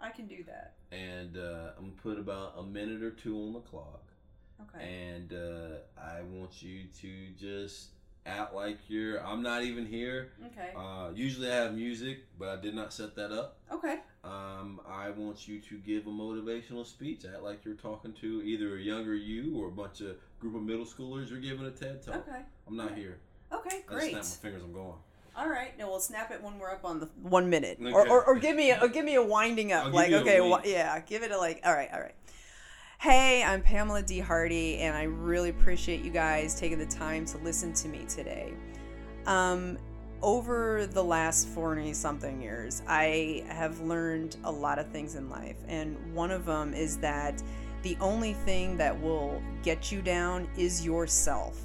I 0.02 0.10
can 0.10 0.28
do 0.28 0.44
that. 0.48 0.74
And 0.92 1.38
uh, 1.38 1.72
I'm 1.78 1.92
to 1.92 2.02
put 2.02 2.20
about 2.20 2.56
a 2.58 2.64
minute 2.64 3.04
or 3.04 3.12
two 3.12 3.38
on 3.38 3.54
the 3.54 3.60
clock. 3.60 4.04
Okay. 4.62 4.86
And 4.86 5.34
uh, 5.34 5.78
I 6.00 6.22
want 6.22 6.62
you 6.62 6.84
to 7.02 7.10
just 7.40 7.90
act 8.26 8.54
like 8.54 8.78
you're, 8.88 9.26
I'm 9.26 9.42
not 9.42 9.64
even 9.64 9.86
here. 9.86 10.32
Okay. 10.48 10.72
Uh, 10.76 11.10
usually 11.14 11.52
I 11.52 11.56
have 11.56 11.74
music, 11.74 12.20
but 12.38 12.50
I 12.50 12.62
did 12.62 12.76
not 12.76 12.94
set 12.94 13.16
that 13.16 13.32
up. 13.32 13.58
Okay. 13.72 14.00
Um, 14.24 14.80
I 14.88 15.10
want 15.10 15.48
you 15.48 15.60
to 15.62 15.78
give 15.78 16.06
a 16.06 16.10
motivational 16.10 16.86
speech. 16.86 17.26
Act 17.26 17.42
like 17.42 17.66
you're 17.66 17.74
talking 17.76 18.14
to 18.22 18.42
either 18.44 18.76
a 18.78 18.80
younger 18.80 19.16
you 19.16 19.58
or 19.58 19.68
a 19.68 19.72
bunch 19.72 20.02
of 20.02 20.18
group 20.40 20.56
of 20.56 20.62
middle 20.62 20.86
schoolers. 20.86 21.30
You're 21.30 21.40
giving 21.40 21.66
a 21.66 21.72
TED 21.72 22.04
talk. 22.04 22.28
Okay. 22.28 22.42
I'm 22.68 22.76
not 22.78 22.96
here. 22.96 23.18
Okay. 23.52 23.82
great. 23.88 24.14
I 24.14 24.18
just 24.18 24.42
snap 24.42 24.54
my 24.54 24.60
fingers. 24.60 24.64
I'm 24.64 24.74
going. 24.74 24.94
All 25.36 25.48
right. 25.50 25.78
No, 25.78 25.90
we'll 25.90 26.00
snap 26.00 26.32
it 26.32 26.42
when 26.44 26.60
we're 26.60 26.72
up 26.72 26.84
on 26.84 27.00
the 27.00 27.08
one 27.22 27.50
minute, 27.50 27.78
or, 27.82 28.02
Okay. 28.02 28.10
or, 28.10 28.24
or 28.26 28.36
give 28.40 28.56
me 28.56 28.72
a, 28.72 28.82
or 28.82 28.88
give 28.90 29.06
me 29.06 29.16
a 29.16 29.24
winding 29.24 29.72
I'll 29.74 29.88
up. 29.88 29.94
Like 29.94 30.12
okay, 30.12 30.42
wha- 30.42 30.62
yeah, 30.66 31.00
give 31.02 31.24
it 31.24 31.32
a 31.32 31.38
like. 31.38 31.62
All 31.66 31.74
right, 31.74 31.90
all 31.94 32.02
right. 32.02 32.16
Hey, 33.00 33.42
I'm 33.44 33.62
Pamela 33.64 34.02
D. 34.04 34.20
Hardy, 34.20 34.78
and 34.80 34.96
I 34.96 35.04
really 35.04 35.50
appreciate 35.50 36.04
you 36.04 36.12
guys 36.12 36.60
taking 36.60 36.78
the 36.78 36.86
time 36.86 37.26
to 37.28 37.38
listen 37.40 37.74
to 37.74 37.88
me 37.88 38.06
today. 38.08 38.54
Um, 39.26 39.78
over 40.22 40.86
the 40.86 41.04
last 41.04 41.48
40 41.48 41.94
something 41.94 42.40
years, 42.42 42.84
I 42.88 43.44
have 43.48 43.80
learned 43.80 44.36
a 44.44 44.52
lot 44.52 44.78
of 44.78 44.88
things 44.90 45.16
in 45.16 45.30
life, 45.32 45.56
and 45.68 45.98
one 46.14 46.30
of 46.30 46.46
them 46.46 46.74
is 46.76 46.98
that 46.98 47.42
the 47.82 47.98
only 48.00 48.34
thing 48.34 48.78
that 48.78 49.00
will 49.02 49.42
get 49.64 49.92
you 49.92 50.04
down 50.04 50.48
is 50.56 50.86
yourself. 50.86 51.60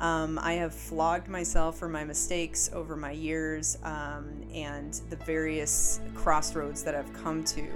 Um, 0.00 0.38
I 0.42 0.54
have 0.54 0.74
flogged 0.74 1.28
myself 1.28 1.78
for 1.78 1.88
my 1.88 2.04
mistakes 2.04 2.70
over 2.72 2.96
my 2.96 3.12
years 3.12 3.78
um, 3.82 4.44
and 4.52 4.92
the 5.08 5.16
various 5.16 6.00
crossroads 6.14 6.82
that 6.82 6.94
I've 6.94 7.12
come 7.14 7.42
to. 7.44 7.66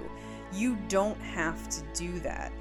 You 0.53 0.77
don't 0.87 1.19
have 1.19 1.67
to 1.69 1.83
do 1.95 2.19
that. 2.19 2.51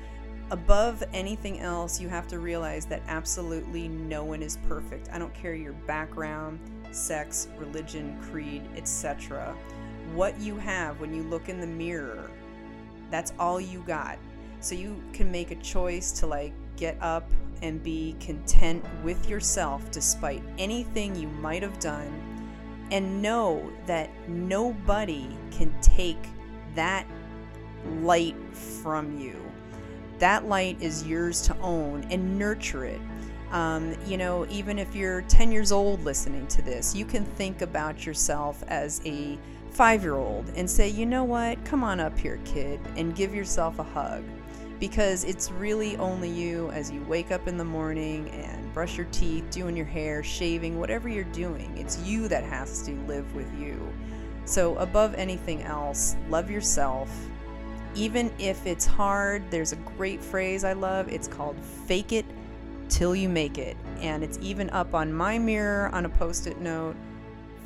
Above 0.51 1.05
anything 1.13 1.61
else, 1.61 2.01
you 2.01 2.09
have 2.09 2.27
to 2.29 2.39
realize 2.39 2.87
that 2.87 3.03
absolutely 3.07 3.87
no 3.87 4.25
one 4.25 4.43
is 4.43 4.57
perfect. 4.67 5.09
I 5.13 5.19
don't 5.19 5.35
care 5.35 5.55
your 5.55 5.75
background, 5.87 6.59
sex, 6.91 7.49
religion, 7.57 8.19
creed, 8.21 8.63
etc. 8.77 9.55
What 10.15 10.41
you 10.41 10.57
have 10.57 11.01
when 11.01 11.15
you 11.15 11.23
look 11.23 11.49
in 11.49 11.61
the 11.61 11.67
mirror, 11.67 12.31
that's 13.11 13.33
all 13.39 13.61
you 13.61 13.85
got. 13.87 14.19
So 14.61 14.75
you 14.75 15.03
can 15.13 15.31
make 15.31 15.53
a 15.53 15.57
choice 15.57 16.11
to 16.13 16.27
like 16.27 16.53
get 16.81 16.97
up 17.01 17.31
and 17.63 17.83
be 17.83 18.17
content 18.21 18.83
with 19.05 19.29
yourself 19.29 19.89
despite 19.91 20.43
anything 20.59 21.15
you 21.15 21.29
might 21.29 21.63
have 21.63 21.79
done 21.79 22.11
and 22.91 23.23
know 23.23 23.71
that 23.87 24.11
nobody 24.29 25.29
can 25.51 25.73
take 25.81 26.19
that 26.75 27.07
light 28.01 28.37
from 28.53 29.21
you. 29.21 29.37
That 30.19 30.49
light 30.49 30.81
is 30.83 31.07
yours 31.07 31.43
to 31.43 31.57
own 31.61 32.05
and 32.11 32.39
nurture 32.39 32.85
it. 32.85 33.01
Um, 33.53 33.95
you 34.07 34.17
know, 34.17 34.47
even 34.49 34.79
if 34.79 34.95
you're 34.95 35.23
10 35.23 35.53
years 35.53 35.73
old 35.73 36.03
listening 36.05 36.47
to 36.49 36.63
this, 36.63 36.95
you 36.95 37.05
can 37.05 37.25
think 37.25 37.63
about 37.63 38.07
yourself 38.07 38.63
as 38.69 39.01
a 39.05 39.39
five 39.71 40.03
year 40.03 40.17
old 40.17 40.51
and 40.57 40.69
say, 40.69 40.89
you 40.89 41.07
know 41.07 41.25
what, 41.25 41.63
come 41.65 41.85
on 41.85 42.01
up 42.01 42.19
here, 42.19 42.41
kid, 42.45 42.81
and 42.97 43.15
give 43.15 43.35
yourself 43.35 43.79
a 43.79 43.83
hug. 43.83 44.23
Because 44.81 45.25
it's 45.25 45.51
really 45.53 45.97
only 45.99 46.29
you 46.29 46.71
as 46.71 46.91
you 46.91 47.03
wake 47.05 47.31
up 47.31 47.47
in 47.47 47.57
the 47.57 47.65
morning 47.65 48.29
and 48.31 48.73
brush 48.75 48.97
your 48.97 49.07
teeth, 49.13 49.45
doing 49.51 49.77
your 49.77 49.87
hair, 49.87 50.23
shaving, 50.25 50.81
whatever 50.81 51.09
you're 51.09 51.25
doing. 51.25 51.77
It's 51.77 51.99
you 52.03 52.27
that 52.29 52.43
has 52.43 52.83
to 52.87 52.93
live 53.07 53.33
with 53.35 53.53
you. 53.57 53.79
So, 54.47 54.77
above 54.79 55.15
anything 55.15 55.63
else, 55.63 56.17
love 56.29 56.51
yourself. 56.51 57.11
Even 57.95 58.33
if 58.39 58.67
it's 58.67 58.87
hard, 58.87 59.49
there's 59.51 59.73
a 59.73 59.77
great 59.77 60.21
phrase 60.23 60.65
I 60.65 60.73
love. 60.73 61.09
It's 61.09 61.29
called 61.29 61.57
fake 61.87 62.13
it 62.13 62.25
till 62.89 63.15
you 63.15 63.29
make 63.29 63.59
it. 63.59 63.77
And 64.01 64.25
it's 64.25 64.39
even 64.41 64.71
up 64.71 64.95
on 64.95 65.13
my 65.13 65.39
mirror 65.39 65.91
on 65.93 66.07
a 66.07 66.09
post 66.09 66.47
it 66.47 66.61
note 66.61 66.97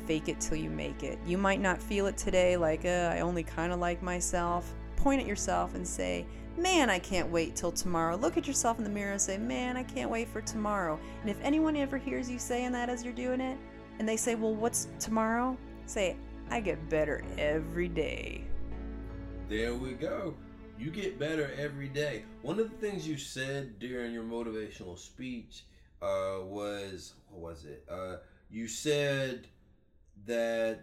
fake 0.05 0.29
it 0.29 0.39
till 0.39 0.57
you 0.57 0.69
make 0.69 1.03
it. 1.03 1.19
You 1.25 1.37
might 1.37 1.59
not 1.59 1.81
feel 1.81 2.07
it 2.07 2.17
today, 2.17 2.57
like, 2.57 2.85
uh, 2.85 3.11
I 3.13 3.21
only 3.21 3.43
kind 3.43 3.71
of 3.71 3.79
like 3.79 4.01
myself. 4.01 4.73
Point 4.95 5.21
at 5.21 5.27
yourself 5.27 5.75
and 5.75 5.87
say, 5.87 6.25
Man, 6.57 6.89
I 6.89 6.99
can't 6.99 7.29
wait 7.29 7.55
till 7.55 7.71
tomorrow. 7.71 8.15
Look 8.15 8.37
at 8.37 8.47
yourself 8.47 8.77
in 8.77 8.85
the 8.85 8.89
mirror 8.89 9.11
and 9.11 9.21
say, 9.21 9.37
Man, 9.37 9.75
I 9.75 9.83
can't 9.83 10.09
wait 10.09 10.29
for 10.29 10.41
tomorrow. 10.41 10.97
And 11.21 11.29
if 11.29 11.37
anyone 11.41 11.75
ever 11.75 11.97
hears 11.97 12.29
you 12.29 12.39
saying 12.39 12.71
that 12.71 12.89
as 12.89 13.03
you're 13.03 13.13
doing 13.13 13.41
it, 13.41 13.57
and 13.99 14.07
they 14.07 14.15
say, 14.15 14.35
Well, 14.35 14.55
what's 14.55 14.87
tomorrow? 14.99 15.57
Say, 15.85 16.15
I 16.49 16.61
get 16.61 16.89
better 16.89 17.23
every 17.37 17.89
day. 17.89 18.45
There 19.49 19.75
we 19.75 19.93
go. 19.93 20.35
You 20.79 20.91
get 20.91 21.19
better 21.19 21.51
every 21.57 21.89
day. 21.89 22.23
One 22.41 22.59
of 22.59 22.69
the 22.69 22.77
things 22.77 23.07
you 23.07 23.17
said 23.17 23.79
during 23.79 24.13
your 24.13 24.23
motivational 24.23 24.97
speech 24.97 25.63
uh, 26.01 26.39
was 26.43 27.13
what 27.29 27.41
was 27.41 27.65
it? 27.65 27.85
Uh, 27.89 28.17
you 28.49 28.67
said 28.67 29.47
that 30.25 30.81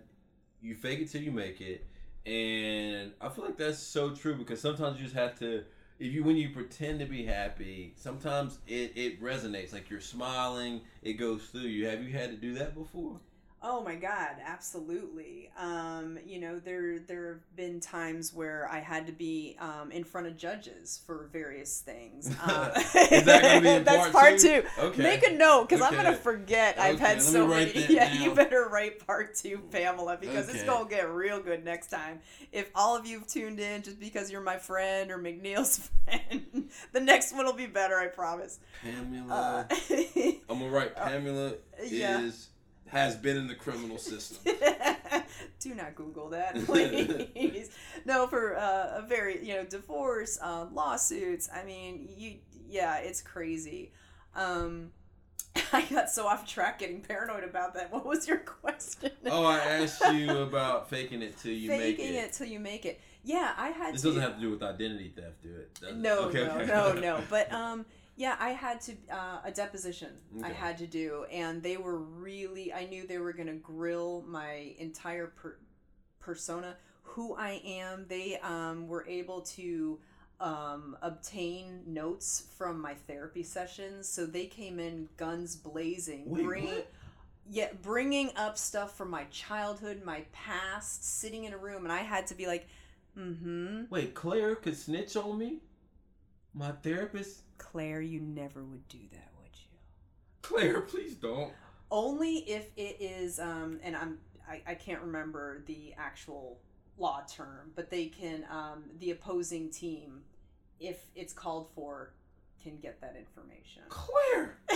you 0.60 0.74
fake 0.74 1.00
it 1.00 1.10
till 1.10 1.22
you 1.22 1.32
make 1.32 1.60
it, 1.60 1.86
and 2.26 3.12
I 3.20 3.28
feel 3.28 3.44
like 3.44 3.56
that's 3.56 3.78
so 3.78 4.10
true 4.10 4.34
because 4.36 4.60
sometimes 4.60 4.98
you 4.98 5.04
just 5.04 5.16
have 5.16 5.38
to. 5.40 5.64
If 5.98 6.12
you 6.12 6.24
when 6.24 6.36
you 6.36 6.50
pretend 6.50 7.00
to 7.00 7.06
be 7.06 7.24
happy, 7.24 7.94
sometimes 7.96 8.58
it, 8.66 8.92
it 8.96 9.22
resonates. 9.22 9.72
Like 9.72 9.90
you're 9.90 10.00
smiling, 10.00 10.80
it 11.02 11.14
goes 11.14 11.42
through 11.44 11.62
you. 11.62 11.86
Have 11.86 12.02
you 12.02 12.12
had 12.12 12.30
to 12.30 12.36
do 12.36 12.54
that 12.54 12.74
before? 12.74 13.20
Oh 13.64 13.80
my 13.80 13.94
God, 13.94 14.30
absolutely. 14.44 15.50
Um, 15.56 16.18
you 16.26 16.40
know, 16.40 16.58
there 16.58 16.98
there 16.98 17.34
have 17.34 17.56
been 17.56 17.78
times 17.78 18.34
where 18.34 18.68
I 18.68 18.80
had 18.80 19.06
to 19.06 19.12
be 19.12 19.56
um, 19.60 19.92
in 19.92 20.02
front 20.02 20.26
of 20.26 20.36
judges 20.36 21.00
for 21.06 21.28
various 21.32 21.80
things. 21.80 22.30
Uh, 22.42 22.72
Is 22.76 23.24
that 23.24 23.42
gonna 23.42 23.60
be 23.60 23.68
in 23.68 23.84
that's 23.84 24.10
part 24.10 24.12
part 24.12 24.38
two? 24.38 24.62
two. 24.62 24.68
Okay. 24.78 25.02
Make 25.02 25.26
a 25.26 25.32
note 25.32 25.68
because 25.68 25.80
I'm 25.80 25.94
gonna 25.94 26.16
forget. 26.16 26.78
I've 26.78 26.98
had 26.98 27.22
so 27.22 27.46
many. 27.46 27.86
Yeah, 27.88 28.12
you 28.12 28.34
better 28.34 28.68
write 28.68 29.06
part 29.06 29.36
two, 29.36 29.58
Pamela, 29.70 30.18
because 30.20 30.48
it's 30.48 30.64
gonna 30.64 30.88
get 30.88 31.08
real 31.08 31.40
good 31.40 31.64
next 31.64 31.88
time. 31.88 32.18
If 32.50 32.70
all 32.74 32.96
of 32.96 33.06
you've 33.06 33.28
tuned 33.28 33.60
in 33.60 33.82
just 33.82 34.00
because 34.00 34.30
you're 34.30 34.40
my 34.40 34.58
friend 34.58 35.10
or 35.12 35.18
McNeil's 35.18 35.88
friend, 36.04 36.68
the 36.92 37.00
next 37.00 37.32
one 37.32 37.46
will 37.46 37.52
be 37.52 37.66
better. 37.66 37.96
I 37.96 38.08
promise. 38.08 38.58
Pamela. 38.82 39.66
Uh, 39.70 39.74
I'm 40.50 40.58
gonna 40.58 40.68
write 40.68 40.96
Pamela 40.96 41.54
yeah. 41.84 42.22
is 42.22 42.48
has 42.92 43.16
been 43.16 43.38
in 43.38 43.46
the 43.48 43.54
criminal 43.54 43.96
system. 43.96 44.38
Do 45.60 45.74
not 45.74 45.94
Google 45.94 46.28
that, 46.30 46.54
please. 46.66 47.70
no, 48.04 48.26
for 48.26 48.56
uh, 48.56 48.98
a 48.98 49.04
very 49.08 49.44
you 49.44 49.54
know 49.54 49.64
divorce, 49.64 50.38
um, 50.42 50.74
lawsuits. 50.74 51.48
I 51.52 51.64
mean, 51.64 52.08
you 52.16 52.34
yeah, 52.68 52.98
it's 52.98 53.22
crazy. 53.22 53.92
Um, 54.36 54.90
I 55.72 55.82
got 55.82 56.10
so 56.10 56.26
off 56.26 56.46
track, 56.46 56.78
getting 56.80 57.00
paranoid 57.00 57.44
about 57.44 57.74
that. 57.74 57.90
What 57.92 58.04
was 58.04 58.28
your 58.28 58.38
question? 58.38 59.10
oh, 59.26 59.44
I 59.46 59.58
asked 59.58 60.02
you 60.12 60.38
about 60.38 60.90
faking 60.90 61.22
it 61.22 61.38
till 61.38 61.52
you 61.52 61.70
make 61.70 61.80
it. 61.80 61.96
Faking 61.96 62.14
it. 62.14 62.18
it 62.18 62.32
till 62.34 62.46
you 62.46 62.60
make 62.60 62.84
it. 62.84 63.00
Yeah, 63.24 63.52
I 63.56 63.68
had 63.68 63.94
This 63.94 64.02
to. 64.02 64.08
doesn't 64.08 64.22
have 64.22 64.34
to 64.34 64.40
do 64.40 64.50
with 64.50 64.62
identity 64.62 65.12
theft, 65.14 65.42
do 65.42 65.50
it? 65.50 65.74
does 65.80 65.90
it? 65.90 65.96
no, 65.96 66.24
Okay, 66.24 66.44
no, 66.44 66.50
okay. 66.56 66.66
no, 66.66 66.92
no. 66.92 67.20
But 67.30 67.52
um, 67.52 67.86
Yeah, 68.16 68.36
I 68.38 68.50
had 68.50 68.80
to 68.82 68.92
uh, 69.10 69.40
a 69.44 69.50
deposition. 69.50 70.10
I 70.44 70.50
had 70.50 70.76
to 70.78 70.86
do, 70.86 71.24
and 71.32 71.62
they 71.62 71.76
were 71.78 71.98
really. 71.98 72.72
I 72.72 72.84
knew 72.84 73.06
they 73.06 73.18
were 73.18 73.32
going 73.32 73.46
to 73.48 73.54
grill 73.54 74.22
my 74.28 74.74
entire 74.78 75.28
per- 75.28 75.58
persona, 76.20 76.76
who 77.02 77.34
I 77.36 77.62
am. 77.64 78.04
They 78.08 78.38
um, 78.42 78.86
were 78.86 79.06
able 79.08 79.40
to 79.42 79.98
um, 80.40 80.96
obtain 81.00 81.82
notes 81.86 82.44
from 82.58 82.80
my 82.82 82.94
therapy 82.94 83.42
sessions, 83.42 84.08
so 84.08 84.26
they 84.26 84.44
came 84.46 84.78
in 84.78 85.08
guns 85.16 85.56
blazing, 85.56 86.24
Wait, 86.26 86.44
bringing. 86.44 86.74
what? 86.74 86.92
Yeah, 87.48 87.68
bringing 87.80 88.30
up 88.36 88.56
stuff 88.58 88.96
from 88.96 89.10
my 89.10 89.24
childhood, 89.24 90.02
my 90.04 90.24
past, 90.32 91.18
sitting 91.18 91.44
in 91.44 91.52
a 91.52 91.58
room, 91.58 91.84
and 91.84 91.92
I 91.92 91.98
had 91.98 92.26
to 92.28 92.34
be 92.34 92.46
like, 92.46 92.68
"Mm-hmm, 93.18 93.84
Wait, 93.90 94.14
Claire 94.14 94.54
could 94.56 94.76
snitch 94.76 95.16
on 95.16 95.38
me? 95.38 95.58
My 96.54 96.72
therapist? 96.72 97.40
Claire, 97.58 98.00
you 98.00 98.20
never 98.20 98.62
would 98.64 98.86
do 98.88 98.98
that, 99.12 99.28
would 99.40 99.50
you?" 99.54 99.78
Claire, 100.42 100.80
please 100.82 101.14
don't. 101.14 101.52
only 101.90 102.38
if 102.48 102.70
it 102.76 102.96
is 103.00 103.38
um 103.38 103.78
and 103.82 103.94
i'm 103.94 104.18
I, 104.48 104.62
I 104.66 104.74
can't 104.74 105.02
remember 105.02 105.62
the 105.66 105.94
actual 105.96 106.58
law 106.98 107.22
term 107.30 107.70
but 107.76 107.90
they 107.90 108.06
can 108.06 108.44
um 108.50 108.84
the 108.98 109.10
opposing 109.10 109.70
team 109.70 110.22
if 110.80 111.04
it's 111.14 111.32
called 111.32 111.68
for 111.74 112.14
can 112.62 112.78
get 112.78 113.00
that 113.02 113.14
information 113.16 113.82
Claire! 113.88 114.58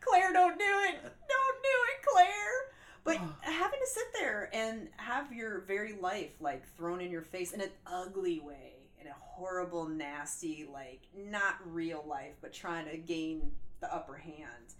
claire 0.00 0.32
don't 0.32 0.58
do 0.58 0.64
it 0.88 0.96
don't 1.02 1.62
do 1.62 1.76
it 1.92 2.02
claire 2.12 2.72
but 3.04 3.16
having 3.42 3.78
to 3.80 3.86
sit 3.86 4.04
there 4.18 4.50
and 4.52 4.88
have 4.96 5.32
your 5.32 5.60
very 5.60 5.94
life 6.00 6.32
like 6.40 6.66
thrown 6.76 7.00
in 7.00 7.10
your 7.10 7.22
face 7.22 7.52
in 7.52 7.60
an 7.60 7.70
ugly 7.86 8.40
way 8.40 8.73
in 9.04 9.10
a 9.10 9.14
horrible 9.18 9.86
nasty 9.88 10.66
like 10.72 11.02
not 11.16 11.56
real 11.66 12.04
life 12.08 12.34
but 12.40 12.52
trying 12.52 12.86
to 12.88 12.96
gain 12.96 13.50
the 13.80 13.94
upper 13.94 14.16
hand 14.16 14.74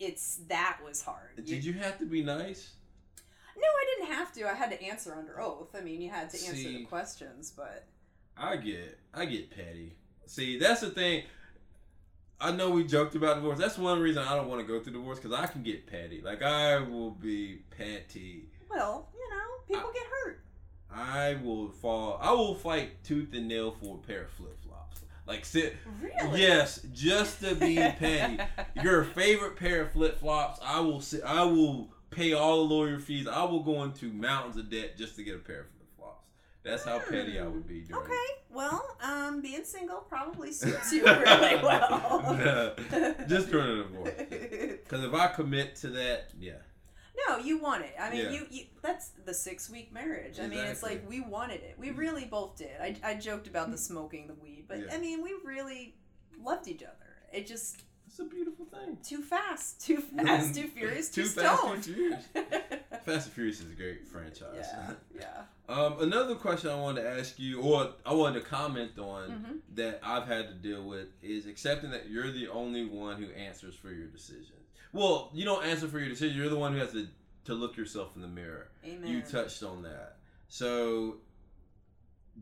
it's 0.00 0.40
that 0.48 0.78
was 0.84 1.02
hard 1.02 1.44
Did 1.44 1.64
you 1.64 1.72
have 1.74 1.98
to 1.98 2.06
be 2.06 2.22
nice? 2.22 2.72
no 3.56 3.66
i 3.66 3.84
didn't 3.96 4.14
have 4.14 4.32
to 4.32 4.48
i 4.48 4.54
had 4.54 4.70
to 4.70 4.82
answer 4.82 5.14
under 5.14 5.40
oath 5.40 5.74
i 5.76 5.80
mean 5.80 6.00
you 6.00 6.08
had 6.10 6.30
to 6.30 6.36
answer 6.46 6.68
the 6.68 6.84
questions 6.84 7.52
but 7.56 7.86
I 8.40 8.56
get 8.56 8.96
I 9.12 9.24
get 9.24 9.50
petty. 9.50 9.96
See, 10.26 10.60
that's 10.60 10.80
the 10.80 10.90
thing. 10.90 11.24
I 12.40 12.52
know 12.52 12.70
we 12.70 12.84
joked 12.84 13.16
about 13.16 13.34
divorce. 13.34 13.58
That's 13.58 13.76
one 13.76 13.98
reason 13.98 14.22
I 14.22 14.36
don't 14.36 14.46
want 14.48 14.60
to 14.60 14.66
go 14.66 14.78
through 14.78 14.92
divorce 14.92 15.18
because 15.18 15.36
I 15.36 15.46
can 15.48 15.64
get 15.64 15.88
petty. 15.88 16.20
Like 16.24 16.40
I 16.40 16.78
will 16.78 17.10
be 17.10 17.62
petty. 17.76 18.44
well 18.70 19.08
you 19.12 19.28
know 19.28 19.76
people 19.76 19.90
get 19.92 20.04
hurt 20.06 20.40
I 20.90 21.36
will 21.42 21.68
fall. 21.68 22.18
I 22.20 22.32
will 22.32 22.54
fight 22.54 23.02
tooth 23.04 23.32
and 23.34 23.48
nail 23.48 23.74
for 23.82 23.96
a 23.96 24.06
pair 24.06 24.22
of 24.22 24.30
flip 24.30 24.56
flops. 24.66 25.00
Like 25.26 25.44
sit. 25.44 25.76
really 26.00 26.40
Yes, 26.40 26.80
just 26.92 27.40
to 27.42 27.54
be 27.54 27.76
petty. 27.98 28.38
Your 28.82 29.04
favorite 29.04 29.56
pair 29.56 29.82
of 29.82 29.92
flip 29.92 30.18
flops. 30.20 30.58
I 30.62 30.80
will 30.80 31.00
sit. 31.00 31.22
I 31.22 31.44
will 31.44 31.90
pay 32.10 32.32
all 32.32 32.66
the 32.66 32.74
lawyer 32.74 32.98
fees. 32.98 33.26
I 33.28 33.44
will 33.44 33.62
go 33.62 33.82
into 33.84 34.06
mountains 34.12 34.56
of 34.56 34.70
debt 34.70 34.96
just 34.96 35.16
to 35.16 35.22
get 35.24 35.34
a 35.34 35.38
pair 35.38 35.60
of 35.60 35.66
flip 35.66 35.88
flops. 35.98 36.26
That's 36.62 36.84
how 36.84 36.98
petty 36.98 37.38
I 37.38 37.46
would 37.46 37.66
be. 37.66 37.80
During 37.80 38.02
okay 38.02 38.14
well 38.50 38.96
um 39.02 39.42
being 39.42 39.62
single 39.64 39.98
probably 39.98 40.50
suits 40.52 40.90
you 40.92 41.04
really 41.04 41.62
well 41.62 42.34
just 43.28 43.50
during 43.50 43.80
a 43.80 43.82
divorce. 43.82 44.12
Because 44.18 45.04
if 45.04 45.12
I 45.14 45.28
commit 45.28 45.76
to 45.76 45.88
that, 45.90 46.30
yeah. 46.40 46.54
No, 47.26 47.38
you 47.38 47.58
want 47.58 47.84
it. 47.84 47.94
I 47.98 48.10
mean, 48.10 48.24
Yeah. 48.24 48.30
you, 48.30 48.46
you 48.50 48.64
that's 48.82 49.08
the 49.24 49.34
six 49.34 49.68
week 49.70 49.92
marriage. 49.92 50.38
I 50.40 50.46
mean, 50.46 50.60
it's 50.60 50.82
like 50.82 51.08
we 51.08 51.20
wanted 51.20 51.62
it. 51.62 51.76
We 51.78 51.90
really 51.90 52.24
both 52.26 52.56
did. 52.56 52.80
I, 52.80 52.96
I 53.02 53.14
joked 53.14 53.46
about 53.48 53.70
the 53.70 53.78
smoking 53.78 54.26
the 54.26 54.34
weed, 54.34 54.64
but 54.68 54.78
Yeah. 54.78 54.94
I 54.94 54.98
mean, 54.98 55.22
we 55.22 55.34
really 55.44 55.94
loved 56.42 56.68
each 56.68 56.82
other. 56.82 56.92
It 57.32 57.46
just 57.46 57.82
It's 58.06 58.18
a 58.20 58.24
beautiful 58.24 58.66
thing. 58.66 58.98
too 59.02 59.22
fast, 59.22 59.80
too 59.84 59.96
fast, 60.16 60.54
too 60.54 60.68
furious, 60.68 61.10
too, 61.10 61.24
Too 61.24 61.28
fast, 61.28 61.60
stoned. 61.62 61.82
too 61.84 61.94
furious. 61.94 62.24
Fast 63.04 63.26
and 63.26 63.34
Furious 63.34 63.60
is 63.60 63.70
a 63.70 63.74
great 63.74 64.06
franchise. 64.06 64.66
yeah, 64.74 64.92
yeah. 65.14 65.42
Um, 65.70 66.00
another 66.00 66.34
question 66.34 66.70
I 66.70 66.74
wanted 66.76 67.02
to 67.02 67.10
ask 67.18 67.38
you, 67.38 67.60
or 67.60 67.92
I 68.06 68.12
wanted 68.14 68.40
to 68.42 68.46
comment 68.46 68.98
on 68.98 69.30
Mhm. 69.30 69.58
that 69.76 70.00
I've 70.02 70.26
had 70.26 70.48
to 70.48 70.54
deal 70.54 70.82
with, 70.86 71.08
is 71.22 71.46
accepting 71.46 71.90
that 71.90 72.08
you're 72.08 72.30
the 72.30 72.48
only 72.48 72.86
one 72.86 73.16
who 73.22 73.30
answers 73.32 73.74
for 73.74 73.90
your 73.90 74.06
decisions. 74.06 74.57
Well, 74.92 75.30
you 75.32 75.44
don't 75.44 75.64
answer 75.64 75.88
for 75.88 75.98
your 75.98 76.08
decision. 76.08 76.36
You're 76.36 76.48
the 76.48 76.58
one 76.58 76.72
who 76.72 76.78
has 76.78 76.92
to 76.92 77.08
to 77.44 77.54
look 77.54 77.76
yourself 77.76 78.14
in 78.14 78.22
the 78.22 78.28
mirror. 78.28 78.68
Amen. 78.84 79.10
You 79.10 79.22
touched 79.22 79.62
on 79.62 79.82
that, 79.82 80.16
so 80.48 81.16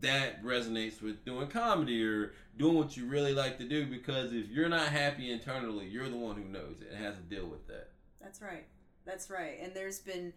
that 0.00 0.42
resonates 0.44 1.00
with 1.00 1.24
doing 1.24 1.48
comedy 1.48 2.04
or 2.04 2.32
doing 2.58 2.76
what 2.76 2.96
you 2.96 3.06
really 3.06 3.32
like 3.32 3.58
to 3.58 3.64
do. 3.64 3.86
Because 3.86 4.32
if 4.32 4.48
you're 4.48 4.68
not 4.68 4.88
happy 4.88 5.30
internally, 5.32 5.86
you're 5.86 6.08
the 6.08 6.16
one 6.16 6.36
who 6.36 6.44
knows 6.44 6.80
it 6.80 6.88
and 6.92 7.04
has 7.04 7.16
to 7.16 7.22
deal 7.22 7.46
with 7.46 7.66
that. 7.68 7.90
That's 8.20 8.42
right. 8.42 8.66
That's 9.04 9.30
right. 9.30 9.58
And 9.62 9.72
there's 9.74 10.00
been 10.00 10.32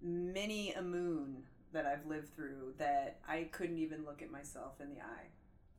many 0.00 0.72
a 0.72 0.82
moon 0.82 1.42
that 1.72 1.86
I've 1.86 2.06
lived 2.06 2.34
through 2.34 2.74
that 2.78 3.18
I 3.28 3.48
couldn't 3.50 3.78
even 3.78 4.04
look 4.04 4.22
at 4.22 4.30
myself 4.30 4.80
in 4.80 4.88
the 4.88 5.00
eye. 5.00 5.28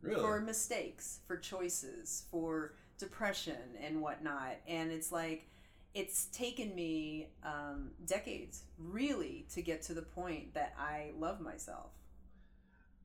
Really. 0.02 0.20
for 0.20 0.42
mistakes, 0.42 1.20
for 1.28 1.38
choices, 1.38 2.26
for 2.30 2.74
depression 2.98 3.78
and 3.82 4.02
whatnot. 4.02 4.58
And 4.68 4.92
it's 4.92 5.14
like, 5.14 5.48
it's 5.94 6.26
taken 6.26 6.74
me 6.74 7.28
um, 7.44 7.91
decades, 8.06 8.64
really, 8.78 9.46
to 9.54 9.62
get 9.62 9.82
to 9.84 9.94
the 9.94 10.02
point 10.02 10.54
that 10.54 10.74
I 10.80 11.12
love 11.18 11.39
myself. 11.39 11.91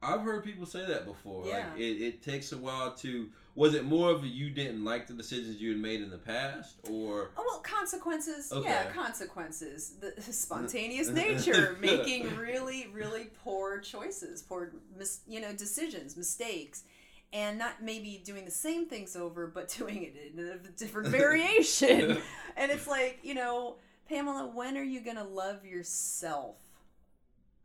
I've 0.00 0.20
heard 0.20 0.44
people 0.44 0.64
say 0.64 0.86
that 0.86 1.06
before. 1.06 1.44
Yeah. 1.46 1.70
Like 1.72 1.80
it, 1.80 2.02
it 2.02 2.22
takes 2.22 2.52
a 2.52 2.56
while 2.56 2.94
to. 2.96 3.28
Was 3.56 3.74
it 3.74 3.84
more 3.84 4.12
of 4.12 4.22
a 4.22 4.28
you 4.28 4.50
didn't 4.50 4.84
like 4.84 5.08
the 5.08 5.12
decisions 5.12 5.60
you 5.60 5.70
had 5.70 5.80
made 5.80 6.00
in 6.00 6.10
the 6.10 6.18
past, 6.18 6.76
or 6.88 7.30
Oh, 7.36 7.44
well, 7.44 7.58
consequences. 7.60 8.52
Yeah, 8.62 8.84
consequences. 8.92 9.94
The 10.00 10.20
spontaneous 10.32 11.08
nature, 11.08 11.76
making 11.80 12.36
really, 12.36 12.86
really 12.92 13.30
poor 13.42 13.80
choices, 13.80 14.42
poor, 14.42 14.72
mis- 14.96 15.20
you 15.26 15.40
know, 15.40 15.52
decisions, 15.52 16.16
mistakes. 16.16 16.84
And 17.32 17.58
not 17.58 17.82
maybe 17.82 18.22
doing 18.24 18.46
the 18.46 18.50
same 18.50 18.86
things 18.86 19.14
over, 19.14 19.46
but 19.46 19.68
doing 19.78 20.02
it 20.02 20.16
in 20.34 20.44
a 20.44 20.68
different 20.78 21.08
variation. 21.08 22.18
and 22.56 22.72
it's 22.72 22.86
like, 22.86 23.18
you 23.22 23.34
know, 23.34 23.76
Pamela, 24.08 24.50
when 24.52 24.76
are 24.78 24.82
you 24.82 25.00
going 25.00 25.16
to 25.16 25.24
love 25.24 25.66
yourself 25.66 26.56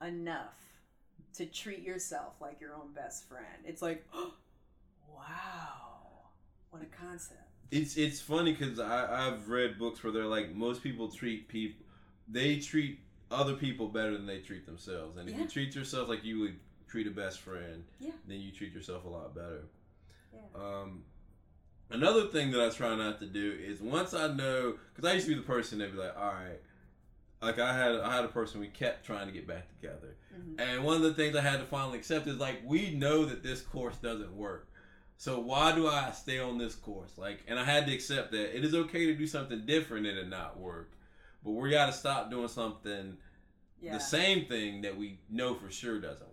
enough 0.05 0.57
to 1.35 1.45
treat 1.45 1.81
yourself 1.81 2.33
like 2.41 2.59
your 2.59 2.75
own 2.75 2.91
best 2.93 3.27
friend? 3.29 3.45
It's 3.65 3.81
like, 3.81 4.05
wow, 5.07 6.27
what 6.71 6.81
a 6.81 6.85
concept. 6.85 7.39
it's 7.71 7.95
it's 7.97 8.19
funny 8.19 8.51
because 8.51 8.79
I 8.79 9.27
I've 9.27 9.47
read 9.49 9.79
books 9.79 10.03
where 10.03 10.11
they're 10.11 10.25
like 10.25 10.53
most 10.53 10.83
people 10.83 11.07
treat 11.09 11.47
people 11.47 11.85
they 12.27 12.57
treat 12.57 12.99
other 13.31 13.53
people 13.53 13.87
better 13.87 14.11
than 14.13 14.25
they 14.25 14.39
treat 14.39 14.65
themselves, 14.65 15.17
and 15.17 15.27
if 15.29 15.37
you 15.37 15.47
treat 15.47 15.75
yourself 15.75 16.07
like 16.09 16.23
you 16.23 16.39
would 16.39 16.55
treat 16.93 17.07
a 17.07 17.09
best 17.09 17.39
friend, 17.39 17.83
Yeah. 17.99 18.11
then 18.27 18.39
you 18.39 18.51
treat 18.51 18.71
yourself 18.71 19.03
a 19.05 19.09
lot 19.09 19.33
better. 19.33 19.63
Yeah. 20.31 20.41
Um, 20.55 21.03
another 21.89 22.27
thing 22.27 22.51
that 22.51 22.61
I 22.61 22.69
try 22.69 22.95
not 22.95 23.17
to 23.21 23.25
do 23.25 23.57
is 23.59 23.81
once 23.81 24.13
I 24.13 24.27
know, 24.31 24.77
because 24.93 25.09
I 25.09 25.13
used 25.15 25.25
to 25.25 25.31
be 25.33 25.39
the 25.41 25.45
person 25.47 25.79
that'd 25.79 25.91
be 25.95 25.99
like, 25.99 26.15
all 26.15 26.31
right, 26.33 26.61
like 27.41 27.57
I 27.57 27.73
had 27.75 27.95
I 27.95 28.15
had 28.15 28.25
a 28.25 28.27
person 28.27 28.59
we 28.61 28.67
kept 28.67 29.07
trying 29.07 29.25
to 29.25 29.33
get 29.33 29.47
back 29.47 29.67
together, 29.69 30.15
Mhm. 30.37 30.61
and 30.61 30.83
one 30.83 30.97
of 30.97 31.01
the 31.01 31.15
things 31.15 31.35
I 31.35 31.41
had 31.41 31.59
to 31.61 31.65
finally 31.65 31.97
accept 31.97 32.27
is 32.27 32.37
like 32.37 32.61
we 32.63 32.91
know 32.93 33.25
that 33.25 33.41
this 33.41 33.61
course 33.61 33.97
doesn't 33.97 34.37
work. 34.37 34.67
So 35.17 35.39
why 35.39 35.73
do 35.73 35.87
I 35.87 36.11
stay 36.11 36.37
on 36.39 36.59
this 36.59 36.75
course? 36.75 37.17
Like, 37.17 37.43
and 37.47 37.57
I 37.59 37.63
had 37.63 37.87
to 37.87 37.93
accept 37.93 38.31
that 38.33 38.55
it 38.55 38.63
is 38.63 38.75
okay 38.75 39.07
to 39.07 39.15
do 39.15 39.25
something 39.25 39.65
different 39.65 40.05
and 40.05 40.15
it 40.19 40.27
not 40.29 40.59
work, 40.59 40.91
but 41.43 41.51
we 41.53 41.71
got 41.71 41.87
to 41.87 41.93
stop 41.93 42.29
doing 42.29 42.47
something 42.49 43.17
Yeah. 43.81 43.93
the 43.93 43.99
same 43.99 44.45
thing 44.45 44.81
that 44.83 44.95
we 44.95 45.19
know 45.27 45.55
for 45.55 45.71
sure 45.71 45.99
doesn't 45.99 46.27
work. 46.27 46.32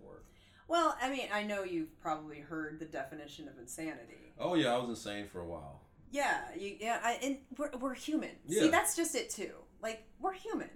Well, 0.70 0.96
I 1.02 1.10
mean, 1.10 1.26
I 1.34 1.42
know 1.42 1.64
you've 1.64 2.00
probably 2.00 2.38
heard 2.38 2.78
the 2.78 2.84
definition 2.84 3.48
of 3.48 3.58
insanity. 3.58 4.32
Oh 4.38 4.54
yeah, 4.54 4.72
I 4.72 4.78
was 4.78 4.88
insane 4.88 5.26
for 5.26 5.40
a 5.40 5.44
while. 5.44 5.80
Yeah, 6.12 6.38
you, 6.56 6.76
yeah, 6.80 7.00
I, 7.02 7.18
and 7.22 7.38
we're, 7.58 7.70
we're 7.78 7.94
human. 7.94 8.30
Yeah. 8.46 8.62
See, 8.62 8.68
that's 8.68 8.94
just 8.94 9.16
it 9.16 9.30
too. 9.30 9.50
Like 9.82 10.04
we're 10.20 10.32
human. 10.32 10.70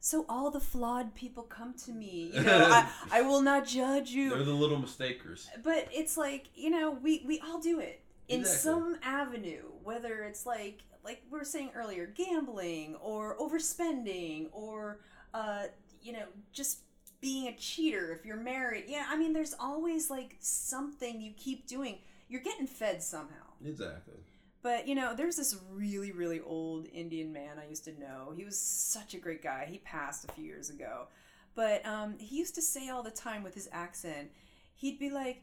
So 0.00 0.26
all 0.28 0.50
the 0.50 0.60
flawed 0.60 1.14
people 1.14 1.44
come 1.44 1.72
to 1.86 1.92
me. 1.92 2.30
You 2.34 2.42
know, 2.42 2.66
I, 2.70 2.88
I 3.10 3.22
will 3.22 3.40
not 3.40 3.66
judge 3.66 4.10
you. 4.10 4.30
They're 4.30 4.44
the 4.44 4.52
little 4.52 4.78
mistakers. 4.78 5.48
but 5.64 5.88
it's 5.92 6.18
like 6.18 6.48
you 6.54 6.68
know, 6.68 6.90
we 7.02 7.24
we 7.26 7.40
all 7.40 7.58
do 7.58 7.80
it 7.80 8.02
in 8.28 8.40
Exactly. 8.40 8.70
some 8.70 8.96
avenue. 9.02 9.64
Whether 9.82 10.24
it's 10.24 10.44
like 10.44 10.82
like 11.02 11.22
we 11.30 11.38
were 11.38 11.44
saying 11.46 11.70
earlier, 11.74 12.06
gambling 12.06 12.96
or 12.96 13.34
overspending 13.38 14.48
or 14.52 15.00
uh, 15.32 15.64
you 16.02 16.12
know 16.12 16.26
just 16.52 16.80
being 17.20 17.48
a 17.48 17.56
cheater 17.56 18.12
if 18.12 18.24
you're 18.24 18.36
married. 18.36 18.84
Yeah, 18.88 19.06
I 19.08 19.16
mean, 19.16 19.32
there's 19.32 19.54
always 19.58 20.10
like 20.10 20.36
something 20.40 21.20
you 21.20 21.32
keep 21.36 21.66
doing. 21.66 21.98
You're 22.28 22.42
getting 22.42 22.66
fed 22.66 23.02
somehow. 23.02 23.46
Exactly. 23.64 24.14
But 24.62 24.86
you 24.88 24.94
know, 24.94 25.14
there's 25.14 25.36
this 25.36 25.56
really, 25.72 26.12
really 26.12 26.40
old 26.40 26.86
Indian 26.92 27.32
man 27.32 27.58
I 27.64 27.68
used 27.68 27.84
to 27.84 27.98
know. 27.98 28.32
He 28.36 28.44
was 28.44 28.58
such 28.58 29.14
a 29.14 29.18
great 29.18 29.42
guy. 29.42 29.66
He 29.70 29.78
passed 29.78 30.24
a 30.28 30.32
few 30.32 30.44
years 30.44 30.70
ago. 30.70 31.06
But 31.54 31.84
um, 31.86 32.16
he 32.18 32.36
used 32.36 32.54
to 32.56 32.62
say 32.62 32.88
all 32.88 33.02
the 33.02 33.10
time 33.10 33.42
with 33.42 33.54
his 33.54 33.68
accent, 33.72 34.30
he'd 34.76 34.98
be 34.98 35.10
like, 35.10 35.42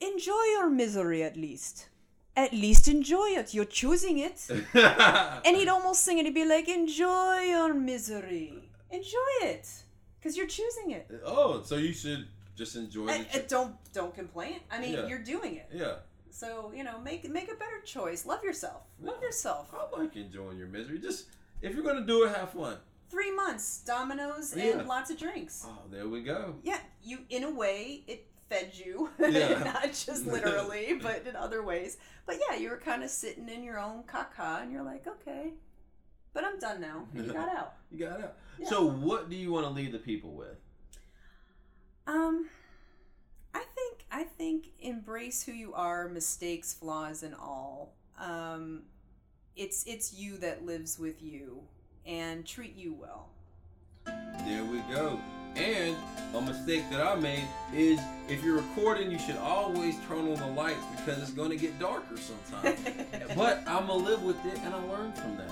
Enjoy 0.00 0.42
your 0.52 0.70
misery 0.70 1.22
at 1.22 1.36
least. 1.36 1.88
at 2.36 2.52
least 2.52 2.88
enjoy 2.88 3.26
it. 3.40 3.52
You're 3.52 3.66
choosing 3.66 4.18
it. 4.18 4.48
and 5.44 5.56
he'd 5.56 5.68
almost 5.68 6.02
sing 6.04 6.16
it. 6.18 6.24
He'd 6.24 6.34
be 6.34 6.46
like, 6.46 6.68
enjoy 6.68 7.40
your 7.40 7.74
misery. 7.74 8.70
Enjoy 8.90 9.32
it. 9.42 9.68
Because 10.20 10.36
you're 10.36 10.46
choosing 10.46 10.90
it. 10.92 11.10
oh, 11.24 11.62
so 11.64 11.76
you 11.76 11.92
should 11.92 12.26
just 12.56 12.76
enjoy 12.76 13.06
the 13.06 13.44
don't 13.48 13.74
don't 13.92 14.14
complain. 14.14 14.60
I 14.70 14.78
mean, 14.80 14.92
Yeah. 14.92 15.06
you're 15.06 15.18
doing 15.18 15.56
it. 15.56 15.68
Yeah. 15.72 15.94
So, 16.30 16.72
you 16.74 16.84
know, 16.84 16.98
make 17.00 17.28
make 17.30 17.50
a 17.50 17.54
better 17.54 17.80
choice. 17.84 18.26
Love 18.26 18.44
yourself. 18.44 18.82
Love 19.00 19.16
Yeah. 19.20 19.26
yourself. 19.28 19.72
I 19.74 19.98
like 19.98 20.16
enjoying 20.16 20.58
your 20.58 20.68
misery. 20.68 20.98
Just 20.98 21.26
if 21.62 21.74
you're 21.74 21.84
gonna 21.84 22.06
do 22.06 22.24
it, 22.24 22.34
have 22.34 22.50
fun. 22.52 22.76
Three 23.08 23.30
months, 23.34 23.80
Domino's, 23.84 24.54
Yeah. 24.54 24.78
and 24.78 24.86
lots 24.88 25.10
of 25.10 25.18
drinks. 25.18 25.64
Oh, 25.66 25.82
there 25.90 26.06
we 26.08 26.22
go. 26.22 26.56
Yeah, 26.62 26.78
you 27.02 27.18
in 27.30 27.44
a 27.44 27.50
way 27.50 28.04
it 28.06 28.26
fed 28.48 28.72
you, 28.74 29.10
Yeah. 29.18 29.62
not 29.72 29.84
just 29.92 30.26
literally, 30.34 30.98
but 31.02 31.26
in 31.26 31.34
other 31.36 31.62
ways. 31.62 31.96
But 32.26 32.36
yeah, 32.48 32.56
you 32.56 32.68
were 32.70 32.76
kind 32.76 33.02
of 33.02 33.10
sitting 33.10 33.48
in 33.48 33.62
your 33.64 33.78
own 33.78 34.04
caca, 34.04 34.62
and 34.62 34.70
you're 34.72 34.82
like, 34.84 35.06
okay, 35.06 35.54
but 36.32 36.44
I'm 36.44 36.58
done 36.58 36.80
now. 36.80 37.06
You 37.14 37.22
got 37.24 37.48
out. 37.56 37.74
You 37.90 38.06
got 38.06 38.20
out. 38.20 38.36
Yeah. 38.58 38.68
So, 38.68 38.86
what 38.86 39.30
do 39.30 39.36
you 39.36 39.52
want 39.52 39.66
to 39.66 39.72
leave 39.72 39.92
the 39.92 39.98
people 39.98 40.32
with? 40.32 40.56
Um, 42.06 42.48
I 43.54 43.64
think 43.74 44.04
I 44.10 44.24
think 44.24 44.68
embrace 44.80 45.42
who 45.42 45.52
you 45.52 45.74
are, 45.74 46.08
mistakes, 46.08 46.74
flaws, 46.74 47.22
and 47.22 47.34
all. 47.34 47.94
Um, 48.18 48.82
it's 49.56 49.84
it's 49.86 50.12
you 50.12 50.38
that 50.38 50.64
lives 50.64 50.98
with 50.98 51.22
you, 51.22 51.62
and 52.06 52.46
treat 52.46 52.76
you 52.76 52.94
well. 52.94 53.30
There 54.06 54.64
we 54.64 54.78
go. 54.92 55.20
And 55.56 55.96
a 56.34 56.40
mistake 56.40 56.84
that 56.90 57.04
I 57.04 57.16
made 57.16 57.44
is 57.74 58.00
if 58.28 58.42
you're 58.44 58.56
recording, 58.56 59.10
you 59.10 59.18
should 59.18 59.36
always 59.36 59.96
turn 60.06 60.30
on 60.30 60.34
the 60.34 60.46
lights 60.46 60.84
because 60.96 61.20
it's 61.20 61.32
going 61.32 61.50
to 61.50 61.56
get 61.56 61.78
darker 61.78 62.16
sometimes. 62.16 62.80
but 63.36 63.58
I'm 63.66 63.88
gonna 63.88 63.94
live 63.94 64.22
with 64.22 64.44
it, 64.46 64.58
and 64.64 64.74
I 64.74 64.82
learned 64.84 65.16
from 65.18 65.36
that. 65.36 65.50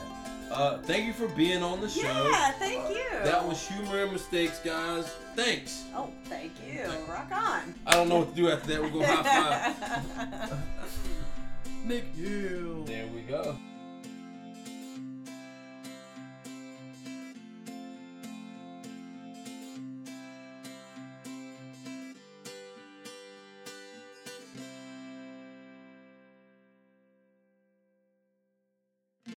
Uh, 0.50 0.78
thank 0.78 1.06
you 1.06 1.12
for 1.12 1.28
being 1.28 1.62
on 1.62 1.80
the 1.80 1.88
show. 1.88 2.02
yeah, 2.30 2.52
thank 2.52 2.84
Uh, 2.84 2.88
you. 2.90 3.10
That 3.24 3.46
was 3.46 3.66
humor 3.68 4.04
in 4.04 4.12
mistakes, 4.12 4.58
guys. 4.64 5.06
Thanks. 5.36 5.84
Oh, 5.94 6.10
thank 6.24 6.52
you. 6.66 6.84
Rock 7.08 7.30
on. 7.32 7.74
I 7.86 7.92
don't 7.92 8.08
know 8.08 8.20
what 8.20 8.30
to 8.30 8.34
do 8.34 8.50
after 8.50 8.68
that. 8.68 8.82
We're 8.82 8.90
gonna 8.90 9.06
high 9.06 9.72
five. 9.72 10.58
Nick 11.84 12.04
Hill. 12.14 12.84
There 12.84 13.06
we 13.08 13.20
go. 13.22 13.56